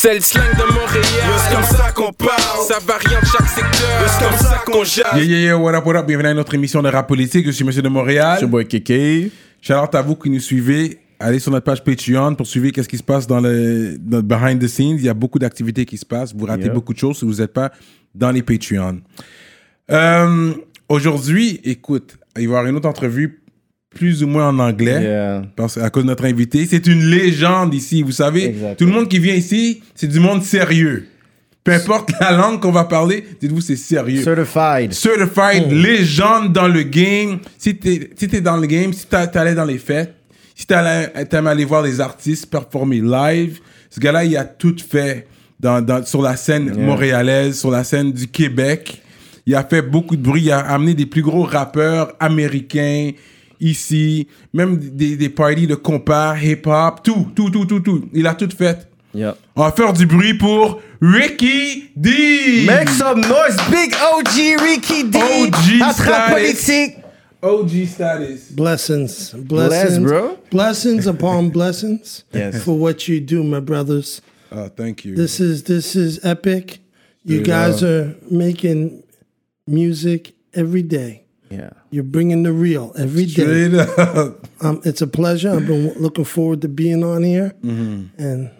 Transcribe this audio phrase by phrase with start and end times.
[0.00, 1.04] C'est le slang de Montréal.
[1.38, 2.66] C'est comme ça qu'on parle.
[2.68, 4.06] Ça varie en chaque secteur.
[4.06, 5.06] C'est comme ça qu'on jase.
[5.16, 6.06] Yeah, yeah, yeah, what up, what up?
[6.06, 7.44] Bienvenue à notre émission de rap politique.
[7.44, 8.46] Je suis Monsieur de Montréal.
[8.46, 9.32] boy Kéké.
[9.60, 11.00] Shout out à vous qui nous suivez.
[11.18, 14.22] Allez sur notre page Patreon pour suivre qu'est-ce qui se passe dans le dans le
[14.22, 14.98] behind the scenes.
[14.98, 16.32] Il y a beaucoup d'activités qui se passent.
[16.32, 16.74] Vous ratez Yeah.
[16.74, 17.72] beaucoup de choses si vous n'êtes pas
[18.14, 19.00] dans les Patreon.
[19.90, 20.52] Euh,
[20.88, 23.42] Aujourd'hui, écoute, il va y avoir une autre entrevue
[23.98, 25.02] plus ou moins en anglais.
[25.02, 25.42] Yeah.
[25.56, 26.64] Parce, à cause de notre invité.
[26.66, 28.02] C'est une légende ici.
[28.02, 28.74] Vous savez, Exactement.
[28.76, 31.06] tout le monde qui vient ici, c'est du monde sérieux.
[31.64, 34.22] Peu importe la langue qu'on va parler, dites-vous, c'est sérieux.
[34.22, 34.92] Certified.
[34.92, 37.40] Certified légende dans le game.
[37.58, 40.14] Si t'es si t'es dans le game, si t'a- t'allais dans les fêtes,
[40.54, 43.58] si t'aimes aller voir les artistes performer live,
[43.90, 45.26] ce gars-là, il a tout fait
[45.60, 49.02] dans, dans- sur la scène montréalaise, sur la scène du Québec.
[49.44, 50.42] Il a fait beaucoup de bruit.
[50.44, 53.10] Il a amené des plus gros rappeurs américains
[53.60, 58.08] ici, même des, des parties de compas, hip-hop, tout, tout, tout, tout, tout.
[58.12, 58.86] Il a tout fait.
[59.56, 62.64] On va faire du bruit pour Ricky D.
[62.66, 65.18] Make some noise, big OG Ricky D.
[65.18, 66.30] OG Attrape status.
[66.66, 66.96] politique.
[67.42, 68.52] OG status.
[68.52, 70.38] Blessings, Bless, blessings, bro.
[70.50, 72.62] blessings upon blessings Yes.
[72.62, 74.20] for what you do, my brothers.
[74.52, 75.14] Oh, thank you.
[75.16, 76.80] This is this is epic.
[77.24, 77.88] You guys up.
[77.90, 79.02] are making
[79.66, 81.22] music every day.
[81.50, 81.70] Yeah.
[81.90, 83.68] You're bringing the real every day.
[83.68, 84.46] Straight up.
[84.60, 85.50] Um, it's a pleasure.
[85.54, 88.20] I've been looking forward to being on here Mm-hmm.
[88.20, 88.50] and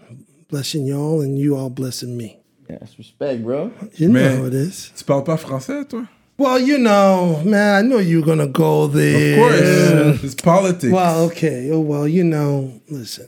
[0.48, 2.38] blessing y'all, and you all blessing me.
[2.70, 3.72] Yes, respect, bro.
[3.94, 4.92] You know how it is.
[4.96, 6.06] tu parles pas français, toi?
[6.38, 9.42] Well, you know, man, I know you're gonna go there.
[9.44, 10.04] Of there.
[10.12, 10.22] course.
[10.24, 10.92] It's politics.
[10.92, 11.68] Well, okay.
[11.72, 13.26] Oh, well, you know, listen.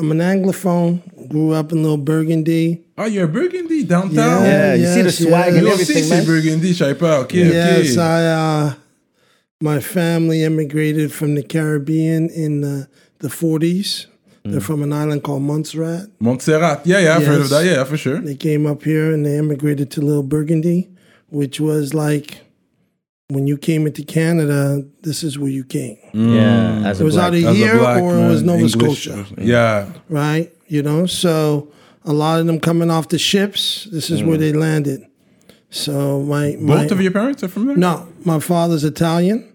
[0.00, 1.28] I'm an Anglophone.
[1.28, 2.82] Grew up in Little Burgundy.
[3.02, 4.44] Oh, you're Burgundy downtown?
[4.44, 5.64] Yeah, you see the yes, swag and yes.
[5.64, 6.20] Yo, everything, man.
[6.20, 7.18] c'est Burgundy, je savais pas.
[7.20, 8.02] Ok, Yes, ok.
[8.02, 8.26] I.
[8.26, 8.74] Uh,
[9.60, 12.86] my family immigrated from the Caribbean in uh,
[13.18, 14.06] the, the 40s.
[14.44, 14.58] They're hmm.
[14.60, 16.10] from an island called Montserrat.
[16.20, 16.86] Montserrat.
[16.86, 17.64] Yeah, yeah, I've heard of that.
[17.64, 18.20] Yeah, for sure.
[18.20, 20.88] They came up here and they immigrated to Little Burgundy,
[21.28, 22.40] which was like
[23.28, 24.84] when you came into Canada.
[25.02, 26.34] This is where you came, mm.
[26.34, 26.88] Yeah.
[26.88, 27.32] As It a was black.
[27.32, 29.04] either As here black or it was Nova English.
[29.04, 29.26] Scotia.
[29.38, 29.92] Yeah.
[30.08, 30.52] right?
[30.66, 31.68] You know, so
[32.04, 33.84] a lot of them coming off the ships.
[33.90, 34.40] This is where mm.
[34.40, 35.06] they landed.
[35.70, 37.76] So my, my Both of your parents are from there?
[37.76, 39.51] no, my father's Italian.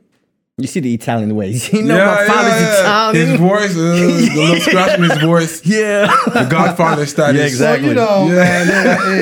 [0.60, 1.72] You see the Italian ways.
[1.74, 2.80] You know yeah, my father's yeah, yeah.
[2.82, 3.28] Italian.
[3.30, 5.64] His voice, uh, the little scratch in his voice.
[5.64, 6.08] yeah.
[6.34, 7.40] The Godfather status.
[7.40, 7.90] Yeah, exactly.
[7.90, 8.34] You know, Yeah.
[8.34, 8.68] man,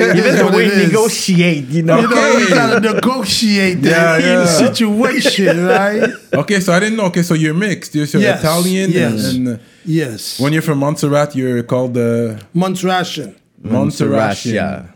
[0.00, 0.86] it Even the way it you is.
[0.88, 2.00] negotiate, you know.
[2.00, 4.46] You know, you gotta negotiate Yeah, that yeah.
[4.46, 6.08] situation, right?
[6.32, 7.04] Okay, so I didn't know.
[7.12, 7.94] Okay, so you're mixed.
[7.94, 8.90] You're, so Yes, Italian.
[8.92, 9.34] yes.
[9.34, 13.34] And, and uh, Yes, when you're from Montserrat, you're called uh, Montserratian.
[13.62, 14.54] Montserratian.
[14.54, 14.86] Yeah.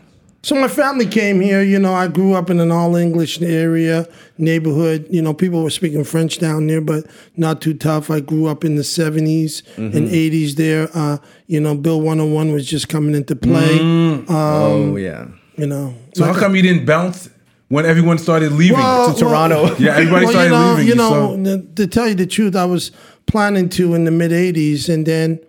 [0.43, 1.61] So my family came here.
[1.61, 4.07] You know, I grew up in an all English area
[4.39, 5.05] neighborhood.
[5.09, 7.05] You know, people were speaking French down there, but
[7.37, 8.09] not too tough.
[8.09, 10.89] I grew up in the 70s and 80s there.
[10.95, 13.79] Uh, you know, Bill 101 was just coming into play.
[13.79, 15.27] Um, Oh, yeah.
[15.57, 17.29] You know, So how come you didn't bounce
[17.67, 18.77] when everyone started leaving?
[18.79, 19.63] Well, to Toronto.
[19.65, 22.25] well- Yeah, everybody well, started you know, leaving, You know, so- to tell you the
[22.25, 22.91] truth, I was
[23.27, 25.39] planning to in the mid '80s, and then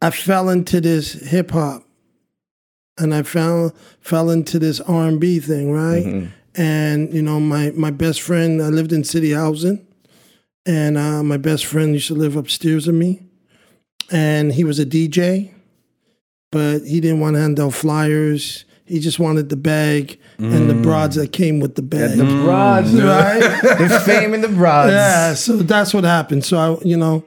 [0.00, 1.82] I fell into this hip hop,
[2.98, 6.04] and I fell fell into this R and B thing, right?
[6.54, 9.86] And you know, my my best friend, I lived in city housing,
[10.64, 13.22] and uh, my best friend used to live upstairs of me,
[14.10, 15.52] and he was a DJ,
[16.50, 18.64] but he didn't want to hand out flyers.
[18.86, 22.18] He just wanted the bag and the broads that came with the bag.
[22.18, 23.40] The broads, right?
[23.78, 24.92] the fame and the broads.
[24.92, 26.44] Yeah, so that's what happened.
[26.44, 27.24] So I, you know,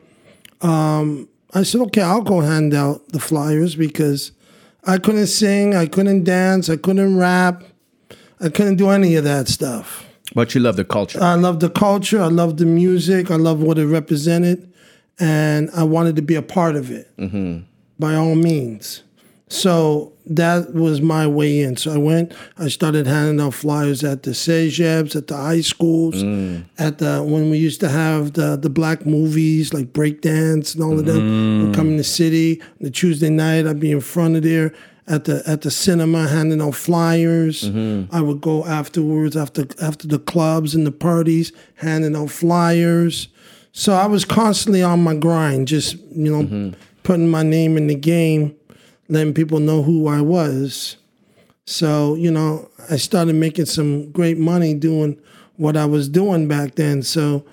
[0.61, 4.31] um, I said, okay, I'll go hand out the flyers because
[4.89, 7.63] I couldn't sing, I couldn't dance, I couldn't rap,
[8.41, 10.03] I couldn't do any of that stuff.
[10.33, 11.21] But you love the culture.
[11.21, 14.73] I love the culture, I love the music, I love what it represented,
[15.19, 17.59] and I wanted to be a part of it mm-hmm.
[17.99, 19.03] by all means.
[19.51, 21.75] So that was my way in.
[21.75, 26.15] So I went, I started handing out flyers at the CEGEPs, at the high schools,
[26.15, 26.63] mm.
[26.77, 30.99] at the when we used to have the the black movies like breakdance and all
[30.99, 31.75] of them would mm.
[31.75, 32.61] come in the city.
[32.79, 34.71] The Tuesday night I'd be in front of there
[35.09, 37.63] at the at the cinema handing out flyers.
[37.63, 38.15] Mm-hmm.
[38.15, 43.29] I would go afterwards after after the clubs and the parties handing out flyers.
[43.71, 46.79] So I was constantly on my grind, just you know, mm-hmm.
[47.03, 48.55] putting my name in the game,
[49.09, 50.97] letting people know who I was.
[51.65, 55.19] So you know, I started making some great money doing
[55.57, 57.03] what I was doing back then.
[57.03, 57.43] So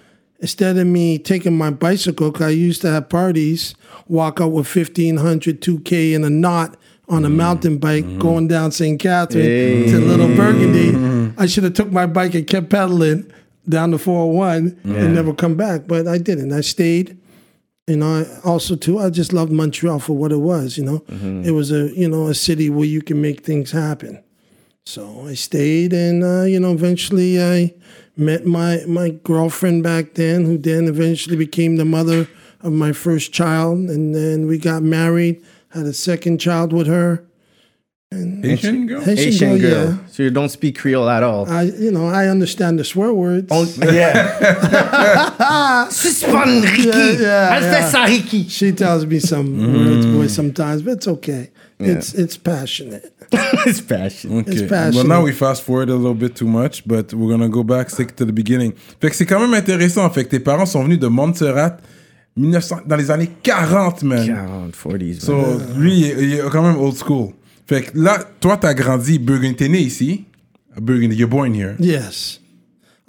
[0.41, 3.75] instead of me taking my bicycle, 'cause I used to have parties,
[4.06, 6.76] walk out with 1500, 2K in a knot
[7.08, 7.37] on a mm.
[7.37, 8.19] mountain bike mm.
[8.19, 8.99] going down St.
[8.99, 10.93] Catherine to Little Burgundy.
[10.93, 11.35] Mm.
[11.38, 13.31] I should have took my bike and kept pedaling
[13.69, 16.52] down the 401 and never come back, but I didn't.
[16.52, 17.17] I stayed
[17.87, 20.77] You know, I, also too, I just loved Montreal for what it was.
[20.77, 21.05] You know,
[21.44, 24.23] it was a you know a city where you can make things happen.
[24.85, 27.75] So I stayed, and uh, you know, eventually I
[28.17, 32.29] met my my girlfriend back then, who then eventually became the mother
[32.61, 35.41] of my first child, and then we got married,
[35.71, 37.25] had a second child with her.
[38.12, 39.00] Haitian girl?
[39.00, 39.88] Haitian Asian girl, girl.
[39.91, 39.97] yeah.
[40.12, 41.50] So you don't speak Creole at all?
[41.50, 43.50] I you know I understand the swear words.
[43.79, 45.88] yeah.
[45.91, 46.82] Suspend Ricky.
[46.88, 47.73] Yeah, yeah, yeah.
[47.73, 48.49] fait ça, Ricky.
[48.49, 49.87] She tells me some Mm.
[49.87, 51.50] words, boy, sometimes, but it's okay.
[51.81, 53.12] It's it's passionate.
[53.67, 54.38] It's passion.
[54.38, 54.61] Okay.
[54.61, 55.09] Well, passionate.
[55.09, 58.14] now we fast forward a little bit too much, but we're gonna go back stick
[58.17, 58.73] to the beginning.
[59.00, 60.09] Fait que c'est quand même intéressant.
[60.11, 61.79] Fait que tes parents sont venus de Montserrat
[62.37, 64.26] 1900, dans les années 40, man.
[64.26, 65.20] 40, 40s.
[65.20, 65.61] So, man.
[65.76, 67.32] lui, il est, il est quand même old school.
[67.67, 69.57] Fait que là, toi, t'as grandi Burgundy.
[69.57, 70.25] T'es né ici.
[70.77, 71.17] À Burgundy.
[71.17, 71.75] You're born here.
[71.79, 72.41] Yes,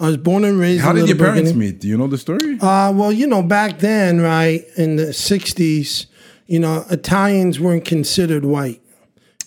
[0.00, 0.82] I was born and raised.
[0.82, 1.66] How in did your Little parents Burgundy.
[1.72, 1.80] meet?
[1.80, 2.58] Do you know the story?
[2.60, 6.06] Uh, well, you know, back then, right in the '60s,
[6.46, 8.80] you know, Italians weren't considered white.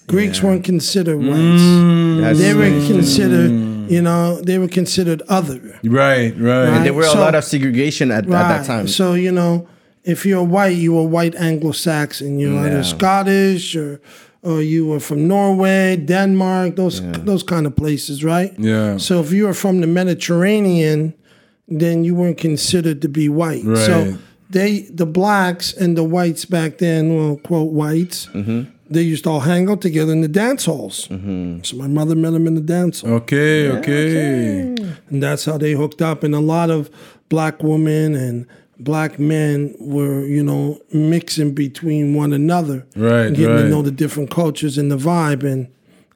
[0.07, 2.21] Greeks weren't considered whites.
[2.21, 3.51] That's They were considered,
[3.89, 5.79] you know, they were considered other.
[5.85, 6.67] Right, right.
[6.67, 8.87] And there were a lot of segregation at, at that time.
[8.89, 9.67] So you know,
[10.03, 12.39] if you're white, you were white Anglo-Saxon.
[12.39, 14.01] You're either Scottish or
[14.43, 18.51] or you were from Norway, Denmark, those those kind of places, right?
[18.59, 18.97] Yeah.
[18.97, 21.13] So if you were from the Mediterranean,
[21.67, 23.63] then you weren't considered to be white.
[23.63, 23.85] Right.
[23.85, 24.17] So
[24.49, 28.63] they, the blacks and the whites back then, well, quote whites, Mm-hmm.
[28.89, 31.05] they used to all hang out together in the dance halls.
[31.63, 33.13] So my mother met them in the dance hall.
[33.13, 34.75] Okay, okay.
[35.09, 36.23] And that's how they hooked up.
[36.23, 36.89] And a lot of
[37.29, 38.45] black women and
[38.83, 42.85] black men were, you know, mixing between one another.
[42.95, 43.61] Right, and getting right.
[43.63, 45.43] to know the different cultures and the vibe.
[45.43, 45.67] And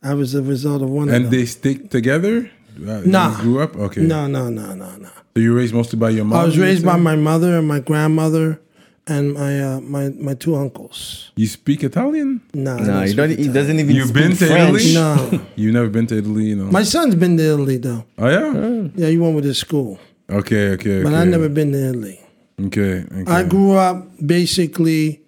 [0.03, 1.39] I was a result of one And of them.
[1.39, 2.50] they stick together?
[2.77, 3.38] Uh, Nah.
[3.38, 3.75] You grew up?
[3.75, 4.01] Okay.
[4.01, 5.09] no, no, no, no, no.
[5.35, 6.39] So you were raised mostly by your mom?
[6.39, 8.59] I was raised by my mother and my grandmother
[9.07, 11.31] and my uh, my my two uncles.
[11.35, 12.41] You speak Italian?
[12.53, 13.53] Nah, I no, don't you speak don't, he Italian.
[13.53, 14.81] doesn't even You've speak been to French.
[14.81, 14.94] Italy?
[14.94, 16.71] No, You've never been to Italy, you know?
[16.71, 18.03] my son's been to Italy though.
[18.17, 18.89] oh, yeah?
[18.95, 21.03] Yeah, he went with his school, Okay, okay, okay.
[21.03, 22.19] but I never been to Italy.
[22.61, 23.31] Okay, okay.
[23.31, 25.21] I grew up basically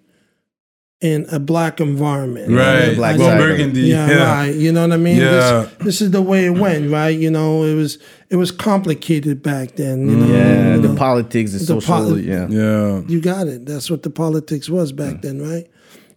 [1.00, 2.50] in a black environment.
[2.50, 2.96] Right.
[2.96, 3.38] Black well, side.
[3.38, 3.82] Burgundy.
[3.82, 4.32] Yeah, Yeah.
[4.34, 4.54] right.
[4.54, 5.18] You know what I mean?
[5.18, 5.30] Yeah.
[5.78, 7.16] This, this is the way it went, right?
[7.16, 7.98] You know, it was
[8.30, 10.08] it was complicated back then.
[10.08, 10.20] You mm.
[10.20, 12.48] know, Yeah, You the know, politics, the, The social, poli- yeah.
[12.48, 13.02] Yeah.
[13.06, 13.64] You got it.
[13.66, 15.66] That's what the politics was back then, right?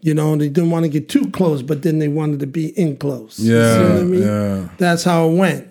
[0.03, 2.69] You know, they didn't want to get too close, but then they wanted to be
[2.69, 3.37] in close.
[3.37, 3.83] You see Yeah.
[3.83, 4.21] what I mean?
[4.23, 4.67] Yeah.
[4.79, 5.67] That's how it went.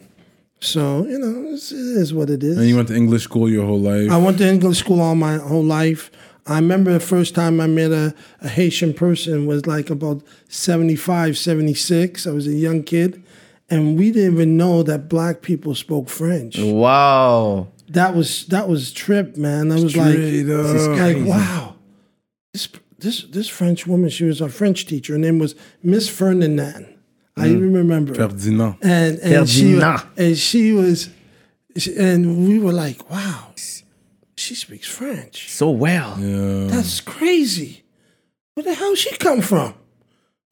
[0.62, 2.58] So, you know, it's, it is what it is.
[2.58, 4.10] And you went to English school your whole life?
[4.10, 6.10] I went to English school all my whole life.
[6.46, 11.38] I remember the first time I met a, a Haitian person was like about 75,
[11.38, 12.26] 76.
[12.26, 13.22] I was a young kid.
[13.70, 16.58] And we didn't even know that black people spoke French.
[16.58, 17.68] Wow.
[17.88, 19.68] That was that was trip, man.
[19.68, 20.98] That was like, Straight up.
[20.98, 21.76] like wow.
[22.52, 22.68] This
[22.98, 25.12] this this French woman, she was our French teacher.
[25.12, 26.92] Her name was Miss Ferdinand.
[27.40, 28.14] I even remember.
[28.14, 28.76] Ferdinand.
[28.82, 30.02] And and she Ferdinand.
[30.16, 31.10] and she was,
[31.76, 33.50] she- and we were like, wow,
[34.40, 35.50] she speaks French.
[35.50, 36.18] So well.
[36.18, 36.68] Yeah.
[36.68, 37.84] That's crazy.
[38.54, 39.74] Where the hell she come from?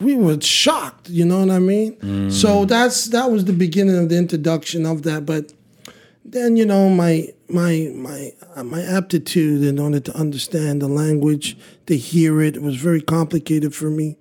[0.00, 2.31] We were shocked, you know what I mean?
[2.31, 5.26] So that's that was the beginning of the introduction of that.
[5.26, 5.52] But
[6.25, 11.56] then you know my my my uh, my aptitude in order to understand the language,
[11.87, 14.18] to hear it, it, was very complicated for me.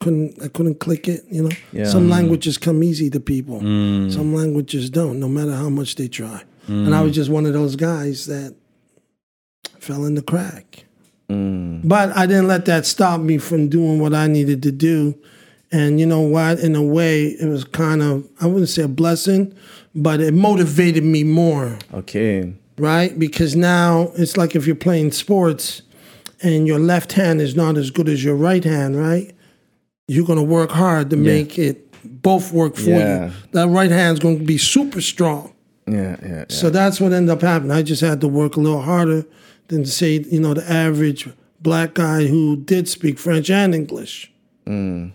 [0.00, 1.50] Couldn't I couldn't click it, you know?
[1.72, 1.86] Yeah.
[1.86, 3.60] Some languages come easy to people.
[3.60, 4.12] Mm.
[4.12, 6.42] Some languages don't, no matter how much they try.
[6.68, 7.14] And I was mm.
[7.14, 8.54] just one of those guys that
[9.78, 10.84] fell in the crack.
[11.30, 11.80] Mm.
[11.84, 15.18] But I didn't let that stop me from doing what I needed to do.
[15.70, 16.60] And you know what?
[16.60, 19.54] In a way, it was kind of, I wouldn't say a blessing,
[19.94, 22.54] but it motivated me more, Okay.
[22.78, 23.18] right?
[23.18, 25.82] Because now it's like if you're playing sports
[26.42, 29.34] and your left hand is not as good as your right hand, right?
[30.08, 31.84] You're going to work hard to make it
[32.22, 33.26] both work for Yeah.
[33.26, 33.32] you.
[33.52, 35.52] That right hand's going to be super strong.
[35.86, 36.44] Yeah, yeah, yeah.
[36.48, 37.70] So that's what ended up happening.
[37.72, 39.24] I just had to work a little harder
[39.68, 41.28] than say, you know, the average
[41.60, 44.32] black guy who did speak French and English.
[44.66, 45.14] Mm.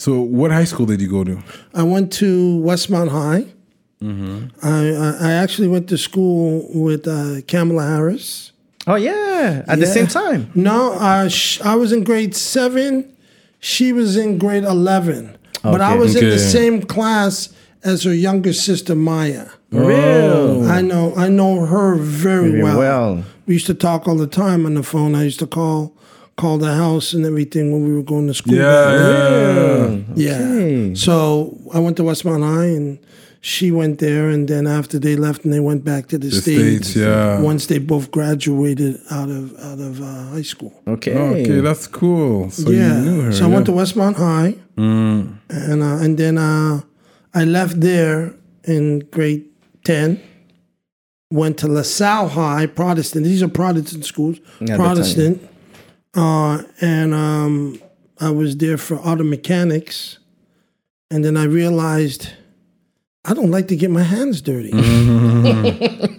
[0.00, 1.42] So, what high school did you go to?
[1.74, 3.46] I went to Westmount High.
[4.00, 8.52] I, I I actually went to school with uh, Kamala Harris.
[8.86, 10.52] Oh yeah, at the same time.
[10.54, 13.12] No, uh, sh- I was in grade seven.
[13.58, 15.30] She was in grade 11.
[15.30, 15.36] okay.
[15.64, 15.98] But I Okay.
[15.98, 17.48] was in the same class
[17.82, 19.46] as her younger sister, Maya.
[19.72, 20.68] Real.
[20.70, 22.78] I know I know her very, Very well.
[22.78, 23.24] well.
[23.46, 25.16] We used to talk all the time on the phone.
[25.16, 25.92] I used to call
[26.38, 28.54] call the house and everything when we were going to school.
[28.54, 29.98] Yeah, yeah.
[30.14, 30.32] Yeah.
[30.32, 30.94] Okay.
[30.94, 32.98] So I went to Westmount High and
[33.40, 36.40] she went there and then after they left and they went back to the, The
[36.40, 36.90] States.
[36.90, 37.40] States, yeah.
[37.40, 40.72] Once they both graduated out of out of uh, high school.
[40.86, 41.14] Okay.
[41.14, 42.50] Okay, that's cool.
[42.50, 42.98] So yeah.
[42.98, 43.32] you knew her.
[43.32, 46.80] so I went to Westmont Westmount High and uh, and then uh,
[47.34, 49.44] I left there in grade
[49.84, 50.20] 10
[51.30, 53.24] went to LaSalle High, Protestant.
[53.24, 55.46] These are Protestant schools, Yeah, Protestant.
[56.14, 57.80] Uh, and um,
[58.20, 60.18] I was there for auto mechanics.
[61.10, 62.30] And then I realized
[63.24, 64.70] I don't like to get my hands dirty.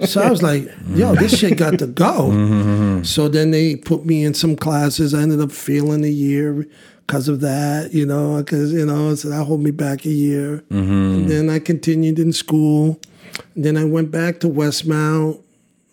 [0.05, 3.01] so I was like, yo, this shit got to go.
[3.03, 5.13] So then they put me in some classes.
[5.13, 6.67] I ended up failing a year
[7.07, 10.63] because of that, you know, because, you know, so that hold me back a year.
[10.69, 12.99] And then I continued in school.
[13.55, 15.41] then I went back to Westmount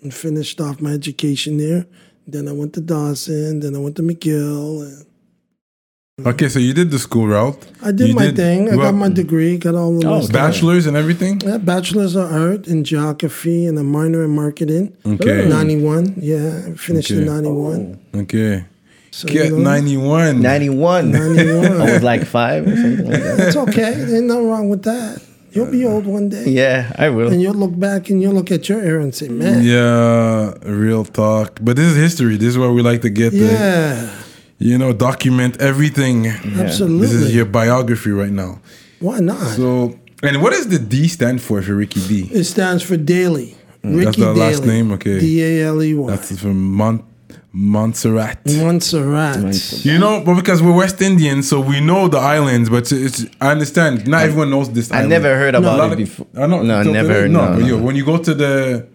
[0.03, 1.87] and finished off my education there.
[2.27, 3.61] Then I went to Dawson.
[3.61, 4.83] Then I went to McGill.
[6.19, 7.59] And Okay, so you did the school route.
[7.83, 8.69] I did You my thing.
[8.73, 10.33] I well, got my degree, got all the Oh, stuff.
[10.33, 11.41] bachelor's and everything.
[11.43, 14.97] Yeah, bachelor's of art in geography and a minor in marketing.
[15.05, 15.47] Okay.
[15.47, 16.15] 91.
[16.17, 17.33] Yeah, I finished in Okay.
[17.33, 17.99] 91.
[18.15, 18.65] Okay.
[19.11, 20.41] So, Get you know, 91.
[20.41, 21.11] 91.
[21.13, 21.65] 91.
[21.83, 23.41] I was like five or something like that.
[23.49, 23.93] It's okay.
[23.95, 25.23] There's nothing wrong with that.
[25.57, 26.45] You'll be old one day.
[26.49, 27.33] Yeah, I will.
[27.33, 31.05] And you'll look back and you'll look at your era and say, man, Yeah, real
[31.05, 31.59] talk.
[31.63, 32.37] But this is history.
[32.37, 34.11] This is where we like to get the, yeah,
[34.59, 36.27] you know, document everything.
[36.29, 37.07] absolutely.
[37.07, 38.61] This is your biography right now.
[39.01, 39.57] Why not?
[39.57, 42.31] So, and what does the D stand for for Ricky D?
[42.33, 43.57] it stands for Daley.
[43.83, 44.91] Ricky Mm, That's the last name?
[44.93, 45.21] Okay.
[45.21, 46.11] D A L E Y.
[46.11, 47.05] That's from Mont
[47.59, 48.39] Montserrat.
[48.47, 49.85] Montserrat.
[49.85, 52.69] You know, but because we're West Indians, so we know the islands.
[52.69, 54.07] But it's, I understand.
[54.07, 54.93] Not everyone knows this.
[54.93, 55.11] I island.
[55.11, 56.27] never heard A about lot it of- before.
[56.37, 56.63] I know.
[56.63, 57.83] No, till never today, heard, No, no, yo, no.
[57.83, 58.87] when you go to the,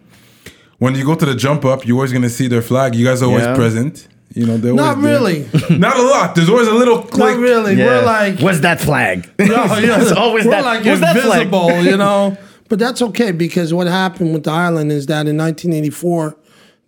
[0.78, 2.94] when you go to the jump up, you're always gonna see their flag.
[2.94, 3.56] You guys are always Yeah.
[3.56, 4.08] present.
[4.36, 5.14] You know, they're Not always there.
[5.20, 5.48] really.
[5.80, 6.36] Not a lot.
[6.36, 7.38] There's always a little Not click.
[7.38, 7.76] really.
[7.78, 9.28] We're like, what's that flag?
[9.40, 10.64] No, yeah, It's always we're that.
[10.66, 11.86] like what's that flag?
[11.86, 12.38] you know.
[12.70, 16.38] But that's okay because what happened with the island is that in 1984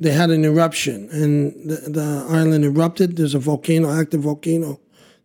[0.03, 3.17] they had an eruption and the, the island erupted.
[3.17, 4.79] There's a volcano, active volcano,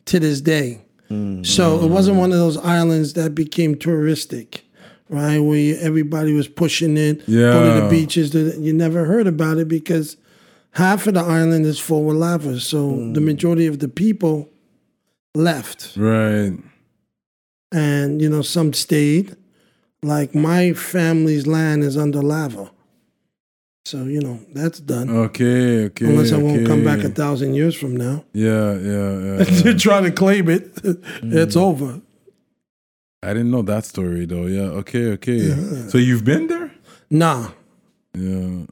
[0.07, 0.81] to this day.
[1.09, 1.43] Hmm.
[1.43, 4.63] So it wasn't one of those islands that became touristic,
[5.09, 5.39] right?
[5.39, 8.35] Where everybody was pushing it, go to the beaches.
[8.35, 10.17] You never heard about it because
[10.73, 12.61] half of the island is full with lava.
[12.61, 13.13] So hmm.
[13.15, 14.49] the majority of the people
[15.35, 16.53] left Right.
[17.73, 19.37] and you know some stayed
[20.03, 22.71] like my family's land is under lava
[23.91, 25.85] so you know that's done Okay.
[25.87, 26.07] Okay.
[26.07, 28.17] unless i won't come back a thousand years from now
[28.47, 28.75] Yeah.
[28.91, 29.11] Yeah.
[29.27, 29.45] Yeah.
[29.63, 30.65] to try to claim it
[31.41, 31.69] it's hmm.
[31.69, 31.91] over
[33.21, 34.47] I didn't know that story though.
[34.47, 34.79] Yeah.
[34.83, 35.07] Okay.
[35.17, 35.41] Okay.
[35.89, 36.71] So you've been there?
[37.11, 37.51] nah
[38.15, 38.67] Yeah.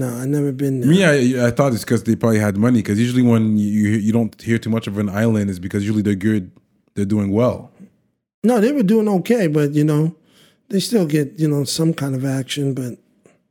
[0.00, 2.80] nah i never been there Me, I, I thought it's because they probably had money.
[2.82, 6.02] Because usually when you you don't hear too much of an island, is because usually
[6.02, 6.44] they're good,
[6.94, 7.58] they're doing well.
[8.50, 10.02] no they were doing okay but you know
[10.70, 12.92] they still get you know some kind of action but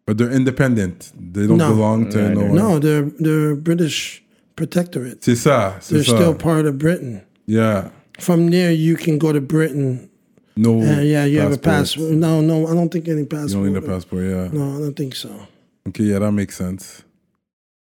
[0.06, 1.12] But they're independent.
[1.34, 1.70] They don't No.
[1.74, 2.56] belong to no one.
[2.56, 4.24] no they're they're british
[4.56, 5.78] protectorate C'est ça.
[5.82, 6.16] C'est they're ça.
[6.16, 7.90] still part of britain yeah.
[8.20, 10.10] from there you can go to britain
[10.56, 10.80] No.
[10.82, 12.12] uh, yeah you have a passport.
[12.12, 14.24] passport no no i don't think any You passport don't need a passport.
[14.24, 14.50] Yeah.
[14.54, 15.30] no i don't think so
[15.88, 16.06] Okay.
[16.06, 17.04] Yeah, that makes sense.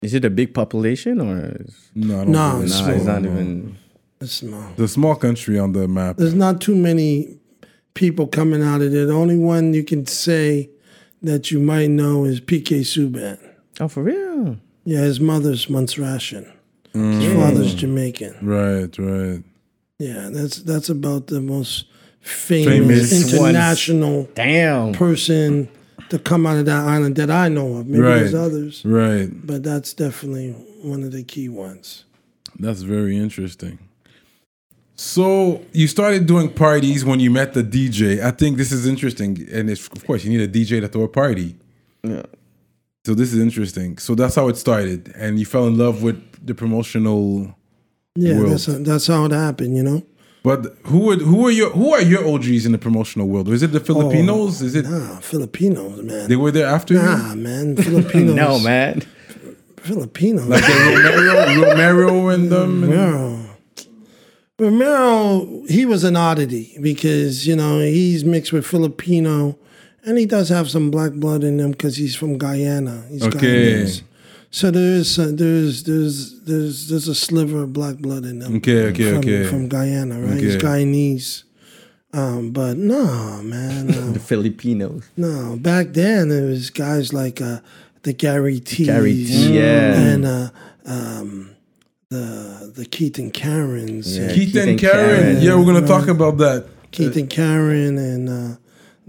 [0.02, 1.56] Is it a big population or?
[1.58, 3.30] is- No, I don't No, it's No, it's not No.
[3.32, 3.76] even.
[4.20, 4.72] It's small.
[4.76, 6.18] The small country on the map.
[6.18, 7.38] There's not too many
[7.94, 9.06] people coming out of there.
[9.06, 10.68] The only one you can say
[11.24, 13.38] that you might know is PK Subban.
[13.80, 14.56] Oh, for real?
[14.84, 16.50] Yeah, his mother's Montserratian.
[16.94, 17.20] Mm.
[17.20, 18.36] His father's Jamaican.
[18.42, 18.96] Right.
[18.98, 19.42] Right.
[19.98, 21.86] Yeah, that's that's about the most
[22.20, 22.68] famous,
[23.10, 23.32] Famous ones.
[23.34, 24.92] international Damn.
[24.92, 25.68] person
[26.10, 27.86] to come out of that island that I know of.
[27.86, 28.18] Maybe Right.
[28.20, 29.28] there's others, Right.
[29.46, 30.50] but that's definitely
[30.82, 32.04] one of the key ones.
[32.58, 33.78] That's very interesting.
[34.96, 38.20] So you started doing parties when you met the DJ.
[38.22, 41.02] I think this is interesting, and it's, of course you need a DJ to throw
[41.02, 41.56] a party.
[42.02, 42.22] Yeah.
[43.04, 43.98] So this is interesting.
[43.98, 47.54] So that's how it started, and you fell in love with the promotional.
[48.16, 48.52] Yeah, World.
[48.52, 49.76] that's that's how it happened.
[49.76, 50.02] You know.
[50.44, 53.48] But who would who are your who are your OGs in the promotional world?
[53.48, 54.62] Is it the Filipinos?
[54.62, 56.28] Oh, is it Nah, Filipinos, man.
[56.28, 57.00] they were there after you?
[57.02, 58.34] Nah, man, Filipinos.
[58.44, 59.02] No, man.
[59.78, 60.46] Filipinos.
[60.46, 60.72] Like the
[61.56, 62.84] Romero, Romero and them.
[62.84, 63.43] and- Romero.
[64.58, 69.58] Romero, he was an oddity because, you know, he's mixed with Filipino
[70.04, 73.04] and he does have some black blood in him because he's from Guyana.
[73.10, 73.82] He's Okay.
[73.82, 74.02] Guyanese.
[74.50, 78.58] So there is uh, there's there's there's there's a sliver of black blood in him.
[78.58, 79.44] Okay, okay, from, okay.
[79.48, 80.38] From Guyana, right?
[80.38, 81.42] He's Guyanese.
[82.12, 85.02] Um, but no, man, The um, Filipinos.
[85.16, 85.56] no.
[85.56, 87.58] Back then, it was guys like uh,
[88.04, 89.98] the Gary T's, Gary T, yeah.
[89.98, 90.50] and uh,
[90.86, 91.53] um,
[92.14, 94.24] the the Keith and Karens, Yeah.
[94.24, 95.20] and Keith, Keith and and Karen.
[95.22, 95.42] Karen.
[95.44, 96.60] Yeah, we're gonna talk about that.
[96.96, 98.56] Keith and Karen, and uh,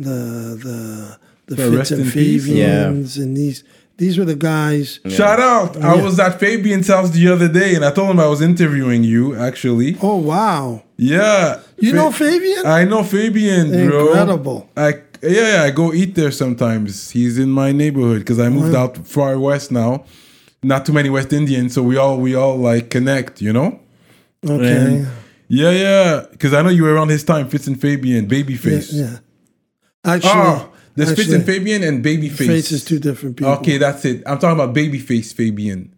[0.07, 0.17] the
[0.65, 1.17] the
[1.49, 2.45] the Yeah, Fitz and in peace.
[2.45, 3.63] Fabians, and these
[3.97, 4.99] these were the guys.
[5.07, 5.69] Shout out!
[5.91, 9.03] I was at Fabian's house the other day, and I told him I was interviewing
[9.13, 9.23] you.
[9.49, 11.59] Actually, Oh wow, yeah.
[11.79, 12.65] you Fa- know Fabian?
[12.65, 14.07] I know Fabian, bro.
[14.07, 14.59] Incredible.
[14.75, 14.89] I
[15.23, 17.11] yeah, yeah, I go eat there sometimes.
[17.11, 19.91] He's in my neighborhood because I moved out far west now.
[20.65, 23.79] Not too many West Indians, so we all we all like connect, you know.
[24.47, 24.75] Okay.
[24.77, 25.07] And-
[25.47, 26.25] yeah, yeah.
[26.31, 28.89] Because I know you were around his time, Fitz and Fabian, Yeah, Babyface.
[28.91, 29.17] yeah.
[30.03, 32.47] Actually, Oh, there's Fitz and Fabian and Babyface.
[32.47, 33.53] Face is two different people.
[33.53, 34.23] Okay, that's it.
[34.25, 35.91] I'm talking about Babyface Fabian.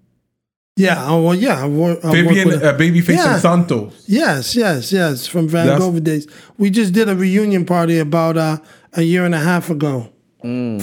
[0.75, 1.05] Yeah.
[1.09, 1.36] Oh well.
[1.36, 1.63] Yeah.
[1.63, 3.33] I work, I work Fabian, with- uh, Babyface Yeah.
[3.33, 3.93] and Santos.
[4.07, 5.25] Yes, yes, yes.
[5.27, 6.27] From Van That's- Gogh days.
[6.57, 8.57] We just did a reunion party about uh,
[8.93, 10.09] a year and a half ago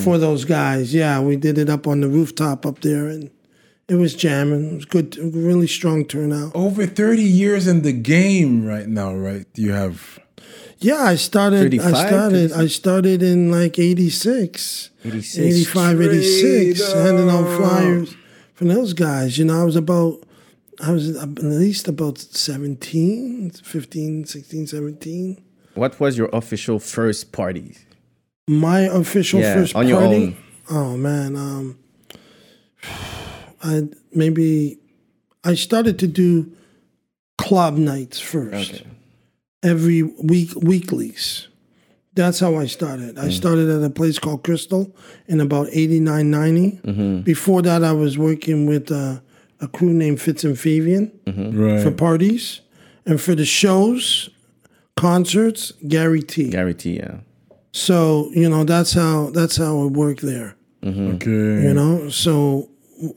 [0.04, 0.92] for those guys.
[0.92, 3.30] Yeah, we did it up on the rooftop up there, and
[3.88, 4.72] it was jamming.
[4.72, 6.52] It was good, really strong turnout.
[6.54, 9.46] Over 30 years in the game right now, right?
[9.54, 10.18] You have.
[10.78, 11.58] Yeah, I started.
[11.58, 12.52] 35, I started.
[12.52, 15.38] I started in like 86, 86.
[15.38, 18.14] 85, 86, handing out flyers
[18.54, 19.38] from those guys.
[19.38, 20.22] You know, I was about.
[20.84, 25.42] I was at least about 17, 15, 16, 17.
[25.74, 27.76] What was your official first party?
[28.48, 29.88] My official Yeah, first on party.
[29.88, 30.36] your own.
[30.70, 31.78] Oh man, um,
[33.64, 34.78] I maybe
[35.42, 36.52] I started to do
[37.38, 38.74] club nights first.
[38.74, 38.86] Okay.
[39.62, 41.48] Every week, weeklies.
[42.14, 43.16] That's how I started.
[43.16, 43.24] Mm.
[43.24, 44.94] I started at a place called Crystal
[45.26, 46.70] in about 89, 90.
[46.84, 47.20] Mm-hmm.
[47.22, 49.20] Before that, I was working with uh,
[49.60, 51.58] a crew named Fitz and Fabian Mm-hmm.
[51.60, 51.82] Right.
[51.82, 52.60] for parties.
[53.06, 54.28] And for the shows,
[54.96, 56.50] concerts, Gary T.
[56.50, 57.18] Gary T, yeah.
[57.72, 60.54] So you know that's how that's how it worked there.
[60.84, 61.62] okay.
[61.64, 62.70] You know, so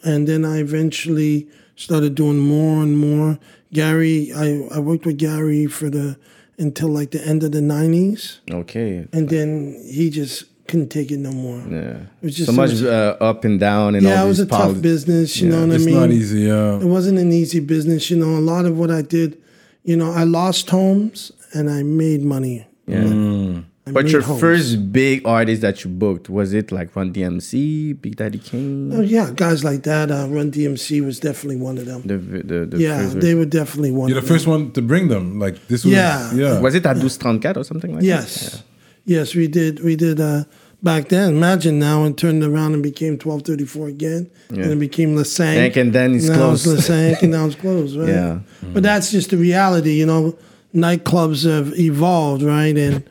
[0.04, 3.38] and then I eventually started doing more and more.
[3.74, 6.18] Gary, I I worked with Gary for the
[6.58, 9.06] until like the end of the nineties, Okay.
[9.14, 11.62] and then he just couldn't take it no more.
[11.70, 11.98] Yeah.
[12.22, 14.16] It was just so so much much- uh, up and down and all that.
[14.16, 15.38] Yeah, all it was these a tough business.
[15.40, 15.54] You Yeah.
[15.56, 15.96] know what It's I mean?
[15.96, 16.80] not easy, yeah.
[16.82, 18.10] It wasn't an easy business.
[18.10, 19.38] You know, a lot of what I did,
[19.84, 22.66] you know, I lost homes and I made money.
[22.88, 23.62] Yeah.
[23.88, 24.40] I But your homes.
[24.42, 28.92] first big artist that you booked was it like Run DMC, Big Daddy Kane?
[28.94, 30.12] Oh yeah, guys like that.
[30.12, 32.02] Uh, Run DMC was definitely one of them.
[32.06, 34.10] The the, the yeah, first they were definitely one.
[34.10, 34.36] You're of the them.
[34.38, 35.40] first one to bring them.
[35.40, 35.94] Like, this was.
[35.94, 36.32] Yeah.
[36.34, 36.60] Yeah.
[36.60, 38.64] was it at Douce 34 or something like Yes, that?
[39.06, 39.84] yes, we did.
[39.84, 40.44] We did uh,
[40.84, 41.36] back then.
[41.36, 45.22] Imagine now and turned around and became twelve thirty four again, and it became Yeah.
[45.24, 45.76] Lasank.
[45.78, 46.68] And then it's now closed.
[46.68, 47.96] it's Lasank, and now it's closed.
[47.98, 48.10] Right?
[48.10, 48.40] Yeah.
[48.74, 49.94] but that's just the reality.
[50.02, 50.38] You know,
[50.76, 52.78] nightclubs have evolved, right?
[52.78, 53.04] And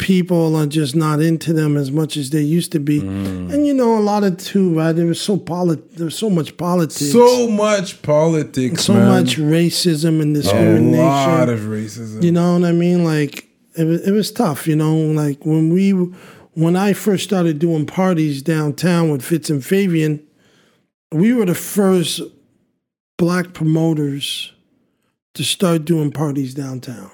[0.00, 3.00] people are just not into them as much as they used to be.
[3.00, 3.52] Mm.
[3.52, 4.92] And you know, a lot of too, right?
[4.92, 9.08] There was so polit- there was so much politics, So much politics, so man.
[9.08, 10.94] much racism and discrimination.
[10.98, 12.22] A lot of racism.
[12.22, 13.04] You know what I mean?
[13.04, 14.66] Like it was, it was tough.
[14.66, 19.62] You know, like when we, when I first started doing parties downtown with Fitz and
[19.62, 20.22] Fabian,
[21.12, 22.22] we were the first
[23.18, 24.52] black promoters
[25.34, 27.10] to start doing parties downtown.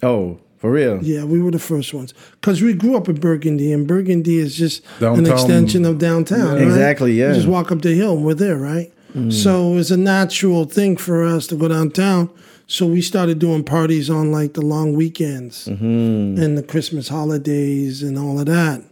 [0.00, 1.02] Oh, for real?
[1.02, 4.56] Yeah, we were the first ones because we grew up in Burgundy, and Burgundy is
[4.56, 4.82] just
[5.18, 6.54] an extension of downtown.
[6.54, 6.62] right?
[6.62, 7.28] Exactly, yeah.
[7.30, 8.90] You just walk up the hill, and we're there, right?
[9.30, 12.30] So it was a natural thing for us to go downtown.
[12.66, 18.16] So we started doing parties on like the long weekends and the Christmas holidays and
[18.18, 18.82] all of that.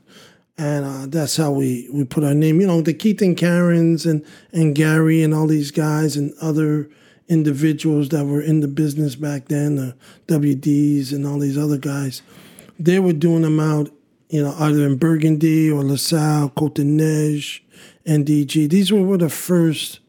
[0.58, 2.60] And uh, that's how we, we put our name.
[2.60, 6.90] You know, the Keith and Karens and, and Gary and all these guys and other
[7.30, 9.94] individuals that were in the business back then, the
[10.26, 12.20] WDs and all these other guys,
[12.78, 13.90] they were doing them out,
[14.28, 17.60] you know, either in Burgundy or LaSalle, Côte-des-Neiges,
[18.06, 18.68] NDG.
[18.68, 20.00] These were, were the first.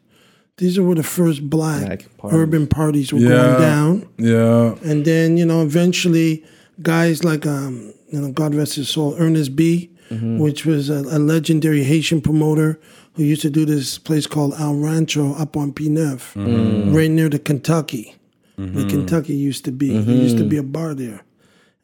[0.58, 2.38] These were the first black Black parties.
[2.38, 3.28] urban parties were Yeah.
[3.28, 4.08] going down.
[4.18, 4.74] Yeah.
[4.84, 6.44] And then, you know, eventually
[6.82, 11.18] guys like, um, you know, God rest his soul, Ernest B., which was a, a
[11.18, 12.78] legendary Haitian promoter
[13.14, 15.94] who used to do this place called El Rancho up on Pie-IX,
[16.34, 16.94] mm-hmm.
[16.94, 18.16] right near the Kentucky.
[18.56, 18.88] The mm-hmm.
[18.88, 19.90] Kentucky used to be.
[19.90, 20.22] There mm-hmm.
[20.22, 21.22] used to be a bar there.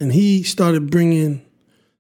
[0.01, 1.45] And he started bringing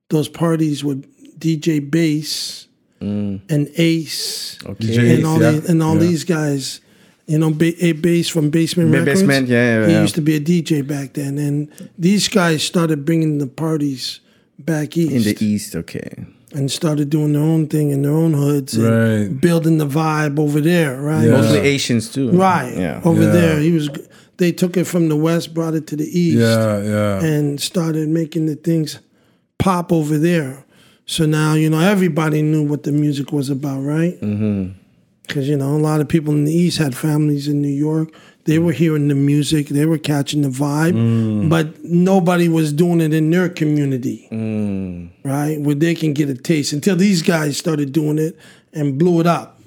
[0.08, 1.04] those parties with
[1.40, 2.68] DJ Bass
[3.00, 3.40] mm.
[3.50, 5.50] and Ace DJ and all, yeah.
[5.52, 6.00] these, and all Yeah.
[6.00, 6.80] these guys.
[7.26, 9.20] You know, ba- a bass from Basement Ba- Records.
[9.20, 13.04] Basement, yeah, yeah, He used to be a DJ back then, and these guys started
[13.04, 14.20] bringing the parties
[14.58, 15.12] back east.
[15.12, 16.24] In the East, okay.
[16.54, 18.84] And started doing their own thing in their own hoods and
[19.30, 19.40] Right.
[19.40, 21.24] building the vibe over there, right?
[21.26, 21.32] Yeah.
[21.32, 22.30] Mostly Asians too.
[22.30, 22.74] Right.
[22.76, 23.00] Yeah.
[23.04, 23.32] Over Yeah.
[23.32, 23.60] there.
[23.60, 23.90] He was
[24.38, 27.24] they took it from the west, brought it to the east Yeah, yeah.
[27.24, 29.00] and started making the things
[29.58, 30.64] pop over there.
[31.06, 34.20] So now, you know, everybody knew what the music was about, right?
[34.20, 34.72] Mm-hmm.
[35.26, 38.10] Because, you know, a lot of people in the East had families in New York.
[38.48, 41.50] They were hearing the music, they were catching the vibe, Mm.
[41.50, 45.10] but nobody was doing it in their community, Mm.
[45.22, 45.60] right?
[45.60, 48.38] Where they can get a taste until these guys started doing it
[48.72, 49.60] and blew it up.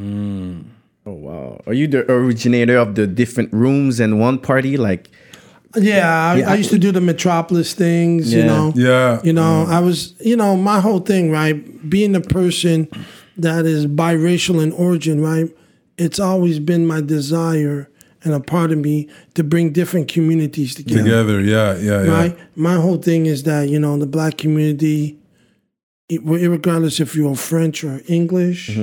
[0.00, 1.60] Oh wow.
[1.66, 4.76] Are you the originator of the different rooms and one party?
[4.76, 5.08] Like
[5.76, 6.50] Yeah, I, Yeah.
[6.50, 8.72] I used to do the Metropolis things, you know.
[8.74, 9.20] yeah.
[9.22, 11.54] You know, I was, you know, my whole thing, right?
[11.88, 12.88] Being a person
[13.38, 15.48] that is biracial in origin, right?
[15.98, 17.88] It's always been my desire
[18.24, 22.10] and a part of me to bring different communities together, Together, yeah, yeah, yeah.
[22.10, 22.38] right?
[22.56, 25.18] My whole thing is that, you know, the black community,
[26.08, 28.78] regardless if you're French or English,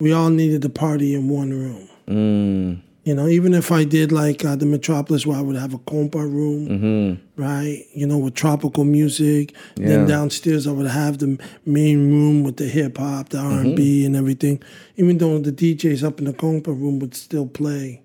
[0.00, 1.88] we all needed to party in one room.
[2.08, 5.72] mm, You know, even if I did like uh, the Metropolis, where I would have
[5.72, 7.42] a compa room, mm-hmm.
[7.42, 7.82] right?
[7.94, 9.54] You know, with tropical music.
[9.76, 13.74] Then downstairs, I would have the main room with the hip hop, the R and
[13.74, 14.06] B, mm-hmm.
[14.06, 14.62] and everything.
[14.96, 18.02] Even though the DJs up in the compa room would still play,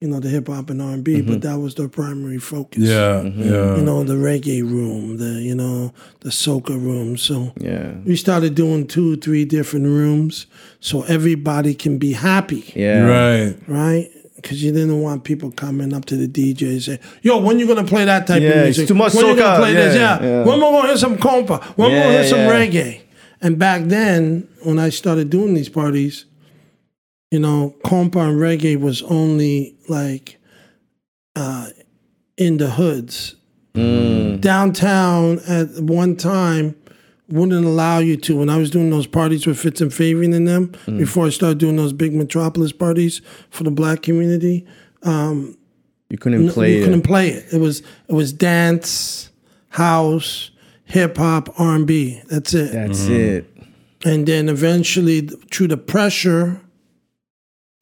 [0.00, 1.40] you know, the hip hop and R and B, but mm-hmm.
[1.40, 2.82] that was their primary focus.
[2.82, 3.76] Yeah, yeah.
[3.76, 7.18] You know, the reggae room, the you know, the soca room.
[7.18, 7.92] So yeah.
[8.06, 10.46] we started doing two, three different rooms,
[10.80, 13.02] so everybody can be happy Yeah.
[13.02, 13.56] Right.
[13.68, 14.10] right?
[14.40, 17.66] Because you didn't want people coming up to the DJ and say, "Yo, when you
[17.66, 18.88] gonna play that type Yeah, of it's music?
[18.88, 19.94] too much when you gonna soca." play this?
[19.94, 20.28] Yeah, Yeah.
[20.28, 20.44] yeah.
[20.44, 21.62] When we gonna hear some compa?
[21.76, 22.50] When we Yeah, gonna hear some yeah.
[22.52, 23.00] reggae?"
[23.42, 26.24] And back then, when I started doing these parties,
[27.30, 30.38] you know, compa and reggae was only like
[31.36, 31.68] uh,
[32.36, 33.36] in the hoods.
[33.74, 34.40] Mm.
[34.40, 36.74] Downtown at one time
[37.30, 38.36] wouldn't allow you to.
[38.38, 40.98] When I was doing those parties with Fitz and Fabian in them, Mm.
[40.98, 44.66] before I started doing those big metropolis parties for the black community,
[45.02, 45.56] um,
[46.08, 46.84] You couldn't play you it.
[46.84, 47.46] couldn't play it.
[47.52, 49.30] It was it was dance,
[49.70, 50.50] house,
[50.84, 52.20] hip hop, R and B.
[52.28, 52.72] That's it.
[52.72, 53.12] That's mm-hmm.
[53.14, 53.44] it.
[54.04, 55.20] And then eventually,
[55.52, 56.60] through the pressure,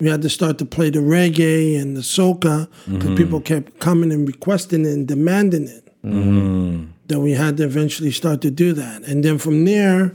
[0.01, 3.15] we had to start to play the reggae and the soca because mm-hmm.
[3.17, 5.85] people kept coming and requesting it and demanding it.
[6.05, 6.87] Mm-hmm.
[7.09, 9.03] That we had to eventually start to do that.
[9.03, 10.14] And then from there,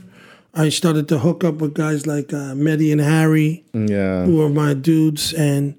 [0.54, 4.24] I started to hook up with guys like uh, Mehdi and Harry, Yeah.
[4.24, 5.74] who were my dudes, and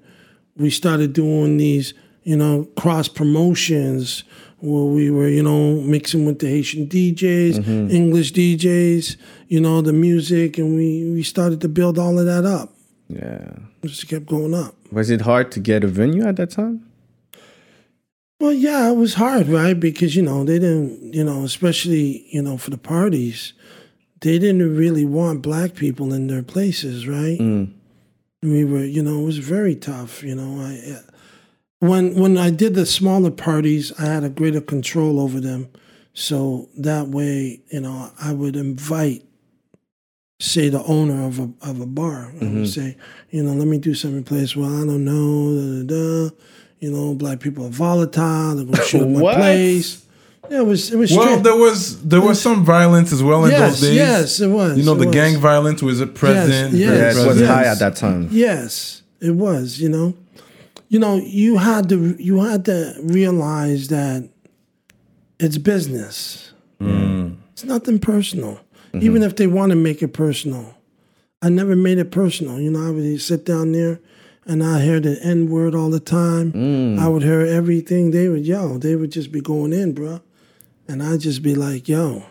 [0.58, 4.24] we started doing these, you know, cross promotions
[4.60, 9.16] where we were, you know, mixing with the Haitian DJs, English DJs,
[9.48, 12.74] you know, the music, and we we started to build all of that up.
[13.08, 13.52] Yeah.
[13.82, 14.74] It just kept going up.
[14.92, 16.80] Was it hard to get a venue at that time?
[18.38, 19.78] Well, yeah, it was hard, right?
[19.78, 23.54] Because you know they didn't, you know, especially you know for the parties,
[24.20, 27.38] they didn't really want black people in their places, right?
[28.42, 30.22] We were, you know, it was very tough.
[30.22, 31.00] You know, I uh,
[31.80, 35.68] when when I did the smaller parties, I had a greater control over them,
[36.12, 39.24] so that way, you know, I would invite,
[40.40, 42.96] say, the owner of a of a bar, I would say,
[43.30, 44.54] you know, let me do something place.
[44.54, 46.36] Well, I don't know, da, da, da.
[46.80, 48.56] You know, black people are volatile.
[48.56, 50.02] They're gonna shoot up my place.
[50.50, 51.42] Yeah, it was it was Well, strict.
[51.44, 53.96] there was there was some violence as well in Yes, those days.
[53.96, 55.14] yes, it was, You know, the was.
[55.14, 56.74] gang violence was a present.
[56.74, 56.88] yes.
[56.88, 57.46] very Yeah, it was present.
[57.48, 58.28] high at that time.
[58.30, 59.80] Yes, it was.
[59.80, 60.14] You know,
[60.88, 64.28] you know, you had to you had to realize that
[65.40, 66.52] it's business.
[66.80, 67.36] Mm.
[67.52, 68.60] It's nothing personal.
[68.92, 69.02] Mm-hmm.
[69.04, 70.74] Even if they want to make it personal,
[71.42, 72.60] I never made it personal.
[72.60, 73.98] You know, I would sit down there.
[74.48, 76.52] And I hear the N word all the time.
[76.52, 76.98] Mm.
[77.00, 78.12] I would hear everything.
[78.12, 80.20] They would, yo, they would just be going in, bro.
[80.86, 82.22] And I'd just be like, yo,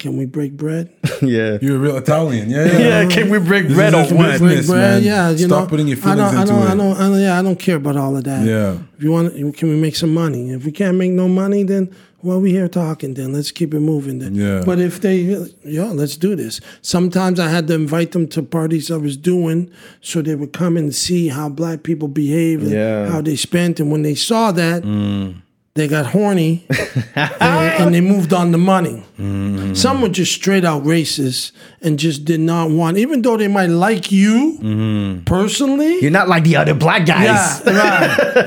[0.00, 0.92] can we break bread?
[1.22, 1.58] yeah.
[1.62, 2.50] You're a real Italian.
[2.50, 2.78] Yeah, yeah.
[3.02, 4.30] Yeah, can we break This bread is or a what?
[4.32, 4.90] business, break man.
[4.94, 5.02] bread.
[5.04, 6.64] Yeah, you Stop know, putting your I feelings don't, I into don't, it.
[6.64, 8.44] I don't, I don't, yeah, I don't care about all of that.
[8.44, 8.78] Yeah.
[8.96, 10.50] If you want, can we make some money?
[10.50, 13.14] If we can't make no money, then well, we here talking.
[13.14, 14.18] Then let's keep it moving.
[14.20, 14.34] Then.
[14.34, 14.62] Yeah.
[14.64, 16.60] But if they, yeah, let's do this.
[16.80, 20.76] Sometimes I had to invite them to parties I was doing, so they would come
[20.76, 23.08] and see how black people behave and Yeah.
[23.10, 23.80] how they spent.
[23.80, 24.82] And when they saw that.
[24.82, 25.42] Mm.
[25.74, 26.66] They got horny
[27.14, 29.02] and, and they moved on to money.
[29.18, 29.72] Mm-hmm.
[29.72, 33.70] Some were just straight out racist and just did not want, even though they might
[33.70, 35.24] like you Mm-hmm.
[35.24, 35.98] personally.
[36.02, 37.62] You're not like the other black guys.
[37.64, 37.72] Yeah,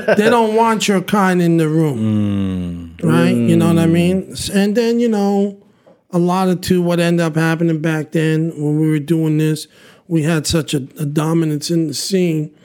[0.06, 0.16] right.
[0.16, 2.85] they don't want your kind in the room.
[3.02, 3.34] Right?
[3.34, 4.34] You know what I mean?
[4.52, 5.62] And then, you know,
[6.10, 9.66] a lot of to what ended up happening back then when we were doing this,
[10.08, 12.56] we had such a, a dominance in the scene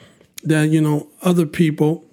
[0.44, 2.04] that, you know, other people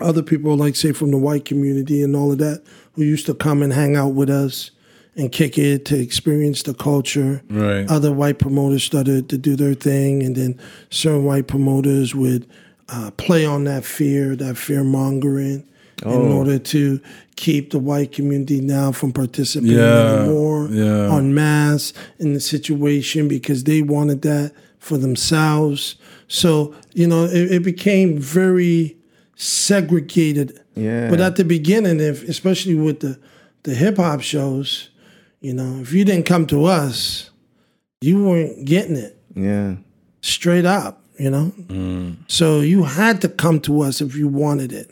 [0.00, 2.62] other people, like say from the white community and all of that,
[2.92, 4.70] who used to come and hang out with us
[5.16, 7.42] and kick it to experience the culture.
[7.48, 7.88] Right.
[7.88, 10.60] Other white promoters started to do their thing, and then
[10.90, 12.46] certain white promoters would
[12.88, 15.66] uh, play on that fear, that fear mongering,
[16.04, 16.32] in Oh.
[16.38, 17.00] order to
[17.36, 21.08] keep the white community now from participating Yeah, anymore yeah.
[21.08, 25.96] on mass in the situation because they wanted that for themselves.
[26.28, 28.96] So, you know, it, it became very
[29.36, 30.60] segregated.
[30.74, 31.08] Yeah.
[31.10, 33.18] But at the beginning, if especially with the,
[33.62, 34.90] the hip hop shows,
[35.40, 37.30] you know, if you didn't come to us,
[38.00, 39.76] you weren't getting it Yeah.
[40.20, 41.52] straight up, you know?
[41.68, 42.16] Mm.
[42.28, 44.90] So you had to come to us if you wanted it.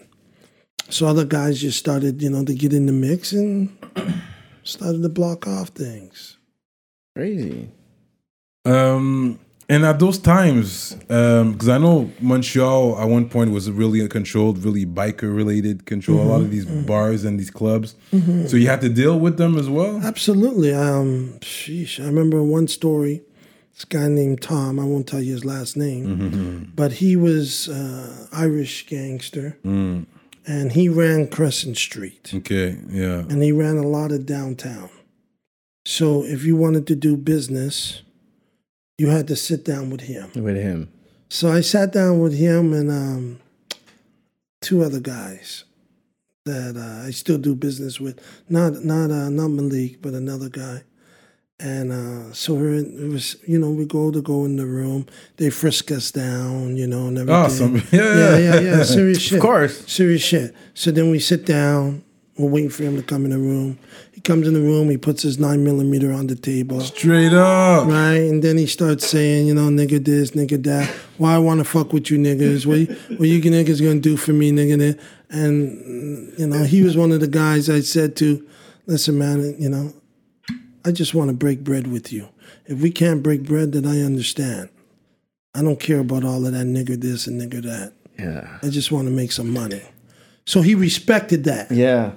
[0.95, 3.77] So other guys just started, you know, to get in the mix and
[4.63, 6.39] started to block off things.
[7.17, 7.69] Crazy.
[8.65, 14.07] Um, and at those times, um, because I know Montreal at one point was really
[14.07, 16.21] controlled, really biker related control.
[16.21, 16.87] A lot of mm-hmm, these mm-hmm.
[16.87, 17.97] bars and these clubs.
[18.13, 18.47] Mm-hmm.
[18.47, 20.01] So you had to deal with them as well.
[20.01, 20.73] Absolutely.
[20.73, 21.99] Um, sheesh.
[21.99, 23.23] I remember one story.
[23.73, 24.79] This guy named Tom.
[24.79, 30.07] I won't tell you his last name, but he was uh, Irish gangster, mm.
[30.47, 34.91] And he ran Crescent Street, Okay, yeah, and he ran a lot of downtown.
[35.87, 38.03] So if you wanted to do business,
[38.99, 40.31] you had to sit down with him.
[40.35, 40.91] With him.
[41.29, 43.41] So I sat down with him and um,
[44.61, 45.65] two other guys
[46.45, 48.21] that uh, I still do business with.
[48.49, 50.83] Not not uh, not Malik, but another guy.
[51.61, 54.67] And uh, so we're in, it was you know we go to go in the
[54.67, 55.07] room.
[55.37, 57.35] They frisk us down, you know, and everything.
[57.35, 57.75] Awesome.
[57.93, 58.61] Yeah, yeah, yeah.
[58.61, 58.83] yeah.
[58.83, 59.37] Serious shit.
[59.39, 59.87] Of course.
[59.87, 60.55] serious shit.
[60.75, 62.03] So then we sit down.
[62.37, 63.79] We're waiting for him to come in the room.
[64.11, 64.91] He comes in the room.
[64.91, 66.81] He puts his nine millimeter on the table.
[66.81, 67.87] straight up.
[67.87, 70.89] Right, and then he starts saying, you know, nigga this, nigga that.
[71.19, 72.67] Why I want to fuck with you niggas?
[72.67, 74.77] What, you- what you niggas gonna do for me, nigga?
[74.79, 74.99] that?
[75.31, 78.45] And you know, he was one of the guys I said to,
[78.87, 79.93] listen, man, you know,
[80.85, 82.29] I just want to break bread with you.
[82.67, 84.69] If we can't break bread, then I understand.
[85.55, 87.93] I don't care about all of that nigga this and nigga that.
[88.19, 88.59] Yeah.
[88.63, 89.83] I just want to make some money.
[90.47, 92.13] So he respected that Yeah.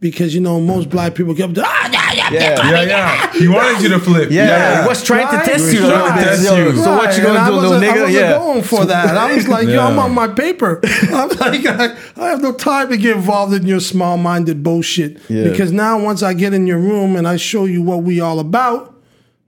[0.00, 2.70] because you know most black people get up to, ah, yeah, yeah, Yeah.
[2.70, 3.32] Yeah, yeah.
[3.32, 4.30] He wanted you to flip.
[4.30, 5.80] Yeah, he was trying to test you.
[5.82, 6.20] was a trying bit.
[6.22, 6.76] to test Yo, you.
[6.76, 8.00] So what you Right, and gonna I do, little wasn't- I nigga?
[8.02, 8.38] wasn't Yeah.
[8.38, 9.16] going for that.
[9.16, 10.80] I was like, yo, I'm on my paper.
[11.12, 15.18] I'm like, I, I have no time to get involved in your small-minded bullshit.
[15.28, 15.44] Yeah.
[15.44, 18.38] Because now, once I get in your room and I show you what we all
[18.40, 18.94] about,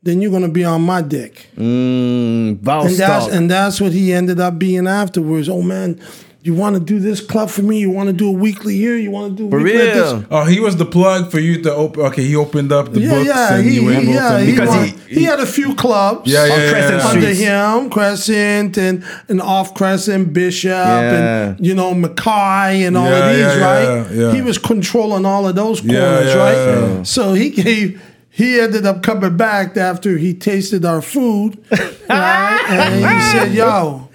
[0.03, 1.49] then you're gonna be on my dick.
[1.57, 5.49] Mm, And that's and that's what he ended up being afterwards.
[5.49, 6.01] Oh man,
[6.49, 7.79] you want to do this club for me?
[7.79, 8.97] You want to do a weekly here?
[8.97, 10.13] You want to do a For weekly at this?
[10.13, 10.25] real.
[10.31, 12.01] Oh, he was the plug for you to open.
[12.09, 14.33] Okay, he opened up the Yeah, books yeah, and he, you were he- able yeah,
[14.39, 16.31] to he, Because won- he- he had a few clubs.
[16.31, 17.11] Yeah, yeah, On yeah, Crescent yeah.
[17.11, 17.33] under
[17.83, 21.15] him, Crescent and, and off Crescent, Bishop, Yeah.
[21.55, 24.11] and you know Mackay and all Yeah, of these, yeah, right?
[24.11, 24.35] yeah, yeah.
[24.35, 26.89] He was controlling all of those Yeah, corners, yeah, right?
[26.97, 27.03] yeah.
[27.05, 28.01] So he gave.
[28.31, 31.59] He ended up coming back after he tasted our food,
[32.09, 32.65] right?
[32.69, 34.08] and he said, "Yo,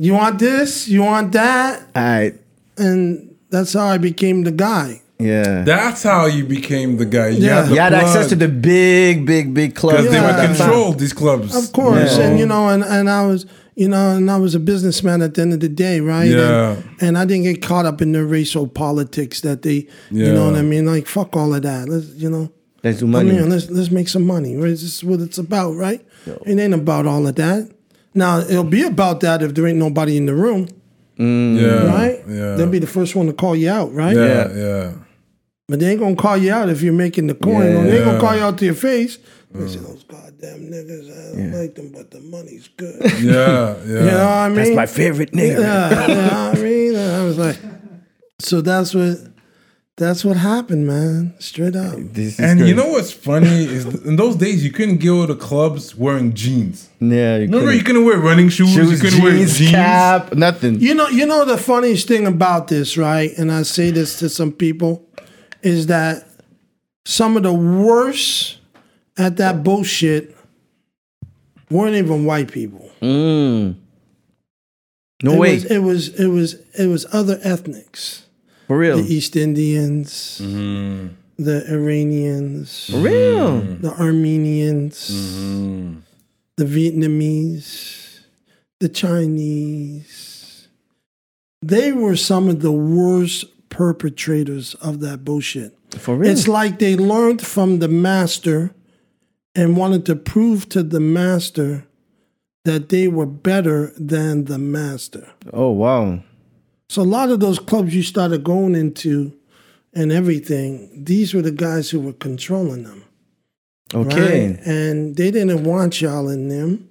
[0.00, 0.88] you want this?
[0.88, 2.34] You want that?" All right.
[2.78, 5.02] And that's how I became the guy.
[5.18, 5.64] Yeah.
[5.64, 7.28] That's how you became the guy.
[7.28, 7.54] You Yeah.
[7.56, 9.98] had, the You had plug, access to the big, big, big clubs.
[9.98, 10.22] because they Yeah.
[10.24, 11.54] were at that controlled these clubs.
[11.54, 12.24] Of course, Yeah.
[12.28, 13.44] and you know, and, and I was,
[13.76, 16.30] you know, and I was a businessman at the end of the day, right?
[16.30, 16.76] Yeah.
[16.76, 20.44] And, and I didn't get caught up in the racial politics that they, you know
[20.44, 20.50] Yeah.
[20.52, 20.86] what I mean?
[20.86, 21.88] Like fuck all of that.
[21.90, 22.50] Let's, you know,
[22.82, 23.32] Let's do I money.
[23.32, 24.56] mean, let's let's make some money.
[24.56, 24.70] Right?
[24.70, 26.00] This is what it's about, right?
[26.46, 27.68] It ain't about all of that.
[28.14, 30.68] Now it'll be about that if there ain't nobody in the room,
[31.18, 31.60] mm.
[31.60, 32.18] yeah, right?
[32.26, 34.16] Yeah, They'll be the first one to call you out, right?
[34.16, 34.92] yeah, yeah.
[35.68, 37.66] But they ain't gonna call you out if you're making the coin.
[37.66, 37.80] Yeah.
[37.80, 39.18] or they ain't gonna call you out to your face.
[39.52, 41.10] They say those goddamn niggas.
[41.10, 43.00] I don't like them, but the money's good.
[43.20, 43.86] Yeah, yeah.
[43.86, 44.56] You know what I mean?
[44.56, 45.60] That's my favorite nigga.
[45.60, 46.96] Yeah, you know what I mean?
[46.96, 47.58] I was like,
[48.40, 49.18] so that's what
[50.00, 51.34] that's what happened, man.
[51.38, 51.94] Straight up.
[51.98, 55.34] This is And you know what's funny is in those days you couldn't go to
[55.34, 56.88] clubs wearing jeans.
[57.00, 58.74] yeah, you Remember, couldn't- you couldn't wear running shoes.
[58.74, 59.70] you couldn't wear jeans, jeans.
[59.72, 60.80] cap, nothing.
[60.80, 63.30] You know, you know the funniest thing about this, right?
[63.38, 65.06] And I say this to some people,
[65.62, 66.26] is that
[67.04, 68.58] some of the worst
[69.18, 70.34] at that bullshit
[71.70, 72.90] weren't even white people.
[73.02, 73.76] Mm.
[75.22, 78.24] No it way, Was, it was it was it was other ethnics.
[78.70, 81.08] For real, The East Indians, mm-hmm.
[81.42, 83.62] the Iranians, for real.
[83.62, 85.98] the Armenians, mm-hmm.
[86.56, 88.20] the Vietnamese,
[88.78, 90.68] the Chinese.
[91.60, 95.76] They were some of the worst perpetrators of that bullshit.
[95.98, 96.30] For real.
[96.30, 98.72] It's like they learned from the master
[99.56, 101.88] and wanted to prove to the master
[102.64, 105.32] that they were better than the master.
[105.52, 106.22] oh wow,
[106.90, 109.32] So a lot of those clubs you started going into
[109.92, 113.04] and everything, these were the guys who were controlling them.
[113.94, 114.48] Okay.
[114.48, 114.60] Right?
[114.66, 116.88] And they didn't want y'all in them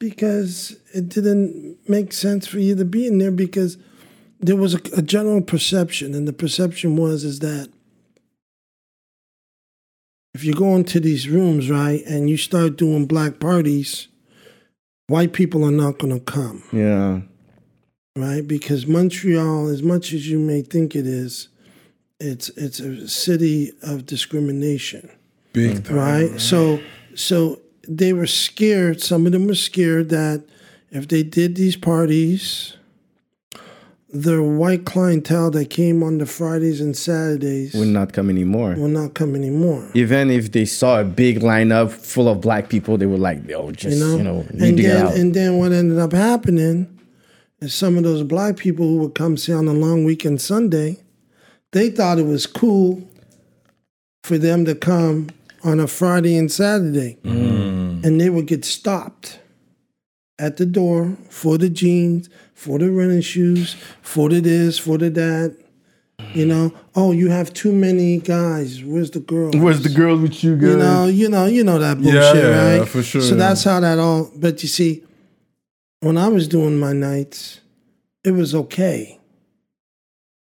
[0.00, 3.78] because it didn't make sense for you to be in there because
[4.40, 7.70] there was a, a general perception, and the perception was is that
[10.34, 14.08] if you go into these rooms, right, and you start doing black parties,
[15.06, 17.20] white people are not going to come, Yeah.
[18.18, 18.46] Right?
[18.46, 21.48] Because Montreal, as much as you may think it is,
[22.20, 25.08] it's it's a city of discrimination
[25.52, 25.96] Big time.
[25.96, 26.40] right?
[26.40, 26.80] So
[27.14, 29.00] so they were scared.
[29.00, 30.44] Some of them were scared that
[30.90, 32.76] if they did these parties,
[34.10, 38.74] the white clientele that came on the Fridays and Saturdays Would not come anymore.
[38.74, 39.90] will not come anymore.
[39.94, 43.70] Even if they saw a big lineup full of black people, they were like, "Oh,
[43.70, 45.98] just You know, you know, need and to get then out." and then what ended
[45.98, 46.86] up happening
[47.60, 50.98] is some of those black people who would come see on a long weekend Sunday,
[51.72, 53.02] they thought it was cool
[54.22, 55.28] for them to come
[55.64, 58.04] on a Friday and Saturday, mm.
[58.04, 59.40] and they would get stopped
[60.38, 65.10] at the door for the jeans, for the running shoes, for the this, for the
[65.10, 65.56] that.
[66.34, 68.82] You know, oh, you have too many guys.
[68.84, 69.50] Where's the girl?
[69.54, 70.68] Where's the girl with you guys?
[70.70, 72.88] You know, you know, you know that Yeah, bullshit, yeah, right?
[72.88, 73.36] for sure, So yeah.
[73.36, 74.30] that's how that all.
[74.36, 75.04] But you see,
[76.00, 77.60] when I was doing my nights,
[78.24, 79.18] it was okay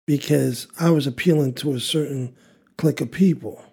[0.06, 2.34] because I was appealing to a certain
[2.76, 3.64] clique of people.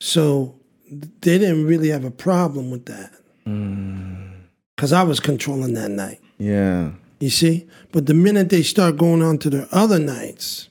[0.00, 0.58] So
[0.90, 3.12] they didn't really have a problem with that
[3.46, 4.32] mm.
[4.74, 6.20] because I was controlling that night.
[6.38, 6.92] yeah.
[7.20, 7.68] You see?
[7.92, 10.69] But the minute they start going on to their other nights,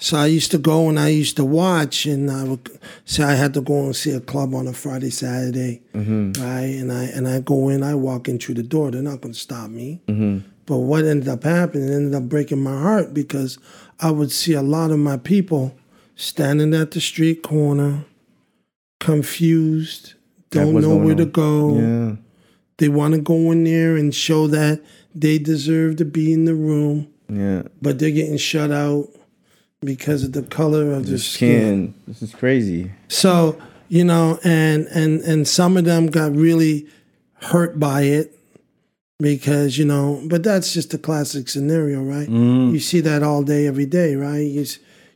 [0.00, 2.68] so I used to go and I used to watch, and I would
[3.04, 6.74] say I had to go and see a club on a Friday, Saturday, right?
[6.80, 8.90] And I and I go in, I walk in through the door.
[8.90, 10.00] They're not going to stop me.
[10.66, 13.58] But what ended up happening ended up breaking my heart because
[13.98, 15.74] I would see a lot of my people
[16.14, 18.04] standing at the street corner,
[19.00, 20.14] confused,
[20.50, 21.76] don't know where to go.
[21.78, 22.16] Yeah.
[22.78, 24.80] They want to go in there and show that
[25.14, 27.62] they deserve to be in the room, Yeah.
[27.82, 29.08] but they're getting shut out
[29.82, 31.94] because of the color of their skin.
[31.94, 31.94] Skin.
[32.06, 32.92] This is crazy.
[33.08, 36.86] So, you know, and and and some of them got really
[37.34, 38.38] hurt by it
[39.18, 42.28] because, you know, but that's just a classic scenario, right?
[42.28, 44.38] You see that all day every day, right?
[44.38, 44.66] You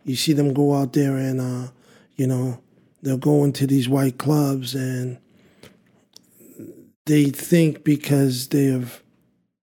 [0.04, 1.70] you see them go out there and uh,
[2.16, 2.60] you know,
[3.02, 5.18] they'll go into these white clubs and
[7.06, 9.02] they think because they have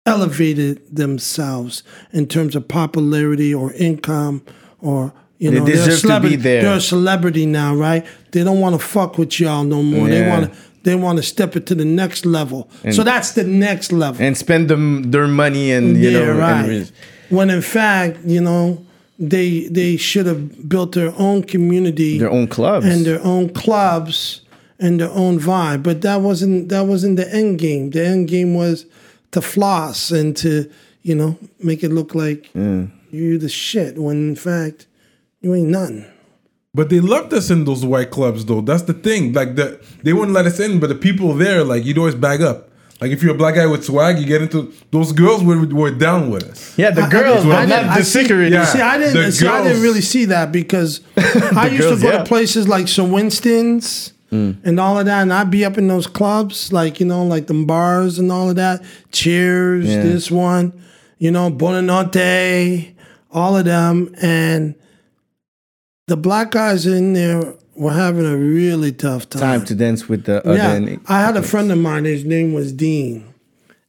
[0.05, 4.43] elevated themselves in terms of popularity or income
[4.83, 6.37] or you They know they're a deserve to be celebrity.
[6.37, 6.63] there.
[6.63, 8.05] They're a celebrity now, right?
[8.33, 10.09] They don't want to fuck with y'all no more.
[10.09, 12.69] They want to they want to step it to the next level.
[12.91, 14.21] so that's the next level.
[14.27, 16.69] And spend them their money and you yeah, know right.
[16.71, 16.93] and-
[17.31, 18.85] when in fact, you know,
[19.19, 22.85] they they should have built their own community their own clubs.
[22.85, 24.41] and their own clubs
[24.81, 25.83] and their own vibe.
[25.83, 27.91] But that wasn't that wasn't the end game.
[27.91, 28.85] The end game was
[29.31, 30.69] to floss and to
[31.03, 32.51] you know make it look like
[33.13, 34.87] you the shit when in fact
[35.41, 36.07] you ain't nothing.
[36.75, 38.63] But they loved us in those white clubs, though.
[38.63, 39.33] That's the thing.
[39.35, 42.41] Like the they wouldn't let us in, but the people there, like you'd always bag
[42.43, 42.71] up.
[43.01, 45.91] Like if you're a black guy with swag, you get into those girls were, were
[45.91, 46.79] down with us.
[46.79, 48.53] yeah, the I- I girls didn't- were I didn't- the see- security.
[48.55, 48.65] Yeah.
[48.65, 49.33] See, I didn't.
[49.33, 52.19] See, I didn't really see that because I used girls, to go yeah.
[52.19, 53.13] to places like St.
[53.13, 54.57] Winston's mm.
[54.65, 57.49] and all of that, and I'd be up in those clubs, like you know, like
[57.49, 58.83] them bars and all of that.
[59.11, 60.03] Cheers, Yeah.
[60.05, 60.73] this one,
[61.19, 62.92] you know, Buona Notte,
[63.33, 64.75] all of them, and
[66.09, 70.25] the black guys in there were having a really tough Time Time to dance with
[70.25, 70.57] the other.
[70.57, 72.05] yeah, and- I had a friend of mine.
[72.05, 73.33] His name was Dean,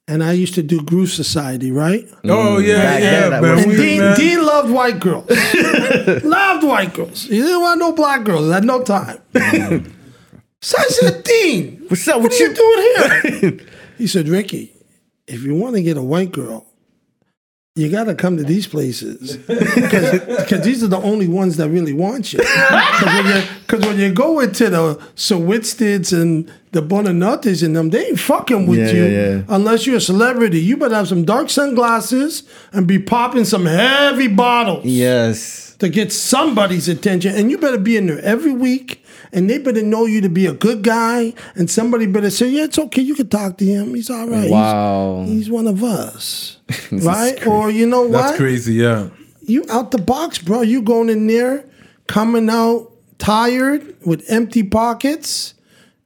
[0.07, 2.05] and I used to do Groove Society, right?
[2.23, 3.59] Mm, oh yeah, Back yeah, then, that man.
[3.59, 4.17] And Dean, man.
[4.17, 5.29] Dean loved white girls.
[6.23, 7.23] loved white girls.
[7.23, 9.19] He didn't want no black girls at no time.
[10.61, 12.21] so I said, Dean, What's up?
[12.21, 13.67] what What are you you doing here?
[13.97, 14.73] he said, Ricky,
[15.27, 16.65] if you want to get a white girl,
[17.75, 21.93] you got to come to these places because these are the only ones that really
[21.93, 22.37] want you.
[22.37, 27.89] Because when, you- when you go into the Sawitsteds and the Buona Nottes and them,
[27.89, 29.41] they ain't fucking with Yeah, you yeah, yeah.
[29.49, 30.59] unless you're a celebrity.
[30.61, 32.43] You better have some dark sunglasses
[32.73, 35.75] and be popping some heavy bottles Yes.
[35.79, 37.33] to get somebody's attention.
[37.35, 39.02] And you better be in there every week.
[39.33, 41.33] And they better know you to be a good guy.
[41.55, 43.01] And somebody better say, yeah, it's okay.
[43.01, 43.95] You can talk to him.
[43.95, 44.41] He's all right.
[44.41, 45.23] He's- Wow.
[45.27, 46.57] He's, one of us.
[46.91, 47.45] right?
[47.47, 48.11] Or you know what?
[48.11, 48.75] That's crazy.
[48.75, 49.09] Yeah.
[49.41, 50.61] You out the box, bro.
[50.61, 51.65] You going in there,
[52.07, 55.53] coming out tired with empty pockets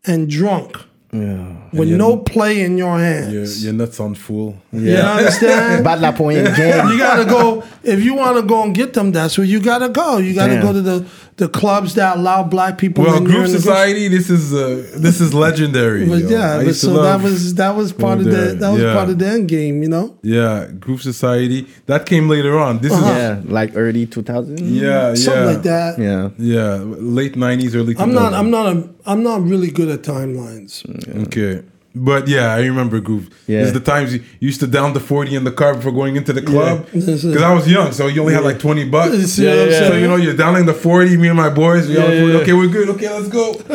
[0.05, 0.77] and drunk.
[1.13, 1.55] Yeah.
[1.71, 3.63] with no play in your Your, hands.
[3.63, 4.57] your nuts on full.
[4.73, 5.83] You understand?
[5.83, 6.89] Bat la poignée game.
[6.89, 9.11] you gotta go if you want to go and get them.
[9.13, 10.17] That's where you gotta go.
[10.17, 10.61] You gotta Damn.
[10.63, 11.05] go to the
[11.37, 13.03] the clubs that allow black people.
[13.03, 16.05] Well, in group there in the- society, this is uh, this is legendary.
[16.07, 16.29] But yo.
[16.29, 18.93] yeah, but so that was that was part of going the that was Yeah.
[18.93, 19.83] part of the end game.
[19.83, 20.17] You know.
[20.23, 22.79] yeah, Groove Society that came later on.
[22.79, 24.59] This Yeah, like early 2000.
[24.59, 25.99] is yeah, yeah, like that.
[25.99, 26.29] Yeah.
[26.39, 26.83] Yeah,
[27.19, 27.93] late nineties, early.
[27.93, 28.01] 2000s.
[28.03, 28.33] I'm not.
[28.33, 28.65] I'm not.
[28.75, 30.83] A, I'm not really good at timelines.
[31.27, 31.63] Okay.
[31.99, 33.29] But yeah, I remember Groove.
[33.47, 33.61] Yeah.
[33.61, 36.31] There's the times you used to down the 40 in the car before going into
[36.33, 36.85] the club.
[36.93, 39.15] This is- Because I was young, so you only had like 20 bucks.
[39.15, 41.87] You see what I'm So, you know, you're downing the 40, me and my boys,
[41.87, 42.37] we all Yeah, yeah.
[42.41, 43.53] okay, we're good, okay, let's go.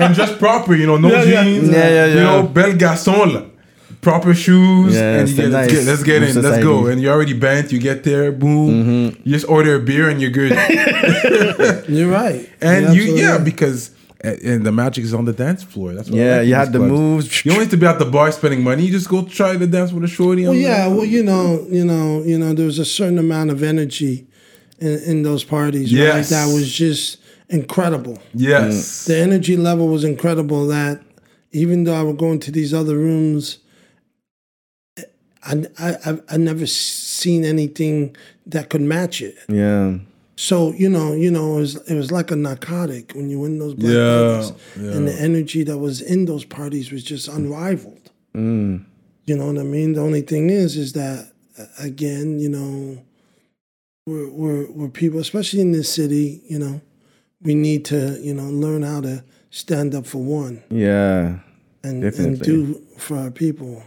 [0.00, 1.44] and just proper, you know, no Yeah, yeah.
[1.44, 1.68] jeans.
[1.68, 3.42] Yeah, yeah, You know, bel garçon, là.
[4.00, 4.94] Proper shoes.
[4.94, 5.78] Yeah, and you c'est get, let's, nice.
[5.78, 6.86] get, let's get in, Group let's go.
[6.86, 8.70] And you're already bent, you get there, boom.
[8.70, 9.20] Mm-hmm.
[9.24, 10.52] You just order a beer and you're good.
[11.88, 12.48] You're right.
[12.60, 13.44] and You're you, yeah, right.
[13.44, 13.90] because.
[14.22, 15.92] And the magic is on the dance floor.
[15.94, 16.92] That's what Yeah, like you in had these the clubs.
[16.92, 17.44] moves.
[17.44, 18.84] You don't have to be at the bar spending money.
[18.84, 20.42] You just go try to dance with a shorty.
[20.42, 20.86] Well, on the- yeah.
[20.88, 22.54] Well, you know, you know, you know.
[22.54, 24.26] There was a certain amount of energy
[24.78, 25.92] in, in those parties.
[25.92, 26.24] Right?
[26.24, 28.18] That was just incredible.
[28.34, 28.74] Yes.
[28.74, 29.06] Mm.
[29.06, 30.66] The energy level was incredible.
[30.66, 31.02] That
[31.52, 33.58] even though I would go into these other rooms,
[35.44, 39.36] I I I've, I never seen anything that could match it.
[39.48, 39.98] Yeah.
[40.38, 43.58] So you know, you know, it was it was like a narcotic when you win
[43.58, 48.10] those black Yeah, parties, and the energy that was in those parties was just unrivaled.
[48.34, 48.84] Mm.
[49.24, 49.94] You know what I mean?
[49.94, 51.32] The only thing is, is that
[51.80, 53.02] again, you know,
[54.06, 56.42] we're we're we're people, especially in this city.
[56.48, 56.80] You know,
[57.40, 61.38] we need to you know learn how to stand up for one Yeah.
[61.82, 63.82] and and do for our people.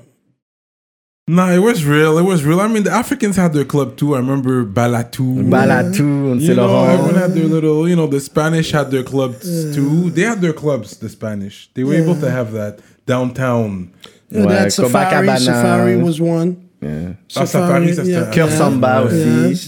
[1.29, 2.17] No, it was real.
[2.17, 2.59] It was real.
[2.59, 4.15] I mean, the Africans had their club too.
[4.15, 5.47] I remember Balattou.
[5.47, 9.45] Balattou on You know, everyone had their little, you know, the Spanish had their clubs
[9.75, 10.09] too.
[10.09, 11.69] They had their clubs, the Spanish.
[11.75, 13.91] They were able to have that downtown.
[14.31, 15.39] Yeah, Ouais, that Safari, Copacabana.
[15.39, 16.67] Safari was one.
[16.81, 17.13] Yeah.
[17.35, 19.15] Ah, Safari, ça, c'était- Cœur Samba aussi.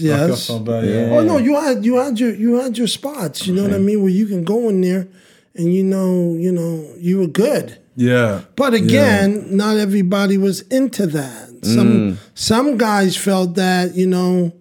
[0.02, 0.42] Encore yes.
[0.42, 1.06] Samba, yeah.
[1.06, 1.16] Yeah.
[1.16, 3.46] Oh no, you had you had your you had your spots.
[3.46, 5.06] You know what I mean, where you can go in there,
[5.54, 7.78] and you know you know you were good.
[7.94, 8.40] Yeah.
[8.56, 11.51] But again, not everybody was into that.
[11.64, 14.52] Some some guys felt that you know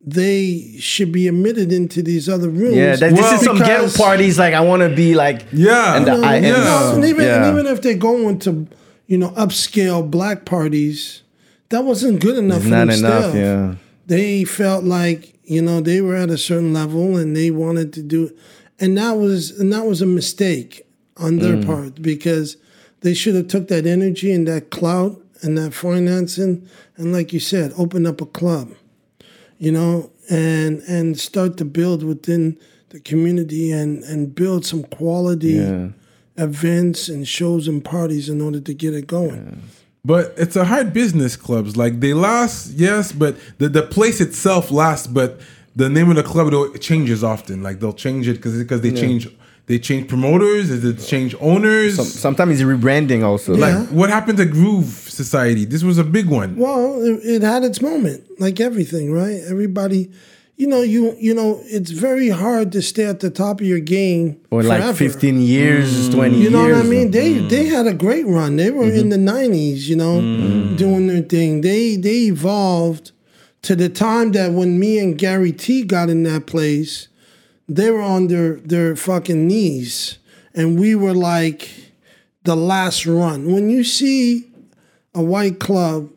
[0.00, 2.74] they should be admitted into these other rooms.
[2.76, 4.38] Yeah, that, this Well, is some ghetto because- parties.
[4.38, 5.46] Like I want to be like.
[5.52, 5.96] Yeah.
[5.96, 6.94] And the, I, and, Yeah.
[6.94, 7.36] and even yeah.
[7.48, 8.66] and even if they're going to
[9.06, 11.22] you know upscale black parties,
[11.68, 12.62] that wasn't good enough.
[12.62, 13.30] for not them enough.
[13.30, 13.36] still.
[13.36, 13.74] Yeah.
[14.06, 18.02] they felt like you know they were at a certain level and they wanted to
[18.02, 18.30] do
[18.78, 20.86] and that was and that was a mistake
[21.16, 21.66] on their Mm.
[21.66, 22.56] part because
[23.02, 27.40] they should have took that energy and that clout and that financing and like you
[27.40, 28.68] said open up a club
[29.58, 32.56] you know and and start to build within
[32.90, 35.88] the community and and build some quality Yeah.
[36.36, 39.62] events and shows and parties in order to get it going
[40.02, 41.76] But it's a hard business, clubs.
[41.76, 45.30] Like they last, yes, but the, the place itself lasts, but
[45.76, 47.62] the name of the club it changes often.
[47.62, 49.28] Like they'll change it because because they change
[49.70, 51.94] they change promoters, is it change owners?
[51.94, 53.54] Some, sometimes it's rebranding also.
[53.54, 53.78] Yeah.
[53.78, 55.64] like what happened to Groove Society?
[55.64, 56.56] This was a big one.
[56.56, 59.40] Well, it, it had its moment, like everything, right?
[59.48, 60.10] Everybody,
[60.56, 63.78] you know, you you know, it's very hard to stay at the top of your
[63.78, 66.14] game Or like 15 years, mm.
[66.14, 66.76] 20 You know years.
[66.76, 67.12] what I mean?
[67.12, 67.48] They mm.
[67.48, 68.56] they had a great run.
[68.56, 69.24] They were in mm-hmm.
[69.24, 70.76] the '90s, you know, mm.
[70.76, 71.60] doing their thing.
[71.60, 73.12] They they evolved
[73.62, 77.06] to the time that when me and Gary T got in that place,
[77.70, 80.18] they were on their their fucking knees,
[80.54, 81.70] and we were like
[82.42, 83.52] the last run.
[83.52, 84.50] When you see
[85.14, 86.10] a white club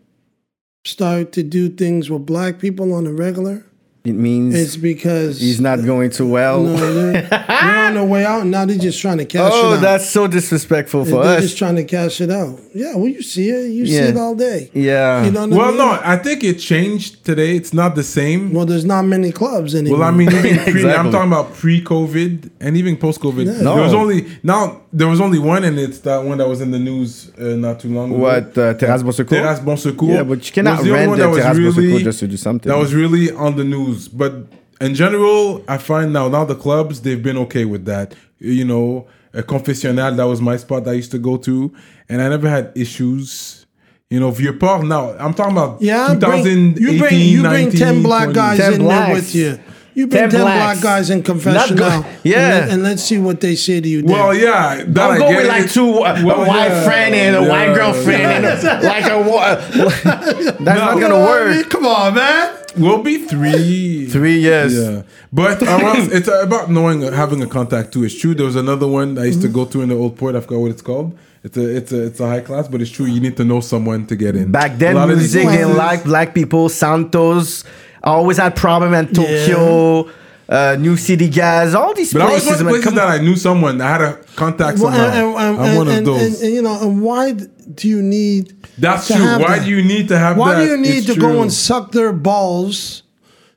[0.84, 3.66] start to do things with black people on a regular,
[4.06, 6.62] It means it's because he's not going too well.
[6.62, 7.42] No, they're, they're
[7.88, 8.42] on their way out.
[8.42, 9.82] and Now they're just trying to cash oh, it oh, out.
[9.82, 11.44] that's so disrespectful for They're us.
[11.44, 12.60] just trying to cash it out.
[12.76, 13.72] Yeah, well, you see it.
[13.72, 14.70] You see it all day.
[14.74, 15.24] yeah.
[15.24, 15.78] You know what I Well, mean?
[15.78, 17.56] no, I think it changed today.
[17.56, 18.52] It's not the same.
[18.52, 20.00] Well, there's not many clubs anymore.
[20.00, 20.92] Well, I mean, even pre, Exactly.
[20.92, 23.46] I'm talking about pre-COVID and even post-COVID.
[23.64, 23.76] No.
[23.76, 26.70] There was only now there was only one, and it's that one that was in
[26.70, 28.20] the news uh, not too long ago.
[28.20, 28.58] what?
[28.58, 29.42] Uh, Terrasse Bon Secours?
[29.42, 30.10] Terrasse Bon Secours.
[30.10, 32.20] Yeah, but you cannot was the rent the that was Terrasse Bon really- Secours just
[32.20, 32.70] to do something.
[32.72, 34.08] That was really on the news.
[34.08, 34.46] But
[34.80, 38.14] in general, I find now now the clubs they've been okay with that.
[38.40, 41.74] You know, a confessionnal that was my spot that I used to go to,
[42.08, 43.66] and I never had issues.
[44.12, 44.86] You know, Vieux Port.
[44.86, 48.34] Now I'm talking about yeah, bring, 2018, you bring you bring ten black 20.
[48.36, 49.06] guys 10 in blacks.
[49.08, 49.73] there with you.
[49.96, 50.82] You bring 10 ten, blacks.
[50.82, 51.78] black guys in confessional.
[51.78, 52.38] go- yeah.
[52.40, 54.02] and, let, and let's see what they say to you.
[54.02, 54.16] There.
[54.16, 55.50] Well, yeah, that Don't I go get with it.
[55.50, 58.82] like two uh, Well, a white yeah, friend and a yeah, white girlfriend and a,
[58.88, 59.56] like a wa-
[60.06, 61.56] that's not gonna know what I work.
[61.56, 61.64] mean?
[61.66, 62.58] Come on, man.
[62.76, 64.08] We'll be three.
[64.08, 64.74] Three years.
[64.76, 68.04] Yeah, but around, it's about knowing having a contact too.
[68.04, 68.34] It's true.
[68.34, 70.36] There was another one I used to go to in the old port.
[70.36, 71.16] I forgot what it's called.
[71.44, 73.06] It's a it's a it's a high class, but it's true.
[73.06, 74.52] You need to know someone to get in.
[74.52, 76.68] Back then, A lot of these music didn't like black people.
[76.70, 77.64] Santos
[78.12, 80.10] always had problem in Tokyo.
[80.50, 82.62] Uh, New City Gas, all these But I was places.
[82.64, 83.80] one places come- that I knew someone.
[83.80, 85.08] I had a contact Well, somehow.
[85.08, 86.22] and, and, I'm and, one of and- those.
[86.22, 88.54] and- and, you know, and why do you need?
[88.78, 89.24] That's to true.
[89.24, 89.66] have Why that?
[89.66, 90.66] do you need to have Why that?
[90.66, 91.22] do you need It's to true.
[91.24, 93.04] go and suck their balls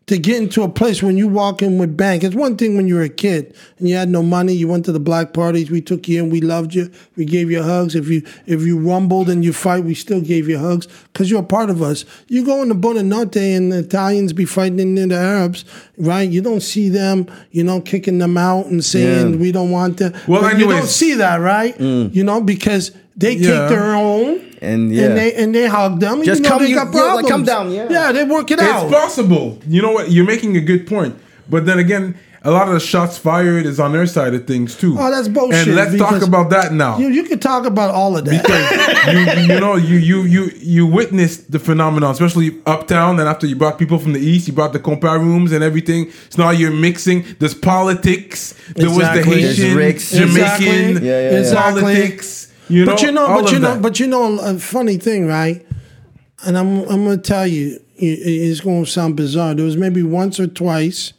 [0.07, 2.23] to get into a place when you walk in with bank?
[2.23, 4.53] It's one thing when you were a kid and you had no money.
[4.53, 5.69] You went to the black parties.
[5.71, 6.31] We took you in.
[6.31, 6.91] We loved you.
[7.17, 7.95] We gave you hugs.
[7.97, 11.41] If you if you rumbled and you fight, we still gave you hugs because you're
[11.41, 12.05] a part of us.
[12.29, 15.65] You go in the Buona Notte and the Italians be fighting in the Arabs,
[15.99, 16.29] right?
[16.31, 19.37] You don't see them, you know, kicking them out and saying Yeah.
[19.37, 20.13] we don't want them.
[20.29, 21.77] Well, But you don't see that, right?
[21.79, 22.15] Mm.
[22.15, 23.61] You know, because they Yeah.
[23.61, 25.05] take their own And, yeah.
[25.07, 26.23] and they and they hug them.
[26.25, 27.29] Just you know come- they you- got yeah, like, problems.
[27.31, 27.89] come down, yeah.
[27.91, 28.87] yeah, they work it out.
[28.87, 29.59] It's possible.
[29.67, 30.11] You know what?
[30.11, 31.15] You're making a good point.
[31.49, 34.77] But then again, a lot of the shots fired is on their side of things
[34.77, 34.97] too.
[34.99, 36.97] Oh, that's bullshit, And let's talk about that now.
[36.99, 39.47] you you can talk about all of that.
[39.49, 43.19] you, you know, you you you you witnessed the phenomenon, especially uptown.
[43.21, 46.11] And after you brought people from the east, you brought the compa rooms and everything.
[46.31, 47.25] So now you're mixing.
[47.41, 48.55] There's politics.
[48.75, 50.67] There was the Haitian, Jamaican Exactly.
[50.67, 51.39] Yeah, yeah, yeah.
[51.39, 51.83] Exactly.
[51.83, 52.45] politics.
[52.69, 53.83] You know, but you know, but you know, that.
[53.83, 55.67] but you know, a funny thing, right?
[56.45, 59.55] And I'm I'm gonna tell you, it's gonna sound bizarre.
[59.55, 61.12] There was maybe once or twice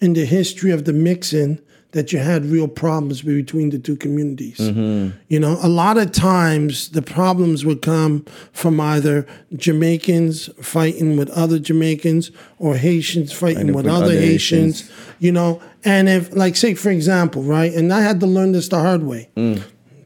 [0.00, 1.60] in the history of the mixing
[1.92, 4.58] that you had real problems between the two communities.
[4.58, 5.16] Mm-hmm.
[5.28, 9.26] You know, a lot of times the problems would come from either
[9.56, 14.88] Jamaicans fighting with other Jamaicans or Haitians fighting with, other, Haitians.
[15.18, 18.68] You know, and if like say for example, right, and I had to learn this
[18.68, 19.30] the hard way.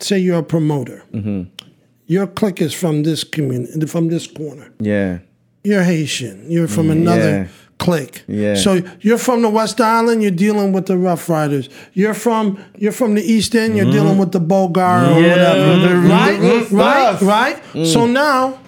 [0.05, 1.03] Say you're a promoter.
[1.15, 1.45] Mm-hmm.
[2.07, 5.21] Your clique is from this community, from this corner yeah.
[5.63, 6.51] you're Haitian.
[6.51, 7.49] You're from mm, another yeah.
[7.79, 8.23] clique.
[8.29, 8.55] Yeah.
[8.57, 10.23] So you're from the West Island.
[10.23, 11.71] You're dealing with the Rough Riders.
[11.95, 13.77] You're from you're from the East End.
[13.77, 13.95] You're mm-hmm.
[13.95, 15.89] dealing with the Bogar or Yeah, whatever.
[15.89, 17.57] the real- right, real right, right.
[17.87, 18.13] So mm.
[18.13, 18.59] now.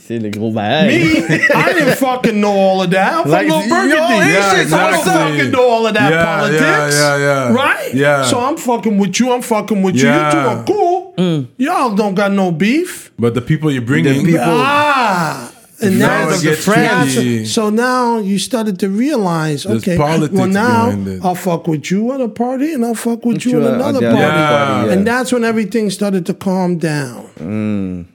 [0.00, 0.86] C'est le gros bail.
[0.86, 3.14] Me, I didn't fucking know all of that.
[3.14, 4.30] I'm from Like, Little yo, Burgundy.
[4.30, 6.62] Haitians, I don't fucking know all of that Yeah, politics.
[6.62, 7.52] yeah, yeah, yeah.
[7.52, 7.92] Right?
[7.94, 8.22] Yeah.
[8.24, 9.32] So I'm fucking with you.
[9.32, 10.04] I'm fucking with Yeah.
[10.20, 10.24] you.
[10.24, 11.48] You two are cool.
[11.56, 13.10] Y'all don't got no beef.
[13.18, 17.44] but the people you're bringing, people- Ah, and Now that's it gets that's- tricky.
[17.46, 20.94] So now you started to realize, There's okay, politics well now.
[21.24, 23.74] I'll fuck with you at a party, and I'll fuck with you you at at
[23.74, 24.92] another party, other party, yeah.
[24.92, 28.06] and that's when everything started to calm down.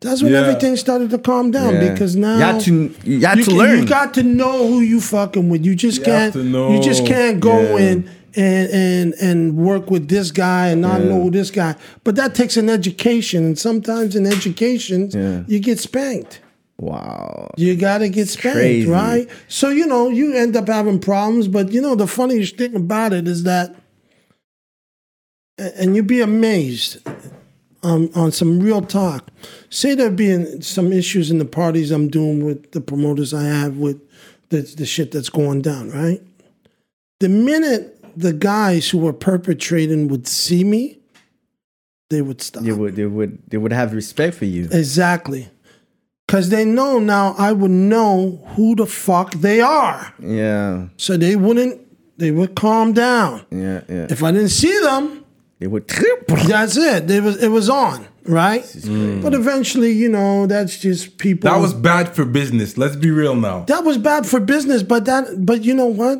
[0.00, 0.40] That's when Yeah.
[0.42, 1.90] everything started to calm down Yeah.
[1.92, 3.78] because now You got to, you had you, to can- learn.
[3.80, 5.64] you got to know who you fucking with.
[5.64, 6.34] You just You can't.
[6.34, 6.72] have to know.
[6.74, 7.78] You just can't go Yeah.
[7.78, 8.04] in
[8.38, 11.74] and and and work with this guy and not know this guy.
[12.04, 16.40] But that takes an education, and sometimes in education, you get spanked.
[16.78, 17.50] wow.
[17.56, 18.86] You gotta get spanked, crazy.
[18.86, 19.26] right?
[19.48, 21.48] So you know you end up having problems.
[21.48, 23.74] But you know the funniest thing about it is that,
[25.58, 26.98] and you'd be amazed
[27.86, 29.30] on on some real talk.
[29.70, 33.76] Say there being some issues in the parties I'm doing with the promoters I have
[33.76, 34.00] with
[34.50, 36.20] the the shit that's going down, right?
[37.20, 40.98] The minute the guys who were perpetrating would see me,
[42.10, 42.62] they would stop.
[42.62, 44.68] They would, they would, they would have respect for you.
[44.72, 45.48] Exactly.
[46.26, 50.14] Because they know now I would know who the fuck they are.
[50.18, 51.78] Yeah, So they wouldn't,
[52.18, 53.44] they would calm down.
[53.50, 54.06] yeah, yeah.
[54.08, 55.25] If I didn't see them,
[55.58, 56.26] They would trip.
[56.26, 57.10] that's it.
[57.10, 58.62] It was, it was on, right?
[59.22, 61.50] But eventually, you know, that's just people.
[61.50, 62.76] that was bad for business.
[62.76, 63.60] Let's be real now.
[63.64, 66.18] that was bad for business, but that, but you know what?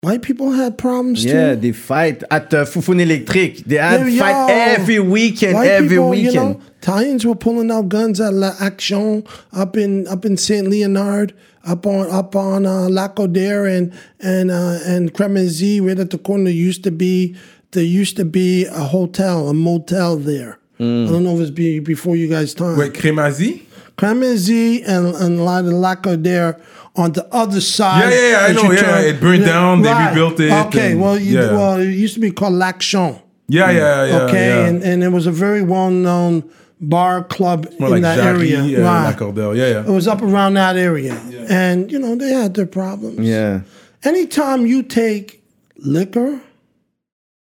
[0.00, 1.38] White people had problems Yeah, too.
[1.38, 3.56] Yeah, they fight at uh, Foufoune Electric.
[3.64, 4.54] They had Yeah, fight yo.
[4.74, 6.34] every weekend, White every people, weekend.
[6.34, 10.68] You know, Italians were pulling out guns at La Action up in up in Saint
[10.68, 11.32] Leonard,
[11.66, 16.50] up on up on uh, Lacordaire and and uh, and Cremenzy, right at the corner.
[16.50, 17.34] Used to be
[17.74, 20.58] there used to be a hotel, a motel there.
[20.80, 21.06] Mm.
[21.06, 22.76] I don't know if it's be, before you guys' time.
[22.78, 23.62] Wait, Crémazie?
[23.96, 25.64] Cremenzy and and a lot
[26.06, 26.60] of there
[26.96, 28.10] on the other side.
[28.12, 31.00] Yeah, yeah, yeah, I know, yeah, turn- it burned down, they rebuilt it, Okay, and-
[31.00, 31.52] well, you, yeah.
[31.52, 34.22] well, it used to be called L'Action Yeah, yeah, yeah.
[34.22, 34.66] okay, yeah.
[34.66, 36.42] and, and it was a very well known
[36.80, 38.80] bar club More in like that Jarry, area.
[38.80, 39.16] uh, right.
[39.16, 39.56] Lacordaire.
[39.56, 41.14] Yeah, It was up around that area.
[41.48, 43.20] And, you know, they had their problems.
[43.20, 43.60] Yeah.
[44.02, 45.42] Anytime you take
[45.78, 46.40] liquor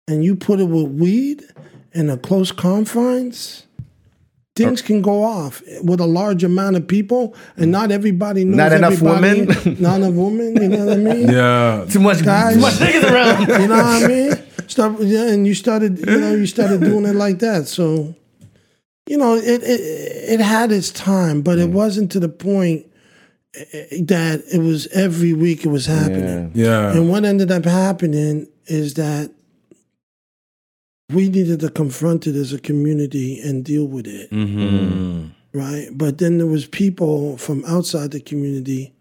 [0.08, 1.44] and you put it with weed
[1.92, 3.66] in a close confines,
[4.56, 8.56] things uh, can go off with a large amount of people, and not everybody knows
[8.56, 9.46] Not enough everybody.
[9.46, 9.76] women.
[9.82, 11.28] Not enough women, you know what I mean?
[11.28, 11.86] Yeah.
[11.88, 12.54] Too much, Guys.
[12.54, 13.48] too much niggas around.
[13.62, 14.32] You know what I mean?
[14.68, 17.68] Start, yeah, and you started, you know, you started doing it like that.
[17.68, 18.14] So,
[19.06, 19.80] you know, it it,
[20.30, 21.72] it had its time, but it mm.
[21.72, 22.86] wasn't to the point
[23.54, 26.52] eh, eh, that it was every week it was happening.
[26.54, 26.92] Yeah.
[26.92, 29.30] And what ended up happening is that
[31.12, 34.30] we needed to confront it as a community and deal with it.
[34.30, 35.28] Mm-hmm.
[35.52, 35.88] Right?
[35.92, 38.94] But then there was people from outside the community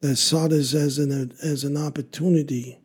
[0.00, 2.78] that saw this as an as an opportunity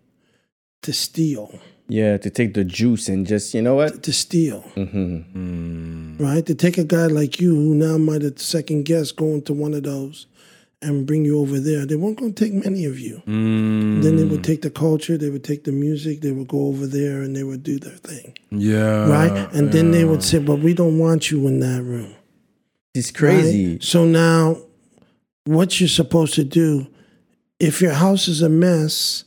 [0.81, 1.59] to steal.
[1.87, 4.01] Yeah, to take the juice and just, you know what?
[4.03, 4.61] To steal.
[4.75, 6.15] Mm-hmm.
[6.15, 6.19] Mm.
[6.21, 6.45] Right?
[6.45, 9.73] To take a guy like you who now might have second guess going to one
[9.73, 10.25] of those
[10.81, 11.85] and bring you over there.
[11.85, 13.21] They weren't going to take many of you.
[13.27, 14.01] Mm.
[14.01, 16.87] Then they would take the culture, they would take the music, they would go over
[16.87, 18.37] there and they would do their thing.
[18.49, 19.07] Yeah.
[19.07, 19.53] right?
[19.53, 22.15] And then they would say, but we don't want you in that room.
[22.93, 23.31] It's right?
[23.33, 23.79] crazy.
[23.79, 24.57] So now,
[25.45, 26.87] what you're supposed to do,
[27.59, 29.23] if your house is a mess,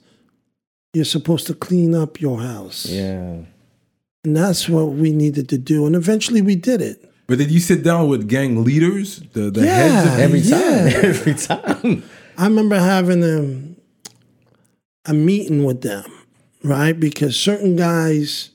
[0.92, 2.86] you're supposed to clean up your house.
[2.86, 3.38] Yeah.
[4.24, 5.86] And that's what we needed to do.
[5.86, 7.10] And eventually we did it.
[7.26, 9.74] But did you sit down with gang leaders, the the Yeah.
[9.76, 10.12] heads?
[10.12, 10.60] Of, Every time.
[10.88, 11.00] Yeah.
[11.10, 12.02] Every time.
[12.36, 16.04] I remember having a, a meeting with them,
[16.62, 16.98] right?
[16.98, 18.50] Because certain guys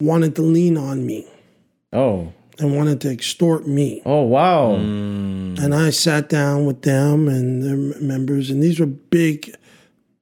[0.00, 1.26] wanted to lean on me
[1.92, 2.32] Oh.
[2.58, 4.02] and wanted to extort me.
[4.04, 4.76] Oh wow.
[4.76, 5.58] Mm.
[5.58, 9.54] And I sat down with them and their members, and these were big,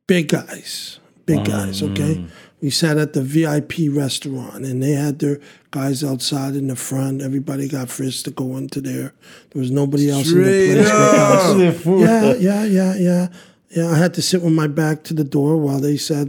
[0.07, 2.14] big guys, big guys, okay?
[2.16, 2.29] Mm.
[2.66, 5.38] We sat at the VIP restaurant, and they had their
[5.70, 7.22] guys outside in the front.
[7.22, 9.14] Everybody got frisked to go into there.
[9.50, 11.56] There was nobody else in the place up.
[11.56, 12.40] with us.
[12.40, 13.28] Yeah, yeah, yeah, yeah.
[13.70, 16.26] Yeah, I had to sit with my back to the door while they sat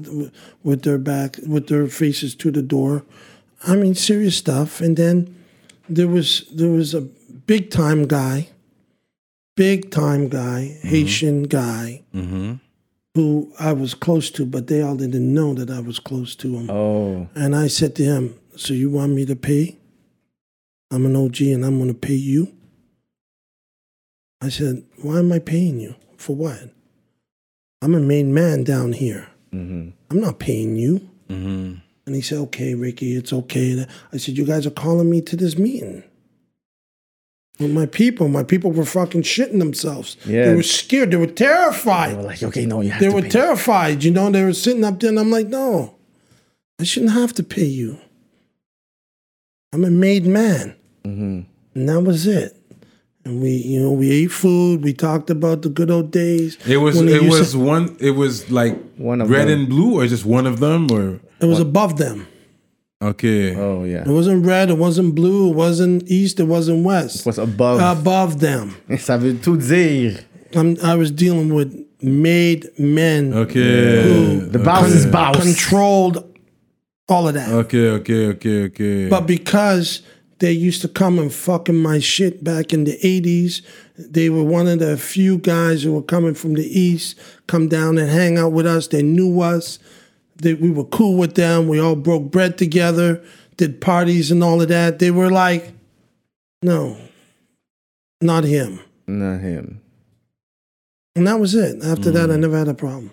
[0.61, 3.03] with their back, with their faces to the door.
[3.65, 4.79] I mean, serious stuff.
[4.79, 5.43] And then
[5.89, 8.49] there was there was a big time guy,
[9.55, 10.87] big time guy, mm-hmm.
[10.87, 12.57] Haitian guy, mm-hmm.
[13.17, 16.55] Who I was close to, but they all didn't know that I was close to
[16.55, 16.69] him.
[16.69, 17.27] Oh.
[17.33, 19.79] And I said to him, "So you want me to pay?
[20.91, 22.53] I'm an OG, and I'm going to pay you."
[24.39, 26.69] I said, "Why am I paying you for what?
[27.81, 29.29] I'm a main man down here.
[29.51, 29.89] Mm-hmm.
[30.11, 34.67] I'm not paying you." And he said, "Okay, Ricky, it's okay." I said, "You guys
[34.67, 36.03] are calling me to this meeting."
[37.59, 40.15] With my people, my people were fucking shitting themselves.
[40.25, 40.45] Yeah.
[40.45, 41.09] They were scared.
[41.11, 42.11] They were terrified.
[42.11, 43.29] They were like, okay, no, you have They to were pay.
[43.29, 44.29] terrified, you know.
[44.29, 45.95] They were sitting up there, and I'm like, no,
[46.79, 47.97] I shouldn't have to pay you.
[49.73, 51.41] I'm a made man, Mm-hmm.
[51.79, 52.53] and that was it.
[53.25, 54.83] And we, you know, we ate food.
[54.83, 56.57] We talked about the good old days.
[56.67, 59.59] It was it was to- one it was like One of red them.
[59.61, 62.27] and blue or just one of them or it was above them.
[63.01, 63.55] Okay.
[63.55, 64.01] Oh yeah.
[64.01, 64.69] It wasn't red.
[64.69, 65.51] It wasn't blue.
[65.51, 66.39] It wasn't east.
[66.39, 67.25] It wasn't west.
[67.25, 67.79] was above.
[67.79, 68.75] above them.
[68.97, 70.19] Ça veut tout dire.
[70.55, 74.39] I'm, I was dealing with made men Okay.
[74.39, 75.35] The boss is boss.
[75.41, 76.23] controlled
[77.09, 77.49] all of that.
[77.49, 79.09] Okay, okay, okay, okay.
[79.09, 80.01] But because
[80.39, 83.61] they used to come and fucking my shit back in the 80s,
[83.97, 87.17] they were one of the few guys who were coming from the East,
[87.47, 88.87] come down and hang out with us.
[88.87, 89.79] They knew us.
[90.37, 91.67] They, we were cool with them.
[91.67, 93.23] We all broke bread together,
[93.57, 94.99] did parties and all of that.
[94.99, 95.71] They were like,
[96.61, 96.97] no,
[98.21, 98.79] not him.
[99.07, 99.81] Not him.
[101.15, 101.83] And that was it.
[101.83, 103.11] After that, I never had a problem.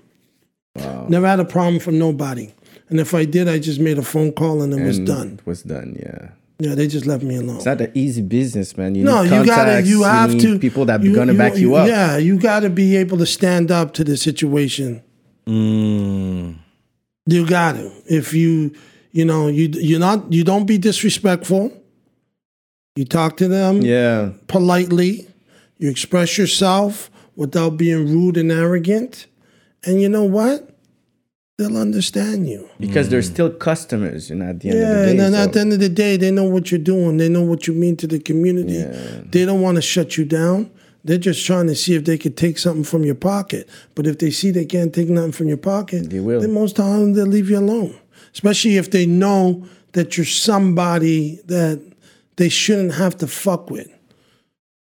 [1.09, 2.53] Never had a problem from nobody.
[2.89, 5.39] And if I did, I just made a phone call and it was done.
[5.39, 5.97] It was done.
[5.99, 6.31] Yeah.
[6.59, 7.57] Yeah, they just left me alone.
[7.57, 8.95] It's not an easy business, man.
[8.95, 10.59] You no, need you gotta, contacts, you have need to.
[10.59, 11.89] people that are gonna back you up.
[11.89, 15.03] Yeah, you gotta be able to stand up to the situation.
[15.47, 16.59] Mm.
[17.27, 17.91] You got to.
[18.07, 18.75] If you,
[19.13, 21.73] you know, you you're not, you don't be disrespectful.
[22.97, 24.31] You talk to them Yeah.
[24.47, 25.27] politely.
[25.79, 29.27] You express yourself without being rude and arrogant.
[29.85, 30.71] And you know what?
[31.59, 32.69] They'll understand you.
[32.81, 33.33] Because they're mm.
[33.33, 35.11] still customers, you know, at the end of Yeah, the day.
[35.11, 37.17] and then so- at the end of the day, they know what you're doing.
[37.17, 38.85] They know what you mean to the community.
[39.31, 40.71] They don't want to shut you down.
[41.05, 43.69] They're just trying to see if they could take something from your pocket.
[43.95, 46.41] But if they see they can't take nothing from your pocket, They will.
[46.41, 47.95] then most time they'll leave you alone.
[48.33, 51.81] Especially if they know that you're somebody that
[52.37, 53.89] they shouldn't have to fuck with.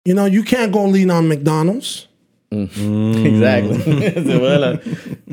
[0.05, 2.09] You know, you can't go lean on McDonald's.
[2.55, 3.27] Mm.
[3.27, 3.79] exactly.
[4.15, 4.79] C'est vrai, là.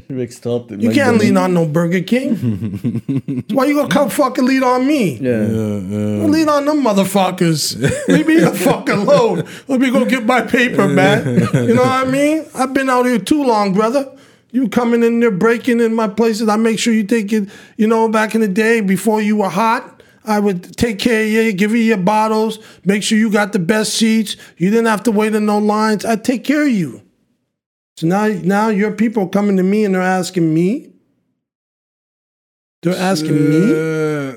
[0.09, 2.35] You can't lean on no Burger King.
[3.51, 5.17] Why you gonna come fucking lean on me?
[5.17, 5.47] Yeah.
[5.47, 7.79] Don't lean on them motherfuckers.
[8.07, 9.43] Leave me the fuck alone.
[9.67, 11.39] Let me go get my paper, man.
[11.53, 12.45] You know what I mean?
[12.55, 14.11] I've been out here too long, brother.
[14.51, 16.49] You coming in there breaking in my places.
[16.49, 17.47] I make sure you take it,
[17.77, 20.03] you know, back in the day before you were hot.
[20.25, 23.59] I would take care of you, give you your bottles, make sure you got the
[23.59, 24.35] best seats.
[24.57, 26.05] You didn't have to wait in no lines.
[26.05, 27.01] I'd take care of you.
[27.99, 30.87] So now, now your people are coming to me and they're asking me?
[32.81, 34.33] They're asking me?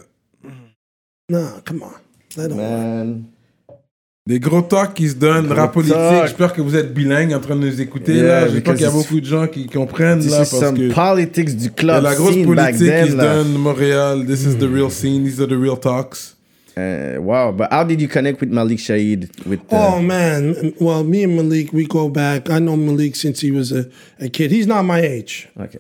[1.31, 1.95] Nah, come on.
[2.37, 2.57] Let them.
[2.59, 3.25] Man.
[4.27, 5.95] Des gros talks qui se donnent, Gros rap politique.
[5.95, 6.27] talk.
[6.27, 8.15] J'espère que vous êtes bilingues en train de nous écouter.
[8.15, 8.49] Yeah, là.
[8.49, 10.93] J'espère qu'il y a beaucoup de gens qui comprennent This là, is parce some que
[10.95, 13.09] politics du il y a club la grosse politique qui then.
[13.11, 13.35] se là.
[13.37, 14.27] donne Montréal.
[14.27, 15.25] This is the real scene.
[15.25, 16.34] These are the real talks.
[16.77, 19.47] Uh, wow, but how did you connect with Malik Shaheed?
[19.47, 22.51] With uh, Oh man, well, me and Malik, we go back.
[22.51, 24.51] I know Malik since he was a, a kid.
[24.51, 25.49] He's not my age.
[25.59, 25.79] okay.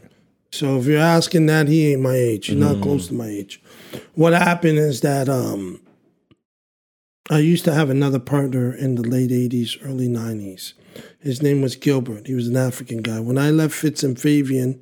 [0.53, 2.47] So if you're asking that, he ain't my age.
[2.47, 3.61] He's not close to my age.
[4.15, 5.81] What happened is that um,
[7.29, 10.75] I used to have another partner in the late '80s, early '90s.
[11.21, 12.29] His name was Gilbert.
[12.29, 13.19] He was an African guy.
[13.19, 14.81] When I left Fitz and Fabian,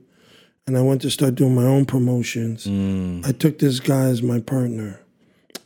[0.66, 2.66] and I went to start doing my own promotions,
[3.26, 5.00] I took this guy as my partner,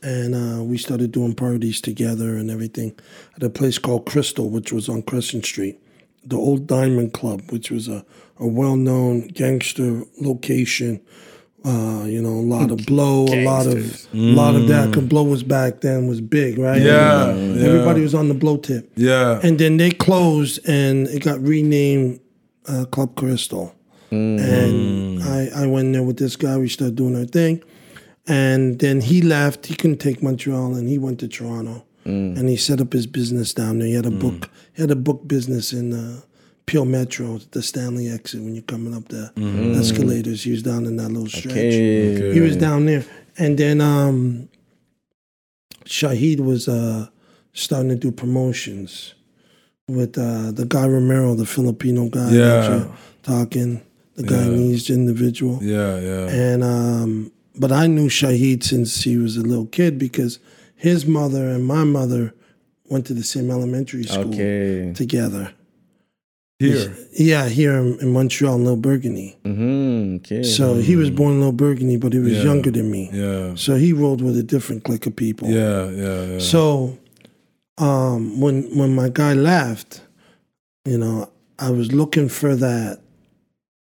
[0.01, 2.97] and uh, we started doing parties together and everything
[3.35, 5.79] at a place called Crystal, which was on Crescent Street
[6.27, 8.05] the old Diamond Club, which was a,
[8.37, 11.01] a well known gangster location.
[11.65, 14.93] Uh, you know, a lot of blow, a lot of a lot of that.
[14.93, 16.81] Cause blow was back then was big, right?
[16.81, 17.67] Yeah, Everybody, yeah.
[17.67, 18.89] everybody was on the blow tip.
[18.95, 19.39] Yeah.
[19.43, 22.21] And then they closed, and it got renamed
[22.67, 23.73] uh, Club Crystal.
[24.11, 26.57] And I, I went there with this guy.
[26.57, 27.61] We started doing our thing,
[28.27, 29.65] and then he left.
[29.67, 33.53] He couldn't take Montreal, and he went to Toronto, and he set up his business
[33.53, 33.87] down there.
[33.87, 34.49] He had a book.
[34.73, 36.21] He had a book business in uh,
[36.65, 39.31] Peel Metro, the Stanley exit when you're coming up the
[39.79, 40.43] escalators.
[40.43, 41.53] He was down in that little stretch.
[41.53, 42.33] Okay.
[42.33, 43.03] He was down there,
[43.37, 44.49] and then um,
[45.85, 47.07] Shaheed was uh,
[47.53, 49.15] starting to do promotions
[49.87, 52.29] with uh, the guy Romero, the Filipino guy.
[52.31, 52.87] Yeah.
[53.23, 53.81] talking
[54.15, 55.59] the Guyanese individual.
[55.61, 56.27] Yeah, yeah.
[56.29, 60.39] And um, but I knew Shaheed since he was a little kid because
[60.75, 62.33] his mother and my mother
[62.89, 64.93] went to the same elementary school Okay.
[64.93, 65.53] together.
[66.59, 66.95] Here.
[67.13, 69.37] Yeah, here in, in Montreal, in Little Burgundy.
[69.43, 70.15] Mm-hmm.
[70.17, 70.41] Okay.
[70.43, 72.43] So he was born in Little Burgundy, but he was Yeah.
[72.43, 73.11] younger than me.
[73.13, 73.53] Yeah.
[73.55, 75.49] So he rolled with a different clique of people.
[75.49, 76.39] Yeah, yeah, yeah.
[76.39, 76.97] So
[77.77, 80.01] um, when when my guy left,
[80.85, 81.29] you know,
[81.59, 83.01] I was looking for that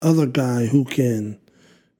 [0.01, 1.37] other guy who can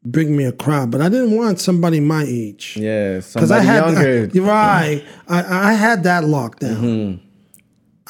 [0.04, 2.78] bring me a crowd, but I didn't want somebody my age.
[2.80, 4.26] yeah, Because I somebody had younger.
[4.34, 5.04] you're right.
[5.28, 6.76] I, I had that locked down.
[6.82, 7.26] Mm-hmm.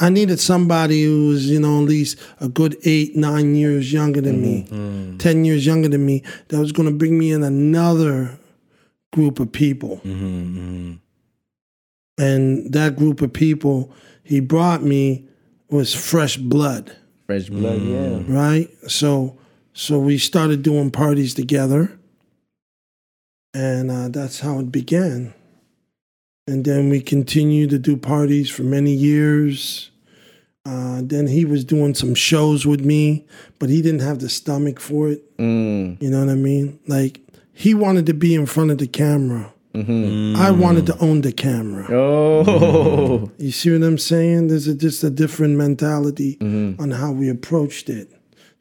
[0.01, 4.21] I needed somebody who was, you know, at least a good eight, nine years younger
[4.21, 5.11] than Mm-hmm.
[5.11, 8.39] me, ten years younger than me, that was going to bring me in another
[9.11, 9.97] group of people.
[10.05, 10.93] Mm-hmm,
[12.17, 13.91] And that group of people
[14.23, 15.27] he brought me
[15.69, 18.21] was fresh blood, Fresh blood, yeah.
[18.27, 18.69] right?
[18.87, 19.37] So,
[19.73, 21.97] so we started doing parties together,
[23.53, 25.33] and uh, that's how it began.
[26.47, 29.91] And then we continued to do parties for many years.
[30.65, 33.25] Uh, then he was doing some shows with me,
[33.59, 35.37] but he didn't have the stomach for it.
[35.37, 36.01] Mm.
[36.01, 36.79] You know what I mean?
[36.87, 37.21] Like
[37.53, 39.53] he wanted to be in front of the camera.
[39.75, 40.41] Mm-hmm.
[40.41, 41.85] I wanted to own the camera.
[41.91, 43.31] Oh.
[43.37, 44.47] You see what I'm saying?
[44.47, 46.81] There's a, just a different mentality Mm-hmm.
[46.81, 48.09] on how we approached it.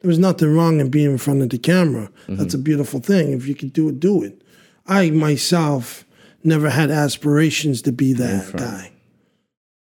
[0.01, 2.09] There was nothing wrong in being in front of the camera.
[2.27, 2.63] That's a Mm-hmm.
[2.63, 3.31] beautiful thing.
[3.33, 4.41] If you could do it, do it.
[4.87, 6.05] I myself
[6.43, 8.91] never had aspirations to be that guy.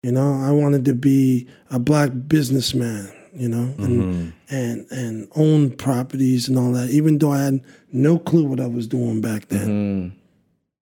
[0.03, 3.11] You know, I wanted to be a black businessman.
[3.33, 4.29] You know, and Mm-hmm.
[4.55, 6.89] and and own properties and all that.
[6.89, 7.61] Even though I had
[7.91, 9.67] no clue what I was doing back then.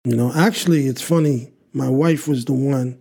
[0.04, 0.10] Mm.
[0.10, 1.50] You know, actually, it's funny.
[1.72, 2.98] My wife was the one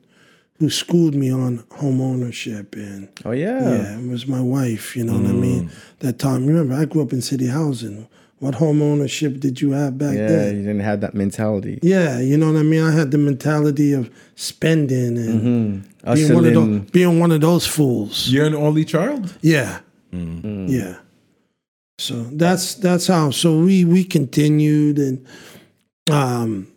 [0.62, 3.60] who schooled me on home ownership, and Oh yeah.
[3.60, 4.96] yeah, it was my wife.
[4.96, 5.72] You know what I mean?
[6.00, 8.08] That time, remember, I grew up in city housing.
[8.38, 10.30] What home ownership did you have back then?
[10.30, 10.56] Yeah, then?
[10.58, 11.80] you didn't have that mentality.
[11.82, 12.84] Yeah, you know what I mean.
[12.84, 16.14] I had the mentality of spending and Mm-hmm.
[16.14, 18.30] being one of those, being one of those fools.
[18.30, 19.36] You're an only child?
[19.42, 19.80] Yeah.
[20.12, 20.98] Yeah.
[21.98, 23.32] So that's that's how.
[23.32, 25.26] So we we continued and
[26.12, 26.68] um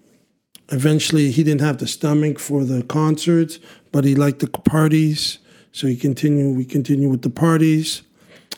[0.70, 3.58] eventually he didn't have the stomach for the concerts,
[3.92, 5.38] but he liked the parties.
[5.72, 8.02] So he continued we continued with the parties.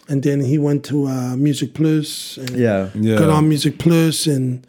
[0.08, 2.90] And then he went to uh, MusiquePlus and Yeah.
[2.94, 3.18] Yeah.
[3.18, 4.64] got on MusiquePlus and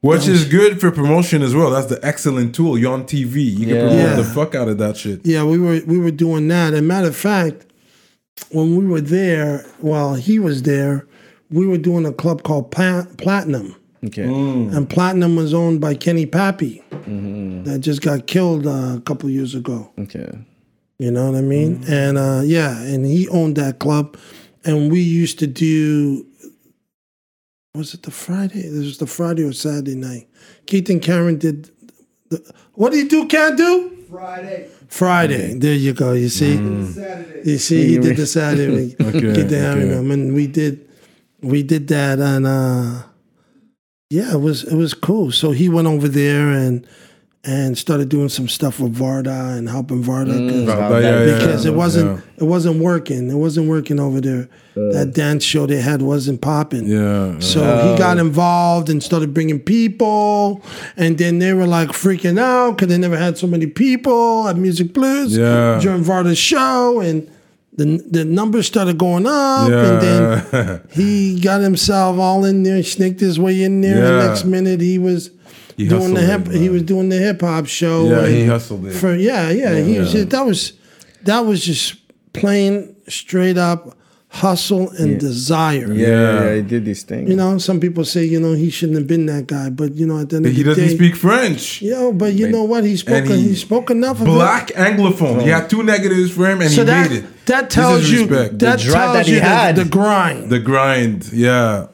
[0.00, 1.70] Which is good for promotion as well.
[1.70, 2.78] That's the excellent tool.
[2.78, 3.42] You're on TV.
[3.44, 3.80] You can Yeah.
[3.80, 4.14] promote Yeah.
[4.16, 5.20] the fuck out of that shit.
[5.24, 6.72] Yeah, we were we were doing that.
[6.72, 7.66] And matter of fact,
[8.50, 11.04] when we were there, while he was there,
[11.50, 13.74] we were doing a club called Pla- Platinum,
[14.06, 14.22] Okay.
[14.22, 19.54] and Platinum was owned by Kenny Pappy, that just got killed uh, a couple years
[19.54, 19.90] ago.
[19.98, 20.30] Okay.
[20.98, 21.84] You know what I mean?
[21.88, 24.16] And uh, yeah, and he owned that club,
[24.64, 26.26] and we used to do.
[27.74, 28.62] Was it the Friday?
[28.62, 30.28] This was the Friday or Saturday night.
[30.66, 31.70] Keith and Karen did.
[32.30, 33.26] The, what do you do?
[33.26, 33.94] Can't do.
[34.10, 35.54] Friday, Friday.
[35.54, 36.12] There you go.
[36.14, 36.56] You see.
[36.92, 37.42] Saturday.
[37.48, 38.96] You see, he did the Saturday.
[39.00, 39.88] Okay, Get down okay.
[39.88, 40.88] them, and we did,
[41.42, 43.02] we did that, and uh,
[44.10, 45.30] yeah, it was it was cool.
[45.32, 46.86] So he went over there, and
[47.44, 50.32] and started doing some stuff with Varda and helping Varda.
[50.32, 51.76] Mm, Varda, yeah, yeah, because it yeah.
[51.76, 53.30] wasn't it wasn't working.
[53.30, 54.48] It wasn't working over there.
[54.74, 56.86] that dance show they had wasn't popping.
[56.86, 60.62] Yeah, So he got involved and started bringing people,
[60.96, 64.56] and then they were like freaking out because they never had so many people at
[64.56, 65.80] MusiquePlus Yeah.
[65.80, 67.28] during Varda's show, and
[67.78, 69.84] the the numbers started going up, Yeah.
[69.92, 73.96] and then he got himself all in there, snaked his way in there.
[73.96, 74.10] Yeah.
[74.10, 75.30] The next minute he was.
[75.76, 78.08] He doing the hip, it, he was doing the hip hop show.
[78.10, 78.94] Yeah, he hustled it.
[78.94, 79.78] for yeah, yeah.
[79.80, 80.72] He was that was
[81.22, 81.94] that was just
[82.32, 83.96] plain straight up
[84.30, 85.92] hustle and desire.
[85.92, 86.44] Yeah, Yeah.
[86.44, 87.28] yeah, he did this thing.
[87.28, 90.06] You know, some people say you know he shouldn't have been that guy, but you
[90.06, 91.80] know at the end of he the doesn't day, speak French.
[91.82, 92.84] You know, but you know what?
[92.84, 93.24] He spoke.
[93.24, 95.42] He- He, spoke enough of Black Anglophone.
[95.42, 95.68] He had oh.
[95.68, 96.70] two negatives for him, and.
[96.70, 97.46] So he that made it.
[97.46, 98.58] that tells you respect.
[98.58, 99.76] that The drive tells that he you the, had.
[99.76, 100.50] the grind.
[100.50, 101.32] the grind.
[101.32, 101.86] Yeah,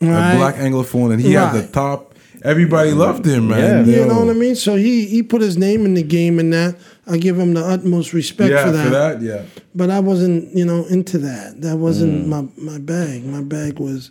[0.00, 0.34] right?
[0.34, 2.11] a black Anglophone, and he had the top.
[2.44, 3.86] Everybody loved him, man.
[3.88, 3.96] Yeah.
[4.00, 4.54] You know what I mean?
[4.56, 6.76] So he he put his name in the game, and that
[7.06, 8.84] I give him the utmost respect Yeah, for that.
[8.84, 9.42] for that, yeah.
[9.74, 11.60] But I wasn't, you know, into that.
[11.60, 11.80] That Mm.
[11.80, 13.24] wasn't my my bag.
[13.24, 14.10] My bag was,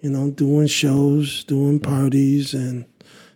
[0.00, 2.84] you know, doing shows, doing parties, and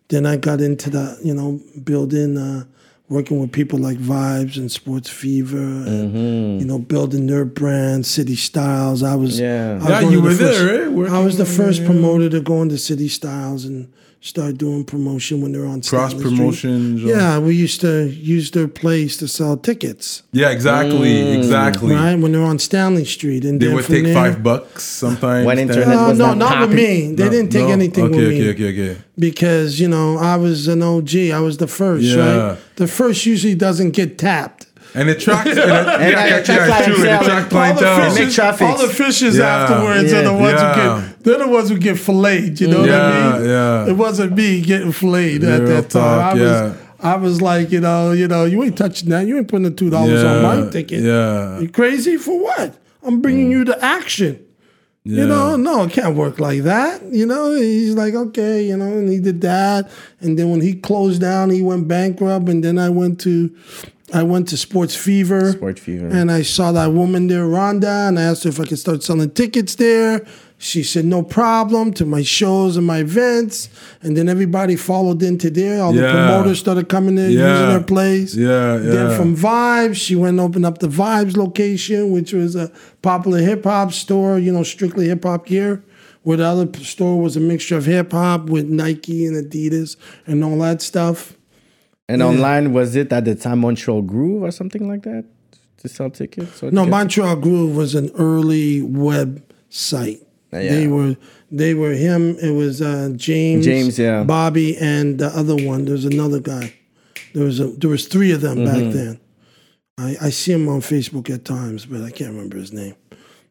[0.08, 2.64] then I got into the, you know, building, uh,
[3.08, 6.60] working with people like Vibes and Sports Fever, and, Mm-hmm.
[6.60, 9.02] you know, building their brand, City Styles.
[9.02, 9.72] I was, Yeah.
[9.72, 11.10] I was Yeah, you the were first- there, right?
[11.10, 13.88] I was the first promoter to go into City Styles and
[14.26, 16.36] start doing promotion when they're on Cross Stanley Street.
[16.36, 16.98] promotion.
[16.98, 21.36] Yeah, we used to use their place to sell tickets, yeah, exactly, mm.
[21.38, 21.94] exactly.
[21.94, 22.16] right?
[22.16, 25.46] When they're on Stanley Street, and They would take there- five bucks sometimes.
[25.46, 27.14] When internet No, was no, not not with me.
[27.14, 27.72] They No, didn't take no?
[27.72, 31.30] anything okay, with okay, me Okay, okay, because you know I was an OG.
[31.32, 32.48] I was the first, Yeah.
[32.48, 32.58] right?
[32.76, 34.65] The first usually doesn't get tapped.
[34.96, 35.48] And it tracks.
[35.50, 36.94] and it, yeah, it yeah, attracts yeah, true.
[37.04, 38.12] It clientele.
[38.12, 39.44] attracts All the fishes, all the fishes Yeah.
[39.44, 40.74] afterwards are the ones Yeah.
[40.74, 41.22] who get.
[41.24, 42.60] They're the ones who get filleted.
[42.60, 43.48] You know what I mean?
[43.48, 43.86] yeah.
[43.88, 46.02] It wasn't me getting filleted at that time.
[46.02, 46.40] talk, I was.
[46.42, 46.72] yeah.
[46.98, 49.26] I was like, you know, you know, you ain't touching that.
[49.26, 51.02] You ain't putting the two dollars on my ticket.
[51.02, 51.58] Yeah.
[51.60, 52.74] You crazy for what?
[53.02, 54.40] I'm bringing you to action.
[55.04, 55.20] yeah.
[55.22, 57.02] You know, no, it can't work like that.
[57.12, 59.90] You know, he's like, okay, you know, and he did that.
[60.20, 62.48] And then when he closed down, he went bankrupt.
[62.48, 63.54] And then I went to,
[64.14, 65.52] I went to Sports Fever.
[65.52, 66.06] Sport Fever.
[66.06, 69.02] And I saw that woman there, Rhonda, and I asked her if I could start
[69.02, 70.24] selling tickets there.
[70.58, 73.68] She said no problem to my shows and my events.
[74.02, 75.82] And then everybody followed into there.
[75.82, 77.52] All the promoters started coming there, Yeah.
[77.52, 78.34] using their place.
[78.34, 78.78] Yeah, yeah.
[78.78, 82.70] Then from Vibes, she went and opened up the Vibes location, which was a
[83.02, 85.82] popular hip hop store, you know, strictly hip hop gear.
[86.22, 89.96] Where the other store was a mixture of hip hop with Nike and Adidas
[90.26, 91.35] and all that stuff.
[92.08, 95.24] And online, was it at the time Montreal Groove or something like that
[95.78, 96.62] to sell tickets?
[96.62, 96.86] No?
[96.86, 100.20] Montreal Groove was an early web site.
[100.52, 100.60] Yeah.
[100.70, 101.16] They were
[101.50, 102.36] they were him.
[102.38, 104.22] It was uh, James, James, yeah.
[104.22, 105.84] Bobby, and the other one.
[105.84, 106.72] There's another guy.
[107.34, 108.64] There was a, there was three of them Mm-hmm.
[108.84, 109.20] back then.
[109.98, 112.94] I, I see him on Facebook at times, but I can't remember his name.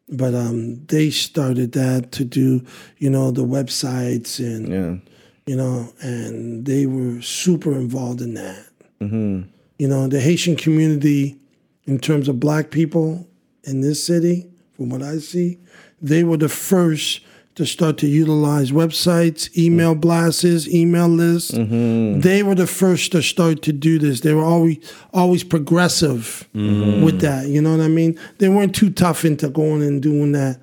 [0.08, 2.64] But um, they started that to do,
[2.98, 5.12] you know, the websites and Yeah.
[5.46, 8.66] You know, and they were super involved in that.
[9.00, 9.42] Mm-hmm.
[9.78, 11.36] You know, the Haitian community,
[11.84, 13.26] in terms of black people
[13.64, 15.58] in this city, from what I see,
[16.02, 17.20] they were the first
[17.56, 20.00] to start to utilize websites, email mm.
[20.00, 21.52] blasts, email lists.
[21.52, 22.20] Mm-hmm.
[22.20, 24.20] They were the first to start to do this.
[24.20, 24.76] They were always
[25.14, 27.02] always progressive mm-hmm.
[27.02, 27.48] with that.
[27.48, 28.18] You know what I mean?
[28.38, 30.60] They weren't too tough into going and doing that,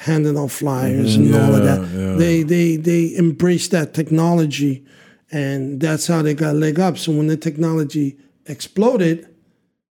[0.00, 1.80] handing out flyers and all of that.
[1.96, 2.16] yeah.
[2.16, 4.84] They they they embraced that technology,
[5.30, 6.98] and that's how they got leg up.
[6.98, 8.16] So when the technology
[8.46, 9.26] exploded,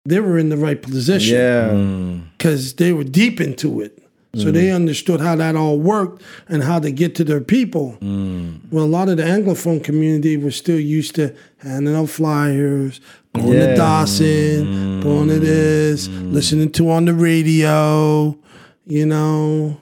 [0.06, 1.70] they were in the right position Yeah.
[1.70, 2.24] Mm.
[2.38, 4.02] because they were deep into it.
[4.38, 4.76] So they mm.
[4.76, 7.98] understood how that all worked and how to get to their people.
[8.02, 8.70] Mm.
[8.70, 13.00] Well, a lot of the Anglophone community was still used to handing out flyers,
[13.34, 13.76] going to Yeah.
[13.76, 18.38] Dawson, going to this, listening to on the radio,
[18.86, 19.80] you know.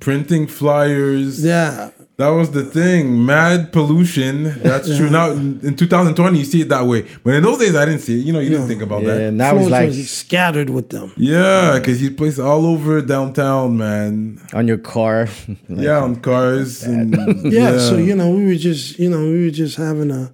[0.00, 1.44] Printing flyers.
[1.44, 1.90] Yeah.
[2.18, 3.24] That was the thing.
[3.26, 4.44] Mad pollution.
[4.62, 5.10] That's true.
[5.10, 7.04] Now in 2020, you see it that way.
[7.24, 8.24] But in those days, I didn't see it.
[8.24, 9.14] You know, you didn't think about Yeah.
[9.14, 9.32] that.
[9.32, 11.12] Now it's like was scattered with them.
[11.16, 14.40] Yeah, because you place all over downtown, man.
[14.52, 15.28] on your car.
[15.68, 16.82] Yeah, on cars.
[16.84, 17.14] And,
[17.52, 20.32] yeah, so you know we were just you know we were just having a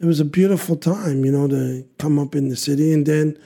[0.00, 3.38] it was a beautiful time you know to come up in the city and then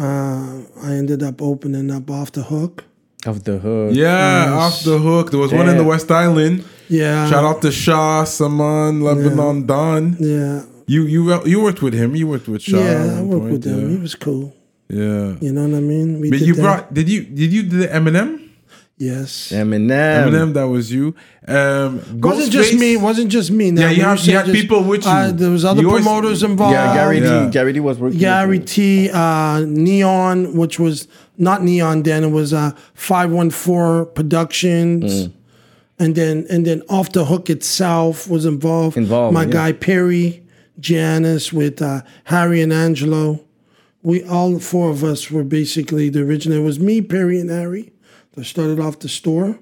[0.00, 2.84] uh, i ended up opening up off the hook
[3.26, 3.90] Off the hook.
[3.94, 5.30] Yeah, off the hook.
[5.30, 6.64] There was one in the West Island.
[6.88, 10.16] yeah Shout out to Shah, Saman, Lebanon, Don.
[10.20, 11.20] yeah You you
[11.52, 12.14] you worked with him.
[12.14, 12.76] You worked with Shah.
[12.78, 13.88] yeah i worked point, with him yeah.
[13.96, 14.52] he was cool
[14.90, 15.26] Yeah.
[15.44, 16.62] you know what i mean we But did you that.
[16.64, 18.30] brought did you did you do the Eminem?
[18.96, 19.50] Yes.
[19.50, 19.90] Eminem.
[20.22, 21.16] Eminem, that was you.
[21.48, 21.90] Um,
[22.22, 22.96] wasn't just Ghostface- me.
[23.08, 23.66] Wasn't just me.
[23.72, 25.10] Now, Yeah, you have- say you had just- people with you.
[25.10, 26.74] Uh, there was other You always- promoters involved.
[26.78, 27.46] Yeah, Gary Yeah.
[27.46, 27.50] D.
[27.56, 28.20] Gary D was working.
[28.20, 35.28] Gary with T, uh, Neon, which was not Neon then, it was uh, 514 Productions.
[35.28, 35.32] Mm.
[35.96, 38.96] And then and then Off the Hook itself was involved.
[38.96, 39.50] Involved, My yeah.
[39.52, 40.44] guy Perry,
[40.80, 43.40] Janice with uh, Harry and Angelo.
[44.02, 46.58] We all four of us were basically the original.
[46.58, 47.92] It was me, Perry, and Harry
[48.32, 49.58] that started off the store.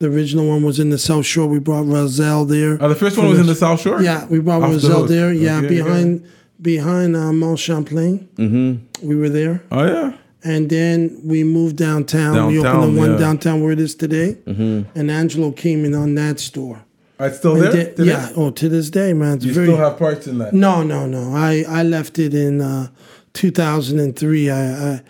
[0.00, 1.46] The original one was in the South Shore.
[1.46, 2.76] We brought Roselle there.
[2.80, 4.02] Oh, the first one was in the South Shore.
[4.02, 5.08] Yeah, we brought Off Roselle hook.
[5.08, 5.32] there.
[5.32, 6.28] Yeah, Okay, behind
[6.60, 8.28] behind uh, Mail Champlain.
[8.34, 9.06] Mm-hmm.
[9.06, 10.16] We were there, Oh yeah.
[10.52, 12.32] And then we moved downtown.
[12.46, 13.18] we opened the one yeah.
[13.18, 14.36] downtown where it is today.
[14.46, 14.98] Mm-hmm.
[14.98, 16.78] And Angelo came in on that store.
[17.18, 17.72] It's still And there.
[17.72, 18.10] then- Today?
[18.10, 18.32] yeah.
[18.36, 19.36] Oh, to this day, man.
[19.36, 19.66] It's You very.
[19.66, 20.52] still have parts in that.
[20.52, 21.34] no, no, no.
[21.34, 22.88] I I left it in uh,
[23.32, 24.50] 2003.
[24.50, 24.92] I.
[24.94, 25.00] I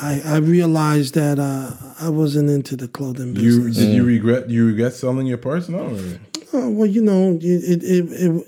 [0.00, 3.78] I, I realized that uh, I wasn't into the clothing You business.
[3.78, 5.68] did you regret you regret selling your parts?
[5.68, 5.78] No.
[5.78, 6.20] or-
[6.52, 8.46] Oh, well, you know, it, it, it, it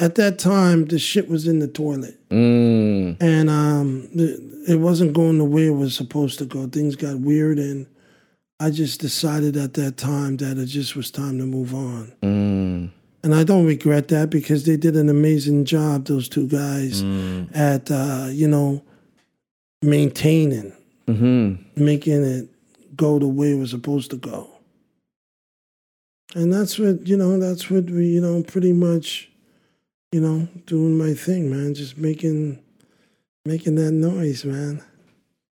[0.00, 3.16] at that time the shit was in the toilet, Mm.
[3.20, 6.66] and um, it, it wasn't going the way it was supposed to go.
[6.66, 7.86] Things got weird, and
[8.60, 12.12] I just decided at that time that it just was time to move on.
[12.22, 12.90] Mm.
[13.24, 17.48] And I don't regret that because they did an amazing job, those two guys, Mm.
[17.56, 18.82] at uh, you know
[19.82, 20.72] maintaining,
[21.08, 21.82] Mm-hmm.
[21.82, 22.48] making it
[22.96, 24.50] go the way it was supposed to go.
[26.34, 29.30] And that's what, you know, that's what we, you know, pretty much,
[30.12, 31.72] you know, doing my thing, man.
[31.74, 32.58] Just making
[33.48, 34.84] making that noise, man.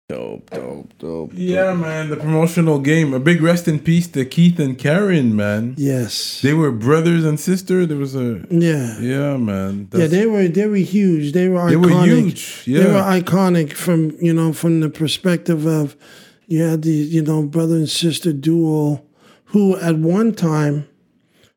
[0.09, 1.31] Dope, dope, dope.
[1.35, 2.11] Yeah, man.
[2.11, 3.13] The promotional game.
[3.13, 5.75] A big rest in peace to Keith and Karen, man.
[5.77, 6.41] Yes.
[6.43, 7.87] They were brothers and sister.
[7.87, 9.01] There was a yeah.
[9.01, 9.89] yeah, man.
[9.93, 11.33] Yeah, they were they were huge.
[11.33, 11.71] They were iconic.
[11.71, 15.97] They were huge, Yeah, They were iconic from you know from the perspective of
[16.47, 19.03] you had the you know brother and sister duo
[19.47, 20.89] who at one time,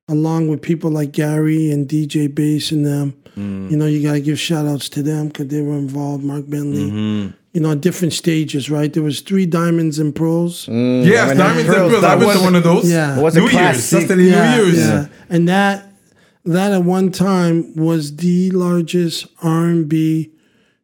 [0.10, 3.72] along with people like Gary and DJ Bass and them, Mm.
[3.72, 6.24] you know you got to give shout outs to them because they were involved.
[6.24, 6.90] Mark Bentley.
[6.92, 7.36] Mm-hmm.
[7.54, 8.92] You know, at different stages, right?
[8.94, 10.68] There was three diamonds and pearls.
[10.68, 12.02] yes, Diamonds and Pearls, Pearls.
[12.02, 12.92] that I went was- to one of those.
[12.92, 13.18] Yeah.
[13.18, 13.90] It was New Year's.
[13.90, 14.78] That's the New Year's.
[14.78, 15.08] Yeah.
[15.30, 15.92] And that
[16.46, 20.32] that at one time was the largest R and B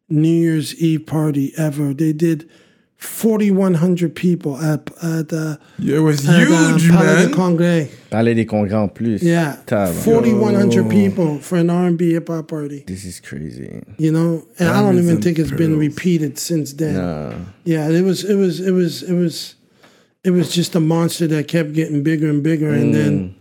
[0.08, 1.92] New Year's Eve party ever.
[1.94, 2.48] They did
[2.96, 7.28] forty one hundred people at at uh, Yeah, it was at, uh, huge, Palais man.
[7.30, 7.88] de Congrès.
[8.10, 9.22] Palais des Congrès en plus.
[9.22, 9.56] Yeah,
[10.02, 12.84] forty one hundred people for an R and B hip hop party.
[12.86, 13.82] This is crazy.
[13.98, 16.96] You know, and I don't even think it's been repeated since then.
[16.96, 19.56] Uh, Yeah, it was, it was, it was, it was,
[20.24, 23.34] it was just a monster that kept getting bigger and bigger, and then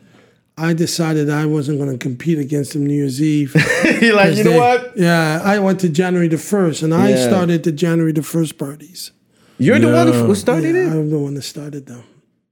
[0.57, 3.53] I decided I wasn't going to compete against them New Year's Eve.
[4.01, 4.97] You're like, you know They- what?
[4.97, 9.11] Yeah, I went to January the first, and I started the January the first parties.
[9.57, 10.91] You're the one who started yeah, it?
[10.91, 12.03] I'm the one that started them.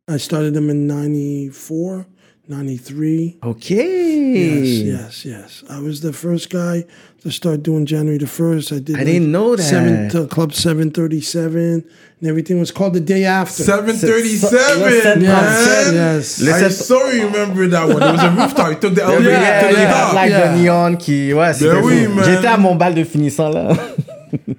[0.08, 2.06] I started them in 94,
[2.47, 3.39] 93.
[3.43, 4.34] Okay.
[4.34, 5.64] Yes, yes, yes.
[5.70, 6.86] I was the first guy
[7.22, 8.72] to start doing January the first.
[8.72, 8.97] I did.
[8.97, 9.64] I didn't know that.
[9.64, 11.86] Seven to Club Seven Thirty Seven,
[12.20, 13.64] and everything was called the day after.
[13.64, 15.93] Seven Listen, thirty-seven, man.
[15.93, 16.41] yes.
[16.41, 18.01] I Listen- so remember that one.
[18.04, 18.70] It was a rooftop.
[18.74, 20.14] He took the elevator yeah, to the yeah, top.
[20.16, 20.56] like Yeah.
[20.56, 22.26] the neon qui, ouais, c'était oui, man.
[22.26, 23.74] J'étais à mon bal de finissant là.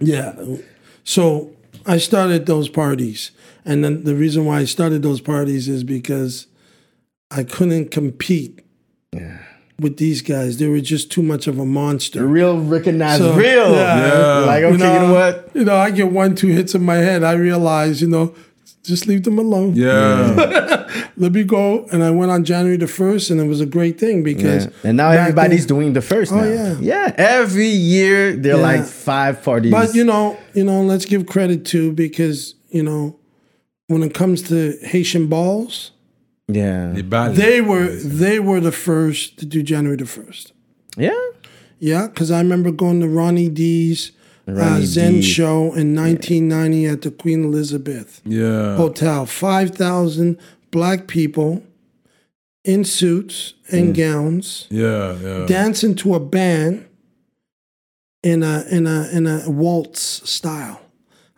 [0.00, 0.34] Yeah.
[1.02, 1.50] So
[1.86, 3.30] I started those parties.
[3.64, 6.46] And then the reason why I started those parties is because
[7.30, 8.60] I couldn't compete
[9.80, 10.58] with these guys.
[10.58, 12.26] They were just too much of a monster.
[12.26, 13.72] real recognize So, real.
[13.72, 13.96] yeah.
[14.06, 14.38] Yeah.
[14.46, 15.50] Like, okay, you know, what?
[15.54, 17.22] You know, I get one, two hits in my head.
[17.24, 18.34] I realize, you know,
[18.84, 19.74] just leave them alone.
[19.74, 20.86] Yeah.
[21.16, 21.86] Let me go.
[21.92, 24.66] And I went on January the 1st, and it was a great thing because.
[24.66, 24.88] Yeah.
[24.88, 26.44] And now everybody's then- doing the first Oh, now.
[26.44, 26.76] yeah.
[26.80, 27.14] Yeah.
[27.16, 28.78] Every year there are Yeah.
[28.78, 29.72] like five parties.
[29.72, 33.16] But you know, you know, let's give credit to because you know,
[33.88, 35.90] when it comes to Haitian balls,
[36.48, 36.92] yeah.
[37.32, 40.52] They were they were the first to do January the first.
[40.96, 41.18] Yeah.
[41.78, 44.12] Yeah, because I remember going to Ronnie D's
[44.46, 45.22] uh, Zen D.
[45.22, 48.76] show in 1990 at the Queen Elizabeth Yeah.
[48.76, 49.26] Hotel.
[49.26, 50.38] Five thousand
[50.70, 51.62] black people
[52.64, 55.16] in suits and gowns Yeah.
[55.22, 55.46] Yeah.
[55.46, 56.84] dancing to a band
[58.22, 60.80] in a in a in a waltz style.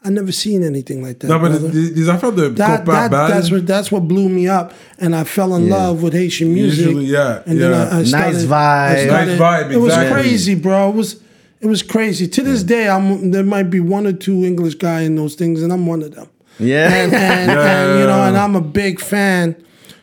[0.05, 1.27] I never seen anything like that.
[1.29, 1.69] Non, mais brother.
[1.73, 3.29] des, des affaires de that, that, balles.
[3.31, 6.87] that's what that's what blew me up, and I fell in love with Haitian music.
[6.87, 7.89] Usually, yeah, and then yeah.
[7.91, 8.53] I, I Nice vibe.
[8.53, 10.91] I started- Nice vibe, It was crazy, bro.
[10.91, 11.21] It was
[11.61, 12.29] it was crazy.
[12.29, 15.63] To this day, I'm there might be one or two English guy in those things,
[15.63, 16.29] and I'm one of them.
[16.59, 16.93] Yeah.
[16.93, 19.57] And and, and you know, and I'm a big fan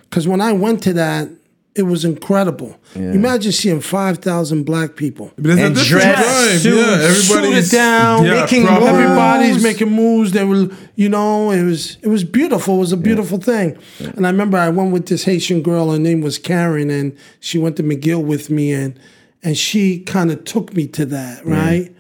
[0.10, 1.30] because when I went to that,
[1.76, 2.78] it was incredible.
[2.96, 5.32] Imagine seeing five thousand black people.
[5.38, 7.08] But it's a And different dress, vibe, suit, yeah.
[7.08, 8.86] Everybody's down, yeah, making moves.
[8.86, 10.32] Everybody's making moves.
[10.34, 12.76] They were, you know, it was it was beautiful.
[12.76, 13.76] It was a beautiful thing.
[14.00, 15.92] And I remember I went with this Haitian girl.
[15.92, 19.00] Her name was Karen, and she went to McGill with me, and
[19.44, 21.94] and she kind of took me to that, right?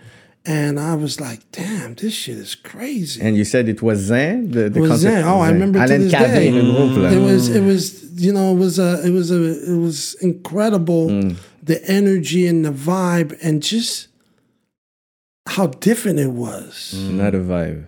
[0.45, 3.21] And I was like, damn, this shit is crazy.
[3.21, 4.51] And you said it was Zen?
[4.51, 5.23] The, the It was concept Zen.
[5.23, 5.53] Oh, I Zen.
[5.53, 6.51] remember to this Cavé, day.
[6.51, 7.11] le groupe, là.
[7.13, 7.55] It was mm.
[7.55, 11.37] it was you know it was a it was a it was incredible Mm.
[11.63, 14.09] the energy and the vibe and just
[15.47, 16.93] how different it was.
[16.97, 17.11] Mm.
[17.15, 17.85] Not a vibe.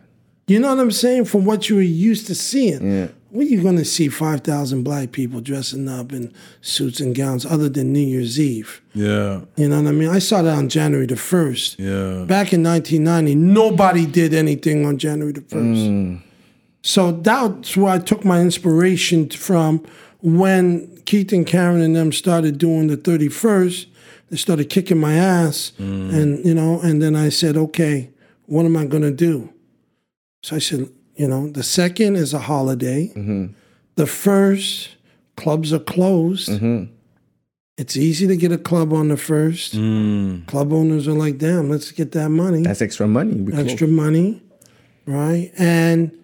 [0.48, 1.26] You know what I'm saying?
[1.26, 2.90] From what you were used to seeing.
[2.90, 3.08] Yeah.
[3.36, 7.68] Where you gonna see five thousand black people dressing up in suits and gowns other
[7.68, 8.82] than New Year's Eve?
[8.94, 10.10] Yeah, You know what I mean?
[10.10, 11.78] I saw that on January the first.
[11.78, 12.24] yeah.
[12.26, 15.88] Back in 1990, nobody did anything on January the 1st.
[15.90, 16.22] Mm.
[16.82, 19.84] So that's where I took my inspiration from
[20.22, 23.88] when Keith and Karen and them started doing the 31st.
[24.30, 25.74] They started kicking my ass.
[25.78, 26.14] Mm.
[26.14, 28.12] And, you know, and then I said, okay,
[28.46, 29.52] what am I going to do?
[30.42, 33.12] So I said, you know, the second is a holiday.
[33.16, 33.48] Mm-hmm.
[33.96, 34.90] The first,
[35.36, 36.50] clubs are closed.
[36.50, 36.92] Mm-hmm.
[37.78, 39.76] It's easy to get a club on the first.
[39.76, 40.48] Mm.
[40.48, 43.34] Club owners are like, damn, let's get that money That's extra money.
[43.34, 43.66] We close.
[43.66, 44.42] extra money,
[45.06, 45.52] right?
[45.58, 46.18] And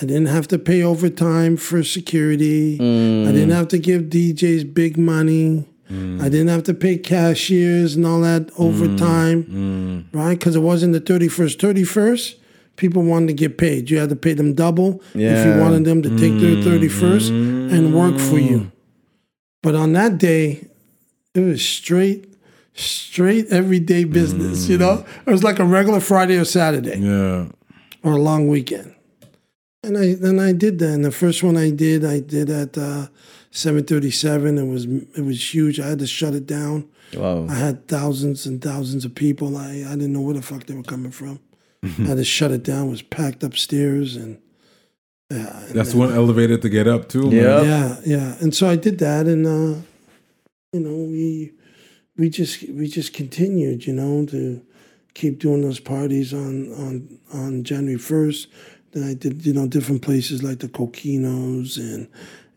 [0.00, 2.74] I didn't have to pay overtime for security.
[2.74, 3.54] I didn't mm.
[3.54, 5.68] have to give DJs big money.
[5.90, 6.20] Mm.
[6.22, 10.38] I didn't have to pay cashiers and all that overtime, right?
[10.38, 11.56] Because it wasn't the 31st.
[11.56, 12.36] 31st,
[12.76, 13.90] people wanted to get paid.
[13.90, 17.94] You had to pay them double if you wanted them to take their 31st and
[17.94, 18.70] work for you.
[19.62, 20.66] But on that day,
[21.34, 22.34] it was straight,
[22.74, 25.04] straight everyday business, you know?
[25.26, 27.46] It was like a regular Friday or Saturday Yeah.
[28.02, 28.94] or a long weekend.
[29.82, 30.90] And I then I did that.
[30.94, 33.08] And the first one I did, I did at uh,
[33.50, 34.58] 737.
[34.58, 35.78] It was it was huge.
[35.78, 36.88] I had to shut it down.
[37.14, 37.46] Wow.
[37.48, 39.56] I had thousands and thousands of people.
[39.56, 41.38] I, I didn't know where the fuck they were coming from.
[41.84, 42.90] I had to shut it down.
[42.90, 44.40] Was packed upstairs and
[45.30, 47.30] yeah, and That's one elevator to get up too.
[47.30, 47.62] Yeah.
[47.62, 48.36] yeah, yeah.
[48.40, 49.80] And so I did that, and uh,
[50.72, 51.52] you know, we
[52.16, 54.62] we just we just continued, you know, to
[55.14, 58.48] keep doing those parties on on on January first.
[58.92, 62.08] Then I did, you know, different places like the Coquinos and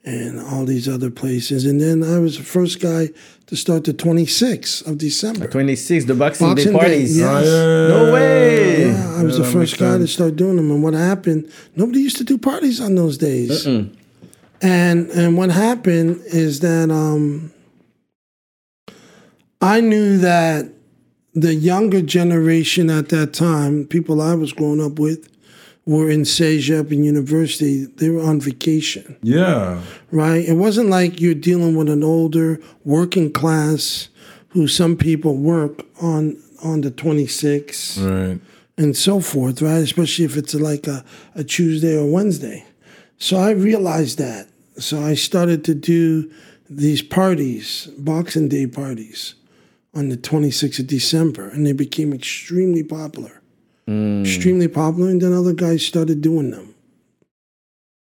[0.07, 1.65] and all these other places.
[1.65, 3.09] And then I was the first guy
[3.47, 5.47] to start the 26th of December.
[5.47, 7.21] 26, the Boxing, Boxing Day Day, parties.
[7.21, 7.87] Oh, yeah.
[8.05, 8.87] No way.
[8.87, 10.71] Yeah, I was Yeah, the first makes guy to start doing them.
[10.71, 11.51] And what happened?
[11.75, 13.65] Nobody used to do parties on those days.
[13.65, 13.91] And
[14.61, 17.51] and what happened is that um,
[19.61, 20.71] I knew that
[21.33, 25.29] the younger generation at that time, people I was growing up with,
[25.87, 26.25] were in
[26.91, 27.85] and university.
[27.85, 29.81] They were on vacation Yeah.
[30.11, 30.43] right?
[30.47, 34.09] It wasn't like you're dealing with an older working class
[34.49, 38.39] who some people work on on the 26th Right.
[38.77, 39.77] and so forth, right?
[39.83, 41.03] Especially if it's like a,
[41.35, 42.65] a Tuesday or Wednesday.
[43.19, 44.47] So I realized that.
[44.79, 46.29] So I started to do
[46.69, 49.35] these parties, Boxing Day parties,
[49.93, 53.36] on the 26th of December, and they became extremely popular.
[53.87, 54.25] Mm.
[54.25, 56.75] Extremely popular, and then other guys started doing them.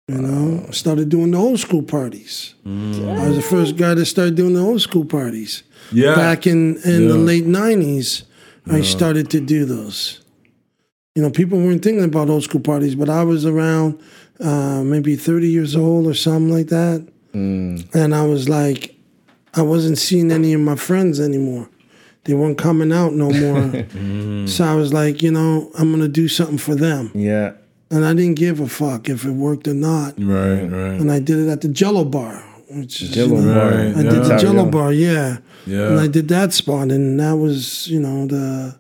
[0.08, 2.54] You know, started doing the old school parties.
[2.64, 3.18] Mm.
[3.18, 5.62] I was the first guy to start doing the old school parties.
[5.90, 6.14] Yeah.
[6.14, 8.24] Back in, in the late 90s,
[8.70, 10.20] I started to do those.
[11.14, 14.00] You know, people weren't thinking about old school parties, but I was around
[14.40, 17.06] uh, maybe 30 years old or something like that.
[17.32, 17.94] Mm.
[17.94, 18.94] And I was like,
[19.54, 21.68] I wasn't seeing any of my friends anymore.
[22.24, 23.84] They weren't coming out no more.
[23.94, 24.48] Mm.
[24.48, 27.10] So I was like, you know, I'm going to do something for them.
[27.14, 27.52] Yeah.
[27.90, 30.14] And I didn't give a fuck if it worked or not.
[30.18, 30.62] Right.
[30.62, 31.00] Right.
[31.00, 33.72] And I did it at the Jello Bar, which is, Jello you know, Bar.
[33.72, 35.38] I did the Jello Bar, yeah.
[35.66, 35.88] Yeah.
[35.90, 38.76] And I did that spot, and that was, you know, the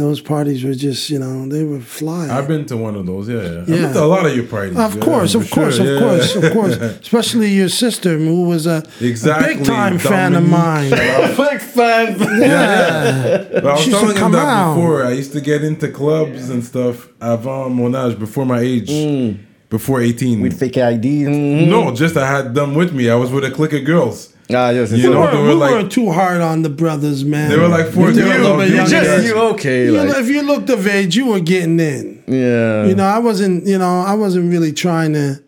[0.00, 2.28] those parties were just, you know, they were fly.
[2.28, 3.28] I've been to one of those.
[3.28, 3.36] Yeah.
[3.42, 3.60] yeah.
[3.60, 4.76] I've been to a lot of your parties.
[4.78, 5.98] of yeah, course, for of course, sure, of yeah.
[6.08, 6.76] course, of course.
[7.06, 10.90] Especially your sister, who was a, Exactly, a big time fan of Dominique.
[10.90, 10.90] mine.
[11.50, 12.18] Big fan.
[12.40, 13.48] yeah.
[13.52, 14.74] But I was She used telling him that out.
[14.74, 15.04] before.
[15.04, 18.90] I used to get into clubs and stuff avant mon âge, before my age,
[19.68, 20.40] before 18.
[20.40, 21.24] With fake ID.
[21.24, 21.68] Mm.
[21.68, 23.08] no, just I had them with me.
[23.10, 24.29] I was with a clique of girls.
[24.54, 27.24] Ah, yes, You it's know, we weren't, we like- weren't too hard on the brothers,
[27.24, 27.50] man.
[27.50, 28.90] They were like four They were a little bit You younger.
[28.90, 29.86] just you okay.
[29.86, 32.22] You know, if you looked of age, you were getting in.
[32.26, 32.86] yeah.
[32.86, 35.42] You know, I wasn't, you know, I wasn't really trying to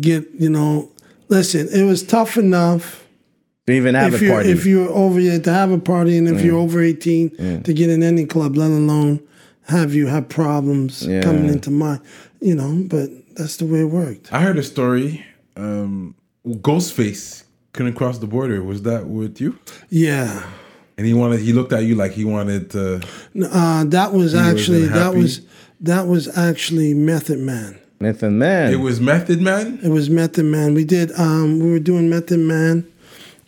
[0.00, 0.90] get, you know,
[1.28, 3.04] listen, it was tough enough
[3.66, 4.50] to even have if a party.
[4.50, 7.88] if you're over yet to have a party and if you're over 18 to get
[7.90, 9.20] in any club, let alone
[9.68, 11.22] have you have problems Yeah.
[11.22, 12.00] coming into mine,
[12.40, 14.30] you know, but that's the way it worked.
[14.32, 15.24] I heard a story.
[15.56, 16.14] Um,
[16.46, 17.43] Ghostface
[17.74, 18.62] couldn't cross the border.
[18.62, 19.58] Was that with you?
[19.90, 20.46] Yeah.
[20.96, 21.40] And he wanted.
[21.40, 23.02] He looked at you like he wanted to.
[23.50, 25.42] Uh, that was actually that was
[25.80, 27.78] that was actually Method Man.
[28.00, 28.72] Method Man.
[28.72, 29.80] It was Method Man.
[29.82, 30.72] It was Method Man.
[30.72, 32.86] We did um, we were doing Method Man,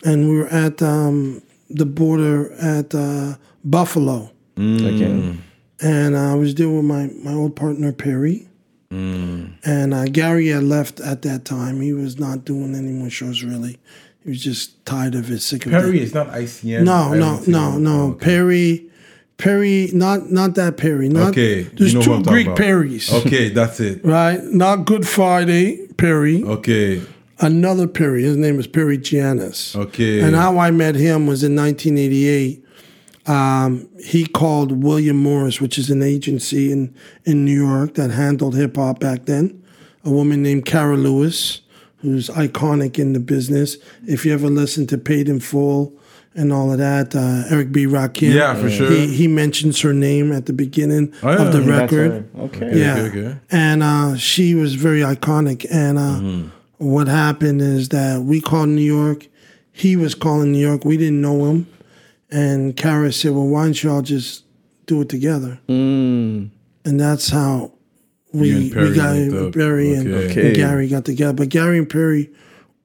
[0.03, 5.37] and we were at um, the border at uh, Buffalo, okay.
[5.79, 8.43] and uh, I was dealing with my my old partner Perry.
[8.89, 11.81] And uh, Gary had left at that time.
[11.81, 13.79] He was not doing any more shows really.
[14.23, 15.81] He was just tired of it, sick of it.
[15.81, 16.83] Perry is not ICN.
[16.83, 18.11] No, no, no, no.
[18.11, 18.25] Okay.
[18.25, 18.89] Perry,
[19.37, 21.07] Perry, not not that Perry.
[21.09, 22.57] Not, Okay, There's you know two Greek about.
[22.57, 23.13] Perrys.
[23.25, 24.03] Okay, that's it.
[24.05, 24.43] Right?
[24.43, 26.43] Not Good Friday Perry.
[26.43, 27.01] Okay,
[27.39, 28.23] Another Perry.
[28.23, 29.75] His name is Perry Giannis.
[29.75, 30.21] okay.
[30.21, 32.63] And how I met him was in 1988.
[33.27, 36.95] Um, he called William Morris, which is an agency in,
[37.25, 39.61] in New York that handled hip hop back then.
[40.05, 41.59] A woman named Cara Lewis,
[42.07, 43.75] who's iconic in the business.
[44.07, 45.93] If you ever listen to Paid in Full
[46.33, 47.85] and all of that, uh, Eric B.
[47.85, 48.33] Rakim.
[48.33, 48.89] Yeah, for sure.
[48.89, 51.41] He, he mentions her name at the beginning Oh, yeah.
[51.45, 52.29] of the That's record.
[52.37, 52.79] Okay.
[52.79, 52.95] Yeah.
[52.99, 53.37] okay, okay.
[53.51, 55.65] And uh, she was very iconic.
[55.69, 56.47] And uh, Mm-hmm.
[56.77, 59.27] what happened is that we called New York.
[59.73, 60.85] He was calling New York.
[60.85, 61.67] We didn't know him.
[62.31, 64.43] And Cara said, well, why don't y'all just
[64.85, 65.59] do it together?
[65.67, 66.51] Mm.
[66.85, 67.73] And that's how
[68.39, 69.53] we, You and Perry we got linked up.
[69.53, 70.31] Perry and, Okay.
[70.31, 70.47] Okay.
[70.47, 71.33] and Gary got together.
[71.33, 72.29] But Gary and Perry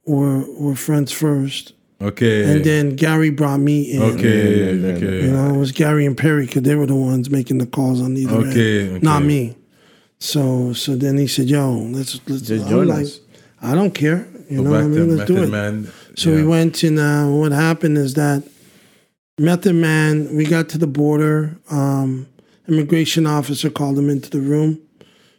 [0.07, 1.74] were, were friends first.
[2.01, 2.53] Okay.
[2.53, 4.03] And then Gary brought me in.
[4.03, 4.70] Okay.
[4.70, 5.24] And Okay.
[5.27, 8.01] You know, it was Gary and Perry because they were the ones making the calls
[8.01, 9.05] on either Okay, end, okay.
[9.05, 9.57] not me.
[10.19, 13.20] So so then he said, "Yo, let's let's." Just I'm join like, us.
[13.61, 14.27] I don't care.
[14.51, 15.16] You Go know what I mean?
[15.16, 15.49] Let's do it.
[15.51, 15.93] Man.
[16.16, 16.37] So Yeah.
[16.37, 18.43] we went and uh, what happened is that
[19.39, 21.57] Method Man, we got to the border.
[21.70, 22.27] Um,
[22.69, 24.79] immigration officer called him into the room,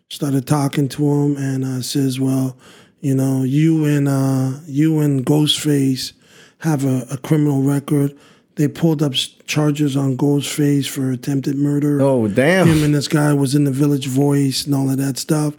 [0.10, 2.58] started talking to him, and uh, says, "Well,
[3.02, 6.14] you know, you and uh, you and Ghostface
[6.60, 8.18] have a, a criminal record.
[8.56, 9.14] They pulled up
[9.46, 12.02] charges on Ghostface for attempted murder.
[12.02, 12.68] Oh damn!
[12.68, 15.56] Him and this guy was in the Village Voice and all of that stuff.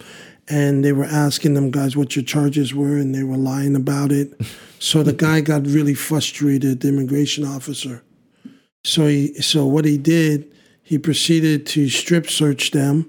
[0.47, 4.13] And they were asking them guys what your charges were, and they were lying about
[4.13, 4.33] it.
[4.85, 8.03] So the guy got really frustrated, the immigration officer.
[8.85, 10.53] So he, so what he did,
[10.83, 13.09] he proceeded to strip search them,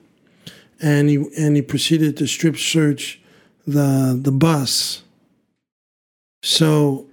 [0.86, 3.20] and he and he proceeded to strip search
[3.66, 5.02] the the bus.
[6.44, 7.07] So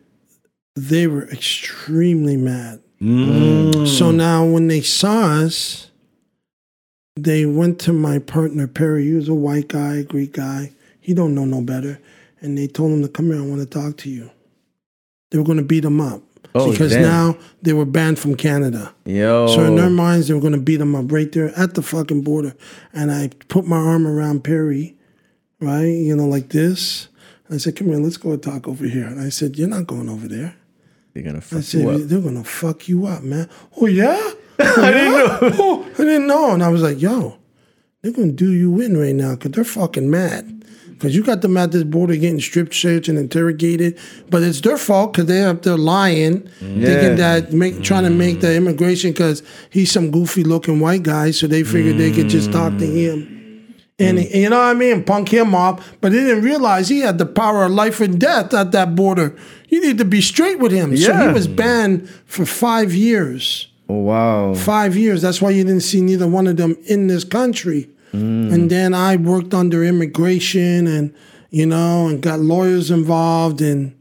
[0.77, 2.82] they were extremely mad.
[3.01, 3.89] Mm.
[3.89, 5.90] So now when they saw us,
[7.16, 9.07] they went to my partner Perry.
[9.07, 10.73] He was a white guy, Greek guy.
[11.01, 11.99] He don't know no better.
[12.43, 13.40] And they told him to come here.
[13.40, 14.31] I want to talk to you.
[15.31, 16.23] They were going to beat him up
[16.55, 17.03] Oh, because damn.
[17.03, 18.95] now they were banned from Canada.
[19.05, 19.47] Yo.
[19.47, 21.83] So in their minds, they were going to beat them up right there at the
[21.83, 22.55] fucking border.
[22.93, 24.95] And I put my arm around Perry,
[25.61, 25.85] right?
[25.85, 27.09] You know, like this.
[27.51, 30.09] I said, "Come here, let's go talk over here." And I said, "You're not going
[30.09, 30.57] over there."
[31.15, 32.01] They're gonna I fuck said, you up.
[32.03, 33.49] they're gonna fuck you up, man.
[33.81, 34.31] Oh yeah?
[34.65, 35.39] Oh, I didn't know.
[35.59, 36.53] Oh, I didn't know.
[36.53, 37.39] And I was like, yo,
[38.01, 40.61] they're gonna do you in right now because they're fucking mad.
[40.93, 43.98] Because you got them at this border getting strip searched and interrogated,
[44.31, 46.85] but it's their fault because they're up there lying, mm.
[46.85, 48.16] thinking that make trying to mm.
[48.16, 52.28] make the immigration because he's some goofy looking white guy, so they figured they could
[52.28, 53.28] just talk to him.
[53.98, 55.05] And he- you know what I mean?
[55.05, 58.55] Punk him off, but they didn't realize he had the power of life and death
[58.55, 59.35] at that border.
[59.69, 60.97] You need to be straight with him.
[60.97, 61.28] So Yeah.
[61.28, 63.69] he was banned for five years.
[63.89, 64.55] Oh, wow.
[64.55, 65.23] Five years.
[65.23, 67.89] That's why you didn't see neither one of them in this country.
[68.12, 71.14] And then I worked under immigration and,
[71.51, 73.94] you know, and got lawyers involved and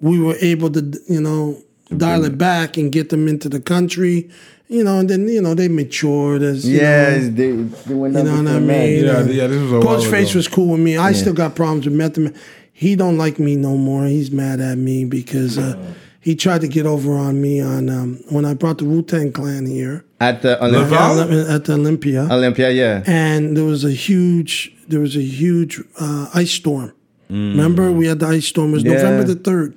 [0.00, 1.62] we were able to, you know,
[1.96, 4.30] dial it back and get them into the country.
[4.70, 8.14] You know, and then, you know, they matured as, you Yes, know, they, they went
[8.14, 8.60] you know what I before that.
[8.60, 9.04] mean?
[9.04, 10.38] Yeah, yeah, this was a while Ghostface ago.
[10.38, 10.96] was cool with me.
[10.98, 12.34] I still got problems with Method Man.
[12.74, 14.04] He don't like me no more.
[14.06, 18.20] He's mad at me because uh, he tried to get over on me on um,
[18.30, 20.62] when I brought the Wu Tang Clan here At the?
[20.62, 21.54] Olympia.
[21.54, 23.02] at the Olympia, Olympia, yeah.
[23.06, 26.92] and there was a huge there was a huge uh, ice storm.
[27.30, 27.50] Mm.
[27.50, 28.70] Remember, we had the ice storm.
[28.70, 28.94] It was Yeah.
[28.94, 29.74] November the third,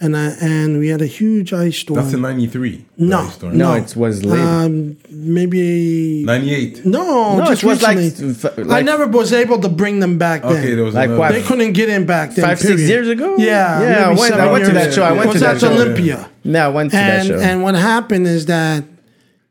[0.00, 2.00] and I and we had a huge ice storm.
[2.00, 2.84] That's in '93.
[2.98, 4.38] no, No, it was late.
[4.40, 6.84] Um, maybe '98.
[6.86, 8.34] no, no, just it was like, recently.
[8.34, 10.52] f- I like never was able to bring them back then.
[10.52, 11.32] Okay, there was Like another- what?
[11.32, 12.44] They couldn't get in back then.
[12.44, 13.36] Five, six years ago?
[13.38, 15.02] Yeah, Yeah, I went- I went to that show.
[15.02, 15.72] I went was to that at show.
[15.72, 16.28] Olympia.
[16.44, 17.38] Yeah, I went to that And show.
[17.40, 18.84] and what happened is that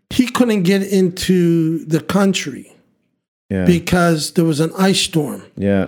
[0.09, 2.71] he couldn't get into the country
[3.49, 3.65] yeah.
[3.65, 5.43] because there was an ice storm.
[5.57, 5.87] yeah.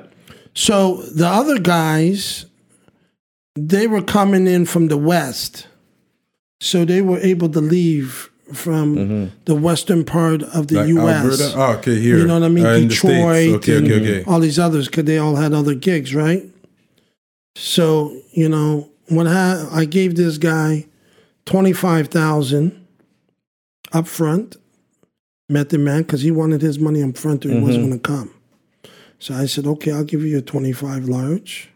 [0.56, 2.46] So the other guys,
[3.68, 5.68] they were coming in from the west,
[6.62, 9.36] so they were able to leave from Mm-hmm.
[9.46, 11.24] the western part of the Like U.S.
[11.42, 11.54] Alberta?
[11.56, 12.18] Oh, okay, here.
[12.18, 12.66] You know what I mean?
[12.66, 13.14] Uh, in the States.
[13.16, 14.24] Detroit, Okay, and okay, okay.
[14.32, 16.44] all these others, because they all had other gigs, right?
[17.56, 20.86] So you know, what ha- I gave this guy
[21.46, 22.86] twenty five thousand
[23.92, 24.56] up front.
[25.52, 28.32] Method Man because he wanted his money up front or he wasn't going to come.
[29.18, 31.70] So I said, okay, I'll give you a twenty five large.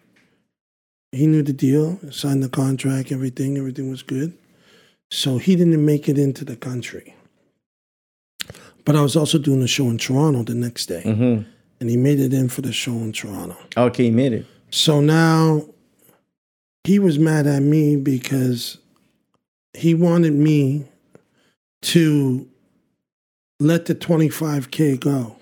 [1.14, 4.35] He knew the deal, signed the contract, everything, everything was good.
[5.11, 7.15] So he didn't make it into the country.
[8.84, 11.03] But I was also doing a show in Toronto the next day.
[11.06, 11.48] Mm-hmm.
[11.80, 13.56] And he made it in for the show in Toronto.
[13.77, 14.48] Okay, he made it.
[14.72, 15.65] So now
[16.84, 18.80] he was mad at me because
[19.76, 20.85] he wanted me
[21.84, 22.49] to
[23.60, 25.35] let the 25K go.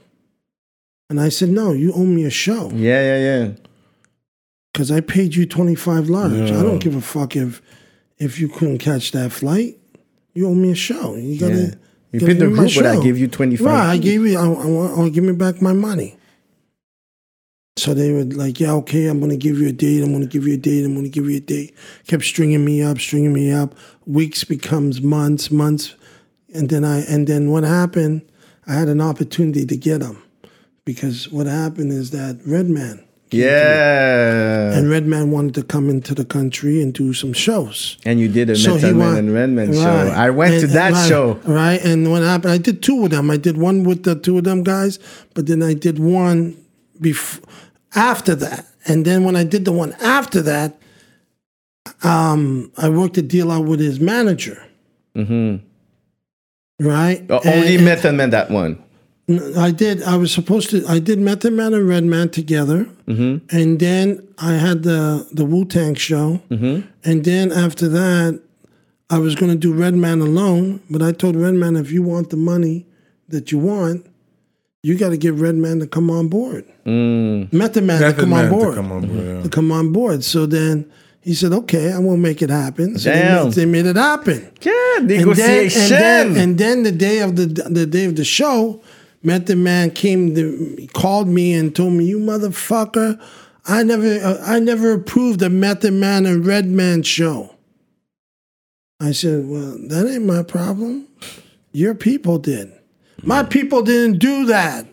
[1.10, 3.52] And I said, no, you owe me a show Yeah, yeah, yeah.
[4.72, 6.34] Because I paid you 25 large.
[6.34, 7.62] I don't give a fuck if
[8.18, 9.78] if you couldn't catch that flight.
[10.34, 11.16] You owe me a show.
[11.16, 11.56] You gotta.
[11.56, 11.76] Yeah.
[12.12, 13.66] You paid the group, but I gave you 25.
[13.66, 14.38] Right, I gave you.
[14.38, 15.00] I, I want.
[15.00, 16.18] I give me back my money.
[17.78, 20.04] So they were like, "Yeah, okay, I'm gonna give you a date.
[20.04, 20.84] I'm gonna give you a date.
[20.84, 21.74] I'm gonna give you a date."
[22.08, 23.76] Kept stringing me up, stringing me up.
[24.06, 25.96] Weeks becomes months, months,
[26.54, 28.24] and then I and then what happened?
[28.68, 30.22] I had an opportunity to get them
[30.86, 34.74] because what happened is that Redman Yeah.
[34.78, 37.98] and Redman wanted to come into the country and do some shows.
[38.06, 40.14] And you did a So Method Man and Redman show.
[40.16, 41.34] I went to that right, show.
[41.46, 41.84] Right.
[41.84, 43.32] And what happened, I did two of them.
[43.32, 45.00] I did one with the two of them guys,
[45.34, 46.58] but then I did one
[47.00, 47.44] before,
[47.96, 48.68] after that.
[48.86, 50.78] And then when I did the one after that,
[52.04, 54.62] um, I worked a deal out with his manager.
[55.16, 55.66] Mm-hmm.
[56.86, 57.26] Right.
[57.30, 58.82] Oh, only and- Method Man that one.
[59.30, 60.04] I did.
[60.04, 60.86] I was supposed to.
[60.88, 63.46] I did Method Man and Redman together, mm-hmm.
[63.56, 66.88] and then I had the the Wu Tang show, mm-hmm.
[67.04, 68.42] and then after that,
[69.10, 70.82] I was going to do Redman alone.
[70.90, 72.86] But I told Redman, if you want the money
[73.30, 74.06] that you want,
[74.84, 76.66] you got to get Redman to come on board.
[76.86, 77.54] Mm.
[77.54, 78.76] Method Man to come Man on to board.
[78.76, 79.44] come on board, yeah.
[79.44, 80.24] To come on board.
[80.24, 80.92] So then
[81.22, 84.52] he said, "Okay, I will make it happen." So they made, they made it happen.
[84.62, 85.82] Yeah, And then, negotiation.
[85.82, 88.82] and, then, and then the day of the the day of the show,
[89.24, 93.22] Method Man came to called me and told me, "You motherfucker,
[93.66, 97.56] I never uh, I never approved the Method Man and Redman show."
[99.00, 101.08] I said, "Well, that ain't my problem.
[101.72, 102.72] Your people did.
[103.24, 104.88] My people didn't do that."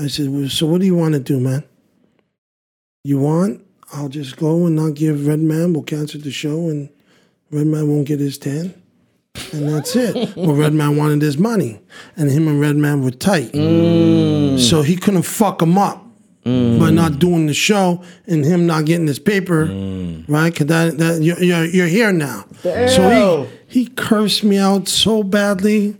[0.00, 1.64] I said, well, "So what do you want to do, man?
[3.04, 3.64] You want?
[3.92, 5.72] I'll just go and not give Redman.
[5.72, 6.88] We'll cancel the show and."
[7.50, 8.74] Redman won't get his 10.
[9.52, 10.36] And that's it.
[10.36, 11.80] Well, Redman wanted his money.
[12.16, 13.52] And him and Redman were tight.
[13.52, 14.58] Mm.
[14.58, 16.04] So he couldn't fuck him up
[16.44, 16.94] by mm.
[16.94, 20.24] not doing the show and him not getting his paper, mm.
[20.28, 20.52] right?
[20.52, 22.46] Because that, that, you're, you're, you're here now.
[22.62, 25.96] So he, he cursed me out so badly,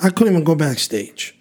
[0.00, 1.34] I couldn't even go backstage.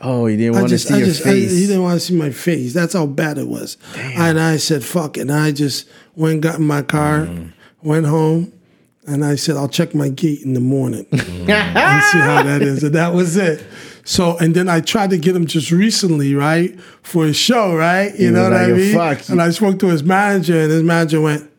[0.00, 1.52] oh, he didn't I want to see I your just, I, face.
[1.52, 2.72] he didn't want to see my face.
[2.74, 3.78] That's how bad it was.
[3.96, 7.28] And I said, "Fuck it." And I just went, got in my car,
[7.82, 8.52] went home,
[9.06, 12.82] and I said, "I'll check my gate in the morning and see how that is."
[12.84, 13.64] And that was it.
[14.04, 18.12] So, and then I tried to get him just recently, right, for a show, right?
[18.18, 18.96] You know what I mean?
[19.28, 21.50] And I spoke to his manager, and his manager went,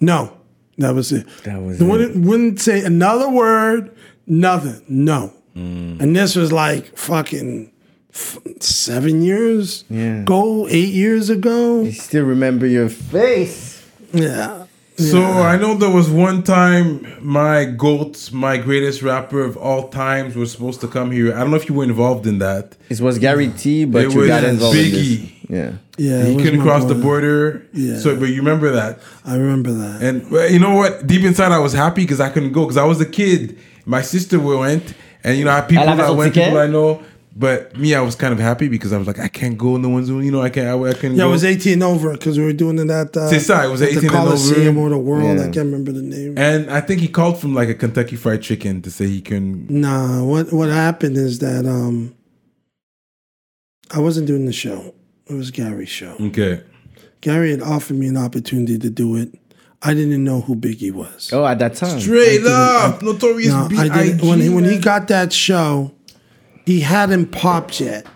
[0.00, 0.36] "No."
[0.78, 1.26] That was it.
[1.44, 1.88] That was They it.
[1.88, 3.94] Wouldn't, wouldn't say another word,
[4.26, 4.82] nothing.
[4.88, 5.30] No.
[5.54, 6.00] Mm.
[6.00, 7.70] And this was like fucking
[8.14, 10.22] f- seven years Yeah.
[10.22, 11.84] ago, eight years ago.
[11.84, 13.84] I still remember your face.
[14.14, 14.64] Yeah.
[15.00, 20.36] So I know there was one time my goats, my greatest rapper of all times,
[20.36, 21.34] was supposed to come here.
[21.34, 22.76] I don't know if you were involved in that.
[22.88, 25.20] It was Gary T, but It you was got involved in Biggie.
[25.20, 25.30] this.
[25.50, 25.72] Yeah.
[25.96, 26.24] Yeah.
[26.26, 27.66] he couldn't my cross the border.
[27.72, 27.98] Yeah.
[27.98, 28.98] So, but you remember that.
[29.24, 30.02] I remember that.
[30.02, 31.06] And well, you know what?
[31.06, 33.58] Deep inside, I was happy because I couldn't go because I was a kid.
[33.86, 34.94] My sister went,
[35.24, 36.48] and you know, I people Elle avait that went, ticket?
[36.50, 37.02] people I know.
[37.40, 39.74] But me, I was kind of happy because I was like, I can't go.
[39.74, 40.26] in the one's doing.
[40.26, 40.68] You know, I can't.
[40.68, 41.16] I, I couldn't.
[41.16, 41.30] yeah, go.
[41.30, 43.80] it was 18 over because we were doing it at uh, C'est ça, it was
[43.80, 44.26] at 18 the and over.
[44.26, 45.38] Coliseum or the World.
[45.38, 45.44] Yeah.
[45.44, 46.36] I can't remember the name.
[46.36, 49.66] And I think he called from like a Kentucky Fried Chicken to say he can.
[49.70, 52.14] Nah, what what happened is that um,
[53.90, 54.94] I wasn't doing the show.
[55.26, 56.16] It was Gary's show.
[56.20, 56.62] Okay.
[57.22, 59.34] Gary had offered me an opportunity to do it.
[59.82, 61.30] I didn't know who Biggie was.
[61.32, 62.00] Oh, at that time.
[62.00, 64.28] Straight up, Notorious No, B.I.G.
[64.28, 65.92] When he, when he got that show,
[66.70, 68.06] he hadn't popped yet.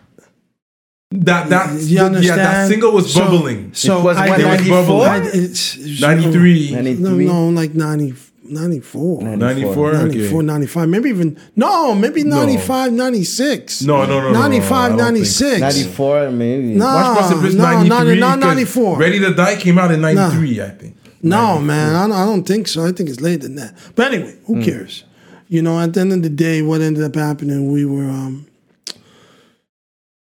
[1.10, 3.70] that that You yeah that single was So- bubbling.
[3.72, 4.82] So, It was I, when It was 94?
[4.82, 5.08] bubbling.
[5.08, 6.70] I- it's, 93.
[6.72, 7.24] 93.
[7.26, 8.14] No, no, like 90,
[8.44, 9.22] 94.
[9.22, 9.92] 94.
[9.92, 10.46] 94, Okay.
[10.46, 13.82] 95, maybe even, no, maybe 95, 96.
[13.82, 15.14] No, no, no, no, no, no, I 95, don't think.
[15.14, 15.60] 96.
[15.60, 16.74] 94, maybe.
[16.74, 16.84] No.
[16.86, 18.20] Watch Must Have Been no, 93.
[18.20, 18.98] not- not 'cause 94.
[18.98, 20.96] Ready to Die came out in 93, I think.
[21.22, 22.84] No, man, I don't, I don't think so.
[22.84, 23.74] I think it's later than that.
[23.96, 24.62] But anyway, who hmm.
[24.62, 25.04] cares?
[25.48, 28.46] You know, at the end of the day, what ended up happening, we were, um,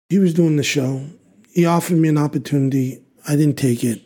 [0.09, 1.05] he was doing the show.
[1.53, 3.01] He offered me an opportunity.
[3.27, 4.01] I didn't take it.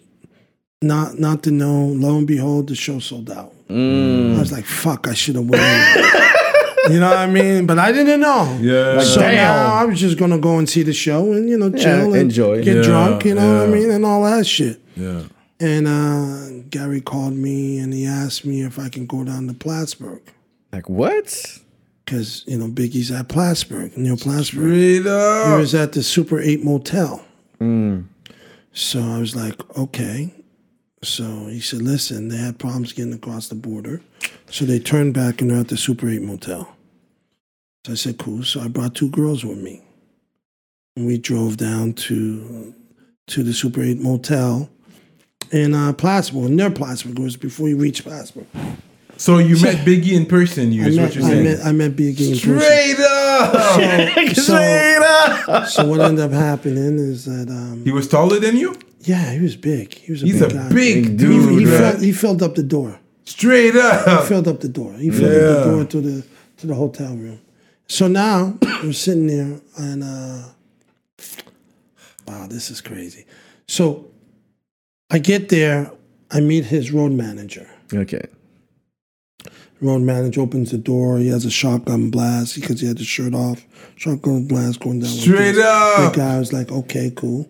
[0.82, 1.86] not not to know.
[1.86, 3.54] Lo and behold, the show sold out.
[3.70, 4.36] Mm.
[4.36, 5.60] I was like, "Fuck, I should have won."
[6.92, 7.66] you know what I mean?
[7.66, 8.58] But I didn't know.
[8.62, 9.00] Yeah.
[9.02, 9.36] So Damn.
[9.36, 12.16] now I was just gonna go and see the show and you know chill and
[12.16, 12.62] enjoy.
[12.64, 13.26] get Yeah, drunk.
[13.26, 14.80] You know what I mean and all that shit.
[14.96, 15.24] Yeah.
[15.60, 19.54] And uh, Gary called me and he asked me if I can go down to
[19.54, 20.22] Plattsburgh
[20.76, 21.60] Like what?
[22.04, 24.66] because you know Biggie's at Plattsburgh, near Plattsburgh.
[25.54, 27.26] He was at the Super 8 Motel.
[28.74, 30.34] So I was like, okay.
[31.02, 34.02] So he said, listen, they had problems getting across the border.
[34.50, 36.76] So they turned back and they're at the Super 8 Motel.
[37.86, 38.44] So I said, cool.
[38.44, 39.82] So I brought two girls with me.
[40.98, 42.74] And we drove down to
[43.28, 44.70] to the Super 8 Motel
[45.52, 47.18] in uh, Plattsburgh, near Plattsburgh.
[47.18, 48.48] It was before you reached Plattsburgh.
[49.18, 51.44] So you met Biggie in person, you I is met, what you're I saying.
[51.44, 52.60] met, I met Biggie in person.
[52.60, 54.36] Straight up.
[54.36, 58.76] So, so what ended up happening is that um, He was taller than you?
[59.02, 59.94] yeah, he was big.
[59.94, 60.70] He was a He's big a guy.
[60.74, 61.78] big He, dude, he, man.
[61.92, 63.00] filled, he filled up the door.
[63.26, 64.26] Straight He up.
[64.28, 64.94] filled up the door.
[64.94, 66.26] He filled up the door to the
[66.58, 67.40] to the hotel room.
[67.88, 70.44] So now I'm sitting there and uh
[72.28, 73.26] wow, this is crazy.
[73.68, 74.10] So
[75.10, 75.92] I get there,
[76.32, 77.70] I meet his road manager.
[77.94, 78.26] Okay.
[79.86, 81.18] Road manager opens the door.
[81.18, 83.66] He has a shotgun blast because he had his shirt off.
[83.96, 85.10] Shotgun blast going down.
[85.12, 85.66] like Straight this.
[85.66, 86.14] up.
[86.14, 87.50] The guy was like, okay, cool.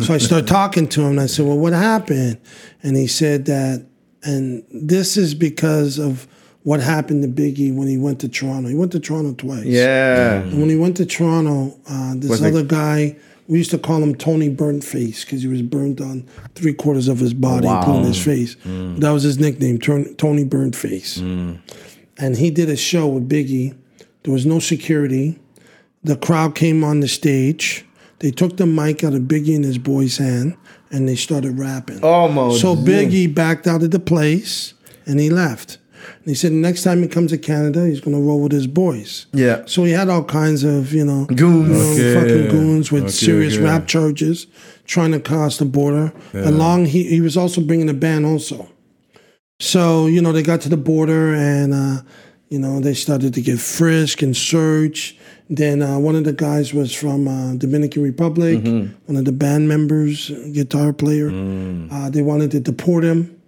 [0.00, 2.38] So I start talking to him and I said, well, what happened?
[2.82, 3.86] And he said that,
[4.22, 6.26] and this is because of
[6.62, 8.68] what happened to Biggie when he went to Toronto.
[8.68, 9.64] He went to Toronto twice.
[9.64, 10.40] Yeah.
[10.40, 13.16] And when he went to Toronto, uh, this Was it- other guy,
[13.50, 16.24] we used to call him Tony Burnt Face because he was burnt on
[16.54, 17.78] three quarters of his body, Wow.
[17.80, 18.54] including his face.
[18.64, 19.00] Mm.
[19.00, 21.18] That was his nickname, Tony Burnt Face.
[21.18, 21.58] Mm.
[22.16, 23.74] And he did a show with Biggie.
[24.22, 25.40] There was no security.
[26.04, 27.84] The crowd came on the stage.
[28.20, 30.56] They took the mic out of Biggie and his boy's hand
[30.92, 32.04] and they started rapping.
[32.04, 32.60] Almost.
[32.60, 34.74] So Biggie backed out of the place
[35.06, 35.78] and he left.
[36.18, 38.66] And he said next time he comes to Canada, he's going to roll with his
[38.66, 39.26] boys.
[39.32, 39.62] Yeah.
[39.66, 41.98] So he had all kinds of, you know, Goons.
[41.98, 42.14] Okay.
[42.14, 43.64] fucking goons with Okay, serious okay.
[43.64, 44.46] rap charges
[44.86, 46.12] trying to cross the border.
[46.34, 48.68] Along, he, he was also bringing a band also.
[49.60, 52.02] So, you know, they got to the border and, uh,
[52.48, 55.18] you know, they started to get frisked and searched.
[55.48, 59.68] Then uh, one of the guys was from uh, Dominican Republic, one of the band
[59.68, 61.28] members, guitar player.
[61.90, 63.39] Uh, they wanted to deport him.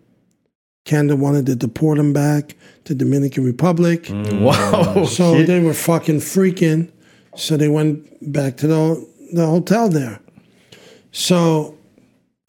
[0.84, 4.04] Canada wanted to deport him back to Dominican Republic.
[4.04, 4.42] Mm.
[4.42, 5.04] Wow.
[5.06, 6.90] So they were fucking freaking.
[7.36, 10.20] So they went back to the the hotel there.
[11.12, 11.76] So,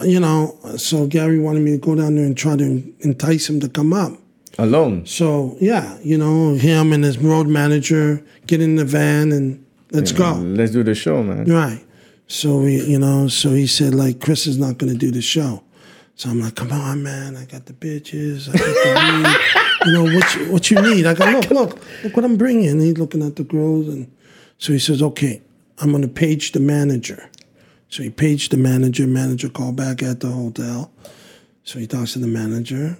[0.01, 3.59] you know, so Gary wanted me to go down there and try to entice him
[3.61, 4.13] to come up.
[4.57, 5.05] Alone.
[5.05, 10.11] So yeah, you know, him and his road manager get in the van and let's
[10.11, 10.33] go.
[10.33, 11.45] Let's do the show, man.
[11.45, 11.83] Right.
[12.27, 15.21] So we, you know, so he said like Chris is not going to do the
[15.21, 15.63] show.
[16.15, 19.87] So I'm like, come on, man, I got the bitches, I got the weed.
[19.87, 20.35] you know what?
[20.35, 21.05] You, what you need?
[21.05, 22.69] I go, look, look, look what I'm bringing.
[22.69, 24.11] And he's looking at the girls, and
[24.57, 25.41] so he says, okay,
[25.79, 27.29] I'm going to page the manager.
[27.89, 29.07] So he paged the manager.
[29.07, 30.91] Manager called back at the hotel.
[31.63, 32.97] So he talks to the manager,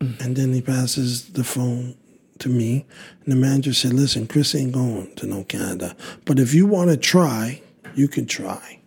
[0.00, 1.96] and then he passes the phone
[2.38, 2.86] to me.
[3.24, 6.90] And the manager said, listen, Chris ain't going to no Canada, but if you want
[6.90, 7.62] to try,
[7.94, 8.80] you can try.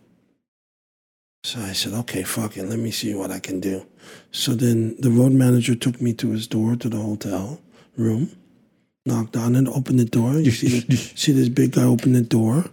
[1.48, 3.86] So I said, okay, fuck it, let me see what I can do.
[4.32, 7.58] So then the road manager took me to his door to the hotel
[7.96, 8.36] room,
[9.06, 10.34] knocked on it, opened the door.
[10.34, 10.80] You see,
[11.16, 12.66] see this big guy open the door.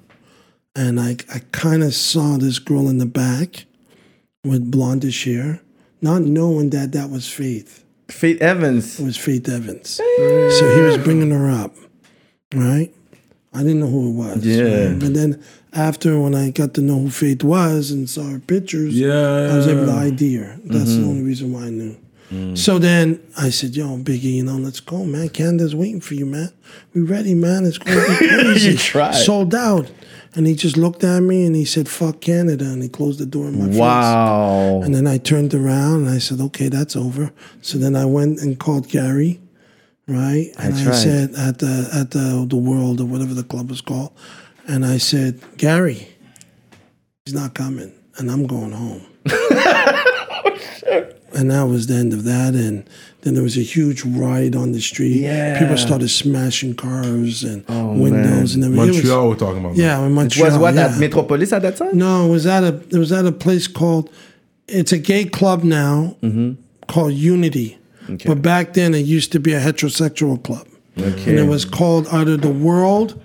[0.76, 3.64] And I, I kind of saw this girl in the back
[4.43, 5.61] with blondish hair,
[6.02, 7.85] not knowing that that was Faith.
[8.10, 8.99] Faith Evans.
[8.99, 9.89] It was Faith Evans.
[9.89, 11.73] So he was bringing her up,
[12.53, 12.93] right?
[13.56, 14.45] I didn't know who it was.
[14.45, 14.90] Yeah.
[14.90, 14.99] right?
[14.99, 15.41] But then
[15.73, 19.49] after, when I got to know who Faith was and saw her pictures, Yeah.
[19.53, 20.57] I was able to ID her.
[20.65, 21.98] That's the only reason why I knew.
[22.32, 22.57] Mm.
[22.57, 25.30] So then I said, "Yo, Biggie, you know, let's go, man.
[25.30, 26.52] Canada's waiting for you, man.
[26.95, 27.65] We ready, man.
[27.65, 28.76] It's going to be crazy.
[28.77, 29.11] tried.
[29.14, 29.91] Sold out."
[30.34, 33.27] And he just looked at me and he said, "Fuck Canada," and he closed the
[33.27, 33.77] door in my face.
[33.77, 34.82] Wow.
[34.82, 37.32] And then I turned around and I said, okay, that's over.
[37.61, 39.40] So then I went and called Gary,
[40.07, 40.52] right?
[40.57, 40.94] And I, tried.
[40.94, 44.11] said at the at the the World or whatever the club was called,
[44.68, 46.07] and I said, Gary,
[47.26, 49.06] he's not coming, and I'm going home.
[50.88, 52.53] Oh, and that was the end of that.
[52.53, 52.88] And
[53.22, 55.18] then there was a huge riot on the street.
[55.18, 55.60] Yeah.
[55.60, 58.86] People started smashing cars and oh, windows and everything.
[58.86, 59.76] It was- Montreal, we're talking about.
[59.76, 60.49] yeah, in It Montreal.
[60.52, 60.86] was what yeah.
[60.88, 61.98] at Metropolis at that time?
[61.98, 64.10] No, it was at a it was at a place called
[64.68, 66.53] it's a gay club now mm-hmm.
[66.88, 67.77] called Unity.
[68.26, 70.68] But back then it used to be a heterosexual club.
[70.95, 73.22] And it was called either the World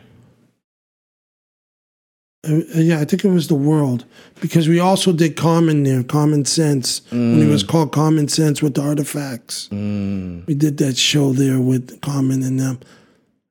[2.49, 4.07] uh, uh, yeah, I think it was the world
[4.41, 7.51] because we also did Common there, Common Sense when it mm.
[7.51, 9.69] was called Common Sense with the artifacts.
[9.71, 10.47] Mm.
[10.47, 12.81] We did that show there with Common and them.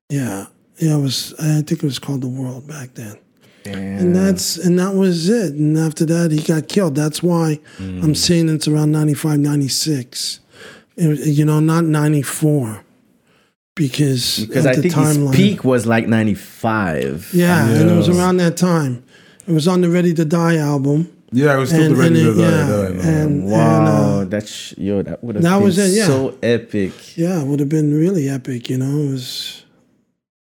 [0.09, 0.47] Yeah,
[0.77, 1.35] yeah, it was.
[1.39, 3.17] I think it was called the world back then.
[3.65, 5.53] And that's and that was it.
[5.53, 6.95] And after that, he got killed.
[6.95, 8.03] That's why mm.
[8.03, 10.39] I'm saying it's around 95, 96.
[10.99, 12.81] It was- you know, not 94.
[13.75, 15.27] Because, Because of I the think timeline.
[15.27, 17.29] his peak was like 95.
[17.33, 19.03] Yeah, and it was around that time.
[19.47, 21.07] It was on the Ready to Die album.
[21.31, 23.05] Yeah, it was still And- the ready to it- die, yeah, die, man.
[23.27, 26.07] and- Wow, uh, that's yo, that would have that been was it, yeah.
[26.07, 26.91] so epic.
[27.15, 28.97] Yeah, it would have been really epic, you know.
[29.07, 29.63] It was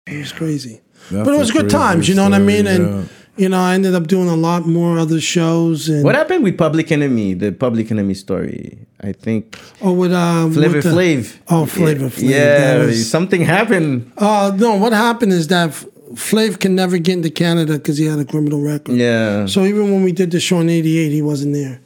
[0.09, 0.81] it was crazy.
[1.11, 2.67] That's but it was good crazy times, you know what I mean?
[2.67, 3.03] And yeah.
[3.37, 6.59] You know, I ended up doing a lot more other shows and What happened with
[6.59, 7.35] Public Enemy?
[7.35, 8.79] The Public Enemy story.
[9.01, 11.37] I think oh with uh Flavor with the- Flav.
[11.49, 12.29] Oh, Flavor Flav.
[12.29, 14.11] Yeah, was- something happened.
[14.17, 15.71] Uh no, what happened is that
[16.15, 18.97] Flav can never get into Canada because he had a criminal record.
[18.97, 19.47] Yeah.
[19.47, 21.81] So even when we did the show in '88, he wasn't there,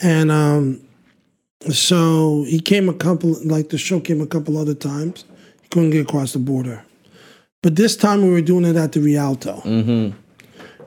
[0.00, 0.80] and um,
[1.70, 3.36] so he came a couple.
[3.44, 5.24] Like the show came a couple other times.
[5.62, 6.84] He couldn't get across the border,
[7.62, 9.62] but this time we were doing it at the Rialto,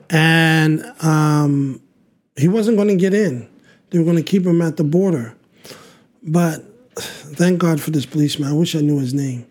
[0.09, 1.81] and um,
[2.35, 3.47] he wasn't going to get in.
[3.89, 5.35] They were going to keep him at the border,
[6.23, 6.63] but
[6.95, 8.49] thank God for this policeman.
[8.49, 9.45] I wish I knew his name.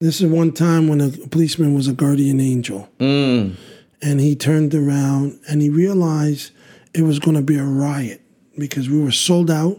[0.00, 3.54] This is one time when a policeman was a guardian angel Mm.
[4.00, 6.52] and he turned around and he realized
[6.94, 8.22] it was going to be a riot
[8.58, 9.76] because we were sold out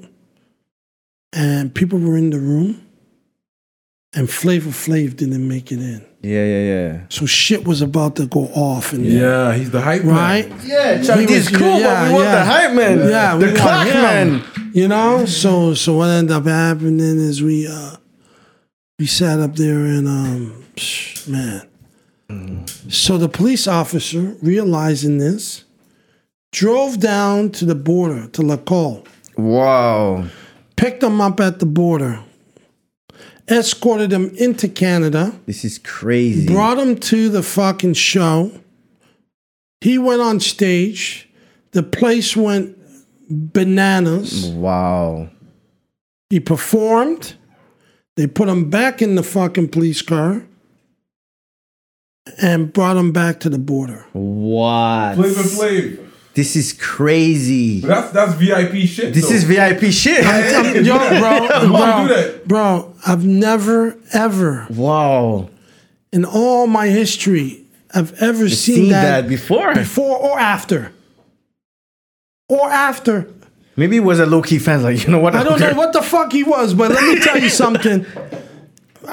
[1.33, 2.85] and people were in the room
[4.13, 6.05] and Flavor Flav didn't make it in.
[6.23, 6.99] Yeah, yeah, yeah.
[7.09, 10.47] So shit was about to go off and Yeah, he's the hype right?
[10.47, 10.59] man.
[10.63, 12.35] Yeah, Chuck Chuck D's cool, cool, but but we we want want yeah.
[12.35, 13.09] the hype man.
[13.09, 13.93] Yeah, we the want clock him.
[14.01, 14.43] man.
[14.73, 17.95] You know, so so what ended up happening is we uh
[18.99, 20.63] we sat up there and um
[21.27, 21.67] man.
[22.87, 25.65] So the police officer, realizing this,
[26.53, 29.05] drove down to the border to La Lacolle,
[29.37, 30.25] Wow.
[30.77, 32.19] picked them up at the border,
[33.51, 36.47] escorted him into Canada, This is crazy.
[36.47, 38.51] brought him to the fucking show.
[39.81, 41.27] He went on stage.
[41.71, 42.77] The place went
[43.29, 44.47] bananas.
[44.47, 45.29] Wow.
[46.29, 47.35] He performed.
[48.17, 50.45] They put him back in the fucking police car
[52.41, 54.05] and brought him back to the border.
[54.13, 55.15] What?
[55.15, 56.10] Flavor Flav.
[56.33, 57.81] This is crazy.
[57.81, 59.13] That's that's VIP shit.
[59.13, 59.35] This though.
[59.35, 60.25] is VIP shit.
[60.25, 65.49] I'm- yo, bro, Why bro, bro, I've never, ever, wow.
[66.13, 69.73] in all my history, I've ever seen, Seen that, that before.
[69.73, 70.93] before or after.
[72.47, 73.27] Or after.
[73.75, 74.83] Maybe it was a low key fan.
[74.83, 75.35] Like, you know what?
[75.35, 78.05] I don't know what the fuck he was, but let me tell you something.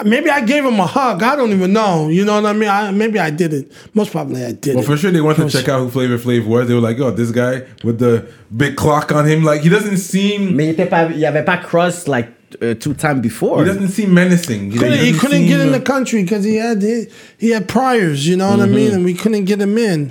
[0.04, 1.22] Maybe I gave him a hug.
[1.22, 2.08] I don't even know.
[2.08, 2.68] You know what I mean?
[2.68, 3.72] I, maybe I didn't.
[3.94, 4.76] Most probably I didn't.
[4.76, 6.68] Well, for sure they wanted to check out who Flavor Flav was.
[6.68, 9.96] They were like, "Oh, this guy with the big clock on him, like he doesn't
[9.98, 12.28] seem, Mais il était pas, il avait pas cross like
[12.62, 13.60] uh, two times before.
[13.60, 14.72] he doesn't seem menacing.
[14.72, 17.06] couldn't, he doesn't couldn't seem, get in the country because he had he,
[17.38, 20.10] he had priors, you know what I mean, and we couldn't get him in.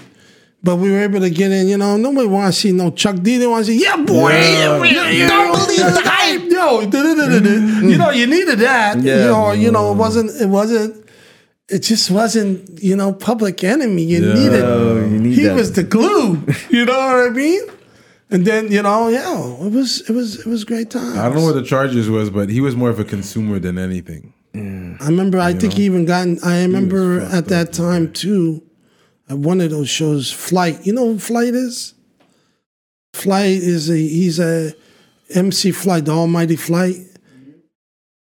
[0.64, 1.68] But we were able to get in.
[1.68, 3.38] You know, nobody want to see no Chuck D.
[3.38, 4.84] They want to see, yeah, boy, Yeah.
[4.84, 6.86] yeah, you don't believe the hype, yo.
[6.88, 7.90] Mm-hmm.
[7.90, 8.98] You know, you needed that.
[8.98, 10.30] You know, you know, it wasn't.
[10.42, 10.92] It wasn't.
[11.70, 12.82] It just wasn't.
[12.82, 14.04] You know, Public Enemy.
[14.04, 14.34] You Yeah.
[14.34, 14.64] needed.
[14.64, 15.56] Oh, you need he that.
[15.56, 16.44] was the glue.
[16.70, 17.62] You know what I mean?
[18.30, 21.18] And then you know, yeah, it was it was it was great time.
[21.18, 23.78] I don't know what the charges was, but he was more of a consumer than
[23.78, 24.34] anything.
[24.56, 25.40] I remember.
[25.40, 26.40] I think he even gotten.
[26.44, 28.64] I remember at that time too.
[29.30, 30.86] At one of those shows, Flight.
[30.88, 31.94] You know who Flight is?
[33.14, 34.74] Flight is a he's a
[35.34, 36.96] MC Flight, the Almighty Flight.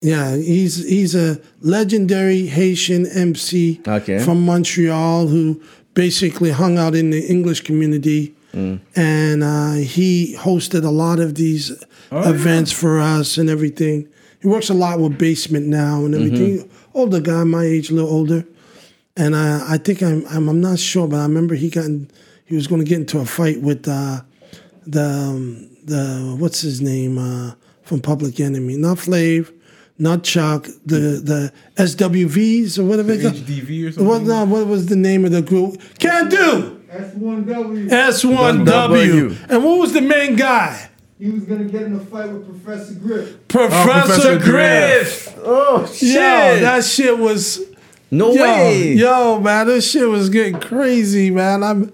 [0.02, 4.20] Yeah, he's he's a legendary Haitian MC Okay.
[4.20, 5.62] from Montreal who
[5.94, 11.72] basically hung out in the English community, and uh, he hosted a lot of these
[12.12, 14.08] events for us and everything.
[14.42, 16.70] He works a lot with Basement now and everything.
[16.94, 18.46] Older guy, my age, a little older,
[19.18, 22.12] and uh, I think I'm, I'm I'm not sure, but I remember he got in,
[22.46, 24.22] he was going to get into a fight with uh,
[24.86, 27.53] the um, the what's his name uh,
[27.84, 29.53] from Public Enemy, not Flav,
[29.98, 33.16] not Chuck, the the SWVs or whatever.
[33.16, 34.07] they call- HDV or something.
[34.07, 35.82] What, no, what was the name of the group?
[35.99, 36.82] Can't do.
[36.91, 37.90] S1W.
[37.90, 39.49] S1W.
[39.49, 40.90] And what was the main guy?
[41.20, 43.48] He was gonna get in a fight with Professor Griff.
[43.48, 45.38] Professor, Professor Griff.
[45.44, 46.10] Oh shit!
[46.10, 46.20] Yo,
[46.60, 47.62] that shit was.
[48.12, 48.94] no Yo, way.
[48.94, 51.64] yo, man, this shit was getting crazy, man.
[51.64, 51.94] I'm.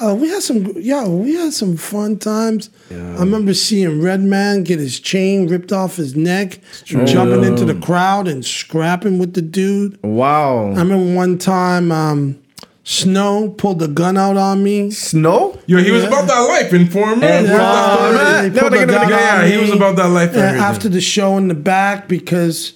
[0.00, 2.70] Uh, we had some, yo, we had some fun times.
[2.90, 8.28] I remember seeing Redman get his chain ripped off his neck, jumping into the crowd
[8.28, 9.98] and scrapping with the dude.
[10.02, 10.66] Wow.
[10.72, 12.38] I remember one time, um,
[12.82, 14.90] Snow pulled the gun out on me.
[14.90, 15.56] Snow?
[15.66, 16.08] Yo, he was Yeah.
[16.08, 17.24] about that life, informer.
[17.24, 18.42] And He was about that life.
[18.42, 20.30] They No, pulled they're the gonna- gun yeah, he was about that life.
[20.34, 22.72] And after the show in the back because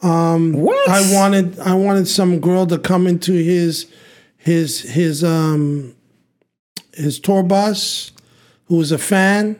[0.00, 0.88] What?
[0.88, 3.86] I wanted I wanted some girl to come into his
[4.36, 5.92] his his um
[6.96, 8.12] his tour bus
[8.66, 9.58] who was a fan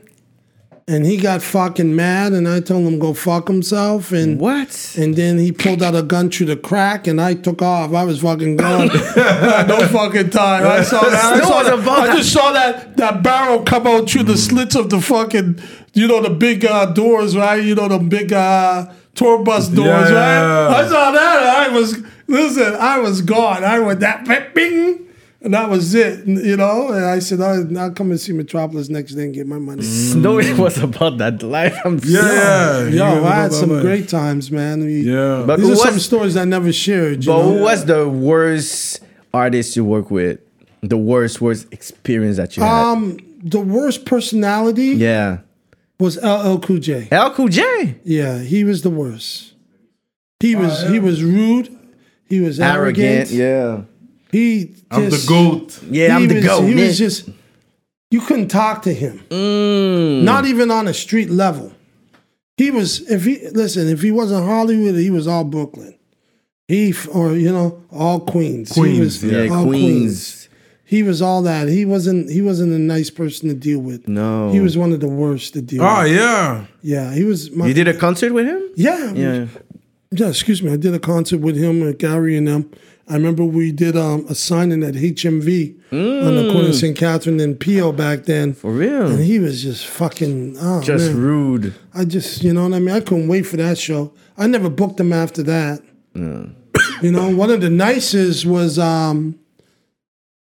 [0.87, 4.95] and he got fucking mad and I told him go fuck himself and What?
[4.99, 7.95] and then he pulled out a gun through the crack and I took off.
[7.95, 8.89] I was fucking gone.
[9.17, 10.67] no fucking time.
[10.67, 11.35] I saw that.
[11.35, 11.89] I, saw that.
[11.89, 15.59] I just saw that that barrel come out through the slits of the fucking
[15.95, 17.63] you know the big uh, doors, right?
[17.65, 20.67] You know the big uh, tour bus doors, Yeah.
[20.67, 20.85] right?
[20.85, 21.39] I saw that.
[21.39, 22.75] And I was listen.
[22.75, 23.65] I was gone.
[23.65, 25.04] I went that bing.
[25.45, 26.89] And that was it, you know.
[26.89, 29.83] And I said, "I'll, I'll come and see Metropolis next day and get my money."
[30.13, 31.77] Snow it was about that life.
[31.85, 32.89] I'm yeah, yeah.
[32.89, 33.83] Yo, I had some life.
[33.83, 34.81] great times, man.
[34.81, 35.45] We- Yeah.
[35.47, 37.25] But These who are some stories I never shared.
[37.25, 37.59] You but know?
[37.59, 39.01] who was the worst
[39.35, 40.41] artist you work with?
[40.81, 42.73] The worst, worst experience that you had?
[42.73, 45.39] Um, the worst personality yeah.
[46.01, 47.09] was LL Cool J.
[47.11, 47.97] L Cool J.
[48.05, 49.53] Yeah, he was the worst.
[50.41, 51.69] He was he was rude.
[52.29, 53.31] He was arrogant.
[53.31, 53.31] Arrogant.
[53.31, 53.83] Yeah.
[54.35, 55.81] He I'm the goat.
[55.89, 56.63] Yeah, he I'm the was, goat.
[56.65, 56.87] He man.
[56.87, 57.29] was just
[58.11, 59.21] you couldn't talk to him.
[59.31, 60.23] Mm.
[60.23, 61.73] Not even on a street level.
[62.57, 65.97] He was if he listen if he wasn't Hollywood, he was all Brooklyn.
[66.67, 68.75] He or you know all Queens.
[68.75, 69.43] he Queens, was yeah.
[69.45, 70.49] Yeah, all Queens.
[70.85, 71.69] He was all that.
[71.69, 72.29] He wasn't.
[72.31, 74.07] He wasn't a nice person to deal with.
[74.09, 74.51] No.
[74.51, 75.93] he was one of the worst to deal with.
[75.93, 76.13] Oh with.
[76.13, 76.67] yeah.
[76.83, 77.51] Yeah, he was.
[77.53, 78.63] My, You did a concert with him?
[78.77, 79.47] Yeah, Yeah.
[80.11, 80.29] yeah.
[80.29, 80.73] Excuse me.
[80.73, 82.71] I did a concert with him and Gary and them.
[83.09, 86.97] I remember we did um, a signing at HMV on the corner of St.
[86.97, 88.53] Catherine and Peel back then.
[88.53, 88.57] Mm.
[88.57, 89.09] For real?
[89.13, 90.57] And he was just fucking.
[90.59, 91.21] Oh, Just man.
[91.21, 91.75] rude.
[91.93, 92.95] I just, you know what I mean?
[92.95, 94.13] I couldn't wait for that show.
[94.39, 95.83] I never booked him after that.
[96.15, 96.47] Yeah.
[97.03, 99.39] you know, one of the nicest was um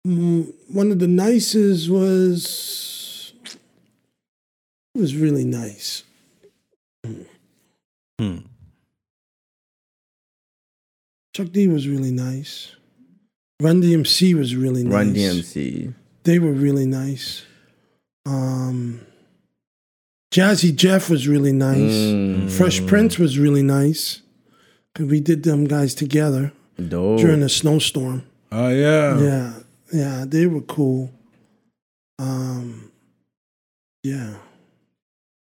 [0.07, 3.33] mm, one of the nicest was
[4.95, 6.05] It was really nice.
[11.41, 12.77] Chuck D was really nice.
[13.63, 14.93] Run DMC was really nice.
[14.93, 15.95] Run DMC.
[16.25, 17.45] They were really nice.
[18.27, 19.01] Um,
[20.31, 21.79] Jazzy Jeff was really nice.
[21.79, 22.51] Mm.
[22.51, 24.21] Fresh Prince was really nice.
[24.95, 27.21] Cause we did them guys together Dope.
[27.21, 28.27] during a snowstorm.
[28.53, 29.19] Oh yeah.
[29.19, 29.53] Yeah,
[29.95, 31.11] yeah, they were cool.
[32.19, 32.93] Um,
[34.03, 34.35] yeah.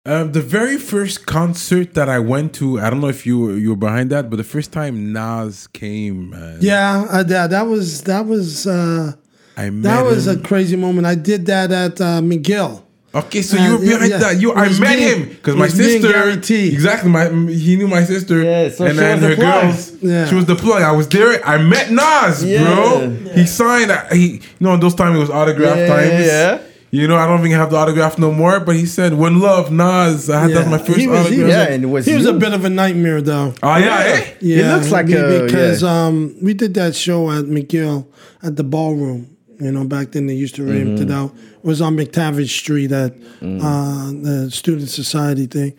[0.07, 3.53] Um, the very first concert that I went to, I don't know if you were,
[3.59, 7.67] you were behind that, but the first time Nas came, man, Yeah, I, that that
[7.67, 9.13] was that was uh,
[9.59, 11.07] I that was a crazy moment.
[11.07, 12.83] I did that at uh, McGill.
[13.15, 14.19] okay, so Uh, you were yeah, behind yeah.
[14.21, 14.41] that.
[14.41, 16.03] You, I met me- him because my was me and
[16.47, 19.93] sister, exactly, my he knew my sister, Yeah, so and she then was her girls,
[20.01, 20.27] Yeah.
[20.29, 20.81] she was the plug.
[20.83, 21.47] I was there.
[21.47, 22.65] I met Nas, Yeah.
[22.65, 23.11] bro.
[23.35, 23.91] He signed.
[23.91, 26.27] uh, He, you know, in those times it was autograph Yeah, times.
[26.27, 26.59] yeah.
[26.93, 29.39] You know, I don't think I have the autograph no more, but he said, "When
[29.41, 31.45] love, Nas." I had that my first he was, autograph.
[31.47, 33.55] was, Yeah, and it was he was a bit of a nightmare though.
[33.63, 34.35] oh yeah, eh?
[34.41, 36.07] Yeah, looks like be- a- because yeah.
[36.07, 38.07] um, we did that show at McGill
[38.43, 39.37] at the ballroom.
[39.61, 41.03] You know, back then they used to rent Mm-hmm.
[41.03, 41.33] it out.
[41.37, 43.61] It was on McTavish Street at Mm.
[43.63, 45.75] uh, the Student Society thing,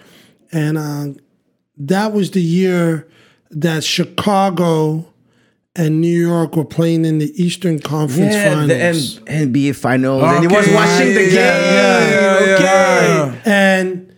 [0.54, 1.08] and uh,
[1.78, 3.08] that was the year
[3.50, 5.11] that Chicago
[5.76, 9.20] and New York were playing in the Eastern Conference Yeah, Finals.
[9.20, 10.24] the N- NBA Finals.
[10.24, 11.34] And he was Okay, watching the game.
[11.36, 12.64] yeah, yeah, okay.
[12.66, 13.36] yeah.
[13.46, 14.14] and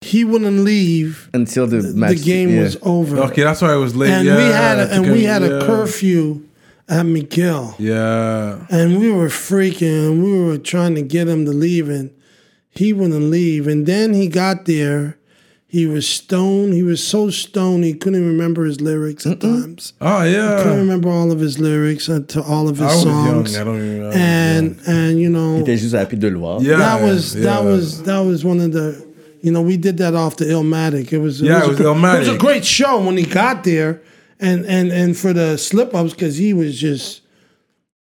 [0.00, 1.28] he wouldn't leave.
[1.34, 2.62] Until the The game yeah.
[2.62, 3.16] was over.
[3.18, 4.10] Okay, that's why I was late.
[4.10, 6.42] and yeah, we had a, I and we I- had a curfew
[6.88, 7.74] at McGill.
[7.80, 8.64] Yeah.
[8.70, 12.10] And we were freaking, and we were trying to get him to leave, and
[12.70, 13.66] he wouldn't leave.
[13.66, 15.15] And then he got there.
[15.76, 16.72] He was stoned.
[16.80, 19.92] He was so stoned he couldn't even remember his lyrics at times.
[20.00, 20.62] Oh yeah.
[20.62, 23.52] Couldn't remember all of his lyrics uh, to all of I his was songs.
[23.54, 23.60] young.
[23.60, 24.02] I don't even.
[24.04, 26.60] I was and and you know T'es just happy to le voir.
[26.62, 26.64] young.
[26.70, 27.42] yeah, that was yeah.
[27.48, 28.88] that was that was one of the
[29.44, 31.12] you know we did that off the Illmatic.
[31.12, 33.56] It was Yeah, it a was gr- It was a great show when he got
[33.70, 33.92] there,
[34.40, 37.20] and and and for the slip ups because he was just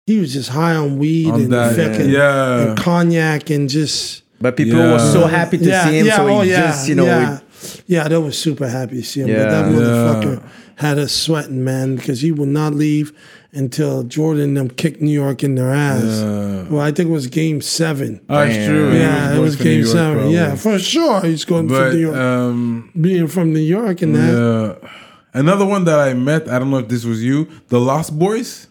[0.07, 2.61] he was just high on weed On and that, fucking yeah.
[2.69, 4.93] and cognac and just But people Yeah.
[4.93, 6.07] were so happy to yeah see him.
[6.07, 7.41] yeah so oh he yeah just, you know,
[7.87, 9.29] yeah yeah they were super happy to see him.
[9.29, 9.79] but that Yeah.
[9.79, 10.43] motherfucker
[10.77, 13.13] had us sweating man because he would not leave
[13.53, 16.03] until Jordan and them kicked New York in their ass.
[16.05, 16.69] Yeah.
[16.69, 18.21] Well, I think it was Game Seven.
[18.29, 18.71] Oh, it's Damn.
[18.71, 18.93] true.
[18.93, 20.15] Yeah, it was for game York, seven.
[20.19, 20.35] probably.
[20.35, 21.23] Yeah, for sure.
[21.23, 22.17] He's going But to New York.
[22.17, 24.79] um, Being from New York and that.
[24.83, 24.89] yeah.
[25.33, 26.49] Another one that I met.
[26.49, 27.49] I don't know if this was you.
[27.69, 28.67] The Lost Boys.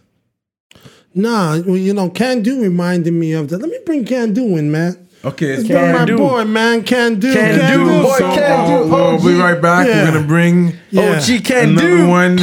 [1.14, 3.60] Nah, well, you know, Can Do reminded me of that.
[3.60, 5.05] Let me bring Can Do in, man.
[5.26, 6.18] Okay, it's bring my Do.
[6.18, 6.84] boy, man.
[6.84, 7.34] Can Do.
[7.34, 8.04] Can Can Do, Do.
[8.04, 9.88] boy, So, Can Do, uh, we'll be right back.
[9.88, 10.04] Yeah.
[10.06, 11.18] We're gonna bring Yeah.
[11.18, 12.08] OG can another do.
[12.08, 12.38] one.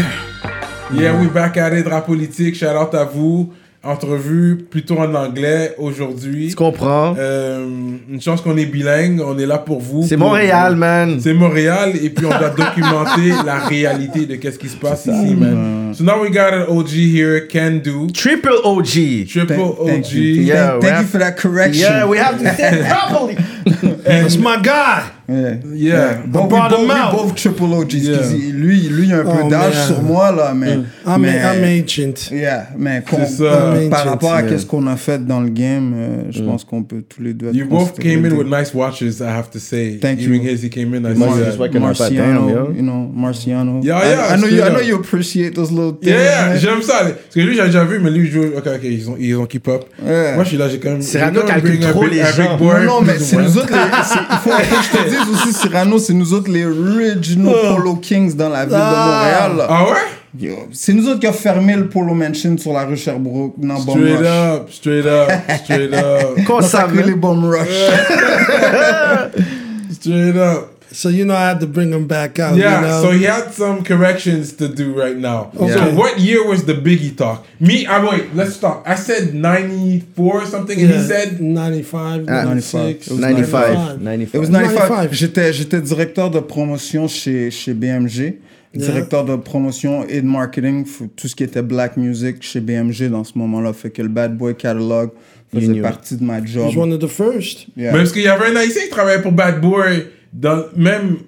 [0.93, 1.87] Yeah, we back at it.
[1.87, 2.57] Rap politique.
[2.57, 3.53] Shout out à vous.
[3.85, 6.49] Entrevue plutôt en anglais aujourd'hui.
[6.51, 7.15] Tu comprends?
[7.19, 7.67] Euh,
[8.09, 10.05] une chance qu'on est bilingue, on est là pour vous.
[10.09, 11.19] C'est Montréal, man.
[11.21, 15.35] C'est Montréal et puis on doit documenter la réalité de qu'est-ce qui se passe ici,
[15.35, 15.93] man.
[15.95, 19.27] So now we got an OG here, Can Do, Triple OG.
[19.29, 19.87] triple Thank- OG.
[19.89, 20.23] thank you.
[20.43, 21.83] Yeah, Thank, you for that correction.
[21.83, 23.37] Yeah, we have to say it properly.
[24.05, 25.03] That's my guy.
[25.33, 25.55] Yeah.
[25.75, 26.23] Yeah.
[26.27, 27.95] Bon, we both, we both triple OGs.
[27.95, 28.19] Yeah.
[28.53, 29.87] Lui, lui, il a un peu Oh, d'âge man.
[29.87, 30.79] sur moi, là, mais...
[31.07, 32.31] I'm, mais I'm ancient.
[32.31, 33.45] Yeah, mais C'est.
[33.45, 34.11] I'm par ancient.
[34.11, 37.23] rapport à ce qu'on a fait dans le game, euh, je pense qu'on peut tous
[37.23, 39.99] les deux être You both came in with nice watches, I have to say.
[40.01, 40.51] Thank Even you.
[40.51, 41.79] his, he came in, I Moi, see je that.
[41.81, 42.73] Marciano, yo.
[42.75, 43.81] you know, Marciano.
[43.83, 46.13] Yeah, I- yeah, I, know you, I know you appreciate those little things.
[46.13, 47.01] Yeah, yeah, j'aime ça.
[47.05, 48.45] Parce que lui, j'ai déjà vu, mais lui, il joue.
[48.57, 49.85] Ok, ok, ils ont, ils ont keep up.
[50.03, 51.03] Moi, je suis là, j'ai quand même.
[51.03, 52.59] J'ai quand même calcule trop les gens.
[52.61, 53.69] Non, non, mais c'est nous autres,
[54.05, 57.55] c'est- il faut, faut que je te dise aussi, Cyrano, c'est nous autres les original
[57.75, 59.57] Polo Kings dans la ville de Montréal.
[59.59, 59.67] là.
[59.69, 60.49] Ah ouais?
[60.73, 63.99] C'est nous autres qui avons fermé le Polo Mansion sur la rue Sherbrooke, dans Bomb
[63.99, 64.27] Straight Rush.
[64.27, 65.31] up, straight up,
[65.63, 67.11] straight up, Qu'on On s'appelait savait.
[67.11, 67.69] les Bomb Rush.
[69.93, 70.72] straight up.
[70.93, 72.57] So you know I had to bring him back out.
[72.57, 73.03] Yeah, you know?
[73.03, 75.51] so he had some corrections to do right now.
[75.59, 75.75] Yeah.
[75.75, 77.47] So what year was the Biggie talk?
[77.61, 78.83] Me, I wait, let's stop.
[78.87, 83.99] I said 94 or something, and he Yeah, said 95, Ah, 96, 95.
[83.99, 84.41] It 95.
[84.41, 84.89] was 95.
[84.89, 85.13] 95.
[85.13, 88.39] J'étais, j'étais directeur de promotion chez, chez BMG.
[88.75, 93.11] Directeur de promotion et de marketing pour tout ce qui était black music chez BMG
[93.11, 93.75] dans ce moment-là.
[93.75, 95.11] Fait que le Bad Boy Catalog
[95.55, 96.69] faisait partie de ma He job.
[96.69, 97.67] was one of the first.
[97.77, 97.93] Yeah.
[97.93, 101.19] Mais parce qu'il y avait un Haïtien qui travaillait pour Bad Boy, dans, même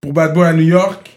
[0.00, 1.10] pour Bad Boy à New York.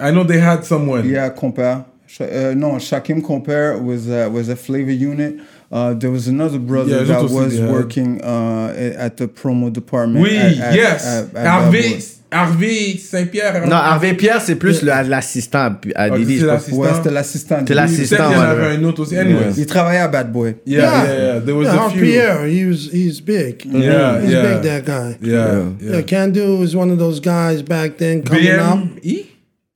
[0.00, 1.08] I know they had someone.
[1.08, 1.84] Yeah, Compere.
[2.20, 5.40] Uh, no, Shakim Compere was uh, was a flavor unit.
[5.70, 10.24] Uh, there was another brother Yeah, that was working uh, at the promo department.
[10.24, 11.06] Oui, at- at- yes.
[11.34, 12.00] at- Harvey.
[12.30, 13.66] Harvey Saint-Pierre.
[13.66, 16.76] Non, Harvey Pierre, c'est plus l'assistant à- Ah, l'assistant.
[16.76, 17.62] Ouais, c'était l'assistant.
[17.62, 18.28] De- l'assistant.
[18.28, 19.14] Qu'il y en avait un autre aussi.
[19.56, 20.56] Il travaillait à Bad Boy.
[20.66, 21.40] Yeah, yeah, yeah.
[21.40, 22.02] There was a few.
[22.02, 23.64] Pierre, he was he's big.
[23.64, 24.54] Yeah, he's yeah.
[24.58, 25.16] big that guy.
[25.22, 26.02] Yeah, Yeah, yeah.
[26.02, 28.78] Candu was one of those guys back then coming up.
[29.02, 29.24] BMI?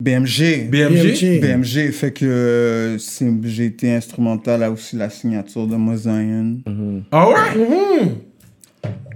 [0.02, 0.68] BMG.
[0.68, 1.12] BMG?
[1.14, 1.40] BMG.
[1.40, 6.56] BMG fait que euh, c'est- j'ai été instrumental à aussi la signature de Mozaïen.
[7.12, 7.34] Ah ouais?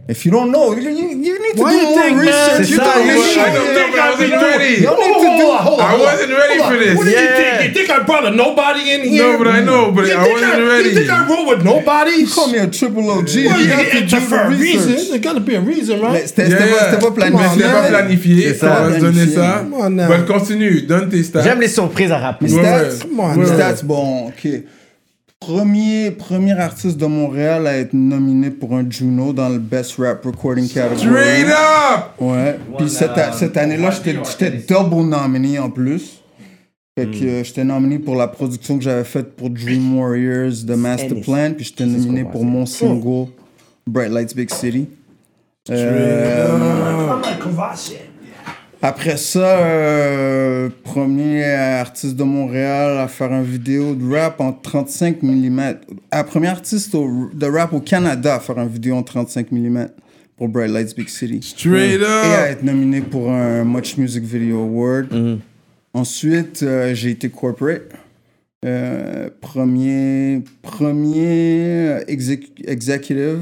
[0.09, 2.71] If you don't know, you, you, you need to Why do you more think, research.
[2.71, 4.83] You don't need I don't but I wasn't ready.
[4.83, 5.51] Y'all need to do.
[5.51, 6.97] I wasn't ready for this.
[6.97, 7.63] What did you think?
[7.67, 9.09] You think I brought a nobody in?
[9.09, 9.33] Here?
[9.33, 10.89] No, but I know, but you I think wasn't I, ready.
[10.91, 12.25] You think I roll with nobody?
[12.27, 13.27] Call me a triple OG.
[13.27, 14.93] Well, you you have to do for a the reason.
[14.93, 15.11] research.
[15.11, 16.25] There gotta be a reason, right?
[16.25, 17.49] C'était pas, on, planifié.
[17.51, 18.55] C'était pas planifié.
[18.63, 19.59] On va se donner ça.
[19.59, 20.09] Come on now.
[20.09, 21.43] Ben, continue, donne tes stats.
[21.43, 22.51] J'aime les surprises à rappeler.
[22.51, 24.49] Stats, on, bon, ok.
[25.39, 30.25] Premier, premier artiste de Montréal à être nominé pour un Juno dans le Best Rap
[30.25, 30.99] Recording Category.
[30.99, 32.05] Straight up!
[32.19, 32.59] Ouais.
[32.79, 36.23] Puis cette, cette année-là, j'étais j'étais double nominé en plus.
[36.99, 40.75] Fait que euh, j'étais nominé pour la production que j'avais faite pour Dream Warriors de
[40.75, 41.53] Master Plan.
[41.55, 43.31] Puis j'étais nominé pour mon single
[43.87, 44.89] Bright Lights Big City.
[45.69, 46.57] Euh,
[48.83, 55.23] après ça, euh, premier artiste de Montréal à faire une vidéo de rap en 35
[55.23, 55.75] mm.
[56.29, 59.89] Premier artiste au- de rap au Canada à faire une vidéo en 35 mm
[60.37, 61.41] pour Bright Lights Big City.
[61.43, 62.51] Straight Et à up!
[62.51, 65.39] être nominé pour un Much Music Video Award.
[65.95, 67.83] Ensuite, euh, j'ai été corporate.
[68.65, 73.39] Euh, premier premier exec- executive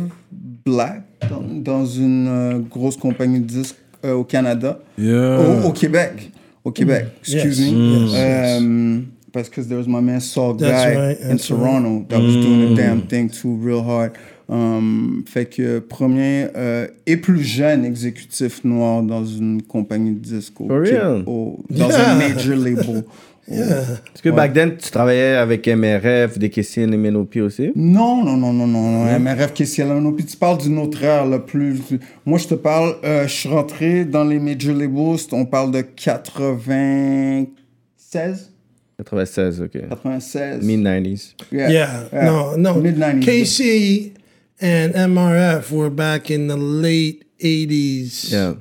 [0.64, 4.78] black dans, dans une euh, grosse compagnie de disques euh, au Canada.
[4.98, 5.38] Yeah.
[5.40, 6.30] Au, au Québec.
[6.64, 7.72] Au Québec, excuse Yes.
[7.72, 7.76] me.
[7.76, 8.60] Yes, yes.
[8.62, 12.70] Um, Parce que there was my man Saul Guy right, in Toronto that was doing
[12.70, 14.12] the damn thing too real hard.
[14.48, 20.60] Um, fait que premier euh, et plus jeune exécutif noir dans une compagnie de disques
[20.60, 22.10] au, dans Yeah.
[22.12, 23.04] un major label.
[23.46, 27.70] Est-ce que back then, tu travaillais avec MRF, des questions et MNOP aussi?
[27.76, 29.04] Non, non, non, non, non.
[29.04, 29.18] non.
[29.18, 30.12] MRF Kessielano.
[30.12, 31.80] Puis tu parles d'une autre ère, là, plus.
[32.24, 35.82] Moi, je te parle, euh, je suis rentré dans les major labels, on parle de
[35.82, 38.50] 96?
[38.96, 39.88] 96, ok.
[39.88, 40.64] 96.
[40.64, 41.34] Mid-90s.
[41.52, 42.74] Yeah, no, no.
[42.74, 43.24] Mid 90s.
[43.24, 44.12] KC
[44.60, 48.30] and MRF were back in the late 80s.
[48.30, 48.54] Yeah.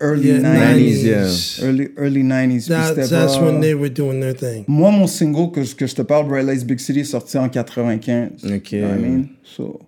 [0.00, 1.04] Early Yeah, 90s.
[1.04, 1.66] 90s, yeah.
[1.68, 2.64] Early, early 90s.
[2.66, 4.64] Puis That, that's pas- when they were doing their thing.
[4.66, 7.38] Moi, mon single que, je- que je te parle, Bright Lights Big City, est sorti
[7.38, 8.44] en 95.
[8.44, 8.72] Ok.
[8.72, 9.28] You know what I mean?
[9.44, 9.80] So,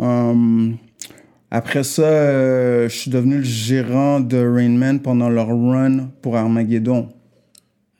[0.00, 0.76] um,
[1.50, 6.36] après ça, euh, je suis devenu le gérant de Rain Man pendant leur run pour
[6.36, 7.08] Armageddon.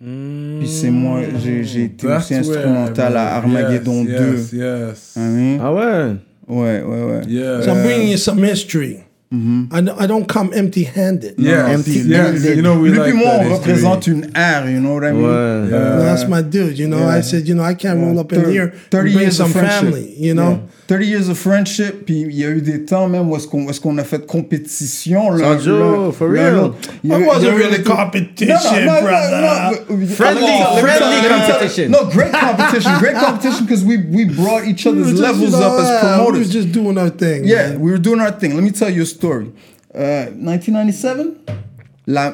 [0.01, 3.37] Puis c'est moi, j'ai été That's aussi where, instrumental à.
[3.37, 4.37] Armageddon yes, 2.
[4.37, 5.13] Yes, yes.
[5.17, 5.59] What I mean?
[5.63, 6.17] Ah ouais?
[6.49, 7.21] Ouais, ouais, ouais.
[7.29, 7.63] Yeah.
[7.63, 8.41] So I'm bringing you some
[9.33, 9.69] history.
[9.73, 11.35] I, don't- I don't come empty-handed.
[11.39, 12.57] Yeah, empty yeah, handed.
[12.57, 15.05] you know, we Lui like puis moi, that on représente une ère, you know what
[15.05, 15.23] I mean?
[15.23, 15.71] Ouais.
[15.71, 16.79] Well, that's my dude.
[16.79, 19.15] You know, I said, you know, I can't roll up in Thir- here 30 and
[19.15, 19.81] bring years of some friendship.
[19.95, 20.15] family.
[20.19, 20.59] You know, Yeah.
[20.93, 23.69] 30 years of friendship, puis il y a eu des temps même où est-ce qu'on,
[23.69, 25.31] est-ce qu'on a fait compétition.
[25.31, 26.55] l'un- Sanjo, l'un- for l'un real.
[26.55, 26.77] l'autre.
[27.03, 28.55] Il It wasn't il y a eu really des- competition,
[28.85, 29.75] No, brother.
[29.91, 30.07] no, no.
[30.07, 31.91] Friendly- Let me tell- let me friendly tell- let me tell- competition.
[31.91, 32.93] No, great competition.
[32.99, 35.87] Great competition because we, we brought each other's were just, levels you know, up as
[35.87, 36.51] uh, We were promoters.
[36.53, 37.45] just doing our thing.
[37.45, 37.81] Yeah, man.
[37.81, 38.55] we were doing our thing.
[38.55, 39.47] Let me tell you a story.
[39.95, 41.37] Uh, 1997,
[42.07, 42.33] la,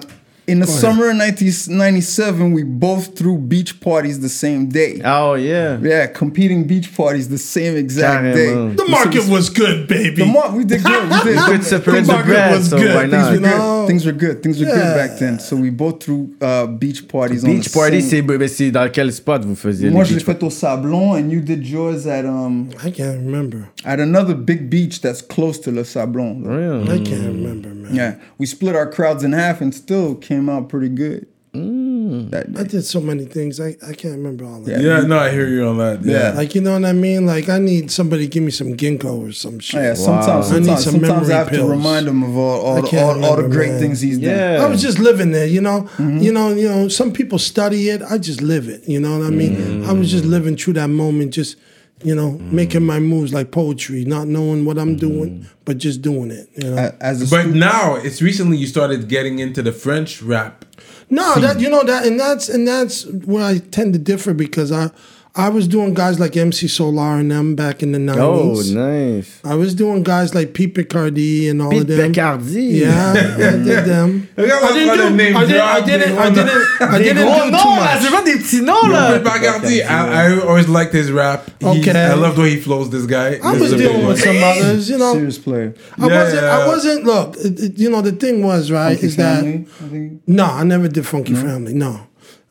[0.49, 5.01] in the summer of 1997, we both threw beach parties the same day.
[5.05, 5.79] Oh, yeah.
[5.81, 8.77] Yeah, competing beach parties the same exact Carrément.
[8.77, 8.85] day.
[8.85, 10.23] The market was good, baby.
[10.23, 11.03] The mar- we did good.
[11.11, 12.65] We did could separate the were bread, good.
[12.65, 12.95] so good.
[12.95, 13.81] why Things were You know?
[13.81, 13.87] good.
[13.89, 14.43] Things were good.
[14.43, 15.39] Things were good back then.
[15.39, 17.45] So we both threw uh, beach parties.
[17.45, 20.09] on Beach the party, same- c'est ben, c'est dans quel spot vous faisiez Moi, les
[20.09, 23.69] je l'ai beach fait au Sablon, and you did yours at um I can't remember.
[23.85, 26.43] at another big beach that's close to Le Sablon.
[26.45, 26.83] Real.
[26.91, 27.95] I can't remember, man.
[27.95, 31.27] Yeah, we split our crowds in half and still came out pretty good.
[31.53, 33.59] That I did so many things.
[33.59, 34.79] I, I can't remember all of Yeah.
[34.79, 34.83] it.
[34.83, 36.05] Yeah, no, I hear you on that.
[36.05, 36.31] Yeah.
[36.31, 37.27] Like you know what I mean?
[37.27, 39.83] Like I need somebody to give me some ginkgo or some shit.
[39.83, 42.61] Yeah, sometimes, I need sometimes, some sometimes I have memory to remind him of all,
[42.61, 43.81] all, the, can't all, all the great man.
[43.81, 44.61] things he's done.
[44.61, 45.83] I was just living there, you know.
[45.97, 46.19] Mm-hmm.
[46.19, 46.89] You know, you know.
[46.89, 48.03] Some people study it.
[48.03, 48.87] I just live it.
[48.89, 49.85] You know what I mean?
[49.85, 51.57] I was just living through that moment, just
[52.05, 56.31] you know, making my moves like poetry, not knowing what I'm doing, but just doing
[56.31, 56.49] it.
[56.57, 56.77] You know.
[56.77, 60.65] A- As a But stu- now it's recently you started getting into the French rap.
[61.11, 64.71] No, that you know that, and that's and that's where I tend to differ because
[64.71, 64.91] I
[65.39, 68.19] I was doing guys like MC Solaar and them back in the 90s.
[68.19, 68.75] Oh, nineties.
[68.75, 69.41] nice.
[69.45, 72.13] I was doing guys like Pete Picardy and all Pete of them.
[72.13, 72.81] Picardy.
[72.81, 74.29] Yeah, I did them.
[74.37, 74.43] I
[74.73, 75.11] didn't do.
[75.17, 75.61] name I didn't.
[75.63, 76.09] I drop, didn't.
[76.15, 76.35] des I noms.
[76.35, 76.83] didn't.
[76.83, 78.13] I didn't do too là, c'est much.
[78.13, 79.21] pas des petits noms, là.
[79.21, 79.81] Pas Gardi.
[79.83, 79.85] I,
[80.33, 81.47] I always liked his rap.
[81.61, 81.93] He's- Okay.
[82.07, 82.91] I love the way he flows.
[82.91, 83.39] This guy.
[83.41, 84.09] I This was is a big dealing one.
[84.15, 85.13] with some others, you know.
[85.15, 85.73] serious player.
[85.99, 86.43] I Yeah, wasn't.
[86.43, 86.59] yeah.
[86.59, 87.05] I wasn't.
[87.05, 90.45] Look, it, it- you know, the thing was right Funky is that Family, I no,
[90.47, 91.75] I never did Funky Family.
[91.75, 92.01] No,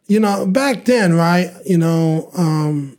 [0.08, 1.52] you know, back then, right?
[1.66, 2.98] You know, um,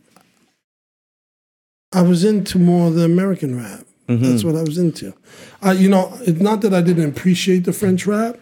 [1.91, 3.85] I was into more of the American rap.
[4.07, 5.13] That's what I was into.
[5.63, 8.37] Uh, you know, it's not that I didn't appreciate the French rap,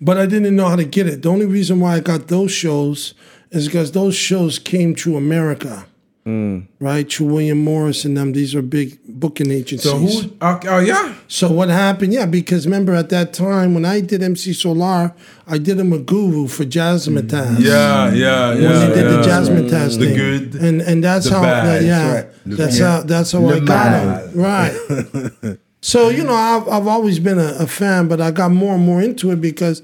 [0.00, 1.22] but I didn't know how to get it.
[1.22, 3.14] The only reason why I got those shows
[3.52, 5.86] is because those shows came to America.
[6.24, 6.68] Mm.
[6.78, 8.32] Right, to William Morris and them.
[8.32, 9.90] These are big booking agencies.
[9.90, 10.30] So who?
[10.40, 11.14] Okay, oh yeah.
[11.26, 12.12] So what happened?
[12.12, 15.14] Yeah, because remember at that time when I did MC Solaar,
[15.48, 17.58] I did him a guru for Jazzmatazz.
[17.58, 18.78] Yeah, yeah, When yeah.
[18.78, 19.16] they did yeah.
[19.16, 20.08] the Jazzmatazz The thing.
[20.10, 21.84] the good, and and that's the how bad.
[21.84, 22.56] yeah, That's right.
[22.56, 22.86] that's Yeah.
[22.98, 25.58] how that's how I got him right.
[25.80, 28.84] so you know I've I've always been a, a fan, but I got more and
[28.86, 29.82] more into it because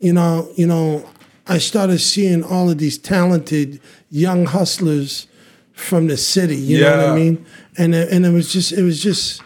[0.00, 1.06] you know you know
[1.46, 3.80] I started seeing all of these talented
[4.10, 5.26] young hustlers
[5.74, 6.56] from the city.
[6.56, 7.46] You know what I mean?
[7.76, 9.42] And it, and it was just it was just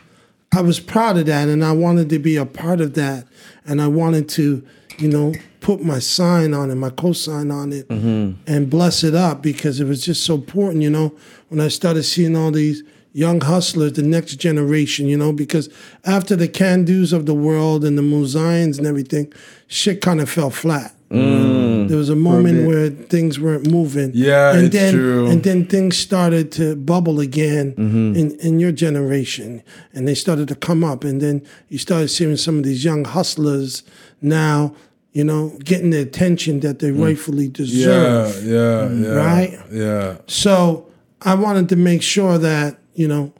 [0.55, 3.27] I was proud of that, and I wanted to be a part of that,
[3.67, 4.65] and I wanted to
[4.99, 8.41] you know put my sign on it, my co-sign on it, mm-hmm.
[8.47, 10.83] and bless it up because it was just so important.
[10.83, 11.15] You know,
[11.49, 12.83] when I started seeing all these
[13.13, 15.69] young hustlers, the next generation, you know, because
[16.05, 19.33] after the can do's of the world and the Muzions and everything,
[19.67, 20.95] shit kind of fell flat.
[21.11, 21.89] Mm.
[21.89, 24.11] There was a moment where things weren't moving.
[24.13, 25.27] Yeah, and it's then, true.
[25.27, 28.15] And then things started to bubble again mm-hmm.
[28.15, 29.63] in, in your generation,
[29.95, 31.05] and they started to come up.
[31.05, 33.85] And then you started seeing some of these young hustlers
[34.21, 34.75] now,
[35.13, 37.03] you know, getting the attention that they mm.
[37.03, 38.45] rightfully deserve.
[38.45, 39.09] Yeah, yeah, yeah.
[39.09, 39.59] Right?
[39.71, 40.19] Yeah.
[40.27, 40.91] So
[41.23, 43.33] I wanted to make sure that, you know,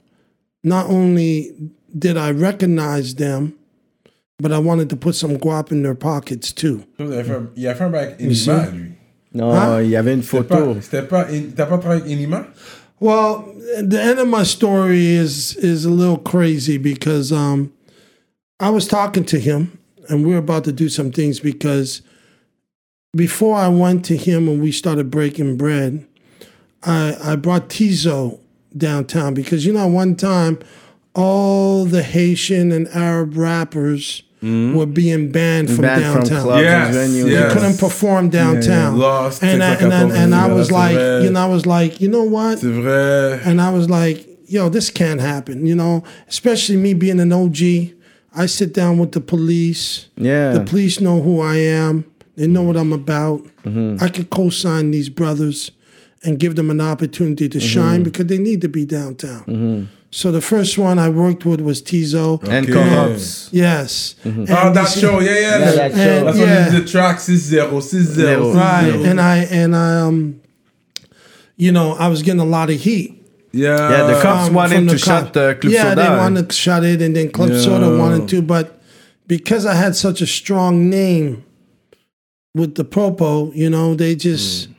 [0.63, 3.58] not only did I recognize them,
[4.39, 6.83] but I wanted to put some guap in their pockets too.
[6.99, 8.91] Il a fait, il a fait un bail avec Enima, lui.
[9.33, 9.81] Non, Hein?
[9.83, 10.73] il y avait une photo.
[10.73, 11.25] pas, c'était pas,
[11.55, 12.47] t'as pas travaillé avec Enima?
[12.99, 13.45] Well,
[13.81, 17.71] the end of my story is is a little crazy because um,
[18.59, 19.77] I was talking to him
[20.09, 22.01] and we were about to do some things because
[23.15, 26.05] before I went to him and we started breaking bread,
[26.83, 28.39] I I brought Tizo
[28.75, 30.59] downtown because you know one time
[31.15, 34.73] all the Haitian and Arab rappers Mm-hmm.
[34.73, 36.43] were being banned from Banned from downtown.
[36.43, 37.23] clubs Yes, and venues.
[37.25, 37.53] They yes.
[37.53, 38.97] couldn't perform downtown.
[38.97, 41.65] Lost, and I, Texas and, I, and I was like, that's you know, I was
[41.65, 42.59] like, you know what?
[42.59, 43.41] C'est vrai.
[43.45, 47.57] And I was like, yo, this can't happen, you know, especially me being an OG.
[48.33, 50.07] I sit down with the police.
[50.15, 50.53] Yeah.
[50.53, 52.05] The police know who I am.
[52.35, 53.43] They know what I'm about.
[53.63, 54.01] Mm-hmm.
[54.01, 55.71] I could co-sign these brothers
[56.23, 57.67] and give them an opportunity to mm-hmm.
[57.67, 59.89] shine because they need to be downtown.
[60.11, 62.41] So the first one I worked with was Tizo.
[62.47, 62.73] And Okay.
[62.73, 63.49] Corrupts.
[63.51, 64.15] Yes.
[64.25, 65.59] Oh, And that show, yeah, yeah.
[65.59, 66.25] Yeah, that show.
[66.25, 66.45] That's Yeah.
[66.45, 68.91] when he did the track 6-0, 6-0, Right.
[68.93, 69.05] 6-0.
[69.05, 70.35] And I and I um
[71.57, 73.15] you know, I was getting a lot of heat.
[73.51, 73.77] Yeah.
[73.91, 76.01] Yeah, the cops from- wanted from to the shut co- uh, Club yeah, Soda.
[76.01, 77.59] they wanted to shut it, and then Club Yeah.
[77.61, 78.79] Soda wanted to, but
[79.27, 81.43] because I had such a strong name
[82.55, 84.69] with the Propo, you know, they just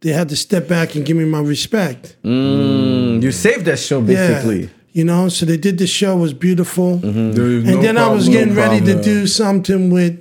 [0.00, 2.16] they had to step back and give me my respect.
[2.24, 4.60] Mm, you saved that show basically.
[4.62, 7.96] Yeah, you know, so they did the show it was beautiful, is and no then
[7.96, 9.04] I was getting no ready to problem.
[9.04, 10.18] do something with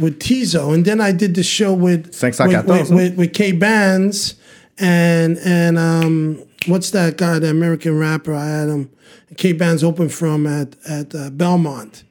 [0.00, 3.52] with Tizo, and then I did the show with with, 514, with, with, with K
[3.52, 4.36] Bands
[4.78, 8.34] and and um what's that guy, the American rapper?
[8.34, 8.90] I had him
[9.36, 12.04] K Bands open from at at uh, Belmont,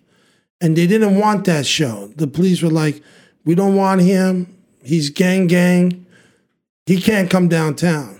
[0.61, 2.11] and they didn't want that show.
[2.15, 3.01] The police were like,
[3.45, 4.55] "We don't want him.
[4.83, 6.05] He's gang gang.
[6.85, 8.16] He can't come downtown."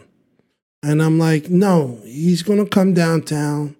[0.84, 3.76] And I'm like, "No, he's gonna come downtown.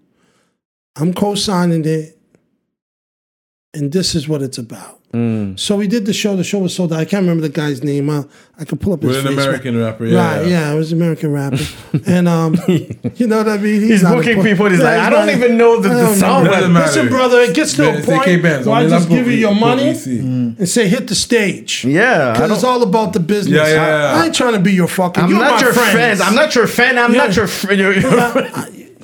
[0.96, 2.20] I'm co-signing it,
[3.74, 6.36] and this is what it's about." So we did the show.
[6.36, 7.00] The show was sold out.
[7.00, 8.10] I can't remember the guy's name.
[8.10, 8.24] Uh,
[8.60, 9.46] I could pull up his With an face.
[9.46, 10.38] American rapper, yeah.
[10.38, 11.58] Right, yeah, it was an American rapper,
[12.08, 13.82] and um, you know what I mean.
[13.82, 14.70] He's not booking people.
[14.70, 16.44] He's Yeah, like, I don't even know the, I the song.
[16.44, 16.52] know.
[16.52, 16.86] Doesn't matter.
[16.88, 19.56] Listen, brother, it gets to Mais a point K-Benz, where I just give you your
[19.56, 21.84] money and say hit the stage.
[21.86, 23.56] Yeah, because it's all about the business.
[23.56, 24.22] Yeah, yeah, yeah.
[24.22, 25.24] I ain't trying to be your fucking.
[25.24, 26.22] I'm you're not my your friend.
[26.22, 26.98] I'm not your fan.
[27.00, 27.26] I'm Yeah.
[27.26, 27.80] not your friend.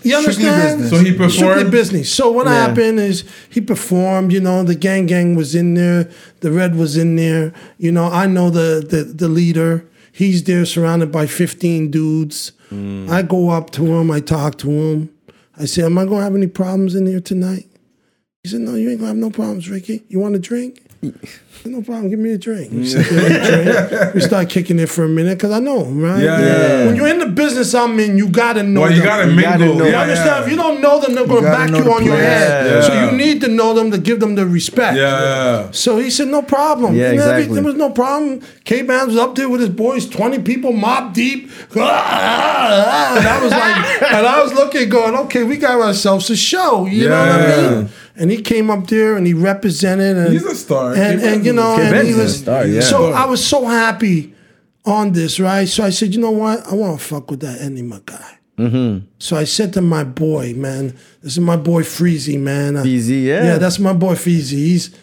[0.04, 0.80] You understand?
[0.82, 0.90] business.
[0.90, 1.32] So he performed.
[1.34, 1.72] Strictly performed.
[1.72, 2.14] business.
[2.14, 2.68] So what Yeah.
[2.68, 4.32] happened is he performed.
[4.32, 6.10] You know, the gang gang was in there.
[6.42, 7.54] The red was in there.
[7.78, 9.86] You know, I know the the, the leader.
[10.12, 12.52] He's there, surrounded by fifteen dudes.
[12.70, 13.08] Hmm.
[13.10, 14.12] I go up to him.
[14.12, 15.10] I talk to him.
[15.58, 17.68] I say, "Am I gonna have any problems in here tonight?"
[18.44, 20.04] He said, "No, you ain't gonna have no problems, Ricky.
[20.10, 21.28] You want a drink?" I
[21.64, 22.10] said, No problem.
[22.10, 22.72] Give me a drink.
[22.72, 24.14] We, sit there and drink.
[24.16, 26.22] we start kicking it for a minute because I know right?
[26.22, 26.48] Yeah, yeah,
[26.80, 26.86] yeah.
[26.88, 28.82] When you're in the business I'm in, you gotta know.
[28.82, 29.06] Well, you them.
[29.06, 29.44] gotta mingle.
[29.52, 29.78] You mingle.
[29.78, 29.86] gotta know.
[29.86, 30.28] yeah, You understand?
[30.40, 30.44] yeah.
[30.46, 32.66] If you don't know them, they're going to gotta back you on your head.
[32.66, 32.82] Yeah.
[32.82, 34.98] So you need to know them to give them the respect.
[34.98, 35.72] Yeah, yeah.
[35.72, 36.96] So he said, no problem.
[36.96, 37.56] Yeah, And every- exactly.
[37.56, 38.42] There was no problem.
[38.66, 41.50] K Bands was up there with his boys, 20 people, mob deep.
[41.76, 43.18] Ah, ah, ah.
[43.18, 46.86] And I was like, and I was looking, going, okay, we got ourselves a show.
[46.86, 47.72] You know what I Yeah.
[47.82, 47.90] mean?
[48.16, 50.18] And he came up there and he represented.
[50.18, 50.94] And, He's a star.
[50.94, 52.40] And, K and you know, and he is a was.
[52.40, 52.82] star, yeah.
[52.82, 54.34] So I was so happy
[54.86, 55.68] on this, right?
[55.68, 56.66] So I said, you know what?
[56.68, 58.38] I want to fuck with that Enima guy.
[58.60, 59.06] Mm-hmm.
[59.18, 60.90] So I said to my boy, man,
[61.24, 62.76] this is my boy Freezy, man.
[62.76, 63.44] Feezy, yeah.
[63.44, 64.52] Yeah, that's my boy Feezy.
[64.58, 64.96] He's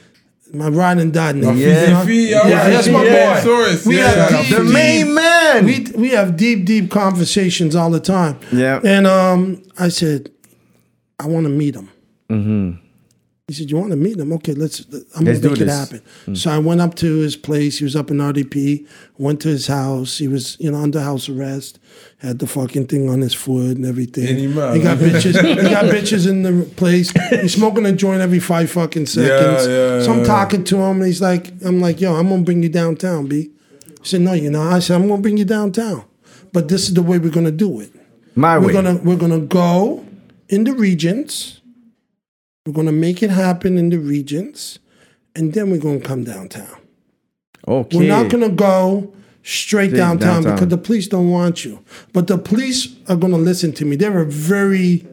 [0.52, 1.56] my ride and die nigga.
[1.58, 1.82] Yeah.
[1.82, 2.02] you know?
[2.04, 3.34] Yeah, yeah, that's my yeah.
[3.34, 3.40] boy.
[3.40, 4.08] Source, We yeah.
[4.08, 5.64] have deep, The deep- main man.
[5.66, 8.38] We we have deep, deep conversations all the time.
[8.52, 8.80] Yeah.
[8.84, 10.30] And um, I said,
[11.18, 11.88] I want to meet him.
[13.50, 14.32] He said, "You want to meet him?
[14.34, 14.80] Okay, let's.
[15.16, 15.24] I'm.
[15.24, 15.78] Let's gonna make it this.
[15.78, 16.34] happen." Hmm.
[16.36, 17.78] So I went up to his place.
[17.78, 18.86] He was up in RDP.
[19.18, 20.18] Went to his house.
[20.18, 21.80] He was, you know, under house arrest.
[22.18, 24.28] Had the fucking thing on his foot and everything.
[24.28, 24.76] Any man.
[24.76, 25.34] He got bitches.
[25.62, 27.10] he got bitches in the place.
[27.30, 29.66] He's smoking a joint every five fucking seconds.
[29.66, 30.24] yeah, yeah, so I'm yeah.
[30.24, 30.98] talking to him.
[30.98, 33.50] And he's like, "I'm like, yo, I'm gonna bring you downtown, b."
[34.02, 36.04] He said, "No, you're not." I said, "I'm gonna bring you downtown,
[36.52, 37.90] but this is the way we're gonna do it."
[38.36, 38.72] My We're way.
[38.72, 40.04] gonna we're gonna go
[40.48, 41.59] in the regions.
[42.70, 44.78] We're gonna make it happen in the regions,
[45.34, 46.76] and then we're gonna come downtown.
[47.66, 47.98] okay.
[47.98, 50.54] We're not gonna go straight downtown, downtown.
[50.54, 51.80] because the police don't want you.
[52.12, 53.96] But the police are gonna listen to me.
[53.96, 55.04] They were very.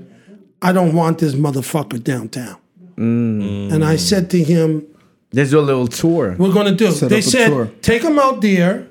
[0.62, 2.58] I don't want this motherfucker downtown.
[2.96, 3.74] Mm.
[3.74, 4.86] And I said to him,
[5.32, 6.36] There's a little tour.
[6.38, 6.92] we're gonna do.
[6.92, 7.72] Set they said, tour.
[7.82, 8.86] take them out there.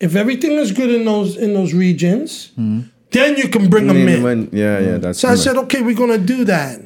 [0.00, 4.22] If everything is good in those in those regions, then you can bring them in.
[4.22, 6.80] When- yeah, yeah, that's So I said, okay, we're gonna do that.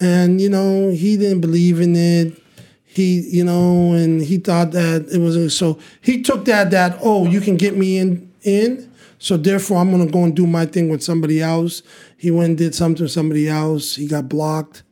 [0.00, 2.40] And you know, he didn't believe in it.
[2.84, 7.26] He, you know, and he thought that it was so he took that that oh,
[7.26, 8.90] you can get me in in.
[9.18, 11.82] So therefore, I'm gonna go and do my thing with somebody else.
[12.16, 13.94] He went and did something with somebody else.
[13.94, 14.82] He got blocked,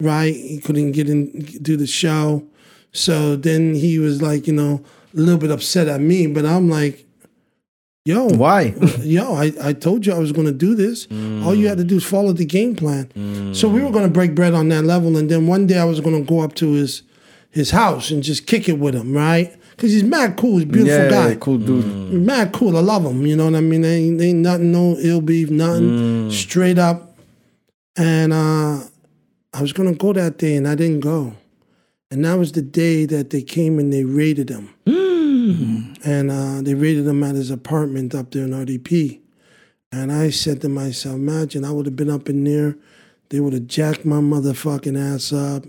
[0.00, 0.34] right?
[0.34, 1.30] He couldn't get in
[1.62, 2.46] do the show.
[2.92, 4.82] So then he was like, you know,
[5.14, 6.26] a little bit upset at me.
[6.26, 7.05] But I'm like,
[8.06, 8.74] yo, Why?
[9.00, 11.06] yo, I, I told you I was going to do this.
[11.44, 13.52] All you had to do is follow the game plan.
[13.52, 15.16] So we were going to break bread on that level.
[15.16, 17.02] And then one day I was going to go up to his
[17.50, 19.56] his house and just kick it with him, right?
[19.70, 20.58] Because he's mad cool.
[20.58, 21.28] He's a beautiful yeah, guy.
[21.30, 21.84] yeah, cool dude.
[22.12, 22.76] He's mad cool.
[22.76, 23.24] I love him.
[23.24, 23.82] You know what I mean?
[23.82, 26.30] Ain't, ain't nothing, no ill beef, nothing.
[26.30, 27.16] Straight up.
[27.96, 28.80] And uh,
[29.54, 31.34] I was going to go that day and I didn't go.
[32.10, 34.74] And that was the day that they came and they raided him.
[36.04, 39.20] And uh, they raided him at his apartment up there in RDP.
[39.92, 42.76] And I said to myself, imagine I would have been up in there.
[43.28, 45.64] They would have jacked my motherfucking ass up,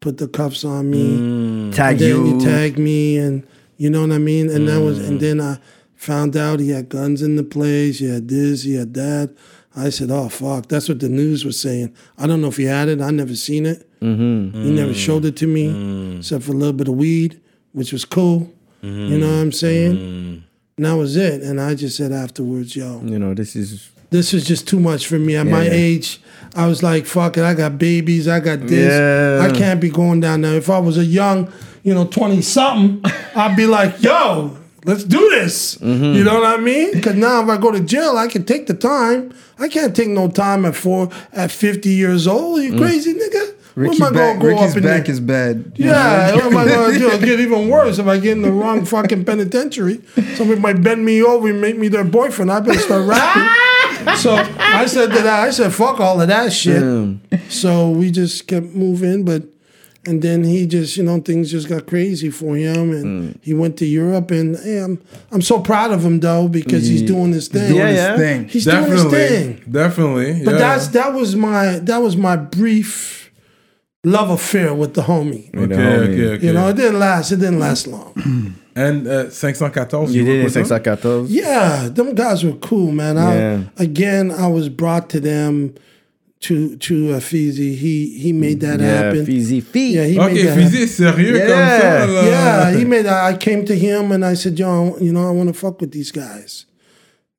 [0.00, 2.34] put the cuffs on me, Tag and then you.
[2.34, 3.46] you tag me, and
[3.76, 4.48] you know what I mean.
[4.48, 5.58] And that was, and then I
[5.94, 7.98] found out he had guns in the place.
[7.98, 9.34] He had this, he had that.
[9.74, 11.94] I said, "Oh fuck!" That's what the news was saying.
[12.18, 13.00] I don't know if he had it.
[13.00, 13.88] I never seen it.
[14.00, 14.62] Mm-hmm.
[14.62, 17.40] He never showed it to me, except for a little bit of weed,
[17.72, 18.52] which was cool.
[18.82, 20.44] You know what I'm saying?
[20.76, 21.42] And that was it.
[21.42, 25.06] And I just said afterwards, yo, You know, this is this is just too much
[25.06, 25.36] for me.
[25.36, 25.70] At my yeah.
[25.72, 26.20] age,
[26.54, 28.92] I was like, fuck it, I got babies, I got this.
[28.92, 29.46] Yeah.
[29.46, 30.56] I can't be going down there.
[30.56, 31.50] If I was a young,
[31.82, 33.02] you know, 20 something,
[33.34, 35.76] I'd be like, yo, let's do this.
[35.76, 36.14] Mm-hmm.
[36.14, 36.92] You know what I mean?
[36.92, 39.32] Because now if I go to jail, I can take the time.
[39.58, 42.60] I can't take no time at four, at 50 years old.
[42.60, 42.64] Mm.
[42.64, 43.54] you crazy, nigga?
[43.74, 45.12] Ricky what am I back, gonna go Ricky's up in back there?
[45.12, 45.72] is bad.
[45.76, 47.06] Yeah, what am I gonna do?
[47.08, 50.02] It'll get even worse if I get in the wrong fucking penitentiary.
[50.34, 52.52] Somebody might bend me over and make me their boyfriend.
[52.52, 54.14] I better start rapping.
[54.16, 57.18] so I said to that, I said, fuck all of that shit.
[57.48, 59.44] So we just kept moving, but
[60.04, 63.38] and then he just, you know, things just got crazy for him and mm.
[63.40, 65.00] he went to Europe and hey, I'm
[65.30, 67.76] I'm so proud of him though, because he's doing his thing.
[67.76, 68.16] Yeah, His yeah.
[68.16, 68.48] thing.
[68.48, 69.62] He's doing his thing.
[69.70, 70.44] definitely.
[70.44, 70.58] But yeah.
[70.58, 73.21] that's that was my that was my brief
[74.04, 75.48] love affair with the homie.
[75.54, 76.08] okay, homie.
[76.08, 76.46] okay, okay.
[76.46, 77.32] You know, it didn't last.
[77.32, 78.12] It didn't last long.
[78.74, 80.64] and uh, 514, You did in work with them?
[80.64, 81.26] 614.
[81.28, 83.16] yeah, them guys were cool, man.
[83.18, 85.74] I, Again, I was brought to them
[86.40, 87.76] to to uh, Fizi.
[87.76, 89.24] He he made that Yeah, happen.
[89.24, 89.94] Fizzy feet.
[89.94, 91.46] Yeah, he Ok, made that Fizi est sérieux Yeah.
[91.46, 92.24] comme ça, là.
[92.26, 93.22] Yeah, he made that.
[93.32, 95.92] I came to him and I said, "Yo, you know, I want to fuck with
[95.92, 96.66] these guys.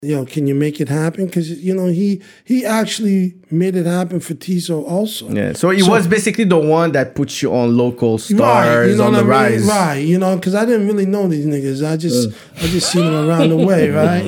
[0.03, 1.25] Yo, can you make it happen?
[1.27, 5.29] Because you know, he he actually made it happen for Tizo also.
[5.29, 8.85] Yeah, so he So- was basically the one that puts you on local stars Right,
[8.89, 9.29] you know on the I mean?
[9.29, 9.65] rise.
[9.65, 11.87] Right, you know, because I didn't really know these niggas.
[11.89, 14.25] I just, I just seen them around the way, right?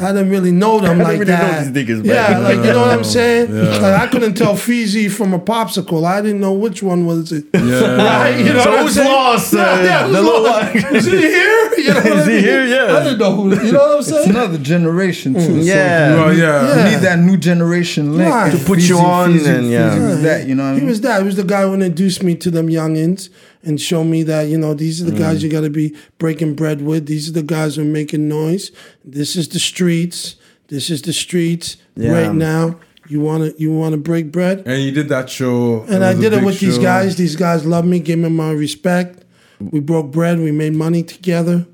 [0.00, 1.72] I didn't really know them I like didn't really know that.
[1.74, 3.54] these niggas, yeah, like you know what I'm saying?
[3.54, 6.04] Like I couldn't tell Fiji from a popsicle.
[6.04, 7.44] I didn't know which one was it.
[7.54, 8.36] Right?
[8.38, 9.08] You know So what I'm who's saying?
[9.12, 10.74] lost, uh, Yeah, yeah, who's little lost?
[10.96, 11.70] Is he here?
[11.78, 12.64] You know what Is I he here?
[12.66, 12.96] Yeah.
[12.96, 13.50] I didn't know who.
[13.64, 14.30] You know what I'm It's saying?
[14.30, 14.58] another
[15.04, 15.40] generation too.
[15.40, 16.24] Mm, yeah.
[16.26, 16.66] Oh, yeah.
[16.66, 16.84] So Yeah.
[16.84, 18.52] you need that new generation link Right.
[18.52, 19.96] To put you on Feezy- and, yeah.
[19.96, 20.88] Feezy was that, you know what I He mean?
[20.90, 21.20] was that.
[21.20, 23.28] He was the guy who introduced me to them youngins
[23.64, 25.42] and showed me that, you know, these are the guys mm.
[25.44, 27.06] you got to be breaking bread with.
[27.06, 28.70] These are the guys who are making noise.
[29.04, 30.36] This is the streets.
[30.68, 32.12] This is the streets Yeah.
[32.12, 32.76] right now.
[33.06, 34.62] You want to you want to break bread?
[34.64, 35.84] And you did that show.
[35.88, 37.16] And I did it big with these guys.
[37.16, 39.24] These guys love me, gave me my respect.
[39.60, 40.40] We broke bread.
[40.40, 41.66] We made money together.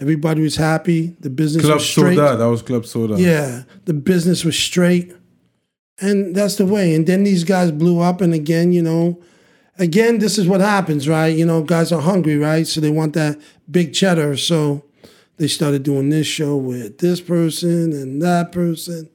[0.00, 1.16] Everybody was happy.
[1.20, 2.16] The business Club was straight.
[2.16, 3.14] Soda, that was Club Soda.
[3.16, 5.14] Yeah, the business was straight.
[6.00, 6.94] And that's the way.
[6.94, 8.20] And then these guys blew up.
[8.20, 9.22] And again, you know,
[9.78, 11.28] again, this is what happens, right?
[11.28, 12.66] You know, guys are hungry, right?
[12.66, 13.40] So they want that
[13.70, 14.36] big cheddar.
[14.36, 14.84] So
[15.36, 19.08] they started doing this show with this person and that person.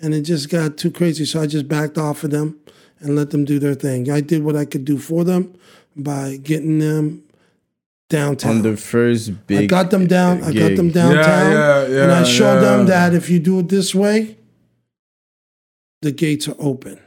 [0.00, 1.24] And it just got too crazy.
[1.24, 2.58] So I just backed off of them
[2.98, 4.10] and let them do their thing.
[4.10, 5.54] I did what I could do for them
[5.94, 7.23] by getting them
[8.08, 8.56] downtown.
[8.56, 9.64] On the first big.
[9.64, 10.42] I got them down.
[10.42, 13.68] I got them downtown, yeah, yeah, and I showed them that if you do it
[13.68, 14.36] this way,
[16.02, 17.00] the gates are open.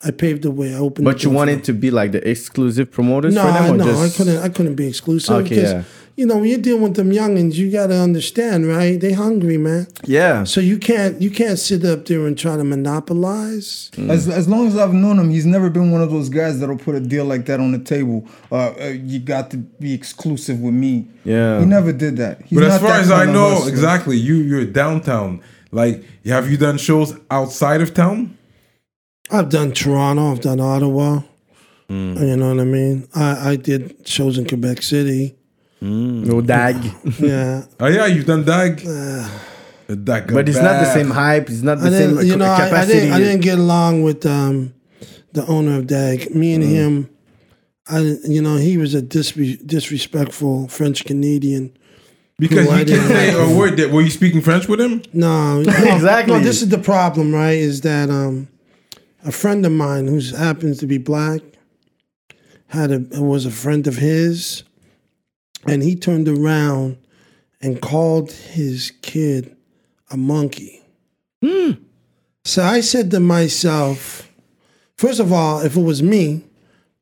[0.00, 0.72] I paved the way.
[0.74, 1.04] I opened.
[1.04, 3.76] But the you wanted to be like the exclusive promoters No, for them, I, or
[3.76, 4.42] no, just I couldn't.
[4.42, 5.82] I couldn't be exclusive Okay, yeah.
[6.18, 9.00] You know when you're dealing with them youngins, you got to understand, right?
[9.00, 9.86] They hungry, man.
[10.04, 13.90] Yeah, So you can't you can't sit up there and try to monopolize.
[13.96, 16.76] As, as long as I've known him, he's never been one of those guys that'll
[16.76, 18.26] put a deal like that on the table.
[18.50, 21.06] Uh, uh, you got to be exclusive with me.
[21.24, 21.60] Yeah.
[21.60, 22.42] He never did that.
[22.42, 23.70] He's But as far as I know, hustler.
[23.70, 25.40] exactly, you you're downtown.
[25.70, 28.36] Like, have you done shows outside of town?
[29.30, 30.32] I've done Toronto.
[30.32, 31.20] I've done Ottawa.
[31.88, 32.20] Mm.
[32.28, 33.06] You know what I mean?
[33.14, 35.37] I, I did shows in Quebec City.
[35.80, 36.76] No dag.
[37.18, 37.64] Yeah.
[37.80, 38.76] Oh yeah, you've done Dag.
[40.04, 41.48] Dag but it's not the same hype.
[41.48, 44.26] It's not the I same you know, I, I didn't, I didn't get along with
[44.26, 44.74] um,
[45.32, 46.34] the owner of DAG.
[46.34, 46.54] Me Mm.
[46.56, 47.10] and him,
[47.88, 51.72] I, you know, he was a disre- disrespectful French Canadian.
[52.38, 53.48] Because Who you can didn't say like.
[53.50, 55.00] a word that were you speaking French with him?
[55.14, 56.34] No, no, Exactly.
[56.34, 57.56] No, this is the problem, right?
[57.58, 58.46] Is that um,
[59.24, 61.40] a friend of mine who happens to be black
[62.68, 64.62] had a was a friend of his,
[65.66, 66.98] and he turned around
[67.60, 69.56] and called his kid
[70.10, 70.82] a monkey.
[71.42, 71.72] Hmm.
[72.44, 74.30] So I said to myself,
[74.96, 76.44] first of all, if it was me,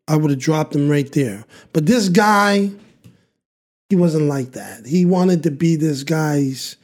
[0.08, 1.44] I would have dropped him right there.
[1.72, 2.70] But this guy,
[3.88, 4.86] he wasn't like that.
[4.86, 6.76] He wanted to be this guy's,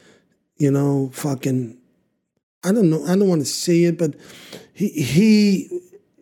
[0.57, 1.79] you know, fucking.
[2.65, 3.05] I don't know.
[3.05, 4.15] I don't want to say it, but
[4.73, 5.81] he he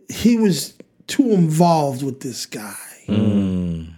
[0.08, 0.74] he was
[1.06, 2.76] too involved with this guy.
[3.06, 3.89] Hmm.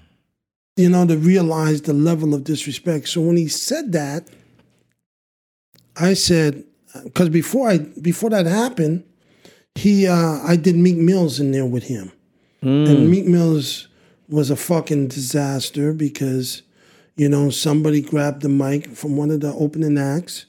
[0.77, 3.09] You know, to realize the level of disrespect.
[3.09, 4.29] So when he said that,
[5.97, 6.65] I said,
[7.05, 9.05] because before I before that happened,
[9.75, 12.11] he uh, I did Meek Mills in there with him,
[12.63, 13.89] and Meek Mills
[14.29, 16.63] was a fucking disaster because,
[17.17, 20.47] you know, somebody grabbed the mic from one of the opening acts,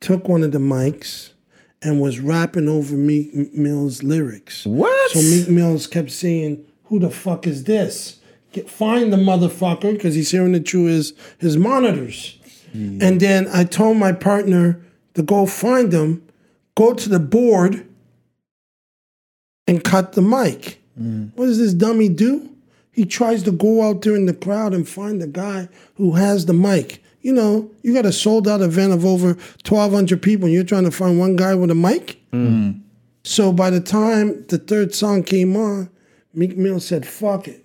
[0.00, 1.32] took one of the mics,
[1.80, 4.66] and was rapping over Meek Mill's lyrics.
[4.66, 5.10] What?
[5.12, 8.18] So Meek Mills kept saying, "Who the fuck is this?
[8.52, 12.38] Get, find the motherfucker," because he's hearing it through his his monitors.
[12.72, 12.98] Hmm.
[13.00, 14.80] And then I told my partner
[15.14, 16.22] to go find him,
[16.74, 17.86] go to the board,
[19.66, 20.82] and cut the mic.
[20.96, 21.26] Hmm.
[21.34, 22.50] What does this dummy do?
[22.90, 26.46] He tries to go out there in the crowd and find the guy who has
[26.46, 27.02] the mic.
[27.22, 30.84] You know, you got a sold out event of over 1,200 people and you're trying
[30.84, 32.20] to find one guy with a mic?
[32.32, 32.72] Hmm.
[33.24, 35.88] So by the time the third song came on,
[36.34, 37.61] Meek Mill said, fuck it.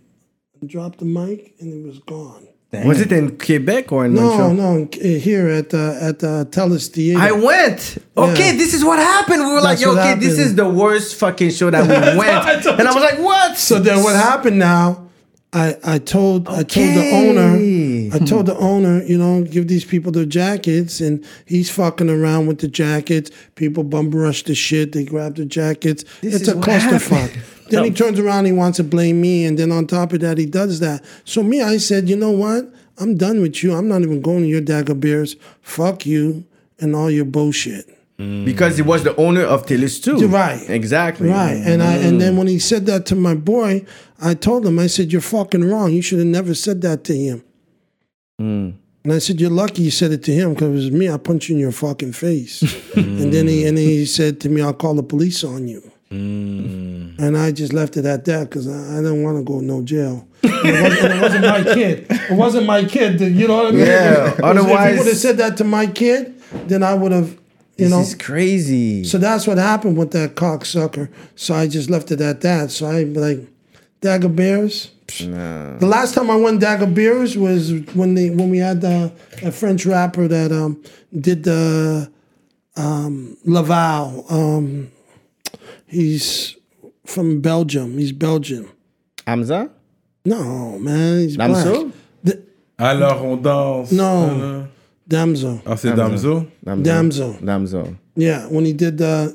[0.62, 2.48] And dropped the mic and it was gone.
[2.86, 4.54] Was it in Quebec or in No, Montreal?
[4.54, 7.20] no, uh, here at the at the Telus Theater.
[7.20, 7.98] I went.
[8.18, 8.58] Okay, Yeah.
[8.58, 9.46] this is what happened.
[9.46, 12.66] We were like, yo, what okay, this is the worst fucking show that we went.
[12.80, 13.58] and I was like, what?
[13.58, 15.06] So then what happened now?
[15.54, 19.86] I, I told I told the owner I told the owner you know give these
[19.86, 24.92] people their jackets and he's fucking around with the jackets people bum rush the shit
[24.92, 27.32] they grab the jackets This it's is a what clusterfuck
[27.68, 27.86] happened.
[27.86, 30.38] then he turns around he wants to blame me and then on top of that
[30.38, 33.88] he does that so me I said you know what I'm done with you I'm
[33.88, 36.46] not even going to your dagger beers fuck you
[36.80, 37.88] and all your bullshit
[38.18, 38.46] mm.
[38.46, 40.18] Because he was the owner of Telus too.
[40.20, 40.68] You're right.
[40.70, 41.30] Exactly.
[41.30, 41.62] Right.
[41.64, 43.86] And I and then when he said that to my boy,
[44.20, 45.92] I told him, I said, You're fucking wrong.
[45.92, 47.44] You should have never said that to him.
[48.42, 48.74] Mm.
[49.04, 51.18] And I said, You're lucky you said it to him because it was me, I
[51.18, 52.62] punched you in your fucking face.
[52.96, 55.92] and then he and then he said to me, I'll call the police on you.
[56.12, 57.07] Mm.
[57.20, 59.82] And I just left it at that because I, I didn't want to go no
[59.82, 60.28] jail.
[60.44, 62.08] And it, wasn't, and it wasn't my kid.
[62.10, 63.22] It wasn't my kid.
[63.22, 63.80] You know what I mean?
[63.86, 67.12] Yeah, If- if otherwise- he would have said that to my kid, then I would
[67.12, 68.00] have, you This know.
[68.02, 69.04] is crazy.
[69.04, 71.10] So that's what happened with that cocksucker.
[71.36, 72.72] So I just left it at that.
[72.72, 73.48] So I like,
[74.02, 74.92] Dagger Bears.
[75.08, 75.80] psh.
[75.80, 79.12] The last time I went Dagger Bears was when they when we had the
[79.42, 80.84] a French rapper that um
[81.20, 82.12] did the
[82.76, 84.24] um Laval.
[84.30, 84.92] Um
[85.88, 86.57] he's
[87.08, 87.98] from Belgium.
[87.98, 88.70] He's Belgian.
[89.26, 89.70] Hamza?
[90.26, 91.52] No, man, he's black.
[91.52, 91.92] Damso?
[92.24, 92.44] The,
[92.78, 93.92] Alors on danse.
[93.92, 94.30] No.
[94.30, 94.68] Alors-
[95.10, 95.62] Damso.
[95.66, 96.46] Ah, c'est Damso.
[96.66, 96.84] Damso.
[96.84, 97.42] Damso.
[97.42, 97.98] Damso.
[98.16, 99.34] Yeah, when he did the,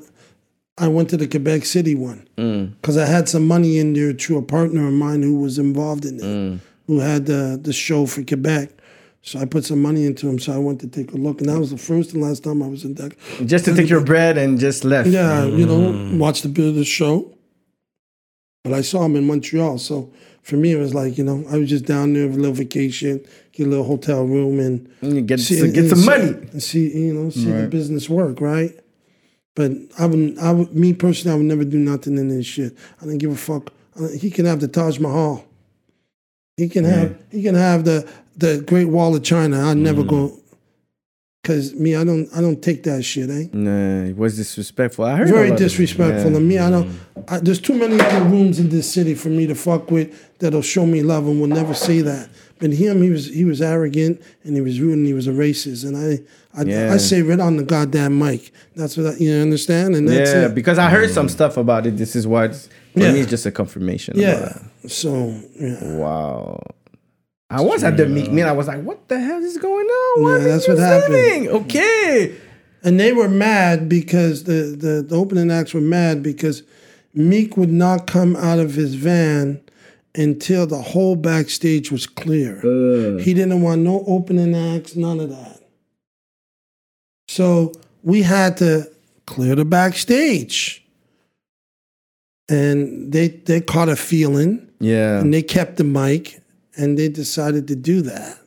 [0.76, 2.72] I went to the Quebec City one mm.
[2.80, 6.04] because I had some money in there through a partner of mine who was involved
[6.04, 6.60] in it, mm.
[6.86, 8.70] who had the the show for Quebec.
[9.22, 10.38] So I put some money into him.
[10.38, 12.62] So I went to take a look, and that was the first and last time
[12.62, 13.16] I was in that.
[13.46, 15.08] Just to take your bread and just left.
[15.08, 16.18] Yeah, you know, mm.
[16.18, 17.31] watched a bit of the show.
[18.64, 20.12] But I saw him in Montreal, so
[20.42, 22.54] for me it was like you know I was just down there for a little
[22.54, 26.28] vacation, get a little hotel room, and And get, see- get and some money.
[26.52, 28.78] and see you know see the business work right.
[29.54, 32.74] But I would, I would, me personally, I would never do nothing in this shit.
[33.02, 33.70] I don't give a fuck.
[34.00, 35.44] Uh, He can have the Taj Mahal.
[36.56, 39.58] He can have, he can have the the Great Wall of China.
[39.68, 39.80] I'd Mm.
[39.80, 40.38] never go.
[41.44, 43.46] Cause me, I don't, I don't take that shit, eh?
[43.52, 45.04] Nah, it was disrespectful.
[45.04, 46.38] I heard Very disrespectful Yeah.
[46.38, 46.56] to me.
[46.58, 47.00] I don't.
[47.26, 50.62] I, there's too many other rooms in this city for me to fuck with that'll
[50.62, 52.28] show me love and will never say that.
[52.60, 55.32] But him, he was he was arrogant and he was rude and he was a
[55.32, 55.84] racist.
[55.84, 56.20] And I
[56.56, 56.94] I, Yeah.
[56.94, 58.52] I say right on the goddamn mic.
[58.76, 59.96] That's what I, you understand.
[59.96, 60.54] And that's yeah, it.
[60.54, 61.96] because I heard some stuff about it.
[61.96, 63.12] This is what for Yeah.
[63.14, 64.16] me it's just a confirmation.
[64.16, 64.58] Yeah.
[64.86, 65.96] So yeah.
[65.96, 66.60] Wow.
[67.52, 68.48] I was at the Meek Mill.
[68.48, 70.22] I was like, "What the hell is going on?
[70.22, 71.14] What Yeah, is that's what this happened.
[71.14, 71.48] happening?
[71.50, 72.34] Okay.
[72.84, 76.62] And they were mad because the, the, the opening acts were mad because
[77.14, 79.60] Meek would not come out of his van
[80.16, 82.60] until the whole backstage was clear.
[83.20, 85.60] He didn't want no opening acts, none of that.
[87.28, 87.72] So
[88.02, 88.90] we had to
[89.26, 90.84] clear the backstage.
[92.48, 95.20] And they they caught a feeling Yeah.
[95.20, 96.41] and they kept the mic
[96.76, 98.38] and they decided to do that.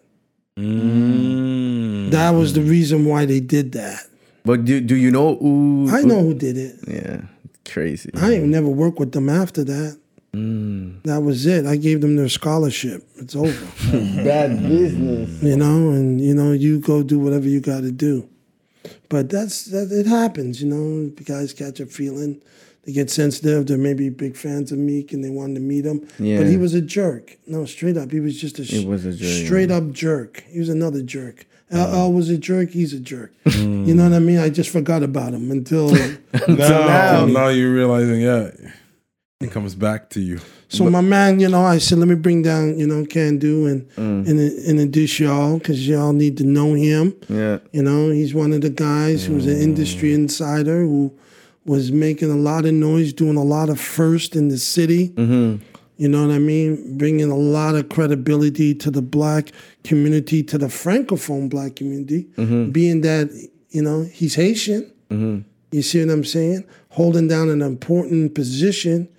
[0.58, 2.12] Mm.
[2.12, 4.08] That was the reason why they did that.
[4.44, 5.90] But do do you know who?
[5.92, 6.76] I know who did it.
[6.88, 7.22] Yeah.
[7.66, 8.12] Crazy.
[8.16, 9.98] I ain't never worked with them after that.
[10.34, 11.02] Mm.
[11.04, 11.66] That was it.
[11.66, 13.08] I gave them their scholarship.
[13.16, 13.66] It's over.
[14.24, 15.42] Bad business.
[15.42, 18.30] you know, and you know, you go do whatever you got to do.
[19.10, 19.92] But that's that.
[19.92, 20.62] It happens.
[20.62, 22.42] You know, guys catch a feeling.
[22.86, 23.66] They get sensitive.
[23.66, 26.08] They're maybe big fans of Meek and they wanted to meet him.
[26.20, 26.38] Yeah.
[26.38, 27.38] But he was a jerk.
[27.48, 30.44] No, straight up, he was just a He was a jerk, straight up jerk.
[30.48, 31.48] He was another jerk.
[31.72, 32.06] Uh-huh.
[32.06, 32.70] LL was a jerk.
[32.70, 33.34] He's a jerk.
[33.46, 33.86] Hmm.
[33.86, 34.40] You know what I mean?
[34.40, 35.96] I just forgot about him until.
[36.48, 38.52] Now, now you're realizing, yeah,
[39.40, 40.40] it comes back to you.
[40.68, 43.66] So my man, you know, I said, let me bring down, you know, Can Do
[43.66, 43.88] mm.
[43.98, 47.16] and and introduce y'all because y'all need to know him.
[47.30, 47.60] Yeah.
[47.72, 51.14] You know, he's one of the guys who's an industry insider who
[51.66, 55.10] was making a lot of noise, doing a lot of first in the city.
[55.10, 55.64] Mm-hmm.
[55.98, 56.98] You know what I mean?
[56.98, 59.52] Bringing a lot of credibility to the black
[59.84, 62.72] community, to the francophone black community, mm-hmm.
[62.72, 63.30] being that,
[63.70, 64.92] you know, he's Haitian.
[65.10, 65.48] Mm-hmm.
[65.72, 66.66] You see what I'm saying?
[66.90, 69.10] Holding down an important position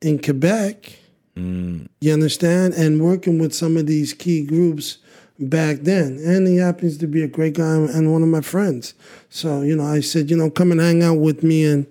[0.00, 0.98] in Quebec.
[1.36, 1.88] Mm.
[2.00, 2.74] You understand?
[2.74, 4.98] And working with some of these key groups
[5.38, 6.18] back then.
[6.24, 8.94] And he happens to be a great guy and one of my friends.
[9.30, 11.86] So, you know, I said, you know, come and hang out with me and,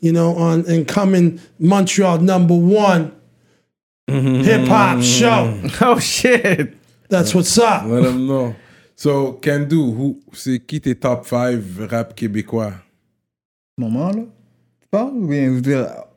[0.00, 3.12] you know, on and come in Montreal number one
[4.08, 4.42] mm-hmm.
[4.42, 5.60] hip hop show.
[5.80, 6.74] Oh shit!
[7.08, 7.84] That's what's up.
[7.86, 8.54] Let him know.
[8.96, 11.60] So, Kendu, who, c'est qui tes top 5
[11.90, 12.72] rap québécois?
[13.76, 14.22] Moment, là?
[14.80, 15.12] Tu parles?
[15.12, 15.60] Ou bien,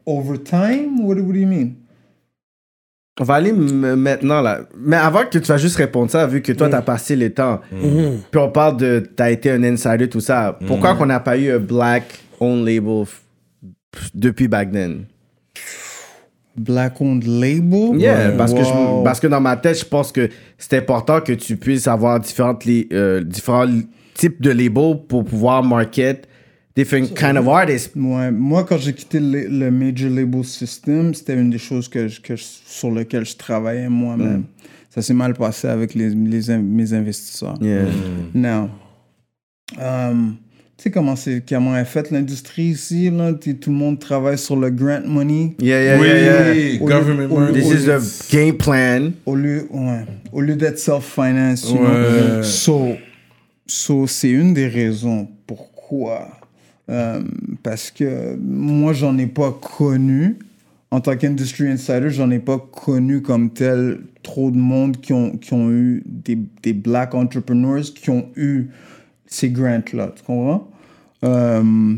[0.06, 1.06] over time?
[1.06, 1.76] What, what do you mean?
[3.20, 4.62] On va aller maintenant là.
[4.78, 7.60] Mais avant que tu vas juste répondre ça, vu que toi t'as passé le temps,
[8.32, 10.58] puis on parle de t'as été un insider tout ça.
[10.68, 12.04] Pourquoi qu'on n'a pas eu un black
[12.40, 13.04] owned label
[14.16, 15.06] depuis back then?
[16.56, 18.00] Black owned label?
[18.00, 21.32] Yeah, parce, que je- parce que dans ma tête, je pense que c'est important que
[21.34, 23.68] tu puisses avoir différentes li- euh, différents
[24.14, 26.28] types de labels pour pouvoir market
[26.84, 27.92] different kind of artists.
[27.96, 32.08] Ouais, moi, quand j'ai quitté le, le Major Label System, c'était une des choses que
[32.08, 34.44] je- que je- sur lesquelles je travaillais moi-même.
[34.90, 37.58] Ça s'est mal passé avec les, les mes investisseurs.
[37.62, 37.86] Yeah.
[38.34, 38.70] Now,
[39.80, 40.36] um,
[40.78, 43.10] tu sais comment, c'est, comment est faite l'industrie ici?
[43.10, 43.34] Là?
[43.34, 45.56] Tout le monde travaille sur le grant money.
[45.60, 46.78] Yeah, yeah, oui, yeah, yeah.
[46.80, 47.54] government lieu- money.
[47.62, 49.12] This is the game plan.
[49.26, 51.70] Au lieu, ouais, au lieu d'être self-finance.
[51.70, 51.86] you know.
[51.86, 52.44] Ouais.
[52.44, 52.96] So,
[53.68, 56.30] so, c'est une des raisons pourquoi.
[56.90, 57.22] Euh,
[57.64, 60.38] parce que moi, j'en ai pas connu.
[60.92, 65.38] En tant qu'industry insider, j'en ai pas connu comme tel trop de monde qui ont,
[65.38, 68.70] qui ont eu des, des black entrepreneurs qui ont eu
[69.28, 70.14] ces grants-là.
[70.16, 70.68] Tu comprends?
[71.24, 71.94] Euh,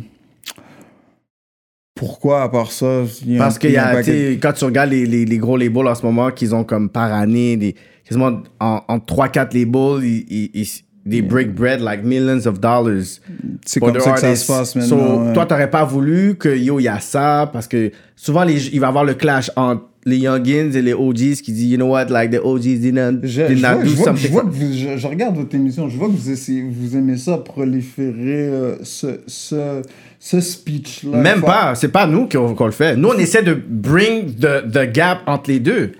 [1.95, 3.03] pourquoi, à part ça?
[3.37, 6.05] Parce que y a, paquet- quand tu regardes les, les, les gros labels en ce
[6.05, 10.67] moment, qu'ils ont comme par année, des, quasiment en, en 3-4 labels, ils, ils,
[11.05, 13.19] ils- they break bread like millions of dollars.
[13.65, 15.27] C'est comme ça que ça se passe So, maintenant.
[15.27, 15.33] ouais.
[15.33, 18.79] Toi, t'aurais pas voulu que yo, il y a ça, parce que souvent, les, il
[18.79, 21.89] va y avoir le clash entre les youngins et les OGs qui disent, you know
[21.91, 24.25] what, like the OGs did not, Je, did je not vois, do je vois- something.
[24.27, 26.97] je vois que vous- je- je regarde votre émission, je vois que vous, essayez, vous
[26.97, 29.83] aimez ça proliférer euh, ce, ce,
[30.19, 31.17] ce speech-là.
[31.19, 32.95] Même Faut- pas, c'est pas nous qu'on qu'on le fait.
[32.95, 35.91] Nous, on essaie de bring the, the gap entre les deux.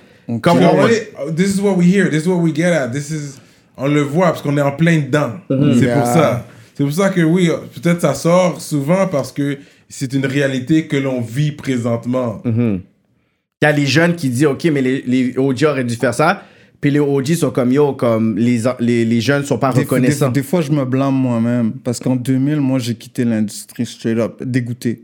[0.42, 0.86] Comme on,
[1.28, 2.88] on- This is what we hear, this is what we get at.
[2.90, 3.38] This is,
[3.82, 5.32] on le voit parce qu'on est en plein dedans.
[5.50, 5.80] Mm-hmm.
[5.80, 5.98] C'est Yeah.
[5.98, 6.48] pour ça.
[6.76, 7.50] C'est pour ça que oui,
[7.82, 9.58] peut-être ça sort souvent parce que
[9.90, 12.42] c'est une réalité que l'on vit présentement.
[12.46, 12.80] Mm-hmm.
[13.62, 16.14] Il y a les jeunes qui disent, OK, mais les, les OG auraient dû faire
[16.14, 16.44] ça.
[16.80, 20.30] Puis les OG sont comme, yo, comme les, les, les jeunes sont pas Des, reconnaissants.
[20.30, 21.74] des- des fois, je me blâme moi-même.
[21.84, 24.42] Parce qu'en 2000, moi, j'ai quitté l'industrie straight up.
[24.44, 25.04] Dégoûté.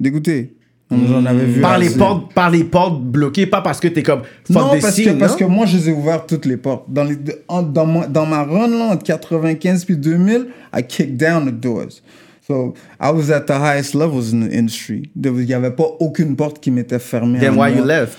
[0.00, 0.55] Dégoûté.
[0.90, 1.60] J'en avais vu.
[1.60, 1.98] par, les assez.
[1.98, 5.10] portes, par les portes bloquées, pas parce que t'es comme fuck Non, the parce, que,
[5.18, 6.84] parce que moi, je les ai ouvert toutes les portes.
[6.88, 7.16] Dans, les,
[7.48, 11.54] en- dans, ma, dans ma run, là, entre 95 puis 2000, I kicked down the
[11.60, 12.02] doors.
[12.46, 15.10] So, I was at the highest levels in the industry.
[15.20, 17.40] There was- Il n'y avait pas aucune porte qui m'était fermée.
[17.40, 17.70] Then why moi.
[17.70, 18.16] you left?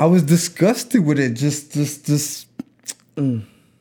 [0.00, 1.36] I was disgusted with it.
[1.36, 2.46] Just, just, just.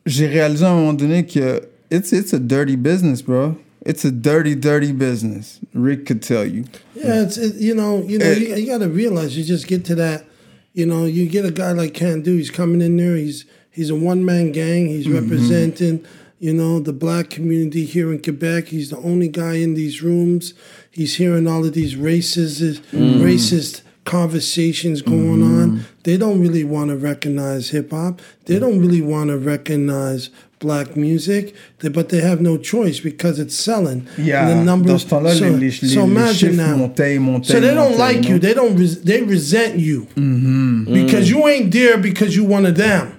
[0.05, 3.55] J'ai réalisé à un moment donné que it's, it's a dirty business, bro.
[3.81, 5.59] It's a dirty, dirty business.
[5.73, 6.65] Rick could tell you.
[6.95, 9.85] Yeah, it's it, you know, you know, you, you got to realize you just get
[9.85, 10.25] to that.
[10.73, 12.35] You know, you get a guy like Can-Do.
[12.35, 13.15] He's coming in there.
[13.15, 14.87] He's he's a one man gang.
[14.87, 15.15] He's mm-hmm.
[15.15, 16.05] representing,
[16.39, 18.67] you know, the black community here in Quebec.
[18.67, 20.53] He's the only guy in these rooms.
[20.91, 23.19] He's hearing all of these racist mm.
[23.21, 25.61] racist conversations going mm-hmm.
[25.61, 25.85] on.
[26.03, 28.21] They don't really want to recognize hip hop.
[28.45, 30.29] They don't really want to recognize
[30.59, 31.55] black music.
[31.79, 34.07] They, but they have no choice because it's selling.
[34.17, 35.05] Yeah, And the numbers.
[35.05, 36.75] dans ce so, les, les, so les, les imagine now.
[36.75, 38.39] montaient, et montaient, So they don't montaient, like you you.
[38.39, 38.75] They don't.
[38.77, 40.85] Res- they resent you mm-hmm.
[40.87, 40.93] mm.
[40.93, 43.15] because you ain't there because you one of them.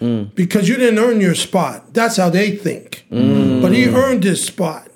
[0.00, 0.34] Mm.
[0.34, 1.92] Because you didn't earn your spot.
[1.92, 3.04] That's how they think.
[3.10, 3.60] Mm.
[3.62, 4.88] But he earned his spot.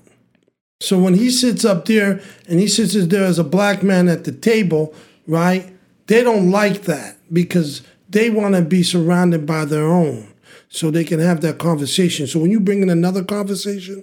[0.80, 4.24] So when he sits up there and he sits there as a black man at
[4.24, 4.94] the table,
[5.26, 5.72] right?
[6.06, 10.31] They don't like that because they want to be surrounded by their own,
[10.72, 12.26] so they can have that conversation.
[12.26, 14.02] So when you bring in another conversation,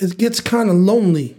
[0.00, 1.34] it gets kind of lonely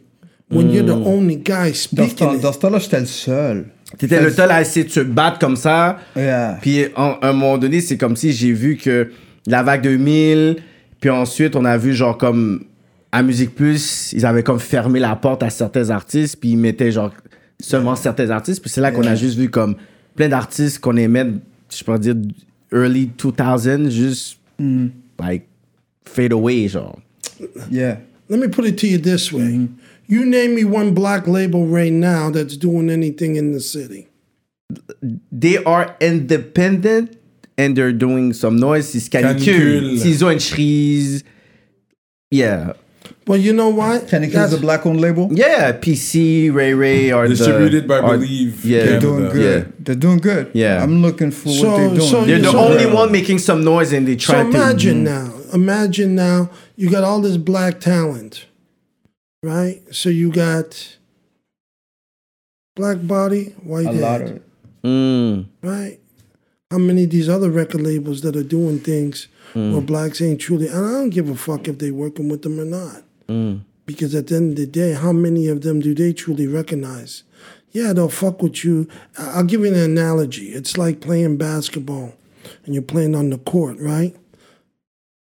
[0.49, 2.41] when you're the only guy speaking.
[2.41, 3.65] dans ce temps-là, j'étais le seul.
[3.97, 5.97] T'étais le seul à essayer de se battre comme ça.
[6.15, 6.57] Yeah.
[6.61, 9.11] Puis en- à un moment donné, c'est comme si j'ai vu que
[9.47, 10.57] la vague 2000,
[10.99, 12.65] puis ensuite on a vu genre comme
[13.11, 16.91] à Musique Plus, ils avaient comme fermé la porte à certains artistes, puis ils mettaient
[16.91, 17.11] genre
[17.59, 18.61] seulement certains artistes.
[18.61, 19.75] Puis c'est là qu'on a juste vu comme
[20.15, 21.25] plein d'artistes qu'on aimait,
[21.73, 22.15] je peux dire
[22.73, 24.91] early 2000, juste Mm.
[25.17, 25.47] like
[26.05, 27.01] fade away genre.
[27.69, 27.99] Yeah.
[28.27, 29.41] Let me put it to you this way.
[29.41, 29.75] Mm-hmm.
[30.07, 34.07] You name me one black label right now that's doing anything in the city.
[35.31, 37.17] They are independent
[37.57, 38.89] and they're doing some noise.
[38.89, 39.81] C'est canicule.
[39.81, 39.99] Canicule.
[39.99, 41.21] S'ils ont une.
[42.31, 42.73] Yeah.
[43.29, 44.07] Well, you know what?
[44.07, 45.29] Canicule is That's- a black owned label?
[45.31, 49.65] Yeah, PC, Ray Ray are Distributed the, by are- Believe Yeah, They're doing good.
[49.67, 49.71] Yeah.
[49.79, 50.49] They're doing good.
[50.55, 50.81] Yeah.
[50.81, 52.01] I'm looking for So- what they're doing.
[52.09, 54.49] so They're the So- only one making some noise and they So try to.
[54.49, 58.45] imagine now, imagine now you got all this black talent,
[59.43, 59.79] right?
[59.91, 60.97] So you got
[62.75, 64.41] black body, white A head, lot of it.
[64.83, 65.45] Mm.
[65.61, 65.99] right?
[66.71, 70.67] How many of these other record labels that are doing things where blacks ain't truly,
[70.67, 73.03] and I don't give a fuck if they working with them or not.
[73.85, 77.23] Because at the end of the day, how many of them do they truly recognize?
[77.71, 78.87] Yeah, they'll fuck with you.
[79.17, 80.49] I'll give you an analogy.
[80.49, 82.13] It's like playing basketball
[82.65, 84.15] and you're playing on the court, right?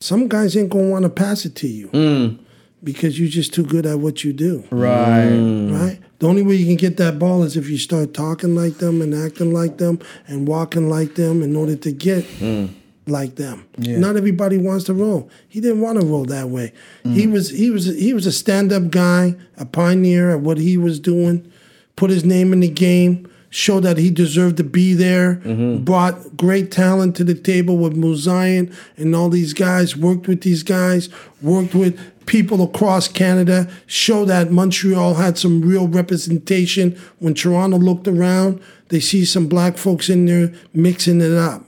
[0.00, 2.38] Some guys ain't gonna want to pass it to you
[2.82, 5.30] because you're just too good at what you do Right.
[5.30, 5.78] Mm.
[5.78, 5.98] right?
[6.20, 9.02] The only way you can get that ball is if you start talking like them
[9.02, 12.70] and acting like them and walking like them in order to get mm.
[13.08, 13.66] Like them.
[13.78, 15.30] Not everybody wants to roll.
[15.48, 16.72] He didn't want to roll that way.
[17.04, 17.14] Mm.
[17.14, 21.00] He was he was he was a stand-up guy, a pioneer at what he was
[21.00, 21.50] doing,
[21.96, 25.84] put his name in the game, showed that he deserved to be there, mm-hmm.
[25.84, 30.62] brought great talent to the table with Muzion and all these guys, worked with these
[30.62, 31.08] guys,
[31.40, 36.98] worked with people across Canada, showed that Montreal had some real representation.
[37.20, 38.60] When Toronto looked around,
[38.90, 41.64] they see some black folks in there mixing it up.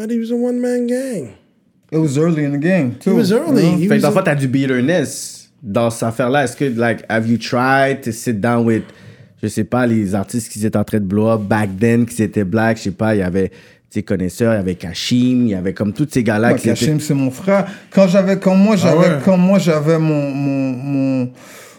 [0.00, 1.34] But he was a one man gang.
[1.92, 3.10] It was early in the game, too.
[3.10, 3.66] He was early.
[3.76, 6.44] He Fait was fond, t'as du bitterness dans cette affaire-là.
[6.44, 8.84] Est-ce que, like, have you tried to sit down with,
[9.42, 12.22] je sais pas, les artistes qui étaient en train de blow up back then, qui
[12.22, 13.50] étaient black, je sais pas, il y avait,
[13.90, 16.70] tes connaisseurs, il y avait Kashim, il y avait comme tous ces gars-là Ouais, qui
[16.70, 16.78] étaient...
[16.80, 17.66] Kashim, c'est mon frère.
[17.90, 19.18] Quand j'avais, quand moi j'avais, ouais?
[19.22, 21.32] quand moi j'avais mon, mon, mon,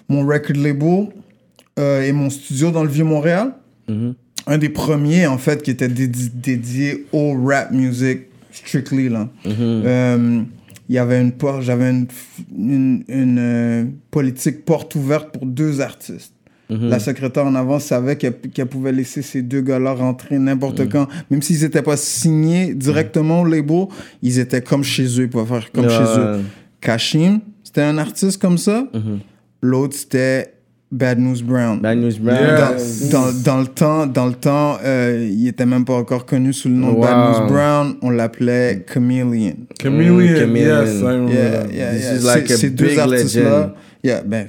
[0.10, 1.07] mon record label
[1.80, 3.53] euh, et mon studio dans le Vieux-Montréal,
[4.47, 9.30] un des premiers, en fait, qui était dédi- dédié au rap music, strictly, là.
[9.85, 10.41] Euh,
[10.89, 12.07] il y avait une porte, j'avais une,
[12.57, 16.34] une, une, euh, politique porte ouverte pour deux artistes.
[16.89, 21.05] La secrétaire en avant savait qu'elle pouvait laisser ces deux gars-là rentrer n'importe quand.
[21.30, 23.88] Même s'ils n'étaient pas signés directement au label,
[24.22, 26.39] ils étaient comme chez eux, ils pouvaient faire comme chez eux.
[26.80, 28.88] Kashim, c'était un artiste comme ça.
[29.61, 30.53] L'autre, c'était
[30.91, 31.80] Bad News Brown.
[31.80, 32.38] Bad News Brown.
[32.38, 32.76] Yeah.
[33.11, 36.51] Dans, dans, dans le temps, dans le temps euh, il était même pas encore connu
[36.51, 37.41] sous le nom de Bad.
[37.41, 37.95] News Brown.
[38.01, 39.68] On l'appelait Chameleon.
[39.81, 40.85] Chameleon, Mm, Chameleon.
[40.85, 41.73] yes, I remember Yeah, that.
[41.73, 42.15] yeah, This yeah.
[42.15, 43.72] is like a deux big legend.
[44.03, 44.47] yeah, ben,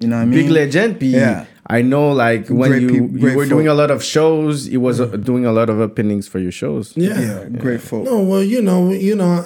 [0.00, 0.38] you know what I mean?
[0.40, 1.44] Big legend, puis Yeah.
[1.68, 3.48] I know, like, when Great you, peop- you were folk.
[3.48, 6.52] doing a lot of shows, he was uh, doing a lot of openings for your
[6.52, 6.92] shows.
[6.96, 7.20] yeah.
[7.20, 8.04] Yeah, grateful.
[8.04, 9.44] No, well, you know, you know,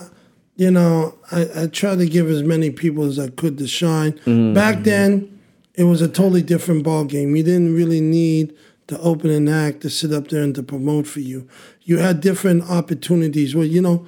[0.57, 4.13] you know, I, I try to give as many people as I could to shine.
[4.55, 5.29] Back then,
[5.75, 7.35] it was a totally different ball game.
[7.37, 8.55] You didn't really need
[8.89, 11.47] to open an act to sit up there and to promote for you.
[11.83, 13.55] You had different opportunities.
[13.55, 14.07] Well, you know,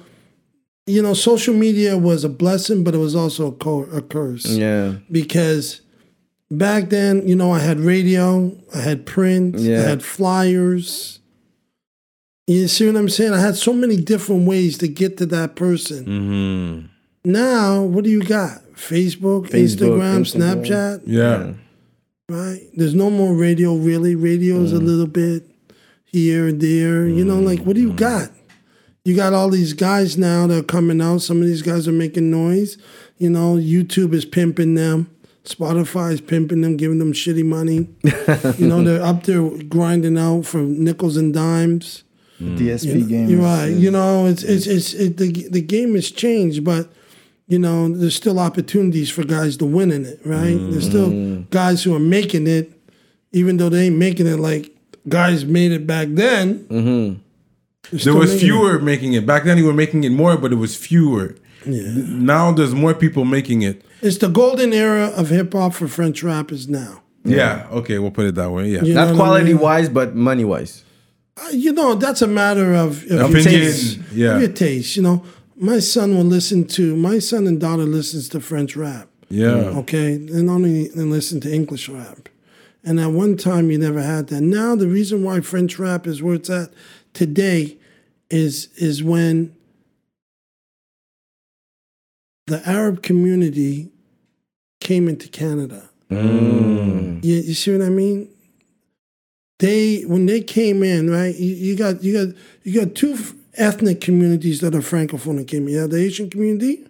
[0.85, 4.45] you know, social media was a blessing, but it was also a, co- a curse
[4.45, 4.95] Yeah.
[5.09, 5.79] because
[6.51, 9.79] back then, you know, I had radio, I had print, Yeah.
[9.79, 11.19] I had flyers.
[12.45, 13.31] You see what I'm saying?
[13.33, 16.05] I had so many different ways to get to that person.
[16.05, 16.87] Mm-hmm.
[17.25, 18.59] Now, what do you got?
[18.73, 20.65] Facebook, Facebook, Instagram, Instagram.
[20.65, 21.53] Snapchat, Yeah.
[22.27, 22.61] right?
[22.75, 24.15] There's no more radio, really.
[24.15, 24.85] Radio's a mm.
[24.85, 25.45] little bit
[26.03, 27.07] here and there.
[27.07, 27.45] You know, mm.
[27.45, 27.97] like, what do you mm.
[27.97, 28.29] got?
[29.05, 31.21] You got all these guys now that are coming out.
[31.21, 32.77] Some of these guys are making noise.
[33.17, 35.09] You know, YouTube is pimping them.
[35.43, 37.89] Spotify is pimping them, giving them shitty money.
[38.57, 42.03] you know, they're up there grinding out for nickels and dimes.
[42.41, 43.29] DSP You game.
[43.29, 43.67] You're is- right.
[43.67, 46.89] You know, it's it's it's it, the the game has changed, but
[47.53, 50.57] you know, there's still opportunities for guys to win in it, right?
[50.71, 51.11] There's still
[51.59, 52.65] guys who are making it,
[53.31, 54.75] even though they ain't making it like
[55.07, 56.45] guys made it back then.
[56.77, 57.97] Mm-hmm.
[58.03, 59.23] There was fewer making it.
[59.25, 61.35] Back then, you were making it more, but it was fewer.
[61.65, 61.83] Yeah.
[61.95, 63.83] Now there's more people making it.
[64.01, 67.03] It's the golden era of hip hop for French rappers now.
[67.23, 67.67] Yeah.
[67.71, 68.65] Okay, we'll put it that way.
[68.69, 68.81] Yeah.
[68.83, 69.59] You Not what I quality mean?
[69.61, 70.83] wise, but money wise.
[71.37, 73.99] Uh, You know, that's a matter of, of Opinion, your taste.
[74.11, 74.35] yeah.
[74.35, 74.95] Of your taste.
[74.97, 75.23] You know,
[75.63, 79.07] my son will listen to my son and daughter listens to French rap.
[79.29, 79.71] Yeah.
[79.79, 82.27] Okay, and only and listen to English rap.
[82.83, 84.41] And at one time, you never had that.
[84.41, 86.73] Now, the reason why French rap is where it's at
[87.13, 87.77] today
[88.29, 89.55] is is when
[92.47, 93.89] the Arab community
[94.81, 95.89] came into Canada.
[96.11, 97.23] Mm.
[97.23, 98.29] You, you see what I mean?
[99.59, 101.33] They when they came in, right?
[101.33, 103.15] You, you got you got you got two
[103.55, 105.73] ethnic communities that are francophone that came in.
[105.73, 106.85] You have the Asian community.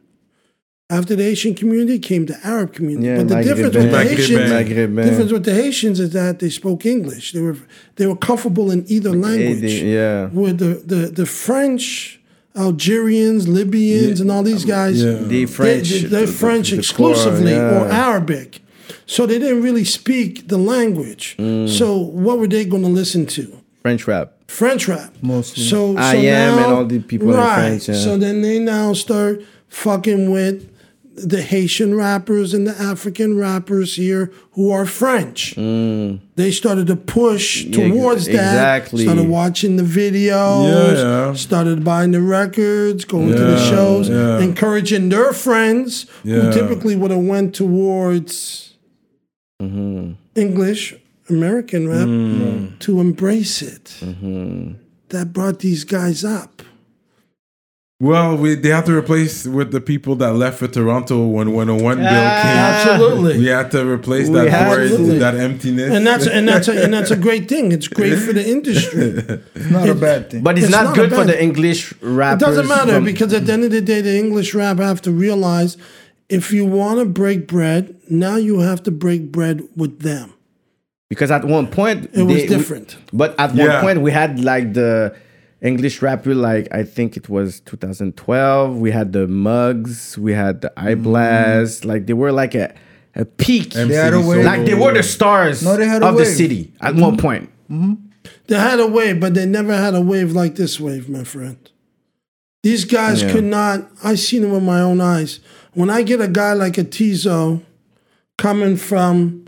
[0.90, 3.08] After the Asian community came the Arab community.
[3.08, 3.44] Yeah, but the Maghrébin.
[3.46, 4.08] difference with the Maghrébin.
[4.10, 5.04] Haitians, Maghrébin.
[5.06, 7.32] difference with the Haitians is that they spoke English.
[7.32, 7.58] They were
[7.96, 9.82] they were comfortable in either language.
[9.82, 10.26] yeah.
[10.28, 12.20] With the, the the French,
[12.56, 15.14] Algerians, Libyans, and all these guys, Yeah.
[15.14, 15.90] The French.
[15.90, 17.82] they, they're the- French the exclusively core, yeah.
[17.86, 18.60] or Arabic.
[19.06, 21.36] So they didn't really speak the language.
[21.40, 21.68] Mm.
[21.70, 23.63] So what were they going to listen to?
[23.84, 24.34] French rap.
[24.48, 25.14] French rap.
[25.22, 25.64] Mostly.
[25.64, 27.56] So, so I am now, and all the people in right.
[27.70, 27.96] French, yeah.
[27.96, 30.70] So then they now start fucking with
[31.16, 35.54] the Haitian rappers and the African rappers here who are French.
[35.56, 38.32] They started to push Yeah, towards that.
[38.34, 39.04] exactly.
[39.04, 40.96] Started watching the videos.
[40.96, 41.34] Yeah, yeah.
[41.34, 44.40] Started buying the records, going to the shows, yeah.
[44.40, 46.40] encouraging their friends Yeah.
[46.42, 48.70] who typically would have went towards
[49.62, 50.14] Mm-hmm.
[50.36, 50.96] English
[51.30, 52.80] American rap Mm.
[52.80, 53.86] to embrace it.
[54.02, 54.74] Mm-hmm.
[55.10, 56.62] That brought these guys up.
[58.00, 61.70] Well, we, they have to replace with the people that left for Toronto when when
[61.70, 62.58] a one bill came.
[62.68, 63.38] Absolutely.
[63.38, 65.90] We had to replace We that void, that emptiness.
[65.94, 67.72] and that's and that's a, and that's a great thing.
[67.72, 69.04] It's great for the industry.
[69.56, 70.44] It's not a bad thing.
[70.44, 72.42] But it's, It's not, not good for the English rap.
[72.42, 75.02] It doesn't matter from- because at the end of the day, the English rap have
[75.04, 75.78] to realize
[76.28, 80.34] if you want to break bread, now you have to break bread with them.
[81.14, 82.98] Because at one point It was they- different.
[83.22, 83.68] but at Yeah.
[83.68, 85.14] one point we had like the
[85.62, 88.78] English rapper, like I think it was 2012.
[88.78, 90.88] We had the Mugs, we had the mm-hmm.
[90.88, 91.86] Eye Blast.
[91.86, 92.74] Like they were like a
[93.16, 93.74] a peak.
[93.74, 96.26] They had a way- like they were the stars No, they had a of the
[96.26, 97.02] city at mm-hmm.
[97.08, 97.50] one point.
[97.72, 97.94] Mm-hmm.
[98.48, 101.58] They had a wave, but they never had a wave like this wave, my friend.
[102.64, 103.32] These guys Yeah.
[103.32, 103.78] could not.
[104.04, 105.40] I seen it with my own eyes.
[105.74, 107.62] When I get a guy like a Tizzo
[108.38, 109.46] coming from,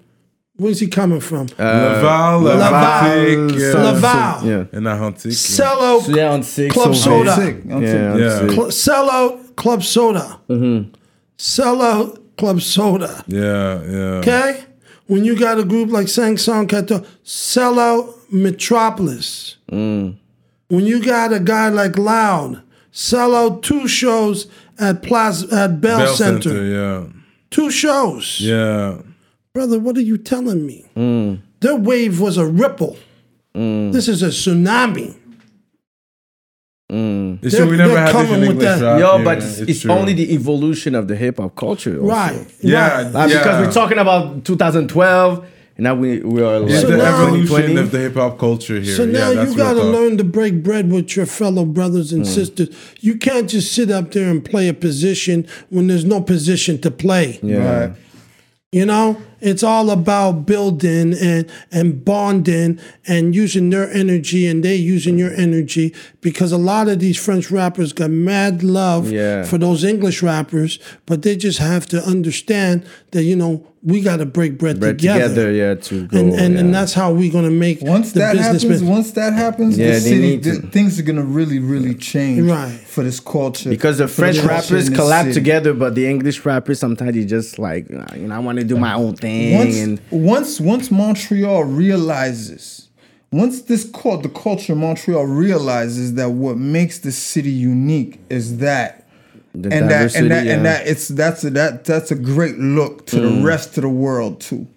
[0.57, 1.47] where's he coming from?
[1.57, 3.73] Uh, Laval, Laval, Laval, yeah.
[3.73, 4.47] Laval.
[4.47, 4.65] Yeah.
[4.71, 5.25] and Atlantic.
[5.25, 5.31] yeah.
[5.31, 6.73] Sellout, yeah, on six.
[6.73, 7.35] Club on soda.
[7.35, 7.57] six.
[7.57, 7.63] Sick.
[7.67, 8.19] Yeah, sick.
[8.19, 8.55] Yeah.
[8.55, 10.39] Cl- sellout Club Soda.
[10.49, 10.93] Mm-hmm.
[11.37, 13.23] Sellout Club Soda.
[13.27, 13.97] Yeah, yeah.
[14.19, 14.63] Okay?
[15.07, 19.57] When you got a group like Sang Song Kato, sell out Metropolis.
[19.71, 20.17] Mm.
[20.67, 22.61] When you got a guy like Loud,
[22.91, 24.47] sell out two shows
[24.79, 26.49] at Plaza at Bell, Bell Center.
[26.49, 27.05] Center, yeah.
[27.51, 28.39] Two shows.
[28.41, 28.97] Yeah.
[29.55, 30.83] Brother, what are you telling me?
[30.97, 31.39] Mm.
[31.61, 32.97] Their wave was a ripple.
[33.55, 33.93] Mm.
[33.93, 35.15] This is a tsunami.
[36.91, 37.39] Mm.
[37.41, 38.81] It's They're- true, we never had this coming in with English that.
[38.83, 38.99] rap.
[38.99, 41.95] Yo, yeah, but it's, it's only the evolution of the hip hop culture.
[42.01, 42.05] also.
[42.05, 42.45] Right.
[42.59, 43.11] Yeah, right.
[43.13, 43.37] Like, yeah.
[43.37, 45.45] Because we're talking about 2012,
[45.77, 48.81] and now we we are like So the now- evolution of the hip hop culture
[48.81, 48.93] here.
[48.93, 52.11] So yeah, now that's you got to learn to break bread with your fellow brothers
[52.11, 52.67] and sisters.
[52.99, 56.91] You can't just sit up there and play a position when there's no position to
[56.91, 57.39] play.
[57.41, 57.79] Yeah.
[57.87, 57.93] Right.
[58.75, 62.77] You know, it's all about building and and bonding
[63.07, 67.49] and using their energy and they using your energy because a lot of these French
[67.51, 69.45] rappers got mad love Yeah.
[69.45, 74.17] for those English rappers, but they just have to understand that you know we got
[74.17, 75.27] to break bread, Bread together.
[75.29, 76.17] together, yeah, to go.
[76.17, 76.59] and and, yeah.
[76.59, 78.63] and that's how we're gonna make Once the that business.
[78.63, 81.93] happens, bus- once that happens, Yeah, the city, need th- things are gonna really, really
[81.93, 82.71] change Right.
[82.71, 83.69] for this culture.
[83.69, 87.59] because the French culture rappers in collab together, but the English rappers sometimes you just
[87.59, 89.53] like, uh, you know, I want to do my own thing.
[89.55, 92.89] Once, and once, once Montreal realizes,
[93.31, 98.57] once this cult, the culture of Montreal realizes that what makes the city unique is
[98.57, 99.04] that.
[99.61, 102.57] The and that and that diversity, and that it's that's a that that's a great
[102.57, 103.43] look to the mm.
[103.43, 104.67] rest of the world too.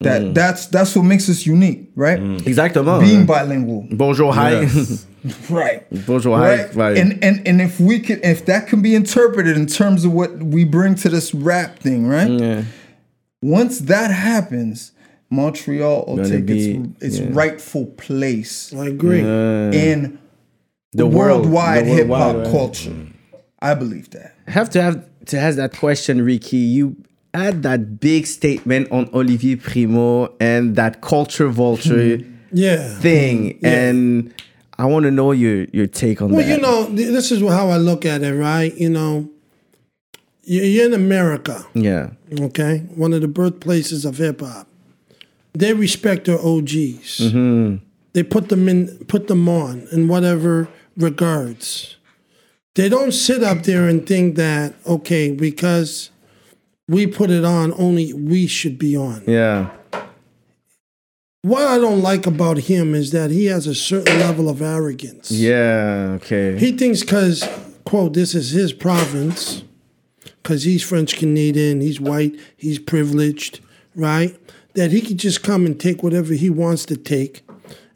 [0.00, 0.34] That mm.
[0.34, 2.18] that's that's what makes us unique, right?
[2.18, 2.40] Mm.
[2.46, 3.00] exactement.
[3.00, 4.60] Being bilingual, Bonjour, hi.
[4.60, 5.06] Yes.
[5.50, 5.86] right?
[6.06, 6.64] Bonjour, hi.
[6.64, 6.74] right?
[6.74, 6.98] Right.
[6.98, 10.36] And and and if we can, if that can be interpreted in terms of what
[10.38, 12.30] we bring to this rap thing, right?
[12.30, 12.62] yeah.
[13.42, 14.92] Once that happens,
[15.30, 17.28] Montreal will Gonna take be- its its yeah.
[17.30, 19.20] rightful place I agree.
[19.20, 20.18] in
[20.92, 22.46] The the world- worldwide the hip hop right.
[22.46, 22.94] culture.
[23.60, 24.34] I believe that.
[24.46, 26.58] I have to have to ask that question, Ricky.
[26.58, 26.96] You
[27.34, 32.34] had that big statement on Olivier Primeau and that culture vulture hmm.
[32.52, 32.98] yeah.
[32.98, 33.66] thing, hmm.
[33.66, 34.34] and
[34.78, 36.60] I want to know your your take on Well, that.
[36.62, 38.74] Well, you know, this is how I look at it, right?
[38.76, 39.28] You know,
[40.44, 42.10] you- you're in America, yeah,
[42.40, 42.84] okay?
[42.94, 44.68] One of the birthplaces of hip hop.
[45.54, 47.18] They respect their OGs.
[47.18, 47.76] Mm-hmm.
[48.12, 51.95] They put them in, put them on in whatever regards.
[52.76, 56.10] They don't sit up there and think that okay, because
[56.88, 59.24] we put it on, only we should be on.
[59.26, 59.70] yeah,
[61.42, 65.30] What I don't like about him is that he has a certain level of arrogance.
[65.30, 66.12] yeah.
[66.16, 66.58] Okay.
[66.58, 67.44] He thinks because,
[67.84, 69.62] quote, this is his province,
[70.42, 73.60] because he's French Canadian, he's white, he's privileged,
[73.94, 74.36] right?
[74.74, 77.42] That he could just come and take whatever he wants to take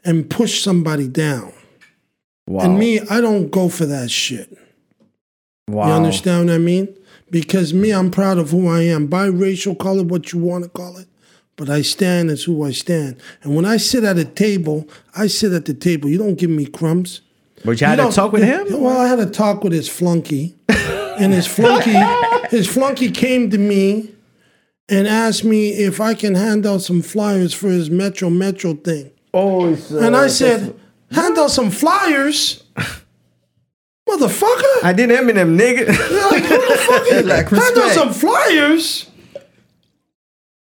[0.03, 1.53] and push somebody down.
[2.47, 2.65] wow.
[2.65, 4.57] And me, I don't go for that shit.
[5.67, 5.87] Wow.
[5.87, 6.95] You understand what I mean?
[7.29, 9.07] Because me, I'm proud of who I am.
[9.07, 11.07] Biracial, call it what you want to call it.
[11.55, 13.17] But I stand as who I stand.
[13.43, 16.09] And when I sit at a table, I sit at the table.
[16.09, 17.21] You don't give me crumbs.
[17.63, 18.81] But you had You to talk with him.
[18.81, 21.93] Well, I had a talk with his flunky, and his flunky,
[22.49, 24.09] his flunky came to me
[24.89, 29.11] and asked me if I can hand out some flyers for his Metro Metro thing.
[29.33, 30.73] Oh, uh, And I said,
[31.11, 32.63] hand out some flyers.
[34.11, 34.83] Motherfucker.
[34.83, 35.87] I did Eminem, nigga.
[35.87, 37.93] like, who the fuck is Lack I respect.
[37.95, 39.07] some flyers.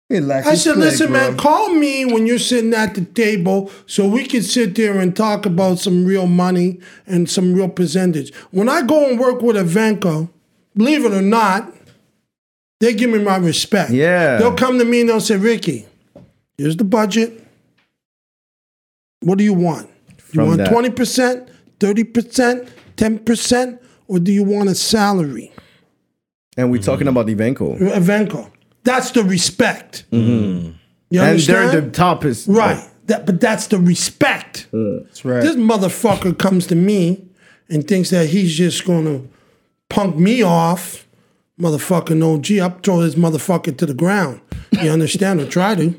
[0.10, 1.20] Lack I said, listen, bro.
[1.32, 5.16] man, call me when you're sitting at the table so we can sit there and
[5.16, 8.32] talk about some real money and some real percentage.
[8.52, 10.30] When I go and work with Evenko,
[10.78, 11.74] believe it or not,
[12.80, 13.90] they give me my respect.
[13.90, 14.38] Yeah.
[14.38, 15.88] They'll come to me and they'll say, Ricky,
[16.60, 17.44] here's the budget.
[19.22, 19.90] What do you want?
[20.10, 20.70] You From want that.
[20.72, 21.50] 20%,
[21.80, 25.52] 30%, 10%, or do you want a salary?
[26.56, 27.80] and we're talking about Evenko.
[27.80, 28.52] Evenko.
[28.84, 30.06] That's the respect.
[30.12, 30.72] You Mm-hmm.
[31.12, 31.72] And understand?
[31.72, 32.84] they're the top is Right.
[33.08, 34.68] That, but that's the respect.
[34.72, 35.42] That's right.
[35.42, 37.26] This motherfucker comes to me
[37.70, 39.22] and thinks that he's just gonna
[39.90, 41.08] punk me off.
[41.64, 44.42] Motherfucker, no G, I'll throw this motherfucker to the ground.
[44.82, 45.40] You understand?
[45.40, 45.96] or try to.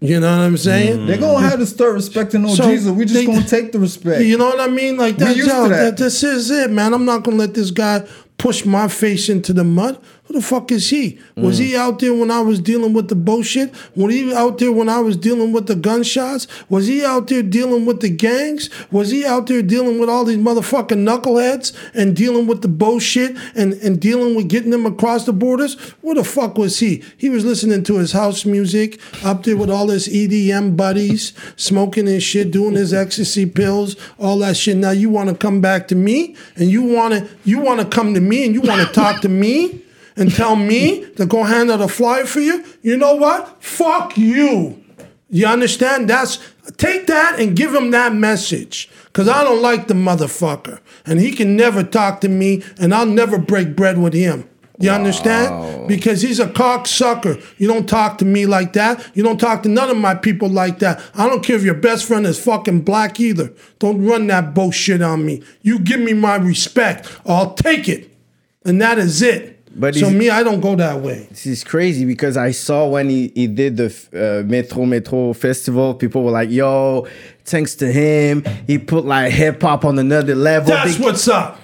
[0.00, 1.06] You know what I'm saying?
[1.06, 3.80] They're gonna have to start respecting OGs, So or we just they- gonna take the
[3.80, 4.22] respect.
[4.24, 4.96] You know what I mean?
[4.96, 5.76] Like that, used yo, that.
[5.76, 5.96] that.
[5.98, 6.94] This is it, man.
[6.94, 8.06] I'm not gonna let this guy
[8.38, 9.98] push my face into the mud.
[10.28, 11.18] Who the fuck is he?
[11.36, 11.78] Was he mm.
[11.78, 13.72] out there when I was dealing with the bullshit?
[13.96, 16.46] Was he out there when I was dealing with the gunshots?
[16.68, 18.68] Was he out there dealing with the gangs?
[18.90, 23.38] Was he out there dealing with all these motherfucking knuckleheads and dealing with the bullshit
[23.54, 25.76] and, and dealing with getting them across the borders?
[26.02, 27.02] Where the fuck was he?
[27.16, 32.04] He was listening to his house music up there with all his EDM buddies, smoking
[32.04, 34.76] his shit, doing his ecstasy pills, all that shit.
[34.76, 37.86] Now you want to come back to me and you want to you want to
[37.86, 39.84] come to me and you want to talk to me
[40.18, 42.64] and tell me to go hand out a flyer for you?
[42.82, 43.62] You know what?
[43.62, 44.84] Fuck you.
[45.30, 46.10] You understand?
[46.10, 46.38] That's
[46.76, 48.90] take that and give him that message.
[49.12, 50.80] Cause I don't like the motherfucker.
[51.06, 54.48] And he can never talk to me and I'll never break bread with him.
[54.80, 55.88] You understand?
[55.88, 57.42] Because he's a cocksucker.
[57.58, 59.10] You don't talk to me like that.
[59.14, 61.02] You don't talk to none of my people like that.
[61.14, 63.52] I don't care if your best friend is fucking black either.
[63.80, 65.42] Don't run that bullshit on me.
[65.62, 67.10] You give me my respect.
[67.26, 68.16] I'll take it.
[68.64, 69.57] And that is it.
[69.78, 71.26] But so me, I don't go that way.
[71.30, 75.94] This is crazy because I saw when he, he did the uh, Metro Metro festival,
[75.94, 77.06] people were like, yo,
[77.44, 80.68] thanks to him, he put like hip hop on another level.
[80.70, 81.60] That's Big- what's up.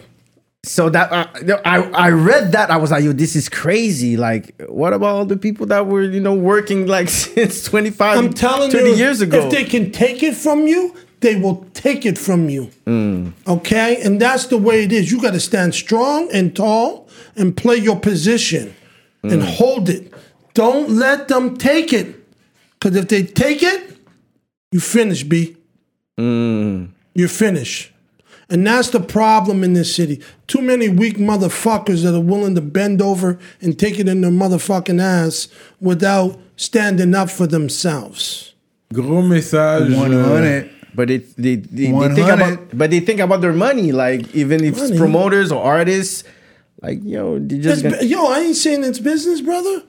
[0.63, 4.17] so that uh, I I read that I was like, yo, this is crazy.
[4.17, 8.33] Like, what about all the people that were you know working like since 25, I'm
[8.33, 9.47] telling 30 you, years ago?
[9.47, 12.71] if they can take it from you, they will take it from you.
[12.87, 13.33] Mm.
[13.49, 14.01] Okay?
[14.03, 15.11] And that's the way it is.
[15.11, 17.04] You got to stand strong and tall
[17.37, 18.75] and play your position
[19.23, 19.45] and Mm.
[19.45, 20.13] hold it.
[20.55, 22.15] Don't let them take it.
[22.79, 23.97] Because if they take it,
[24.73, 25.57] you finish, B.
[26.19, 26.89] Mm.
[27.15, 27.91] You're finished.
[28.51, 30.21] And that's the problem in this city.
[30.47, 34.31] Too many weak motherfuckers that are willing to bend over and take it in their
[34.31, 35.49] motherfucking ass
[35.81, 38.53] without standing up for themselves.
[38.93, 39.91] Gros message.
[39.91, 40.71] euh, 100.
[40.95, 43.91] But they they, they, they think about but they think about their money.
[43.91, 46.23] Like even if it's promoters or artists,
[46.85, 49.83] like yo, It's, just gonna, yo, I ain't saying it's business, brother.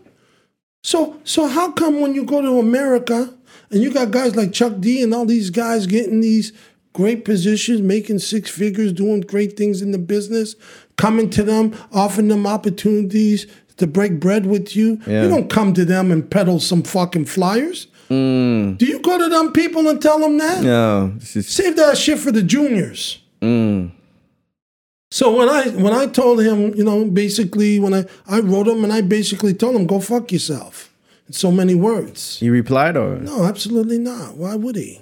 [0.84, 3.34] So, so how come when you go to America
[3.72, 6.54] and you got guys like Chuck D and all these guys getting these
[6.94, 10.56] great positions, making six figures, doing great things in the business,
[10.96, 15.02] coming to them, offering them opportunities to break bread with you?
[15.06, 15.24] Yeah.
[15.24, 17.88] You don't come to them and peddle some fucking flyers.
[18.10, 18.78] Mm.
[18.78, 20.64] Do you go to them people and tell them that?
[20.64, 23.22] no, is Save that shit for the juniors.
[23.41, 23.91] Mm.
[25.12, 28.84] So when I when I told him, you know, basically when I I wrote him
[28.84, 30.92] and I basically told him, go fuck yourself.
[31.28, 32.38] In so many words.
[32.40, 34.38] he replied or No, absolutely not.
[34.38, 35.02] Why would he?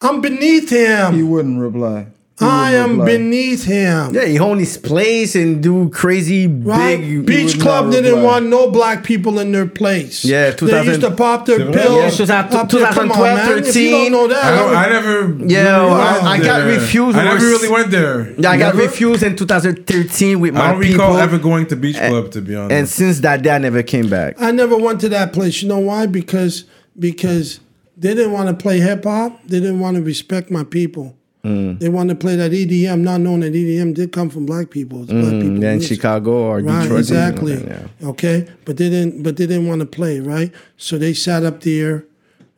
[0.00, 1.14] I'm beneath him.
[1.14, 2.06] He wouldn't reply.
[2.40, 3.04] He I am reply.
[3.06, 4.14] beneath him.
[4.14, 6.96] Yeah, he own his place and do crazy Right?
[6.98, 8.24] big Beach Club didn't reply.
[8.24, 10.24] want no black people in their place.
[10.24, 11.82] Yeah, 2000, they used to pop their C'est vrai?
[11.82, 11.96] pills.
[12.18, 12.92] Yeah, 2000 up there.
[12.92, 13.58] Come on, man.
[13.58, 15.44] If you don't know that, I, don't, I I never.
[15.46, 16.66] Yeah, really I- went I got there.
[16.80, 18.32] refused I never really went there.
[18.38, 21.04] Yeah, I got refused in 2013 with I my don't people.
[21.04, 22.72] recall ever going to Beach Club, to be honest.
[22.72, 24.40] and since that day, I never came back.
[24.40, 25.60] I never went to that place.
[25.62, 26.06] You know why?
[26.06, 26.64] Because
[26.98, 27.60] because
[27.98, 29.40] they didn't want to play hip hop.
[29.46, 31.16] They didn't want to respect my people.
[31.44, 31.78] Mm.
[31.80, 35.02] They wanted to play that EDM, not knowing that EDM did come from black people.
[35.04, 35.56] It's black people.
[35.56, 35.80] Mm, Yeah, in.
[35.80, 36.98] Chicago or Right, Detroit.
[37.00, 37.54] exactly.
[37.64, 37.86] Yeah.
[38.10, 39.22] Okay, but they didn't.
[39.22, 40.52] But they didn't want to play, right?
[40.76, 42.04] So they sat up there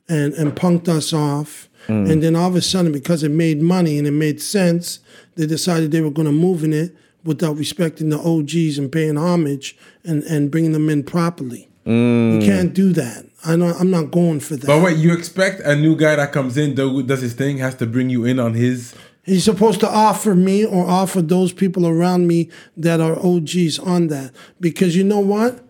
[0.08, 1.68] and and punked us off.
[1.88, 2.10] Mm.
[2.10, 4.98] And then all of a sudden, because it made money and it made sense,
[5.36, 6.94] they decided they were going to move in it
[7.24, 11.68] without respecting the OGs and paying homage and and bringing them in properly.
[11.86, 12.40] Mm.
[12.40, 13.26] You can't do that.
[13.44, 13.66] I know.
[13.78, 14.66] I'm not going for that.
[14.66, 17.86] but wait, you expect a new guy that comes in, does his thing, has to
[17.86, 18.94] bring you in on his.
[19.24, 24.08] He's supposed to offer me or offer those people around me that are OGs on
[24.08, 24.32] that.
[24.60, 25.60] Because you know what?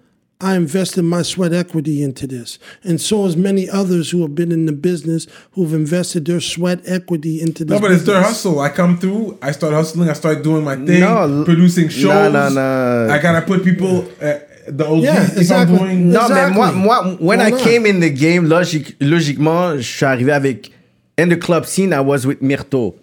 [0.40, 4.50] I invested my sweat equity into this, and so has many others who have been
[4.50, 7.76] in the business who've invested their sweat equity into this.
[7.76, 8.58] No, but it's their hustle.
[8.58, 12.32] I come through, I start hustling, I start doing my thing, No, producing nah, shows.
[12.32, 13.14] nah, nah.
[13.14, 15.78] I gotta put people, uh, the OGs, Yeah, if exactly.
[15.78, 16.08] Doing.
[16.10, 17.60] No, Non, mais moi, moi when Why I not?
[17.60, 20.70] came in the game, logic, logiquement, je suis arrivé avec.
[21.18, 22.94] In the club scene, I was with Myrto.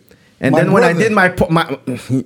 [0.42, 1.10] And My then when I brother.
[1.10, 1.66] did my, my.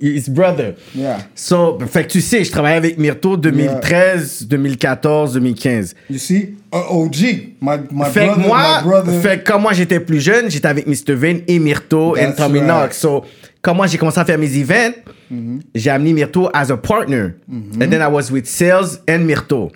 [0.00, 0.76] His brother.
[0.94, 1.22] Yeah.
[1.34, 5.94] So, fait que tu sais, je travaillais avec Myrto 2013, 2014, 2015.
[6.08, 6.54] You see?
[6.72, 7.16] OG.
[7.60, 9.20] My, my Fait brother, que moi, my brother.
[9.20, 11.14] fait que quand moi j'étais plus jeune, j'étais avec Mr.
[11.14, 12.68] Vane et Myrto et Tommy right.
[12.68, 12.98] Knox.
[12.98, 13.24] So,
[13.64, 14.92] quand moi j'ai commencé à faire mes events,
[15.32, 15.60] Mm-hmm.
[15.74, 17.30] j'ai amené Myrto as a partner.
[17.50, 19.72] And then I was with Sales and Myrto.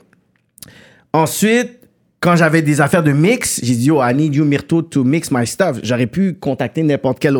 [1.12, 1.78] Ensuite,
[2.20, 5.30] quand j'avais des affaires de mix, j'ai dit, yo, I need you, Myrto, to mix
[5.30, 5.78] my stuff.
[5.82, 7.34] J'aurais pu contacter n'importe quel,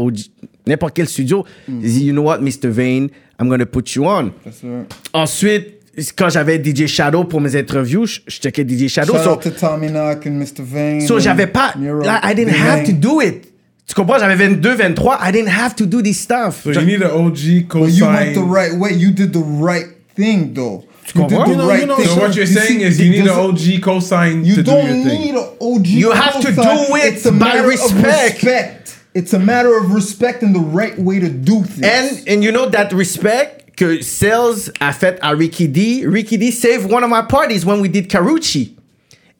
[0.67, 1.44] n'importe quel studio.
[1.68, 1.81] Mm.
[1.83, 2.68] J'ai dit, you know what, Mr.
[2.68, 4.33] Vane, I'm gonna put you on.
[5.12, 5.75] Ensuite,
[6.17, 9.15] quand j'avais DJ Shadow pour mes interviews, je je checkais DJ Shadow.
[9.15, 10.62] Shout So, out to Tommy Knock and Mr.
[10.62, 11.01] Vane.
[11.02, 11.75] So, j'avais pas.
[12.05, 13.52] Là, I didn't have to do it.
[13.89, 14.18] Tu comprends?
[14.18, 15.17] J'avais 22, 23.
[15.18, 16.62] I didn't have to do this stuff.
[16.62, 18.92] So you need an OG But you went the right way.
[18.92, 20.84] You did the right thing, though.
[21.15, 22.07] You did the You know- right you know, thing.
[22.07, 24.70] So what you're You saying see, is you need an OG cosign You to do
[24.73, 24.97] your thing.
[24.97, 25.86] You don't need an OG.
[25.86, 28.42] You have to do it It's a by matter of respect.
[28.42, 28.99] respect.
[29.15, 31.83] It's a matter of respect and the right way to do things.
[31.83, 36.05] And, and you know that respect que Sales a fait à Ricky D.
[36.05, 38.75] Ricky D saved one of my parties when we did Carucci.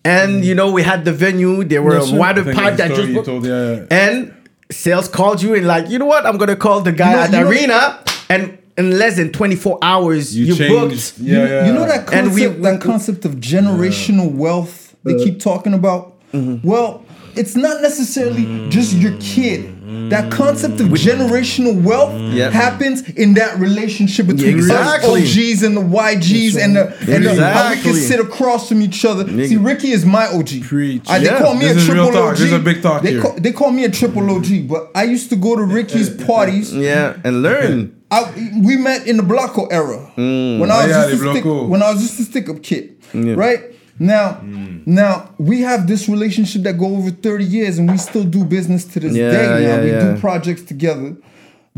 [0.05, 0.45] And, mm.
[0.45, 1.65] you know, we had the venue.
[1.65, 2.15] There were Yes, a sir.
[2.15, 3.09] I wider pipe that just.
[3.09, 3.85] you told, yeah.
[3.91, 4.33] And
[4.71, 6.27] Sales called you and like, you know what?
[6.27, 7.99] I'm gonna call the guy You know- at the you know- arena.
[8.31, 11.17] And in less than 24 hours, You you, changed.
[11.17, 11.19] booked.
[11.27, 11.67] Yeah, yeah.
[11.67, 15.73] You know that concept, And we- that concept of generational wealth they uh, keep talking
[15.75, 16.13] about?
[16.35, 16.67] Mm-hmm.
[16.69, 17.03] Well,
[17.35, 19.75] it's not necessarily just your kid.
[20.11, 22.53] That concept of generational wealth Yep.
[22.53, 25.23] happens in that relationship between Exactly.
[25.23, 28.81] us OGs and the YGs and the and the, how we can sit across from
[28.83, 29.25] each other.
[29.47, 30.61] See, Ricky is my OG.
[30.63, 31.03] Preach.
[31.07, 31.39] Uh, they Yeah.
[31.41, 32.17] call me This a triple.
[32.17, 32.31] OG.
[32.39, 33.23] This is a big talk they here.
[33.23, 36.73] Call, they call me a triple OG, but I used to go to Ricky's parties.
[36.73, 37.93] Yeah, and learn.
[38.11, 38.25] I,
[38.65, 41.83] we met in the Blocko era when I Oh, was yeah, just a stick, when
[41.83, 43.61] I was just a stick up kid, right?
[43.99, 44.87] Now, mm.
[44.87, 48.85] now we have this relationship that go over thirty years, and we still do business
[48.87, 49.47] to this Yeah, day.
[49.47, 50.15] Now yeah, we yeah.
[50.15, 51.17] do projects together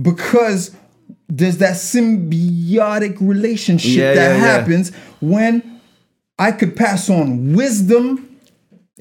[0.00, 0.76] because
[1.28, 5.81] there's that symbiotic relationship that happens when
[6.39, 8.31] I could pass on wisdom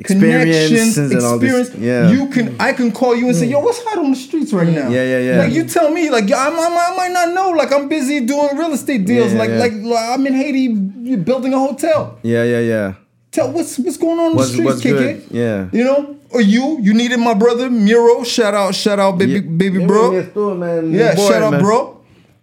[0.03, 1.69] connections, and all this.
[1.69, 1.75] experience.
[1.75, 2.11] Yeah.
[2.11, 3.51] You can, I can call you and say, mm.
[3.51, 5.39] "Yo, what's hot on the streets right now?" Yeah, yeah, yeah.
[5.39, 7.49] Like you tell me, like I, I, I might not know.
[7.51, 9.33] Like I'm busy doing real estate deals.
[9.33, 9.59] Yeah, like, yeah.
[9.59, 12.17] like like I'm in Haiti building a hotel.
[12.23, 12.93] Yeah, yeah, yeah.
[13.31, 15.21] Tell what's what's going on in What's- the streets, what's good?
[15.21, 15.27] KK.
[15.31, 15.69] Yeah.
[15.71, 18.23] You know, or you, you needed my brother Miro.
[18.23, 20.11] Shout out, shout out, baby, baby, bro.
[20.11, 22.01] Yeah, shout out, bro.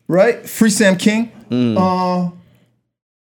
[0.08, 1.32] Right, Free Sam King.
[1.50, 1.76] Mm.
[1.76, 2.30] Uh,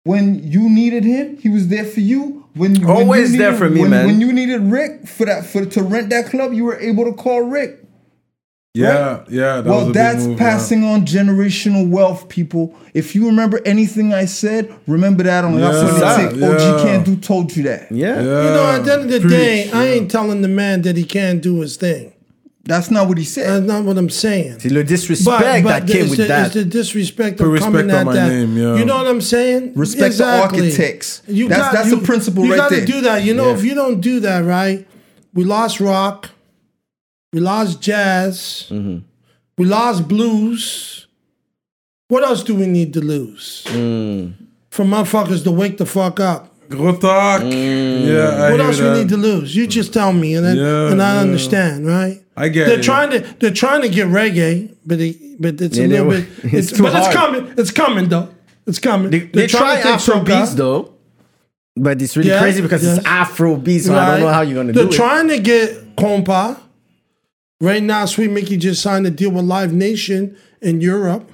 [0.05, 2.47] when you needed him, he was there for you.
[2.55, 4.07] When when Always you there for me, when, man.
[4.07, 7.13] When you needed Rick for that for to rent that club, you were able to
[7.13, 7.85] call Rick.
[8.79, 9.61] Yeah, yeah.
[9.61, 10.51] That was a well, big that's move, yeah.
[10.51, 12.75] passing on generational wealth, people.
[12.95, 16.49] If you remember anything I said, remember that on Yeah, That's yeah.
[16.49, 17.91] OG Can't Do told you that.
[17.91, 18.17] Yeah.
[18.17, 18.21] Yeah.
[18.21, 20.97] You know, at the end of the Preach, day, I ain't telling the man that
[20.97, 22.13] he can't do his thing.
[22.65, 23.49] That's not what he said.
[23.49, 24.59] That's not what I'm saying.
[24.61, 26.47] C'est le disrespect that came with the, that.
[26.47, 28.29] It's the disrespect Put of respect coming on at my that.
[28.29, 28.77] name, yeah.
[28.77, 29.73] You know what I'm saying?
[29.75, 31.23] Respect the architects.
[31.27, 32.85] That's- that's you, a principle you right gotta there.
[32.87, 33.23] do that.
[33.25, 33.55] You know, Yeah.
[33.57, 34.87] if you don't do that, right?
[35.33, 36.29] We lost rock.
[37.33, 38.67] We lost jazz.
[38.71, 38.99] Mm-hmm.
[39.59, 41.07] We lost blues.
[42.09, 43.65] What else do we need to lose?
[43.69, 44.33] Mm.
[44.71, 46.55] For motherfuckers to wake the fuck up.
[46.71, 47.43] Gros talk.
[47.43, 48.93] Yeah, I What hear else that.
[48.93, 49.55] we need to lose?
[49.57, 51.21] You just tell me, and then, Yeah, and I yeah.
[51.21, 52.23] understand, right?
[52.37, 52.83] I get they're it.
[52.83, 56.21] trying to they're trying to get reggae, but they, but it's Yeah, a little were-
[56.21, 56.29] bit.
[56.45, 57.55] it's It's, too but it's coming.
[57.57, 58.29] It's coming though.
[58.67, 59.11] It's coming.
[59.11, 60.93] They, They're try trying to take Afro beats though,
[61.75, 62.99] but it's really Yeah, crazy because yes.
[62.99, 64.91] it's Afro beats, so I don't know how you're gonna They're do it.
[64.93, 66.61] They're trying to get compa.
[67.61, 71.29] Right now, Sweet Micky just signed a deal with Live Nation in Europe.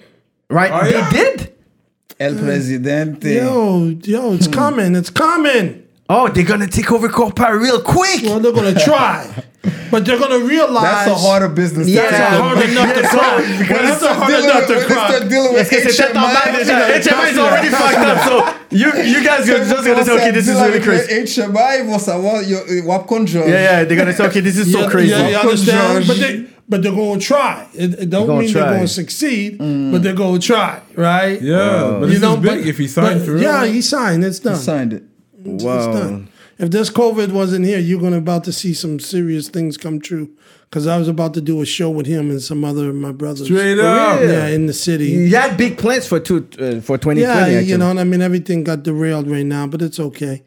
[0.48, 0.70] Right?
[0.72, 1.54] Oh, they did.
[2.18, 3.34] El uh, Presidente.
[3.34, 4.52] Yo, yo, it's hmm.
[4.52, 4.94] coming.
[4.94, 5.86] It's coming.
[6.08, 8.22] Oh, they're gonna take over kompa real quick.
[8.22, 9.42] Well, they're gonna try,
[9.90, 11.88] but they're gonna realize That's a harder business.
[11.88, 12.02] Yeah.
[12.04, 12.42] to That's a tackle.
[12.44, 13.38] hard enough to crack.
[13.38, 15.08] When That's they a start hard dealing enough with- to when they crack.
[15.10, 16.76] start dealing with Parce que c'est peut-être en bas déjà.
[17.00, 20.48] HMI is already fucked up, so you you guys are just gonna say, okay, this
[20.48, 21.12] is really crazy.
[21.24, 23.48] HMI vont savoir, yo, wap kon George.
[23.48, 25.10] Yeah, yeah, they're gonna say, okay, this is so crazy.
[25.10, 26.06] Yeah, you understand?
[26.06, 27.66] But they but they're gonna try.
[27.74, 28.62] It, it don't gonna mean try.
[28.62, 31.40] they're gonna succeed, but they're gonna try, right?
[31.40, 33.42] Yeah, but this is big if he signed but- for real.
[33.42, 34.24] Yeah, he signed.
[34.24, 34.54] It's done.
[34.56, 35.02] He Signed it.
[35.44, 35.92] It's Wow.
[35.92, 36.28] done.
[36.58, 40.30] If this COVID wasn't here, you're gonna about to see some serious things come true.
[40.70, 43.12] Cause I was about to do a show with him and some other of my
[43.12, 43.46] brothers.
[43.46, 44.20] Straight up.
[44.20, 45.06] Yeah, in the city.
[45.06, 47.20] You had big plans for two, uh, for 2020.
[47.20, 47.64] Yeah, actually.
[47.70, 48.20] you know what I mean.
[48.20, 50.42] Everything got derailed right now, but it's okay.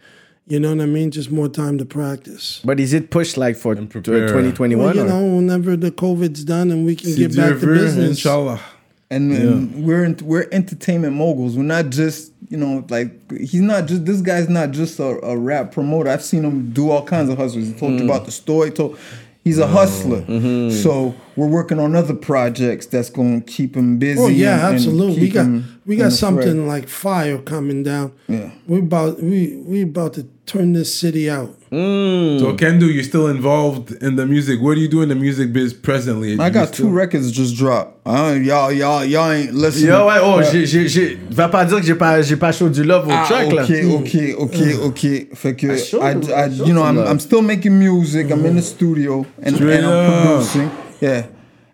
[0.45, 1.11] You know what I mean?
[1.11, 2.61] Just more time to practice.
[2.63, 4.85] But is it pushed like for 2021?
[4.85, 7.65] Well, you or- know, whenever the COVID's done and we can Si get back to
[7.65, 8.09] business.
[8.09, 8.59] Inshallah.
[9.09, 11.55] And, and we're in, we're entertainment moguls.
[11.57, 15.37] We're not just you know like he's not just this guy's not just a, a
[15.37, 16.09] rap promoter.
[16.09, 17.67] I've seen him do all kinds of hustles.
[17.67, 18.05] He told Mm.
[18.05, 18.65] about the store.
[18.65, 18.97] He told
[19.43, 20.21] he's a hustler.
[20.23, 20.75] Mm-hmm.
[20.81, 24.19] So we're working on other projects that's going to keep him busy.
[24.21, 25.21] Oh yeah, and- and absolutely.
[25.21, 25.47] We got
[25.85, 26.67] we got something fray.
[26.67, 28.11] like fire coming down.
[28.27, 28.51] Yeah.
[28.67, 31.49] We about we we about to turn this city out.
[31.71, 32.39] Mm.
[32.39, 34.61] So Kendo, you're still involved in the music.
[34.61, 36.39] What do you do in the music biz presently?
[36.39, 37.99] I got still- two records just dropped.
[38.07, 39.87] Uh, y'all, y'all, y'all ain't listening.
[39.89, 41.17] Yo, ouais, oh, j'ai, j'ai, j'ai.
[41.29, 43.63] Va pas dire que j'ai pas, j'ai pas chaud du love au Ah, track, là.
[43.63, 45.27] okay, okay, okay, okay.
[45.33, 46.97] Fait que, I I, you- I, I you know, I'm.
[46.99, 48.31] I'm still making music.
[48.31, 50.69] I'm in the studio and, and I'm producing.
[51.01, 51.23] Yeah.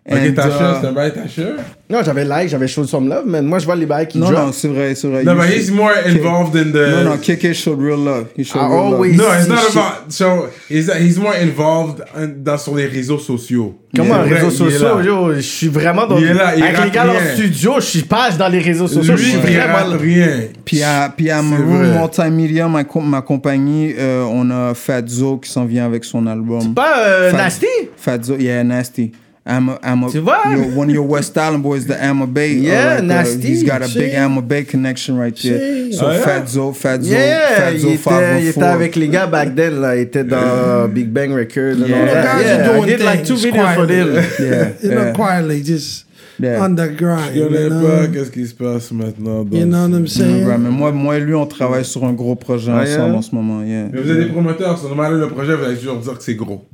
[0.06, 1.54] Ok, And, ta uh, chère, c'est un bail ta chère?
[1.88, 4.30] Non, j'avais like, j'avais show some love, mais moi, je vois les bails qui non,
[4.30, 4.46] drop.
[4.46, 5.24] non, c'est vrai, c'est vrai.
[5.24, 7.04] No, but he's more involved in the.
[7.04, 8.26] No, no, KK showed real love.
[8.36, 9.28] He showed I real always- love.
[9.28, 10.10] No, it's not about.
[10.12, 13.78] So he's he's more involved in- dans sur les réseaux sociaux.
[13.96, 15.04] Comment, C'est vrai, réseaux il est sociaux, là.
[15.04, 17.34] yo, je suis vraiment dans Il est là, il Avec les gars dans le rien.
[17.36, 19.96] studio, je suis pas dans les réseaux sociaux, je Lui, suis il vraiment là.
[19.98, 20.28] rien.
[20.66, 22.00] Puis à, puis à C'est Maroon.
[22.00, 26.74] Multimedia, ma, com- ma compagnie, euh, on a Fatzo qui s'en vient avec son album.
[26.74, 27.66] Pas euh, Fat- Nasty?
[27.96, 29.12] Fatzo, yeah, Nasty.
[29.46, 30.38] Amma, Amma, Tu vois?
[30.56, 32.54] your- one of your West Island boys, the Amma Bay.
[32.54, 33.46] Yeah, uh, Nasty.
[33.46, 34.14] he's got a big?
[34.14, 35.92] Amma Bay connection right there.
[35.92, 36.18] So Oh, yeah?
[36.24, 38.48] Fatzo, Fatzo, Yeah, Fatzo il était, il 504.
[38.56, 39.96] était avec les gars back then, là.
[39.96, 41.76] Il était dans Big Bang Records.
[41.82, 41.98] and Yeah.
[42.00, 42.22] all that.
[42.24, 44.08] guys yeah, are doing I did like two things videos for them.
[44.38, 45.12] Yeah, You know, yeah.
[45.12, 46.06] quietly, just
[46.40, 46.64] Yeah.
[46.64, 47.34] on the grind.
[47.34, 49.44] Je You connais know, pas qu'est-ce qui se passe maintenant.
[49.44, 50.46] dans you know what I'm saying?
[50.46, 53.18] mais moi, moi et lui, on travaille sur un gros projet Ah, ensemble yeah?
[53.18, 53.62] en ce moment.
[53.62, 53.88] Yeah.
[53.92, 56.34] Mais vous êtes des promoteurs, sur normalement le projet, vous allez toujours dire que c'est
[56.34, 56.64] gros.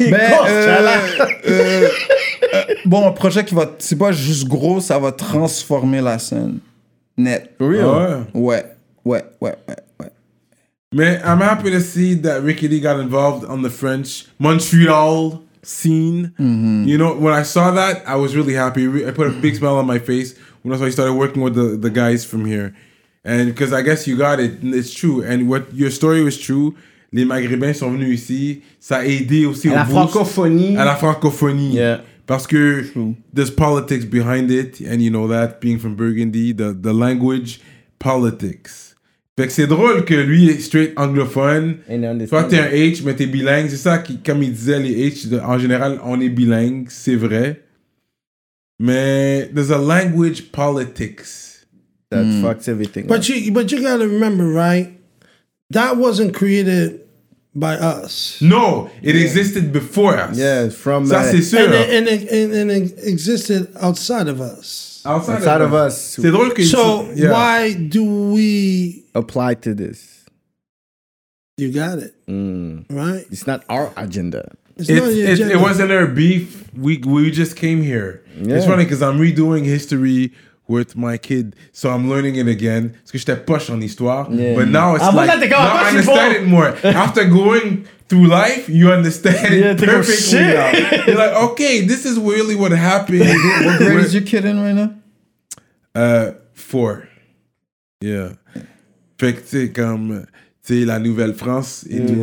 [0.00, 0.98] Ben, grosse, euh,
[1.48, 1.88] euh,
[2.54, 6.58] euh, bon, un projet qui va, c'est pas juste gros, ça va transformer la scène.
[7.16, 7.54] Net.
[7.60, 7.74] Ah ouais.
[7.74, 8.64] Ouais, ouais,
[9.04, 10.10] ouais, ouais, ouais.
[10.92, 16.32] Man, I'm happy to see that Ricky Lee got involved on the French Montreal scene.
[16.38, 18.86] You know, when I saw that, I was really happy.
[19.06, 21.90] I put a big smile on my face when I started working with the, the
[21.90, 22.74] guys from here.
[23.24, 25.22] And because I guess you got it, it's true.
[25.22, 26.74] And what your story was true.
[27.14, 28.60] Les Maghrébins sont venus ici.
[28.80, 30.76] Ça a aidé aussi À au la boost- francophonie.
[30.76, 31.74] À la francophonie.
[31.74, 32.02] Yeah.
[32.26, 32.84] Parce que
[33.34, 37.60] there's politics behind it, and you know that being from Burgundy, the, the language,
[37.98, 38.96] politics.
[39.38, 41.76] Fait que c'est drôle que lui est straight anglophone.
[42.28, 43.68] Toi, t'es un H, mais t'es bilingue.
[43.68, 47.16] C'est ça, qui, comme il disait, les H, de- en général, on est bilingue, c'est
[47.16, 47.62] vrai.
[48.78, 51.66] Mais there's a language politics.
[52.10, 53.06] That fucks everything.
[53.06, 54.98] But you but you got to remember, right?
[55.70, 57.00] That wasn't created
[57.54, 58.38] by us.
[58.40, 60.36] No, it existed before us.
[60.36, 61.58] yeah, from Ça, uh, c'est sûr.
[61.60, 65.02] And it, and, it, and, and existed outside of us.
[65.06, 66.16] outside, outside of us.
[66.18, 67.30] C'est drôle que So yeah.
[67.30, 68.02] why do
[68.32, 69.04] we?
[69.14, 70.24] apply to this.
[71.56, 72.86] You got it Mm.
[72.90, 73.24] right.
[73.30, 74.50] It's not our agenda.
[74.76, 75.54] It's It, not your it, agenda.
[75.54, 76.64] it wasn't our beef.
[76.76, 78.22] We we just came here.
[78.36, 80.32] It's funny because I'm redoing history
[80.66, 82.90] with my kid, so I'm learning it again.
[83.02, 84.54] Parce que j'étais poche en histoire, Yeah.
[84.54, 86.42] but now it's Ah, like voilà, comme, now I je suis understand bon.
[86.42, 86.74] it more.
[86.84, 90.16] After going through life, you understand Yeah, it perfectly.
[90.16, 90.54] shit.
[90.54, 91.04] now.
[91.06, 93.20] You're like, okay, this is really what happened.
[93.20, 94.94] What grade is your kid in right now?
[95.94, 97.08] Uh, four.
[98.00, 98.30] Yeah.
[99.18, 100.28] Fait que, tu sais, comme, tu
[100.64, 102.14] sais, la Nouvelle-France et tout,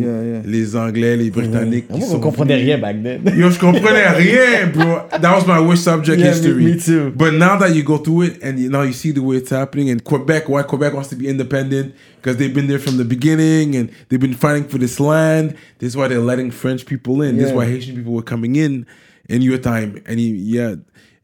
[0.00, 0.42] yeah, yeah.
[0.44, 1.88] les Anglais, les Britanniques.
[1.88, 2.66] qui Moi, comprenait venus.
[2.66, 3.20] rien back then.
[3.38, 5.00] Yo, je comprenais rien, bro.
[5.20, 6.64] That was my worst subject me- history.
[6.64, 7.12] me too.
[7.14, 9.50] But now that you go through it and you, now you see the way it's
[9.50, 11.94] happening, and Quebec, why Quebec wants to be independent?
[12.16, 15.54] Because they've been there from the beginning and they've been fighting for this land.
[15.78, 17.36] This is why they're letting French people in.
[17.36, 18.86] This is why Haitian people were coming in
[19.28, 20.00] in your time.
[20.06, 20.76] And you, yeah,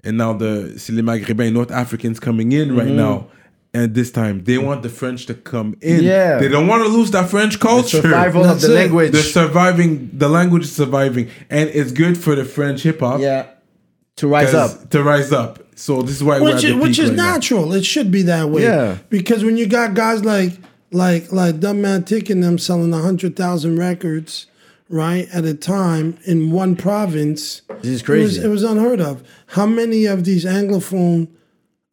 [0.05, 3.29] and now the c'est les Maghrébins, North Africans coming in right now.
[3.75, 6.03] And this time they want the French to come in.
[6.03, 6.39] Yeah.
[6.39, 8.01] They don't want to lose that French culture.
[8.01, 8.75] Survival of the it.
[8.75, 9.13] language.
[9.13, 10.11] They're surviving.
[10.15, 13.21] The language is surviving, and it's good for the French hip hop.
[13.21, 13.47] yeah.
[14.17, 14.91] To rise 'cause- up.
[14.91, 15.63] To rise up.
[15.77, 17.33] So this is why we're which at is, which is right now.
[17.35, 17.73] natural.
[17.75, 18.63] It should be that way.
[18.63, 18.97] Yeah.
[19.11, 20.55] Because when you got guys like
[20.91, 24.47] like like Dubmatique and them selling hundred thousand records,
[24.89, 28.43] right, at a time in one province, This is It was, crazy.
[28.45, 29.23] it was unheard of.
[29.49, 31.29] How many of these anglophone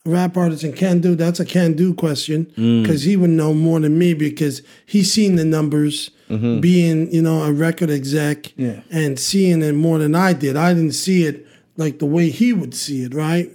[0.06, 1.16] rap artist and can do?
[1.16, 2.84] That's a can do question Mm.
[2.84, 6.11] because he would know more than me because he's seen the numbers.
[6.30, 6.59] Mm-hmm.
[6.59, 8.80] Being you know a record exec Yeah.
[8.90, 10.58] and seeing it more than I did.
[10.58, 11.45] I didn't see it
[11.77, 13.14] like the way he would see it.
[13.14, 13.51] Right.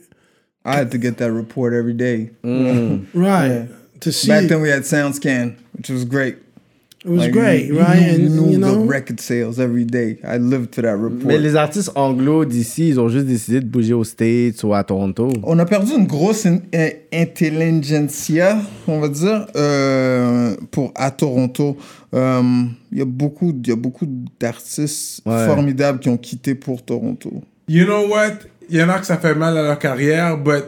[0.65, 2.31] I had to get that report every day.
[3.13, 3.69] Right.
[4.03, 4.49] To see Back it.
[4.49, 6.37] then we had SoundScan, which was great.
[7.03, 7.99] It was Like, great, you, right?
[7.99, 10.19] Knew, and you knew you know, the record sales every day.
[10.23, 11.25] I lived to that report.
[11.25, 14.85] Mais les artistes anglo d'ici, ils ont juste décidé de bouger aux States ou à
[14.85, 15.33] Toronto.
[15.43, 16.61] On a perdu une grosse in-
[17.11, 21.77] intelligentsia, on va dire, euh, pour à Toronto.
[22.15, 22.43] Euh,
[22.93, 24.07] Il y a beaucoup, il y a beaucoup
[24.39, 25.47] d'artistes Ouais.
[25.47, 27.31] formidables qui ont quitté pour Toronto.
[27.69, 28.41] You know what?
[28.69, 30.65] Il y en a que ça fait mal à leur carrière, but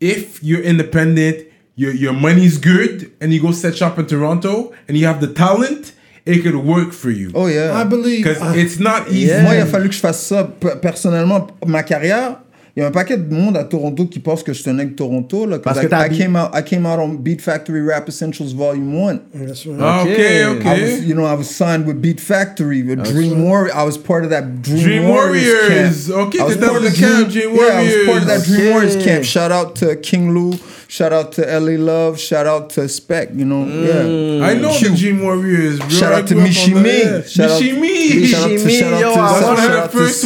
[0.00, 4.96] if you're independent, your, your money's good, and you go set shop in Toronto, and
[4.96, 5.92] you have the talent,
[6.26, 7.30] it could work for you.
[7.34, 7.72] Oh yeah.
[7.74, 8.24] I believe.
[8.24, 9.32] Because I- it's not easy.
[9.42, 10.44] Moi, il a fallu que je fasse ça
[10.80, 11.48] personnellement.
[11.66, 12.36] Ma carrière,
[12.76, 14.94] il y a un paquet de monde à Toronto qui pense que je tenais que
[14.94, 15.46] Toronto.
[15.46, 17.82] Là, 'cause Parce I, que t'as I came out, I came out on Beat Factory
[17.82, 19.20] Rap Essentials Volume 1.
[19.34, 19.76] that's right.
[19.80, 20.68] Ah, okay, Okay.
[20.68, 23.74] I was, you know, I was signed with Beat Factory, with Dream Warrior.
[23.74, 25.44] I was part of that Dream, Dream Warriors.
[25.44, 26.06] Warriors.
[26.08, 26.18] camp.
[26.28, 27.74] Okay, I was part of le camp Dream Warriors.
[27.74, 28.70] Yeah, I was part of that Dream Okay.
[28.72, 29.24] Warriors camp.
[29.24, 30.56] Shout out to King Lou.
[30.92, 32.20] Shout out to LA Love.
[32.20, 33.30] Shout out to Spec.
[33.32, 34.44] You know, yeah.
[34.46, 34.90] I know Q.
[34.90, 35.88] the Dream Warriors, bro.
[35.88, 37.26] Shout I out to Mishimi.
[37.26, 38.26] Shout out- Mishimi.
[38.26, 40.24] Shout out to, Mishimi, shout out yo, to, first.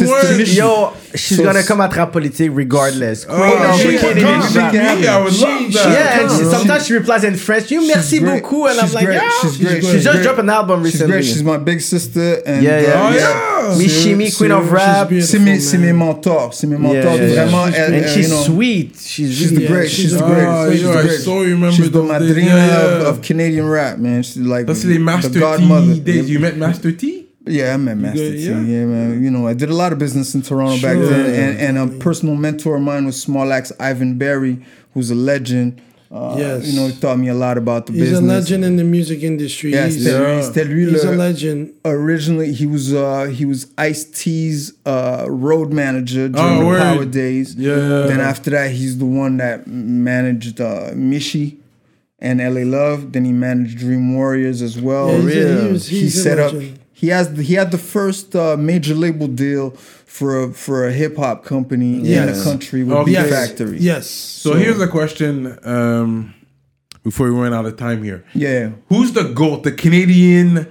[0.57, 3.23] Yo, she's So- gonna come at rap politique regardless.
[3.23, 3.75] Queen Oh, of rap.
[3.79, 5.89] She I would She- love she- that.
[5.93, 7.71] Yeah, and she, sometimes she replies in French.
[7.71, 8.43] You merci great.
[8.43, 9.29] beaucoup, and I'm She's like, yeah.
[9.41, 9.83] She's great.
[9.85, 11.11] She She's just dropped an album She's recently.
[11.13, 11.25] great.
[11.25, 12.41] She's my big sister.
[12.45, 13.56] And, Yeah, yeah.
[13.75, 15.09] Michie Mee, Queen of Rap.
[15.09, 16.53] beautiful, C'est mes, c'est mes mentors.
[16.53, 17.15] C'est mes mentors.
[17.17, 17.45] yeah, yeah.
[17.45, 18.95] Vraiment, She's elle, And she's sweet.
[18.99, 19.89] She's She's the great.
[19.89, 20.45] she's She's the the- great.
[20.47, 21.19] Ah, She's yo, the great.
[21.21, 22.09] so remember She's the days.
[22.11, 22.97] madrina Yeah.
[23.01, 24.23] of, of Canadian rap, man.
[24.23, 25.95] She's like Ça, the Master T godmother.
[25.95, 26.29] days.
[26.29, 27.25] You met Master T?
[27.49, 28.37] Yeah, I met Master T.
[28.39, 28.61] yeah?
[28.61, 28.85] Yeah.
[28.85, 29.23] man.
[29.23, 31.25] You know, I did a lot of business in Toronto back then,
[31.59, 34.59] and, and a personal mentor of mine was Small Axe Ivan Berry,
[34.93, 35.81] who's a legend.
[36.09, 36.65] Uh, Yes.
[36.67, 38.19] You know, he taught me a lot about the He's business.
[38.21, 39.73] He's a legend in the music industry.
[39.73, 41.71] Yeah, he's, c'était lui, he's a legend.
[41.83, 46.79] originally he was uh he was Ice T's uh road manager during Oh, the word.
[46.81, 47.55] Power days.
[47.55, 48.07] Yeah.
[48.07, 51.57] Then after that, he's the one that managed uh Michie
[52.19, 53.11] and LA Luv.
[53.11, 55.11] Then he managed Dream Warriors as well.
[55.11, 56.53] Yeah, he's he was- he set up.
[56.93, 59.75] He has he had the first uh, major label deal
[60.17, 62.37] for a, for a hip hop company in Yes.
[62.37, 63.05] the country with Okay.
[63.05, 63.29] Beat Yes.
[63.29, 63.77] Factory.
[63.79, 64.07] Yes.
[64.43, 66.33] So, here's a question um,
[67.03, 68.23] before we run out of time here.
[68.33, 70.67] Yeah, Who's the GOAT, the Canadian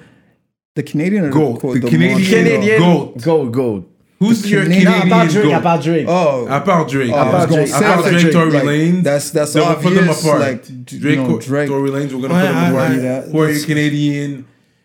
[0.74, 2.78] the Canadian or Goat, The, the the Canadian- Canadian.
[2.80, 3.22] Goat.
[3.22, 3.82] Goat, goat.
[4.18, 5.62] Who's The your Canadian- Non, à Canadian part Drake, à GOAT?
[5.62, 6.06] part Drake.
[6.08, 7.12] Oh, À part Drake.
[7.12, 7.68] I was part gonna Drake.
[7.68, 9.02] say À part after Drake, Tory like, Lanez.
[9.02, 10.40] That's that's Then we'll put them apart.
[10.40, 11.68] Like Drake, you know, Drake.
[11.68, 12.90] Tory Lanez, we're gonna I- put them apart.
[12.92, 14.44] I- Who are you Canadian?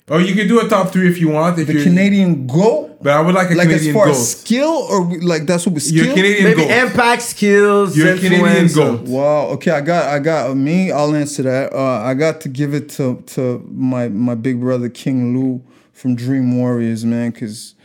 [0.09, 1.57] Or you can do a top three if you want.
[1.59, 2.90] If the you're, Canadian goat.
[3.03, 4.11] But I would like a Like Canadian as far GOAT.
[4.11, 6.05] as skill, or we- like that's what we skill.
[6.05, 6.71] You're Canadian Maybe GOAT.
[6.71, 7.97] impact skills.
[7.97, 8.73] You're a Canadian influence.
[8.75, 9.01] GOAT.
[9.09, 9.47] Wow.
[9.53, 10.91] Okay, I got, I got me.
[10.91, 11.73] I'll answer that.
[11.73, 15.61] Uh, I got to give it to to my my big brother King Lou
[15.93, 17.75] from Dream Warriors, man, because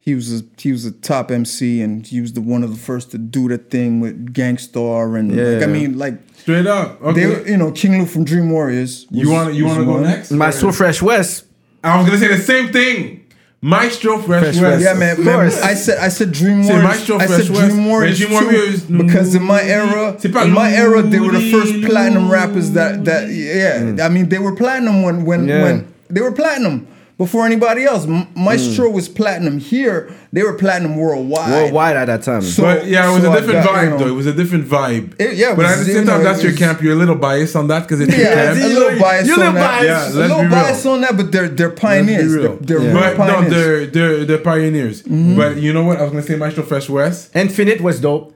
[0.00, 2.76] he was a he was a top MC and he was the one of the
[2.80, 5.64] first to do the thing with Gang Starr and like, Yeah.
[5.64, 7.00] I mean like Straight up.
[7.00, 7.26] they Okay.
[7.26, 9.06] were, you know King Lou from Dream Warriors.
[9.10, 10.02] you was- want you was want to go one.
[10.02, 10.30] next?
[10.32, 11.44] Maestro Fresh Wes.
[11.82, 13.20] I was gonna say the same thing.
[13.64, 14.62] Maestro Fresh, Fresh Wes.
[14.62, 14.82] Wes.
[14.82, 15.62] Yeah, man, Of course.
[15.62, 16.84] I said I said Dream C'est Warriors.
[16.84, 17.58] Maestro I Fresh said Wes.
[17.72, 21.50] Dream Warriors, Mais Dream too, because in my era, in my era, they were the
[21.50, 23.80] first platinum rappers that that yeah.
[23.80, 24.00] Mm.
[24.04, 25.62] I mean, they were platinum when when Yeah.
[25.62, 26.86] when they were platinum
[27.16, 28.04] before anybody else.
[28.06, 28.92] M- Maestro mm.
[28.94, 30.10] was platinum here.
[30.32, 31.50] They were platinum worldwide.
[31.50, 32.42] Worldwide at that time.
[32.42, 34.06] So- But yeah, it was so a I different got, vibe you know- though.
[34.08, 35.14] It was a different vibe.
[35.20, 36.82] It- yeah, it but was, at the same time, it that's your camp.
[36.82, 38.58] You're a little biased on that because it's your Yeah, camp.
[38.58, 39.84] a little biased You on little biased.
[39.84, 40.50] Yeah, a let's little be real.
[40.50, 42.32] biased on that, but they're they're Let's pioneers.
[42.34, 42.56] be real.
[42.60, 43.08] They're, they're Yeah.
[43.08, 45.02] real But no, they're they're they're pioneers.
[45.02, 45.36] Mm-hmm.
[45.36, 45.98] But you know what?
[45.98, 47.30] I was gonna say Maestro Fresh Wes.
[47.34, 48.33] Infinite was dope.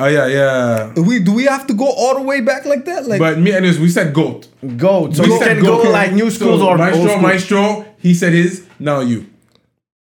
[0.00, 0.92] Oh yeah, yeah.
[0.96, 3.06] Uh, we do we have to go all the way back like that?
[3.08, 4.46] Like But me and this, we said goat.
[4.76, 5.16] Goat.
[5.16, 5.90] So We you said can go goat.
[5.92, 7.20] like new schools So or old Maestro, school.
[7.20, 7.84] Maestro.
[7.98, 8.64] He said his.
[8.78, 9.26] Now you.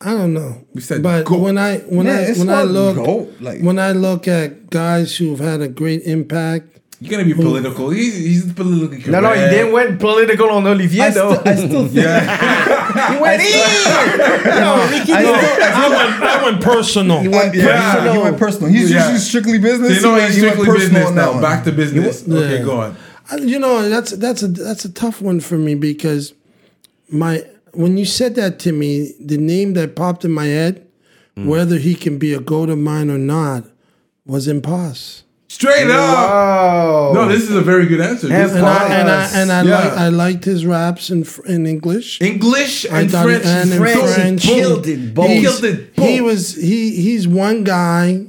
[0.00, 0.62] I don't know.
[0.75, 1.41] We said but goat.
[1.41, 5.17] when I when Man, I when I look goat, like- when I look at guys
[5.17, 6.67] who've had a great impact,
[7.01, 7.91] You're gonna be political.
[7.91, 9.09] He's he's politically correct.
[9.09, 11.35] No, no, he didn't went political on Olivier I, though.
[11.35, 15.44] still, I still think he went Yo, Ricky I Dillon.
[15.62, 17.20] I went I went personal.
[17.20, 18.12] He went Yeah, personal.
[18.15, 18.70] he went personal.
[18.70, 18.99] He's Yeah.
[19.05, 19.97] usually strictly business.
[19.97, 21.33] You know he, he's he strictly business on now.
[21.33, 21.43] one.
[21.43, 22.27] Back to business.
[22.28, 22.62] Okay, Yeah.
[22.65, 22.97] go on.
[23.31, 26.33] I- you know that's that's a that's a tough one for me because
[27.10, 30.85] my when you said that to me, the name that popped in my head,
[31.36, 31.47] Hmm.
[31.47, 33.65] whether he can be a goat of mine or not,
[34.27, 35.23] was Imposs.
[35.51, 36.31] Straight up.
[36.31, 37.12] Oh.
[37.15, 38.28] No, this is a very good answer.
[38.28, 39.78] This And I and I and I Yeah.
[39.78, 42.20] like I liked his raps in fr- in English.
[42.20, 43.44] English I and thought- French.
[43.47, 44.43] and in French, French.
[44.44, 45.15] he killed it.
[45.15, 45.31] Both.
[45.31, 45.93] He killed it.
[45.97, 48.27] He was he he's one guy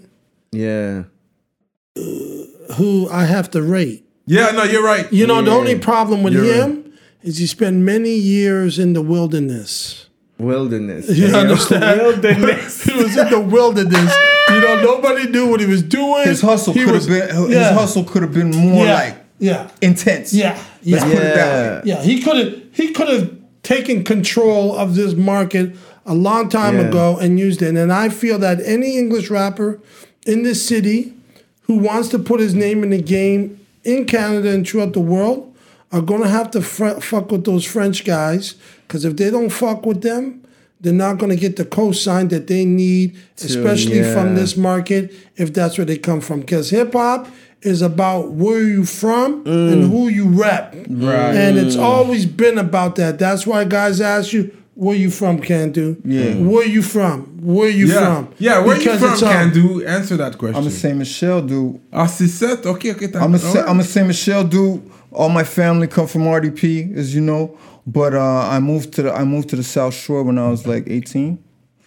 [0.53, 1.03] Yeah.
[1.97, 2.01] Uh,
[2.75, 4.05] who I have to rate.
[4.25, 5.11] Yeah, no, you're right.
[5.11, 9.01] You know, the only problem with You're him is he spent many years in the
[9.01, 10.05] wilderness.
[10.37, 11.09] Wilderness.
[11.09, 11.99] You understand?
[12.01, 12.83] Wilderness.
[12.87, 14.13] he was in the wilderness.
[14.53, 16.23] You know, nobody knew what he was doing.
[16.27, 17.29] His hustle could have been.
[17.29, 20.33] His yeah, hustle could have been more yeah, like yeah, intense.
[20.33, 20.53] yeah,
[20.85, 21.03] Let's yeah.
[21.03, 21.89] put it that way.
[21.89, 22.63] Yeah, he could have.
[22.73, 26.87] He could have taken control of this market a long time Yeah.
[26.87, 27.75] ago and used it.
[27.75, 29.79] And I feel that any English rapper
[30.25, 31.13] in this city
[31.63, 35.53] who wants to put his name in the game in Canada and throughout the world
[35.91, 38.55] are going to have to fr- fuck with those French guys
[38.87, 40.41] because if they don't fuck with them,
[40.81, 45.53] they're not going to get the cosign that they need, especially from this market, if
[45.53, 46.39] that's where they come from.
[46.41, 47.27] Because hip hop
[47.61, 50.73] is about where you from and who you rep.
[50.89, 51.35] Right.
[51.35, 53.19] And it's always been about that.
[53.19, 55.99] That's why guys ask you, where you from, Candu?
[56.05, 56.35] Yeah.
[56.35, 57.23] Where you from?
[57.41, 58.33] Where you Yeah, from?
[58.37, 58.59] yeah.
[58.63, 59.85] Where Because you from, it's, um, can do?
[59.85, 60.55] Answer that question.
[60.55, 61.81] I'm a Saint Michel dude.
[61.91, 62.53] Ah, c'est ça?
[62.65, 63.13] Ok, ok.
[63.15, 63.65] I'm a Sa- ouais.
[63.69, 64.81] I'm a Saint Michel dude.
[65.11, 67.57] All my family come from RDP, as you know.
[67.97, 70.61] But uh, I moved to the I moved to the South Shore when I was
[70.67, 71.37] like 18.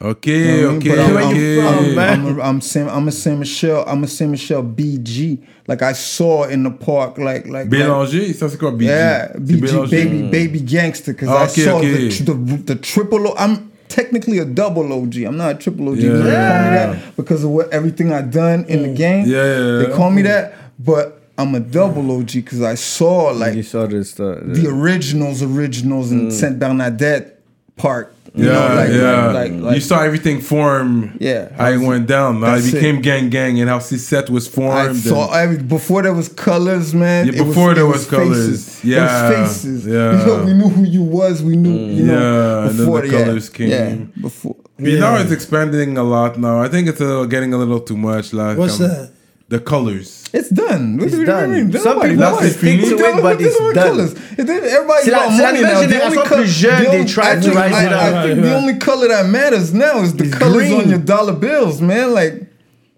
[0.01, 0.79] Ok, You know what I mean?
[0.83, 1.01] okay.
[1.01, 2.27] I'm, Where I'm, you from, man?
[2.27, 3.85] I'm, a, I'm, Saint, I'm a Saint Michel.
[3.87, 5.39] I'm a Saint Michel BG.
[5.69, 7.67] Like I saw in the park, like like.
[7.67, 8.33] like Bélanger?
[8.35, 8.87] Ça, c'est quoi, BG?
[8.89, 9.91] yeah, BG Bélanger?
[9.91, 12.09] baby baby gangster because Ah, I okay, saw okay.
[12.09, 13.29] The, the the triple.
[13.29, 15.15] O- I'm technically a double OG.
[15.23, 15.99] I'm not a triple OG.
[15.99, 16.19] Yeah.
[16.19, 16.87] They call me Yeah.
[16.87, 19.27] that because of what everything I've done in the game.
[19.27, 19.79] Yeah, yeah, yeah.
[19.87, 23.87] They call me that, but I'm a double OG because I saw like You saw
[23.87, 24.55] this uh, stuff.
[24.55, 26.33] the originals, originals in mm.
[26.33, 27.41] Saint Bernadette
[27.77, 28.15] Park.
[28.35, 29.27] You Yeah, know, like, yeah.
[29.27, 31.17] like, like, like you saw everything form.
[31.21, 31.53] Yeah.
[31.55, 32.41] how it went down.
[32.41, 32.75] How it That's it.
[32.75, 34.73] became gang gang and how C-Set was formed.
[34.79, 37.27] I and- saw every before there was colors, man.
[37.27, 38.65] Yeah, before it there was colours.
[38.65, 38.85] faces.
[38.85, 39.87] Yeah, it was faces.
[39.87, 40.21] yeah.
[40.21, 41.43] you know, we knew who you was.
[41.43, 41.97] We knew, mm.
[41.97, 43.69] you know, Yeah, and then before the yeah, colours came.
[43.69, 44.57] Yeah, before.
[44.79, 46.61] But now it's expanding a lot now.
[46.61, 48.33] I think it's a little, getting a little too much.
[48.33, 49.11] Like, What's um, that?
[49.53, 50.25] The colors.
[50.33, 50.97] It's done.
[50.97, 51.53] What It's do done.
[51.53, 51.73] mean?
[51.73, 52.89] Some Nobody people wants think it.
[52.89, 53.75] to it, do- but it's done.
[53.75, 54.13] colours?
[54.39, 55.81] It did- Everybody's C'est la- about money now.
[55.87, 57.93] The only col- plus jeune, the they only- try I to think- rise I- it
[57.93, 60.81] I think the only color that matters now is the colors green.
[60.81, 62.15] on your dollar bills, man.
[62.15, 62.45] Like,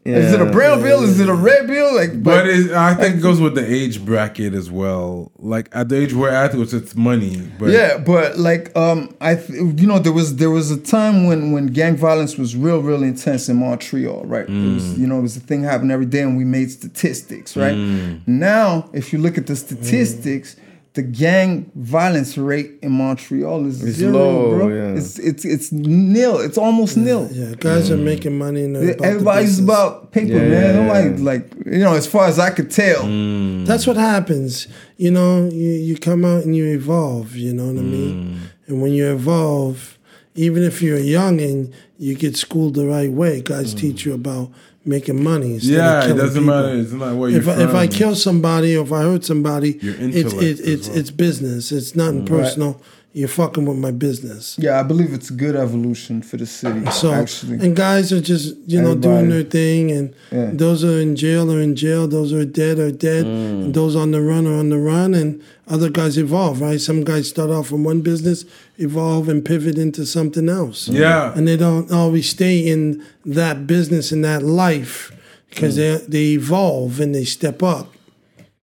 [0.05, 1.03] is it a brown bill?
[1.03, 1.95] Is it a red bill?
[1.95, 5.33] Like, But it, I think it goes with the age bracket as well.
[5.39, 7.41] Like at the age we're at, it's, it's money.
[7.59, 9.49] But yeah, but like um, I th-
[9.81, 13.03] you know there was there was a time when when gang violence was real real
[13.03, 14.45] intense in Montreal, right?
[14.45, 14.75] It Mm.
[14.75, 17.75] was you know it was a thing happening every day, and we made statistics, right?
[17.75, 18.21] Mm.
[18.27, 20.57] Now, if you look at the statistics.
[20.95, 24.69] The gang violence rate in Montreal is It's zero, low, bro.
[24.69, 24.97] yeah.
[24.99, 26.39] It's it's it's nil.
[26.39, 27.29] It's almost nil.
[27.33, 29.65] Yeah, guys are making money and they're about Everybody's business.
[29.65, 30.75] about paper, Yeah, man.
[30.75, 31.31] yeah, Nobody yeah.
[31.31, 31.95] like you know.
[31.95, 33.67] As far as I could tell, mm.
[33.67, 34.69] That's what happens.
[34.97, 38.15] You know, you, you come out and you evolve, you know what I mean?
[38.15, 38.69] Mm.
[38.69, 39.99] And when you evolve,
[40.37, 43.79] even if you're young and you get schooled the right way, guys mm.
[43.81, 44.53] teach you about
[44.85, 45.55] making money.
[45.55, 46.63] Instead of yeah, it killing doesn't people.
[46.63, 46.75] matter.
[46.75, 49.71] It's not where you're If I, if I kill somebody or if I hurt somebody,
[49.71, 50.99] it's intellect it, it's well.
[50.99, 51.73] it's business.
[51.73, 52.29] It's nothing mm.
[52.29, 52.81] personal.
[53.17, 54.57] You're fucking with my business.
[54.59, 56.85] yeah, I believe it's good evolution for the city.
[56.91, 60.51] So actually, and guys are just you know doing their thing, and Yeah.
[60.53, 62.09] those are in jail are in jail.
[62.09, 63.25] Those are dead are dead.
[63.25, 63.67] Mm.
[63.67, 66.61] And those on the run are on the run, and other guys evolve.
[66.61, 66.81] Right?
[66.81, 68.45] Some guys start off from one business,
[68.79, 70.89] evolve and pivot into something else.
[70.89, 71.33] Yeah.
[71.37, 75.13] and they don't always stay in that business in that life
[75.51, 77.87] because they they evolve and they step up.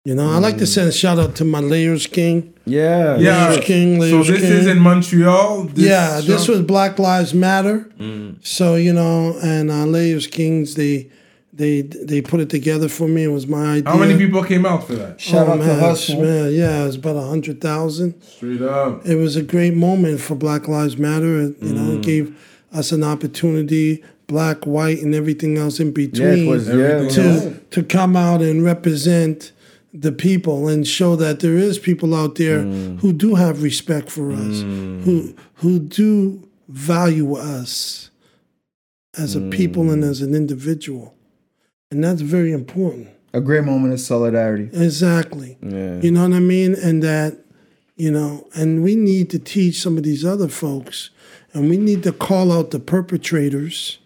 [0.07, 0.73] You know, I like to mm.
[0.73, 2.53] send a shout out to my Layers King.
[2.63, 3.17] Yeah.
[3.17, 3.49] yeah.
[3.49, 4.51] Layers King, so this King.
[4.53, 5.63] is in Montreal.
[5.65, 7.79] This yeah, this was Black Lives Matter.
[7.99, 8.37] Mm.
[8.41, 11.11] So you know, and uh, Layers Kings, they
[11.51, 13.25] they they put it together for me.
[13.25, 13.91] It was my idea.
[13.91, 15.19] How many people came out for that?
[15.19, 16.21] shout oh, out to man, Hustle.
[16.21, 18.23] man, yeah, it was about a hundred thousand.
[18.23, 19.05] Straight up.
[19.05, 21.41] It was a great moment for Black Lives Matter.
[21.41, 22.03] It, you know, it mm.
[22.03, 26.75] gave us an opportunity, black, white, and everything else in between, it was, yeah.
[26.75, 29.51] Everything it to to come out and represent
[29.93, 32.99] the people and show that there is people out there mm.
[32.99, 35.03] who do have respect for us, mm.
[35.03, 38.11] who who do value us
[39.17, 40.09] as a people and mm.
[40.09, 41.15] as an individual.
[41.89, 43.09] And that's very important.
[43.33, 44.69] A great moment of solidarity.
[44.73, 45.57] Exactly.
[45.61, 45.99] Yeah.
[46.01, 46.75] You know what I mean?
[46.75, 47.37] And that,
[47.95, 51.09] you know, and we need to teach some of these other folks,
[51.53, 53.99] and we need to call out the perpetrators,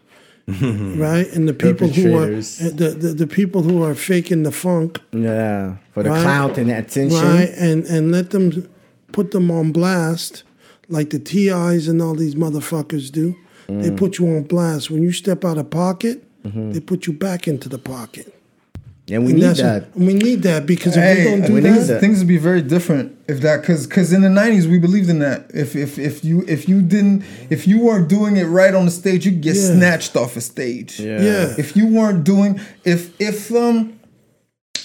[0.99, 1.27] right?
[1.33, 5.75] And the people who are the, the the people who are faking the funk, Yeah.
[5.93, 6.21] For the Right.
[6.23, 7.17] clout and the attention.
[7.19, 7.49] right?
[7.57, 8.67] And and let them
[9.11, 10.43] put them on blast,
[10.89, 13.35] like the TIs and all these motherfuckers do.
[13.67, 13.81] Mm.
[13.83, 16.23] They put you on blast when you step out of pocket.
[16.45, 16.71] Mm-hmm.
[16.71, 18.33] They put you back into the pocket.
[19.09, 19.87] And we And need that.
[19.95, 21.99] and we need that because if we don't do we that, that.
[22.01, 25.19] things would be very different if that because because in the 90s we believed in
[25.19, 28.85] that if if if you if you didn't if you weren't doing it right on
[28.85, 29.73] the stage you get Yeah.
[29.75, 31.21] snatched off a stage Yeah.
[31.21, 31.55] Yeah.
[31.57, 33.99] if you weren't doing if if um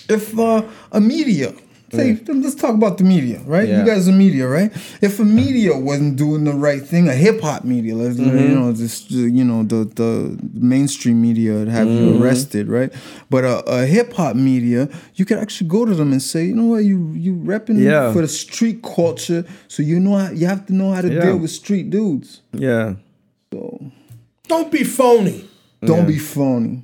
[0.09, 0.63] if uh,
[0.93, 1.53] a media
[1.93, 3.69] say, let's talk about the media, right?
[3.69, 3.81] Yeah.
[3.81, 4.73] You guys are media, right?
[5.01, 8.55] If a media wasn't doing the right thing, a hip hop media, let's you mm-hmm.
[8.55, 12.23] know, just uh, you know, the the mainstream media would have you mm-hmm.
[12.23, 12.93] arrested, right?
[13.31, 16.55] But a, a hip hop media, you could actually go to them and say, you
[16.55, 18.13] know what, you you repping Yeah.
[18.13, 21.21] for the street culture, so you know how, you have to know how to Yeah.
[21.23, 22.43] deal with street dudes.
[22.53, 22.95] Yeah.
[23.53, 23.93] So
[24.49, 25.49] Don't be phony.
[25.83, 26.83] don't be phony.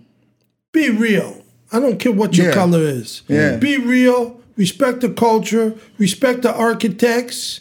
[0.72, 1.42] Be real.
[1.72, 2.54] I don't care what your Yeah.
[2.54, 3.22] color is.
[3.28, 3.56] Yeah.
[3.56, 4.41] Be real.
[4.56, 5.74] Respect the culture.
[5.98, 7.60] Respect the architects,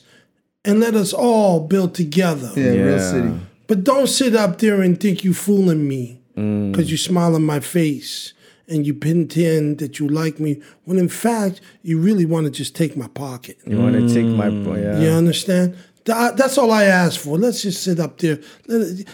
[0.66, 2.52] and let us all build together.
[2.56, 3.40] Yeah, real city.
[3.68, 6.72] But don't sit up there and think you fooling me Mm.
[6.72, 8.32] because you smile in my face
[8.70, 12.74] and you pretend that you like me when in fact you really want to just
[12.74, 13.58] take my pocket.
[13.68, 15.00] You want to take my yeah.
[15.02, 15.76] You understand?
[16.06, 17.38] That's all I ask for.
[17.38, 18.40] Let's just sit up there.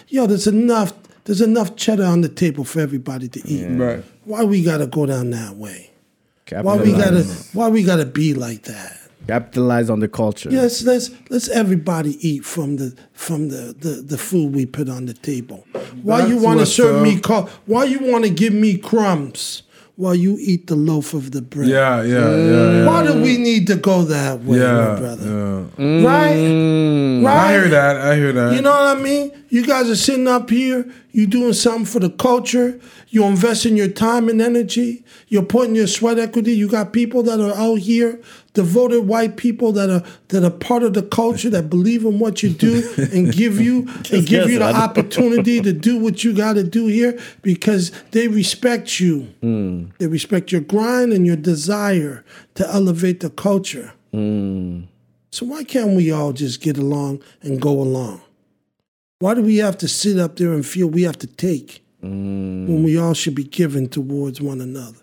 [0.10, 0.94] Yo, there's enough.
[1.26, 3.66] There's enough cheddar on the table for everybody to eat.
[3.66, 4.04] Right.
[4.24, 5.90] Why we gotta go down that way?
[6.50, 7.24] Why we gotta?
[7.54, 8.98] Why we gotta be like that?
[9.28, 10.50] capitalize on the culture.
[10.50, 15.06] Yes, let's let's everybody eat from the from the the, the food we put on
[15.06, 15.66] the table.
[16.02, 17.18] Why you want to what's serve me?
[17.18, 17.24] up.
[17.24, 19.64] Co- why you want to give me crumbs
[19.98, 21.68] while you eat the loaf of the bread?
[21.68, 22.86] Yeah, yeah, yeah, yeah.
[22.88, 25.26] Why do we need to go that way, my Yeah, brother?
[25.78, 26.08] yeah.
[26.08, 26.36] Right?
[26.38, 27.26] Mm.
[27.26, 27.38] Right?
[27.38, 27.98] I hear that.
[27.98, 28.54] I hear that.
[28.56, 29.32] You know what I mean?
[29.50, 33.88] You guys are sitting up here, you doing something for the culture, you're investing your
[33.88, 36.52] time and energy, you're putting your sweat equity.
[36.52, 38.22] You got people that are out here,
[38.54, 42.44] devoted white people that are that are part of the culture that believe in what
[42.44, 46.64] you do and give you and give you the opportunity to do what you gotta
[46.64, 49.34] do here because they respect you.
[50.00, 53.94] They respect your grind and your desire to elevate the culture.
[55.32, 58.22] So why can't we all just get along and go along?
[59.20, 62.68] Why do we have to sit up there and feel we have to take mm.
[62.68, 65.00] when we all should be giving towards one another?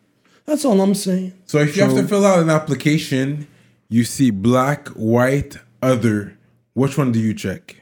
[0.46, 1.32] That's all I'm saying.
[1.46, 3.48] So if you have to fill out an application,
[3.88, 6.36] you see black, white, other.
[6.74, 7.76] Which one do you check?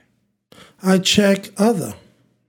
[0.83, 1.95] I check other,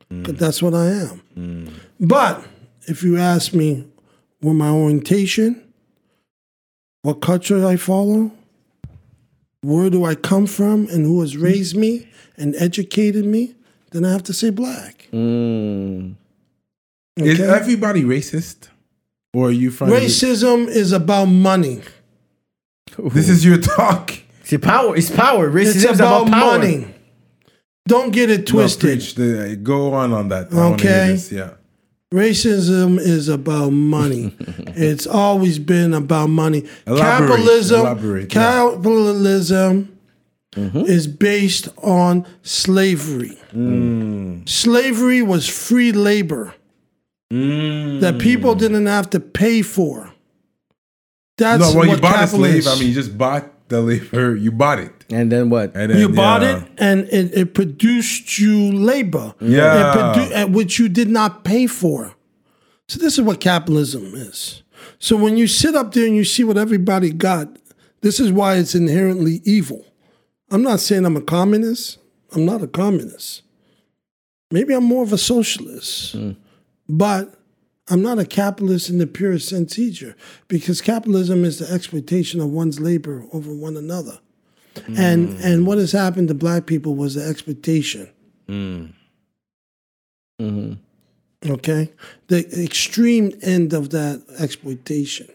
[0.09, 0.37] 'cause mm.
[0.37, 1.21] that's what I am.
[1.37, 1.73] Mm.
[1.99, 2.45] But
[2.87, 3.85] if you ask me
[4.39, 5.61] what my orientation,
[7.01, 8.31] what culture I follow,
[9.61, 13.55] where do I come from, and who has raised me and educated me,
[13.93, 15.07] then I have to say black.
[15.13, 16.15] Mm.
[17.17, 18.69] Is everybody racist?
[19.33, 21.81] Or are you from Racism is about money.
[22.97, 24.13] This is your talk.
[24.43, 24.95] See, power.
[24.95, 25.49] It's power.
[25.49, 26.57] Racism It's is about, about, power.
[26.59, 26.87] money.
[27.87, 28.81] Don't get it twisted.
[28.81, 30.51] preach the- go on on that.
[30.51, 31.07] I wanna hear Okay.
[31.13, 31.51] this, Yeah.
[32.13, 34.35] Racism is about money.
[34.75, 36.63] it's always been about money.
[36.85, 38.41] Elaborate, capitalism, elaborate, yeah.
[38.43, 39.92] capitalism
[40.55, 40.79] Mm-hmm.
[40.79, 43.37] is based on slavery.
[43.53, 44.47] Mm.
[44.47, 46.53] Slavery was free labor
[47.31, 47.99] Mm.
[48.01, 50.11] that people didn't have to pay for.
[51.37, 52.63] That's No, well, what you bought a slave.
[52.63, 52.73] capitalism.
[52.73, 54.35] I mean, you just bought the labor.
[54.35, 54.91] You bought it.
[55.11, 55.75] And then what?
[55.75, 56.57] And then, you bought yeah.
[56.57, 59.91] it and it, it produced you labor Yeah.
[59.91, 62.13] it produ- which you did not pay for
[62.87, 64.61] so this is what capitalism is
[64.99, 67.47] so when you sit up there and you see what everybody got
[68.01, 69.85] this is why it's inherently evil
[70.51, 71.97] i'm not saying i'm a communist
[72.33, 73.41] i'm not a communist
[74.51, 76.31] maybe i'm more of a socialist hmm.
[76.87, 77.39] but
[77.89, 80.15] I'm not a capitalist in the purest sense either,
[80.47, 84.19] because capitalism is the exploitation of one's labor over one another.
[84.97, 85.43] And hmm.
[85.43, 88.09] and what has happened to black people was the exploitation.
[88.47, 88.85] Hmm.
[90.41, 91.51] Mm-hmm.
[91.51, 91.91] Okay?
[92.27, 95.27] The extreme end of that exploitation.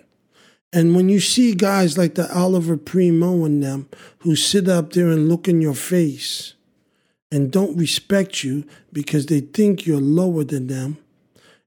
[0.73, 3.89] And when you see guys like the Olivier Primeau and them
[4.19, 6.55] who sit up there and look in your face
[7.33, 10.99] and don't respect you because they think you're lower than them,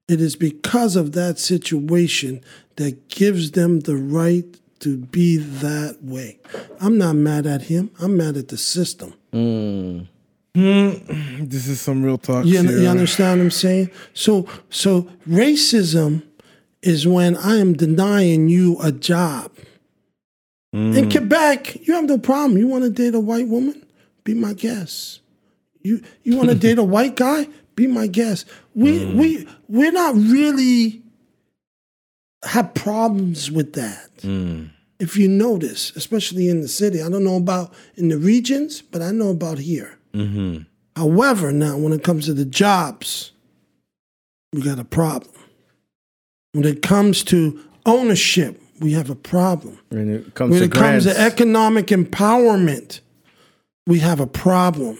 [0.08, 2.42] it is because of that situation
[2.76, 6.38] that gives them the right to be that way.
[6.80, 7.90] I'm not mad at him.
[8.00, 9.14] I'm mad at the system.
[9.32, 10.00] Hmm.
[10.54, 11.44] Hmm.
[11.44, 12.44] This is some real talk.
[12.44, 13.90] You, you understand what I'm saying?
[14.12, 16.22] So, so racism
[16.82, 19.52] is when I am denying you a job.
[20.72, 21.10] In mm.
[21.10, 22.58] Quebec, you have no problem.
[22.58, 23.84] You want to date a white woman?
[24.24, 25.20] Be my guest.
[25.82, 27.48] You you want to date a white guy?
[27.76, 28.46] Be my guest.
[28.74, 29.14] We mm.
[29.14, 31.02] we we're not really
[32.44, 34.16] have problems with that.
[34.18, 34.70] Mm.
[34.98, 39.02] If you notice, especially in the city, I don't know about in the regions, but
[39.02, 39.98] I know about here.
[40.14, 40.62] Mm-hmm.
[40.96, 43.32] However, now when it comes to the jobs,
[44.52, 45.41] we got a problem.
[46.52, 49.78] When it comes to ownership, we have a problem.
[49.88, 53.00] When it comes When to it comes to economic empowerment,
[53.86, 54.98] we have a problem.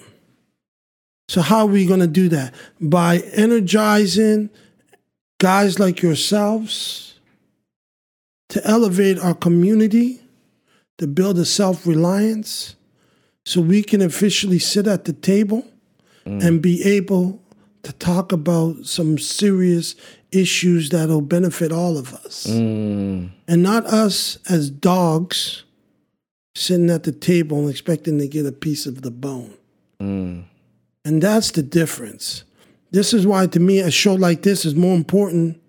[1.28, 2.54] So, how are we going to do that?
[2.80, 4.50] By energizing
[5.38, 7.18] guys like yourselves
[8.50, 10.20] to elevate our community,
[10.98, 12.76] to build a self reliance
[13.44, 15.66] so we can officially sit at the table
[16.24, 16.42] mm.
[16.44, 17.40] and be able
[17.82, 19.96] to talk about some serious
[20.32, 22.46] issues that'll benefit all of us.
[22.48, 23.30] Mm.
[23.46, 25.64] And not us as dogs
[26.54, 29.54] sitting at the table and expecting to get a piece of the bone.
[30.00, 30.44] Mm.
[31.04, 32.44] And that's the difference.
[32.90, 35.61] This is why, to me, a show like this is more important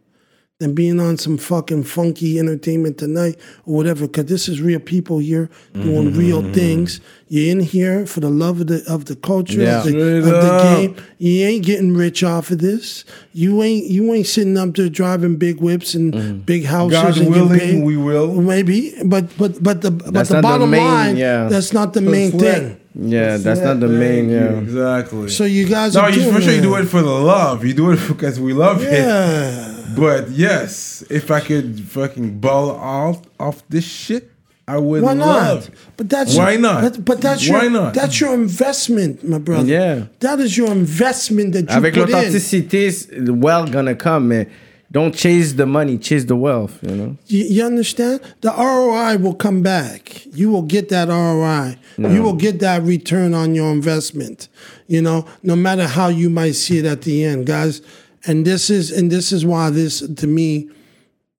[0.64, 4.08] than being on some fucking funky entertainment tonight or whatever.
[4.08, 6.17] Because this is real people here doing mm-hmm.
[6.17, 7.01] real things.
[7.27, 9.80] You're in here for the love of the of the culture Yeah.
[9.80, 10.95] of, the, of the game.
[11.17, 13.03] You ain't getting rich off of this.
[13.33, 16.38] You ain't you ain't sitting up there driving big whips and mm-hmm.
[16.40, 17.01] big houses.
[17.01, 17.83] God and willing, paid.
[17.83, 18.33] we will.
[18.42, 21.50] Maybe, but but but the but the not the bottom main- line, yeah.
[21.50, 22.61] that's not the main sweat.
[22.61, 22.80] thing.
[22.95, 24.30] Yeah, that's not the main.
[24.30, 24.59] Yeah.
[24.59, 25.30] Exactly.
[25.30, 27.66] So you guys no, are you, doing for sure you do it for the love.
[27.66, 29.73] You do it because we love it.
[29.93, 29.99] Yeah.
[29.99, 34.30] But yes, if I could fucking ball out off this shit,
[34.67, 35.25] I would Why not?
[35.27, 35.69] love.
[35.97, 36.81] But that's Why not?
[36.83, 37.93] But, but that's Why your not?
[37.93, 39.65] that's your investment, my brother.
[39.67, 40.05] Yeah.
[40.19, 42.15] That is your investment that you Avec put in.
[42.15, 44.47] l'authenticité, the wealth gonna come, man.
[44.91, 46.77] Don't chase the money, chase the wealth.
[46.83, 47.17] You know.
[47.27, 48.22] You, you understand?
[48.41, 50.23] The ROI will come back.
[50.27, 51.77] You will get that ROI.
[51.97, 54.47] You will get that return on your investment.
[54.88, 57.81] You know, no matter how you might see it at the end, guys.
[58.26, 60.69] And this is and this is why this to me,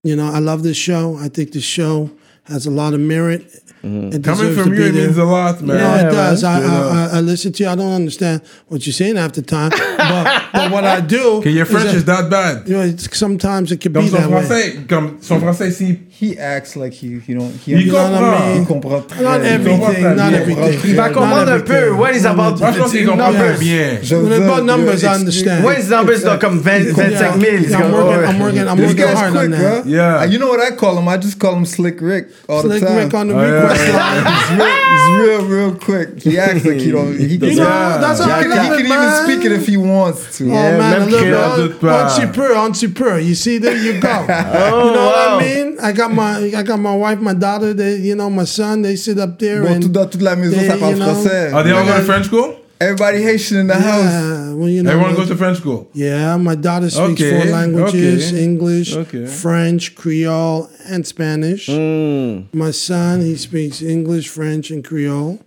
[0.02, 1.16] you know, I love this show.
[1.16, 2.10] I think this show
[2.44, 3.50] has a lot of merit.
[3.86, 5.06] It Coming from you, be it there.
[5.06, 5.76] means a lot, man.
[5.76, 6.42] No, Yeah, it does.
[6.44, 6.54] I.
[6.62, 6.66] I,
[7.12, 7.68] I, I listen to you.
[7.68, 11.38] I don't understand what you're saying half the time, but, but what I do.
[11.38, 12.66] Okay, your French is that bad.
[12.66, 14.42] you know, it's, sometimes it can Comme be son that way.
[14.46, 15.98] français, comme son français ici.
[16.08, 17.50] He acts like he, he don't.
[17.56, 18.54] He, Il You know what I comprend.
[18.54, 18.62] mean?
[18.62, 19.52] il comprend très Not bien.
[19.52, 20.40] everything, comprends not bien.
[20.40, 20.80] everything.
[20.90, 21.90] Il va comprendre un peu.
[21.92, 23.54] What is about Moi, je pense qu'il comprend numbers.
[23.56, 23.98] très bien.
[24.02, 25.64] Je When veux about numbers, I explique- understand.
[25.64, 26.94] What is numbers sont comme 25
[27.40, 27.74] 000.
[27.74, 29.58] I'm working, I'm working, I'm working hard quick, on bro.
[29.58, 29.86] that.
[29.86, 30.20] Yeah.
[30.20, 31.08] Uh, You know what I call him?
[31.08, 32.96] I just call him Slick Rick all Slick the time.
[32.96, 34.16] Rick on the Oh, yeah.
[34.18, 34.58] request line.
[34.58, 36.22] he's, real, he's real, real quick.
[36.22, 37.18] He acts like he don't.
[37.18, 37.98] He can, You know, Yeah.
[37.98, 40.38] that's he how I can, love he it, can even speak it if he wants
[40.38, 40.44] to.
[40.44, 42.02] Oh Yeah, man, a même little bit pas.
[42.04, 43.18] on super, on super.
[43.18, 44.08] You see, there you go.
[44.28, 45.36] Oh, you know wow.
[45.36, 45.78] what I mean?
[45.80, 47.74] I got my, I got my wife, my daughter.
[47.74, 48.82] They, you know, my son.
[48.82, 50.98] They sit up there Bon, and tout dans toute la maison, they, ça parle you
[50.98, 51.52] know, français.
[51.52, 52.56] Are they all going to French school?
[52.84, 54.54] Everybody Haitian in the house.
[54.54, 55.90] Well, you know, Everyone goes to French school.
[55.94, 59.26] Yeah, my daughter speaks Okay, four languages: okay, English, okay.
[59.26, 61.66] French, Creole, and Spanish.
[61.66, 62.52] Mm.
[62.52, 65.40] My son, he speaks English, French, and Creole.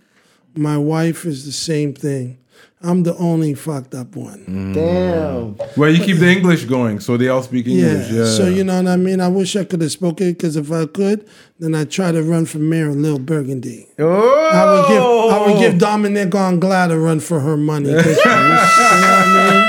[0.56, 2.38] My wife is the same thing.
[2.80, 4.72] I'm the only fucked up one.
[4.72, 5.56] Damn.
[5.76, 8.10] Well, you keep the English going, so they all speak English.
[8.10, 8.24] Yeah.
[8.24, 9.20] So you know what I mean.
[9.20, 12.46] I wish I could have spoken because if I could, then I'd try to run
[12.46, 13.88] for mayor of Little Burgundy.
[13.98, 14.50] Oh.
[14.52, 17.92] I would give I would give Dominique Anglade a run for her money.
[17.92, 19.64] 'cause- you know what I mean?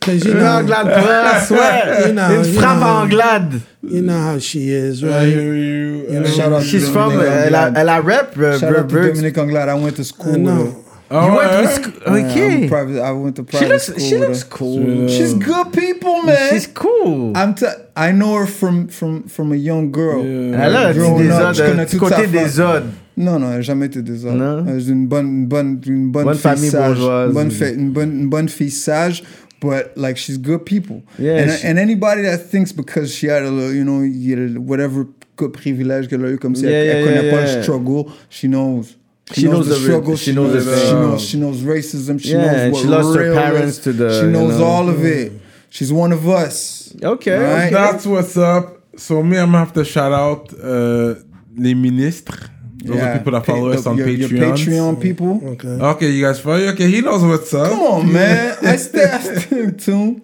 [0.00, 2.06] Because you know, Anglade France, ouais.
[2.08, 3.02] You know, you frappe know.
[3.02, 3.62] Anglade.
[3.82, 5.26] you know how she is, I right?
[5.28, 6.06] hear you.
[6.08, 7.76] I hear Shout out to She's from, Dominique elle a, Anglade.
[7.78, 9.68] elle a rep, uh, Shout out to Bur- Dominique Anglade.
[9.68, 10.74] I went to school I with
[11.12, 11.20] her.
[11.20, 11.26] know.
[11.26, 11.32] you.
[11.32, 11.74] You went to ouais?
[11.74, 11.92] school.
[12.06, 12.68] Yeah, I'm Okay.
[12.68, 14.48] private, I went to She private looks, school she with looks her.
[14.50, 15.08] cool.
[15.08, 16.50] She's good people, man.
[16.50, 17.32] She's cool.
[17.36, 17.66] I'm t-
[17.96, 20.24] I know her from from from a young girl.
[20.24, 20.64] Yeah.
[20.66, 22.42] Elle a un petit Growing up, désordre, je connais un petit toute sa côté famille.
[22.44, 22.86] désordre.
[23.16, 24.38] Non, non, elle n'a jamais été désordre.
[24.38, 24.64] Non?
[24.66, 26.96] Elle euh, est une bonne, une bonne, une bonne, Bonne fille famille sage.
[26.98, 27.28] bourgeoise.
[27.28, 29.22] Une bonne, fa- une bonne, une bonne fille sage.
[29.60, 31.02] But like she's good people.
[31.20, 34.32] Yeah, and, she- and anybody that thinks because she had a, little, you know, you
[34.36, 37.24] had a- whatever good privilège qu'elle a eu comme si Yeah, elle, elle yeah, connaît
[37.26, 37.56] yeah, pas yeah.
[37.58, 38.96] le struggle, she knows.
[39.34, 40.16] She knows the- struggle.
[40.16, 42.18] she knows the the she knows she knows racism.
[42.20, 43.84] She Yeah, knows what she lost her parents is.
[43.84, 44.64] to the, She you knows know.
[44.64, 45.32] all of it.
[45.70, 46.92] She's one of us.
[47.02, 47.38] Okay.
[47.38, 47.70] Right?
[47.72, 48.64] That's what's up.
[48.96, 51.14] So me, I'm gonna have to shout out uh,
[51.56, 52.36] les ministres.
[52.84, 54.56] Those are people that follow Pa- us on your, your Patreon.
[54.56, 55.40] Patreon people.
[55.52, 55.68] Okay.
[55.92, 56.56] Okay, you guys follow?
[56.72, 57.68] Okay, he knows what's up.
[57.70, 58.56] Come on, man.
[58.62, 60.20] I stay, I stay in tune.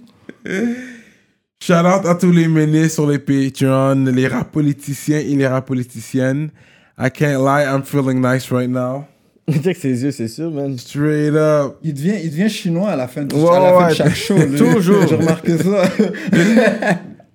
[1.61, 5.67] Shout out à tous les ministres sur les Patreon, les rap politiciens et les rap
[5.67, 6.51] politiciennes.
[6.99, 9.07] I can't lie, I'm feeling nice right now.
[9.63, 10.77] Check ses yeux, c'est sûr, man.
[10.79, 11.79] Straight up.
[11.83, 13.91] Il devient, il devient chinois à la fin de, Ouais, à la fin ouais.
[13.91, 14.37] de chaque show.
[14.57, 15.07] Toujours.
[15.07, 15.85] J'ai remarqué ça.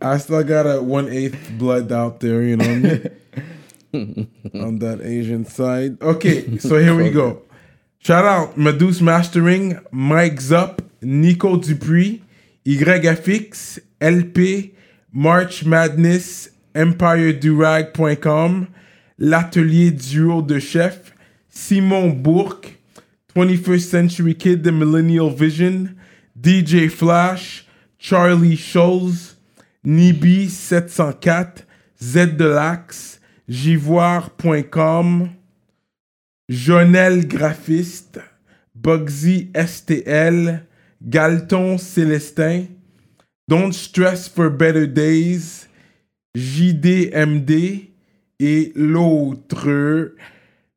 [0.05, 2.99] I still got a one eighth blood out there, you know?
[4.53, 5.97] On that Asian side.
[6.01, 7.41] Okay, so here we go.
[7.99, 12.21] Shout out Meduse Mastering, Mike Zup, Nico Dupuis,
[12.65, 14.73] YFX, LP,
[15.13, 18.67] March Madness, EmpireDurag.com,
[19.17, 21.13] L'Atelier Duo de Chef,
[21.49, 22.79] Simon Bourque,
[23.35, 25.95] 21st Century Kid, The Millennial Vision,
[26.35, 27.65] DJ Flash,
[27.97, 29.37] Charlie Scholes,
[29.83, 31.65] Nibi 704,
[32.01, 35.29] Z de l'Axe, Jivoire.com,
[36.49, 38.19] Jonel Graphiste,
[38.75, 40.63] Bugsy STL,
[41.01, 42.67] Galton Célestin,
[43.47, 45.67] Don't Stress for Better Days,
[46.35, 47.92] JDMD
[48.43, 50.13] et l'autre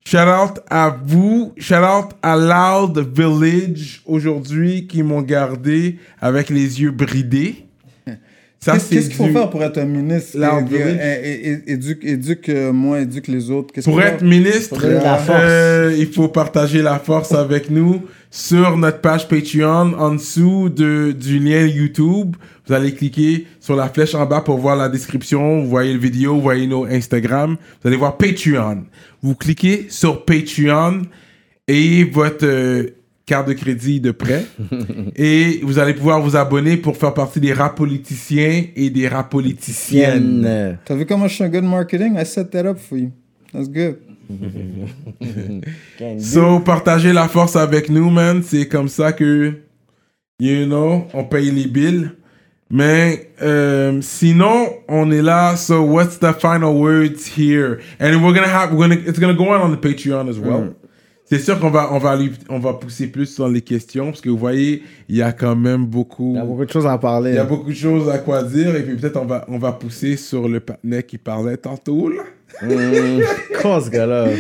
[0.05, 1.53] Shout out à vous.
[1.59, 7.66] Shout out à Loud Village aujourd'hui qui m'ont gardé avec les yeux bridés.
[8.59, 11.31] Ça, Qu'est-ce qu'il faut du- faire pour être un ministre Là, on Et- veut- et-
[11.31, 13.73] et- et- Éduque éduque, euh, moi, éduque les autres?
[13.83, 14.81] Pour être ministre,
[15.31, 21.13] euh, il faut partager la force avec nous sur notre page Patreon en dessous de,
[21.13, 22.35] du lien YouTube.
[22.67, 25.61] Vous allez cliquer sur la flèche en bas pour voir la description.
[25.63, 27.57] Vous voyez le vidéo, vous voyez nos Instagram.
[27.83, 28.85] Vous allez voir Patreon.
[29.23, 31.03] Vous cliquez sur Patreon
[31.69, 32.87] et votre euh,
[33.27, 34.47] carte de crédit de prêt.
[35.17, 39.31] et vous allez pouvoir vous abonner pour faire partie des rap politiciens et des rap
[39.31, 40.79] politiciennes.
[40.85, 42.17] T'as vu comment je suis un good marketing?
[42.19, 43.11] I set that up for you.
[43.53, 43.99] That's good.
[46.19, 48.43] So, partagez la force avec nous, man.
[48.43, 49.53] C'est comme ça que,
[50.41, 52.11] you know, on paye les billes.
[52.69, 55.57] Mais euh, sinon, on est là.
[55.57, 57.79] So, what's the final words here?
[58.01, 60.75] And we're gonna have, we're gonna, it's gonna go on on the Patreon as well.
[61.29, 64.21] C'est sûr qu'on va, on va, lui- on va pousser plus dans les questions parce
[64.21, 66.33] que vous voyez, il y a quand même beaucoup.
[66.35, 67.31] Il y a beaucoup de choses à parler.
[67.33, 69.59] Il y a beaucoup de choses à quoi dire et puis peut-être on va, on
[69.59, 72.23] va pousser sur le patinet qui parlait tantôt là.
[73.61, 74.27] Quoi, ce gars-là?
[74.29, 74.37] Euh,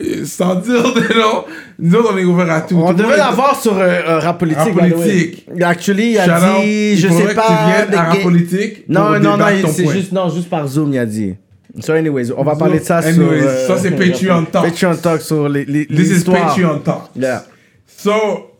[0.24, 1.44] Sans dire de nom,
[1.78, 2.74] nous autres on est ouvert à tout.
[2.76, 4.62] On Tout est- l'avoir sur euh, un rap politique.
[4.74, 5.46] Rap politique.
[5.60, 7.42] Actually, il a Shout out, dit, il je sais que pas.
[7.46, 10.92] tu viennes de à rap politique Non, non, non, c'est juste, non, juste par Zoom,
[10.94, 11.34] il a dit.
[11.80, 13.22] So, anyways, on va So, parler de ça sur.
[13.30, 14.64] euh, ça, c'est Patreon Talk.
[14.64, 16.24] Patreon Talk sur les, les, This is.
[16.24, 17.10] Patreon talk.
[17.14, 17.42] Yeah.
[17.86, 18.50] So,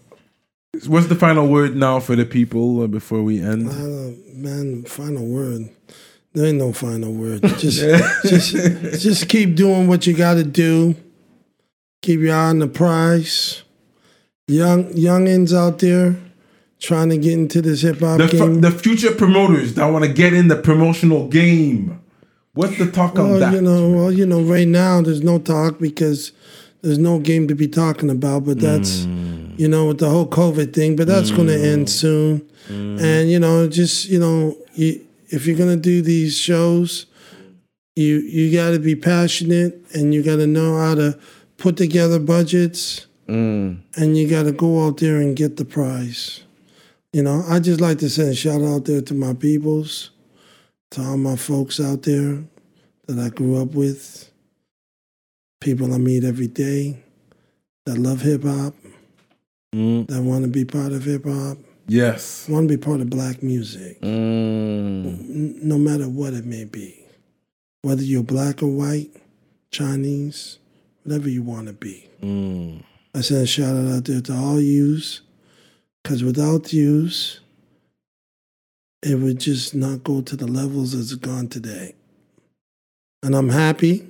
[0.86, 3.68] what's the final word now for the people uh, before we end?
[3.68, 5.68] Uh, man, final word.
[6.34, 7.42] There ain't no final word.
[7.58, 7.80] Just,
[8.24, 8.52] just,
[9.02, 10.94] just keep doing what you got to do.
[12.02, 13.64] Keep your eye on the prize.
[14.46, 16.14] Young youngins out there
[16.80, 18.60] trying to get into this hip hop The, fu- game.
[18.60, 21.99] the future promoters that want to get in the promotional game.
[22.54, 23.54] What's the talk on well, that?
[23.54, 26.32] you know, well, you know, right now there's no talk because
[26.82, 28.44] there's no game to be talking about.
[28.44, 29.54] But that's, hmm.
[29.56, 30.96] you know, with the whole COVID thing.
[30.96, 31.64] But that's going to hmm.
[31.64, 32.38] end soon.
[32.66, 32.98] Hmm.
[33.00, 37.06] And you know, just you know, you, if you're gonna do these shows,
[37.94, 41.18] you you got to be passionate and you got to know how to
[41.56, 43.06] put together budgets.
[43.94, 46.42] And you got to go out there and get the prize.
[47.12, 50.10] You know, I just like to send a shout out there to my peoples
[50.92, 52.42] to all my folks out there
[53.06, 54.30] that I grew up with,
[55.60, 57.02] people I meet every day
[57.86, 58.74] that love hip hop,
[59.74, 60.06] mm.
[60.08, 62.48] that want to be part of hip hop, Yes.
[62.48, 64.06] want to be part of black music, mm.
[64.06, 66.96] n- no matter what it may be.
[67.82, 69.10] Whether you're black or white,
[69.70, 70.58] Chinese,
[71.04, 72.08] whatever you want to be.
[72.22, 72.82] Mm.
[73.14, 75.22] I send a shout out out there to all yous,
[76.02, 77.40] because without yous,
[79.02, 81.94] it would just not go to the levels as it's gone today.
[83.22, 84.06] And I'm happy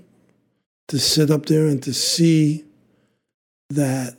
[0.89, 2.65] to sit up there and to see
[3.71, 4.17] that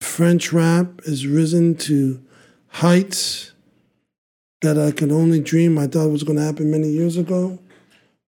[0.00, 2.22] French rap has risen to
[2.68, 3.52] heights
[4.62, 5.78] that I could only dream.
[5.78, 7.58] I thought was going to happen many years ago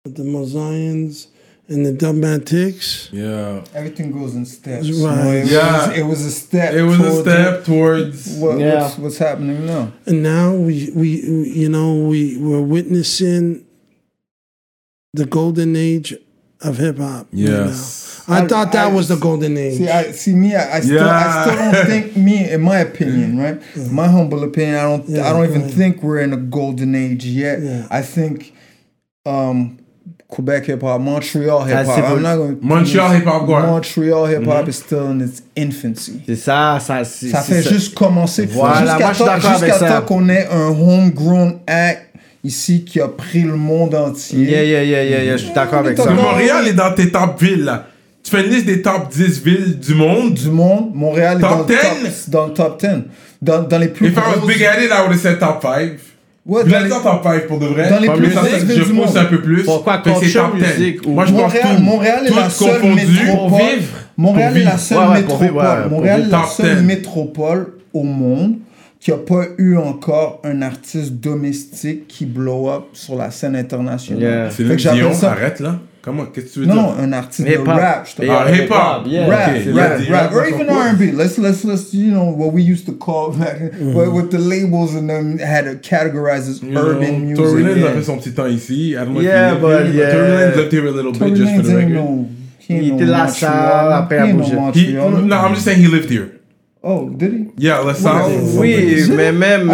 [0.05, 1.29] with the Muzions
[1.69, 3.13] and the dumb man Dubmatiques.
[3.13, 3.63] Yeah.
[3.75, 4.89] Everything goes in steps.
[4.91, 4.91] Right.
[4.91, 5.89] You know, it, Yeah.
[5.89, 6.73] was, it was a step.
[6.75, 8.29] It was a towards step towards.
[8.39, 8.83] What, Yeah.
[8.83, 9.93] what's, what's happening now?
[10.07, 13.67] And now we, we, you know, we we're witnessing
[15.13, 16.15] the golden age
[16.63, 17.27] of hip hop.
[17.27, 18.25] right Yes.
[18.29, 18.35] now.
[18.35, 19.79] I, I- thought that I- was the golden age.
[19.79, 20.55] See, I see me.
[20.55, 22.51] I, I still, I still don't think me.
[22.51, 23.61] In my opinion, right?
[23.91, 25.09] My humble opinion, I don't.
[25.09, 27.61] Yeah, I don't even think we're in a golden age yet.
[27.61, 27.87] Yeah.
[27.91, 28.55] I think,
[29.25, 29.79] um,
[30.31, 32.05] Quebec hip hop, Montreal hip That's hop.
[32.05, 32.59] I'm not going.
[32.61, 33.63] Montreal hip hop, go on.
[33.67, 36.21] Montreal hip hop is still in its infancy.
[36.27, 37.03] C'est ça, ça.
[37.05, 37.71] c'est- Ça fait ça.
[37.71, 38.45] juste commencer.
[38.47, 40.01] Voilà, jusqu'à temps- d'accord avec jusqu'à ça.
[40.01, 42.03] temps qu'on ait un homegrown act
[42.45, 44.41] ici qui a pris le monde entier.
[44.45, 46.11] Yeah, yeah, yeah, yeah, yeah, je suis d'accord avec ça.
[46.11, 47.87] Montréal est dans tes top villes, là.
[48.23, 50.35] Tu fais une liste des top 10 villes du monde?
[50.35, 51.75] Du monde, Montréal Top est dans 10?
[52.05, 52.89] le top, dans le top 10.
[53.41, 55.63] Dans, dans les plus If I was grosses- big headed, I would have said top
[55.63, 55.93] 5.
[56.49, 57.91] Ouais, dans les- dire top 5 pour de vrai.
[57.91, 59.65] dans les plus je pousse un peu plus.
[59.65, 60.65] Pourquoi Mais c'est culture, top 10.
[60.79, 61.83] musique ou- Moi, je pense Montréal, tout.
[61.83, 63.37] Montréal est la seule métropole.
[63.37, 63.97] Pour vivre.
[64.17, 65.89] Montréal est la seule métropole.
[65.91, 66.85] Montréal est la seule 10.
[66.87, 68.55] métropole au monde
[68.99, 74.23] qui a pas eu encore un artiste domestique qui blow up sur la scène internationale.
[74.23, 74.51] Yeah.
[74.51, 75.79] C'est Dion, ça- arrête là.
[76.01, 76.83] Comment, qu'est-ce que tu veux Non, dire?
[76.83, 77.67] non, un artiste Hip-hop.
[77.67, 78.07] rap.
[78.09, 79.07] je te Yeah, Ah, hip hop.
[79.07, 79.29] yeah.
[79.29, 80.77] Rap, Okay, rap, yeah, rap, yeah, or even of.
[80.77, 81.13] R&B.
[81.13, 83.57] Let's let's let's you know what we used to call back
[83.95, 87.45] what, what the labels and them had to categorize as You know, urban music.
[87.45, 87.91] Tory Lanez yeah.
[87.91, 88.95] a fait son petit temps ici.
[88.97, 90.13] I don't know Yeah, if you live but here, yeah.
[90.13, 91.91] Tory Lanez lived here a little Tory bit just for the record.
[91.95, 92.27] no,
[92.61, 93.35] he ain't Il no était là, Montreal.
[93.35, 94.93] ça, après, He a ain't no bougé.
[95.27, 96.29] No, I'm just saying he lived here.
[96.81, 97.47] Oh, did he?
[97.59, 98.33] Yeah, let's sound.
[98.57, 99.69] Oui, mais même.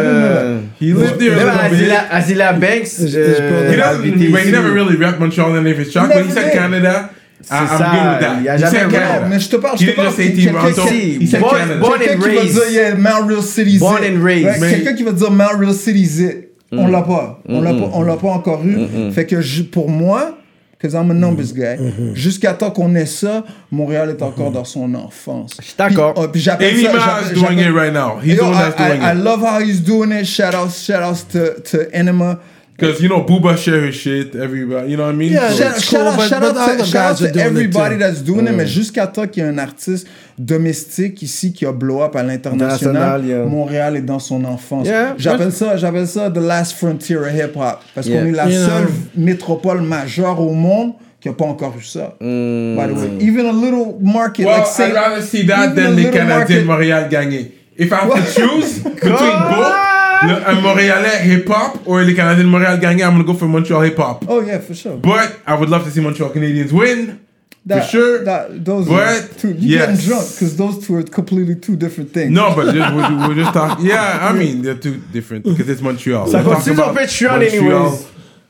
[0.93, 1.91] Euh, He lived here Même a little bit.
[1.91, 2.99] Azealia, Azealia Banks.
[2.99, 4.53] his euh, brother- He a doesn't, habité but he ici.
[4.53, 6.09] never really rapped Montreal in any of his tracks.
[6.13, 6.59] He When he never said did.
[6.61, 8.37] Canada, C'est I'm ça, good with that.
[8.39, 9.27] il y a He jamais said vraiment- Canada.
[9.29, 10.09] Mais je te parle, He je te didn't parle.
[10.09, 10.83] just say quelqu'un- Toronto.
[10.83, 11.81] quelqu'un- He said Born- Canada.
[11.81, 12.55] born Quelqu'un and qui va raised.
[12.55, 14.09] dire yeah, Mount Real City Born zit.
[14.11, 14.45] and raised.
[14.47, 16.25] Ouais, Mais- Quelqu'un qui va dire Mount Real City zit.
[16.73, 16.79] Mm.
[16.79, 17.41] On l'a pas.
[17.49, 19.13] On l'a pas, on l'a pas encore eu.
[19.13, 20.39] Fait que je- pour moi,
[20.85, 21.57] because I'm a numbers Mm.
[21.57, 25.53] guy, jusqu'à temps qu'on ait ça, Montréal est encore dans son enfance.
[25.61, 26.13] Je suis d'accord.
[26.15, 28.21] Puis, oh, puis j'appelle Amy ça- j'appelle- is doing j'appelle- it right now.
[28.23, 29.25] He's Yo, the one that's I, doing I, I it.
[29.25, 30.27] love how he's doing it.
[30.27, 32.39] Shout outs, shout outs to, to Enema.
[32.77, 35.33] Because, you know, Booba share his shit, everybody, you know what I mean?
[35.33, 38.21] Yeah, So- Shout, cool, out, but- shout but out to, shout out to everybody that's
[38.21, 42.03] doing it, mais jusqu'à temps qu'il y ait un artiste domestique ici qui a blow
[42.03, 43.45] up à l'international, International, yeah.
[43.45, 44.87] Montréal est dans son enfance.
[44.89, 45.15] Yeah.
[45.19, 48.21] J'appelle ça, j'appelle ça the last frontier of hip hop parce Yeah.
[48.23, 48.67] qu'on est la You know.
[48.67, 52.17] seule métropole majeure au monde qui n'a pas encore eu ça.
[52.21, 52.75] Mm.
[52.77, 55.75] By the way, even a little market Well, like say, I'd rather see that even
[55.77, 57.53] than les Canadiens de Montréal gagner.
[57.77, 59.75] If I have to choose between both,
[60.23, 63.47] le, un Montréalais hip-hop or les Canadiens de Montréal gagner, I'm going to go for
[63.49, 64.25] Montreal hip-hop.
[64.29, 64.97] Oh yeah, for sure.
[64.97, 67.21] But I would love to see Montreal Canadiens win.
[67.67, 68.25] That, for sure.
[68.25, 69.87] That, those But, are two, you yes.
[69.87, 72.31] getting drunk because those two are completely two different things.
[72.31, 73.87] No, but just, we're, we're just talking.
[73.87, 76.27] Yeah, I mean, they're two different because it's Montreal.
[76.29, 77.87] Ça continue Patreon Montreal.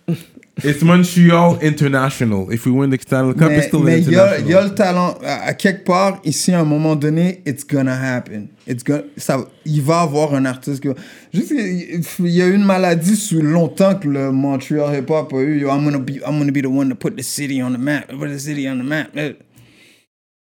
[0.08, 0.24] anyways.
[0.62, 2.48] It's Montreal International.
[2.52, 4.60] If we win the Stanley Cup, it's still mais il y, a- il y a
[4.62, 4.68] international.
[4.68, 5.18] le talent.
[5.24, 8.46] À, à quelque part, ici, à un moment donné, it's gonna happen.
[8.68, 10.80] It's gonna, ça, il va avoir un artiste.
[10.80, 10.94] qui va-
[11.32, 15.32] Juste, il il y a eu une maladie sous longtemps que le Montreal Hip Hop
[15.32, 15.58] a eu.
[15.58, 17.78] Yo, I'm gonna be, I'm gonna be the one to put the city on the
[17.78, 18.06] map.
[18.12, 19.08] Put the city on the map.
[19.16, 19.40] It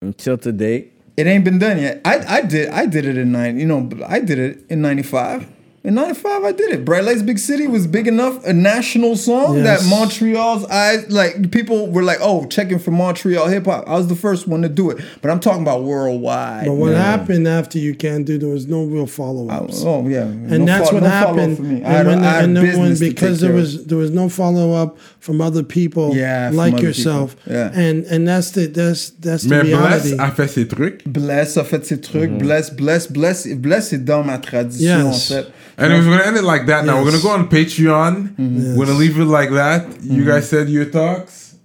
[0.02, 0.88] Until today.
[1.18, 2.00] ain't been done yet.
[2.06, 3.60] I, I did, I did it in nine.
[3.60, 5.46] You know, I did it in '95.
[5.88, 6.84] In '95, I did it.
[6.84, 9.64] Bright Lights, Big City was big enough, a national song Yes.
[9.84, 14.08] that Montreal's eyes, like people were like, "Oh, checking for Montreal hip hop." I was
[14.08, 16.66] the first one to do it, but I'm talking about worldwide.
[16.66, 19.82] But what happened after you can't do there was no real follow ups.
[19.86, 21.56] oh yeah, and that's what follow happened.
[21.58, 21.78] for me.
[21.78, 23.60] And I had, when, I had and then when business to because take there care
[23.62, 27.38] was there was no follow up from other people Yeah, from like other yourself.
[27.38, 27.54] people.
[27.54, 27.72] Yeah.
[27.74, 30.16] And and that's the that's that's the Mais reality.
[30.18, 31.04] Bless a fait ses trucs.
[31.06, 32.28] Bless a fait ses trucs.
[32.28, 32.38] Mm-hmm.
[32.40, 35.32] Bless, bless, bless, bless est dans ma tradition Yes.
[35.32, 35.48] en fait.
[35.78, 36.86] And we're gonna end it like that.
[36.86, 38.36] Now we're gonna go on Patreon.
[38.36, 38.76] Mm-hmm.
[38.76, 40.02] We're gonna leave it like that.
[40.02, 40.56] You guys mm-hmm.
[40.56, 41.56] said your talks.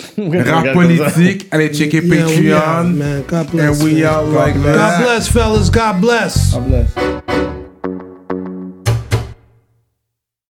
[0.16, 1.48] Rap politique.
[1.52, 2.94] Allez checker yeah, we out, Patreon.
[2.96, 3.26] man.
[3.26, 3.80] God bless.
[3.80, 4.04] and we man.
[4.04, 5.02] out like God that.
[5.02, 5.68] bless, fellas.
[5.68, 6.54] God bless.
[6.54, 7.19] God bless.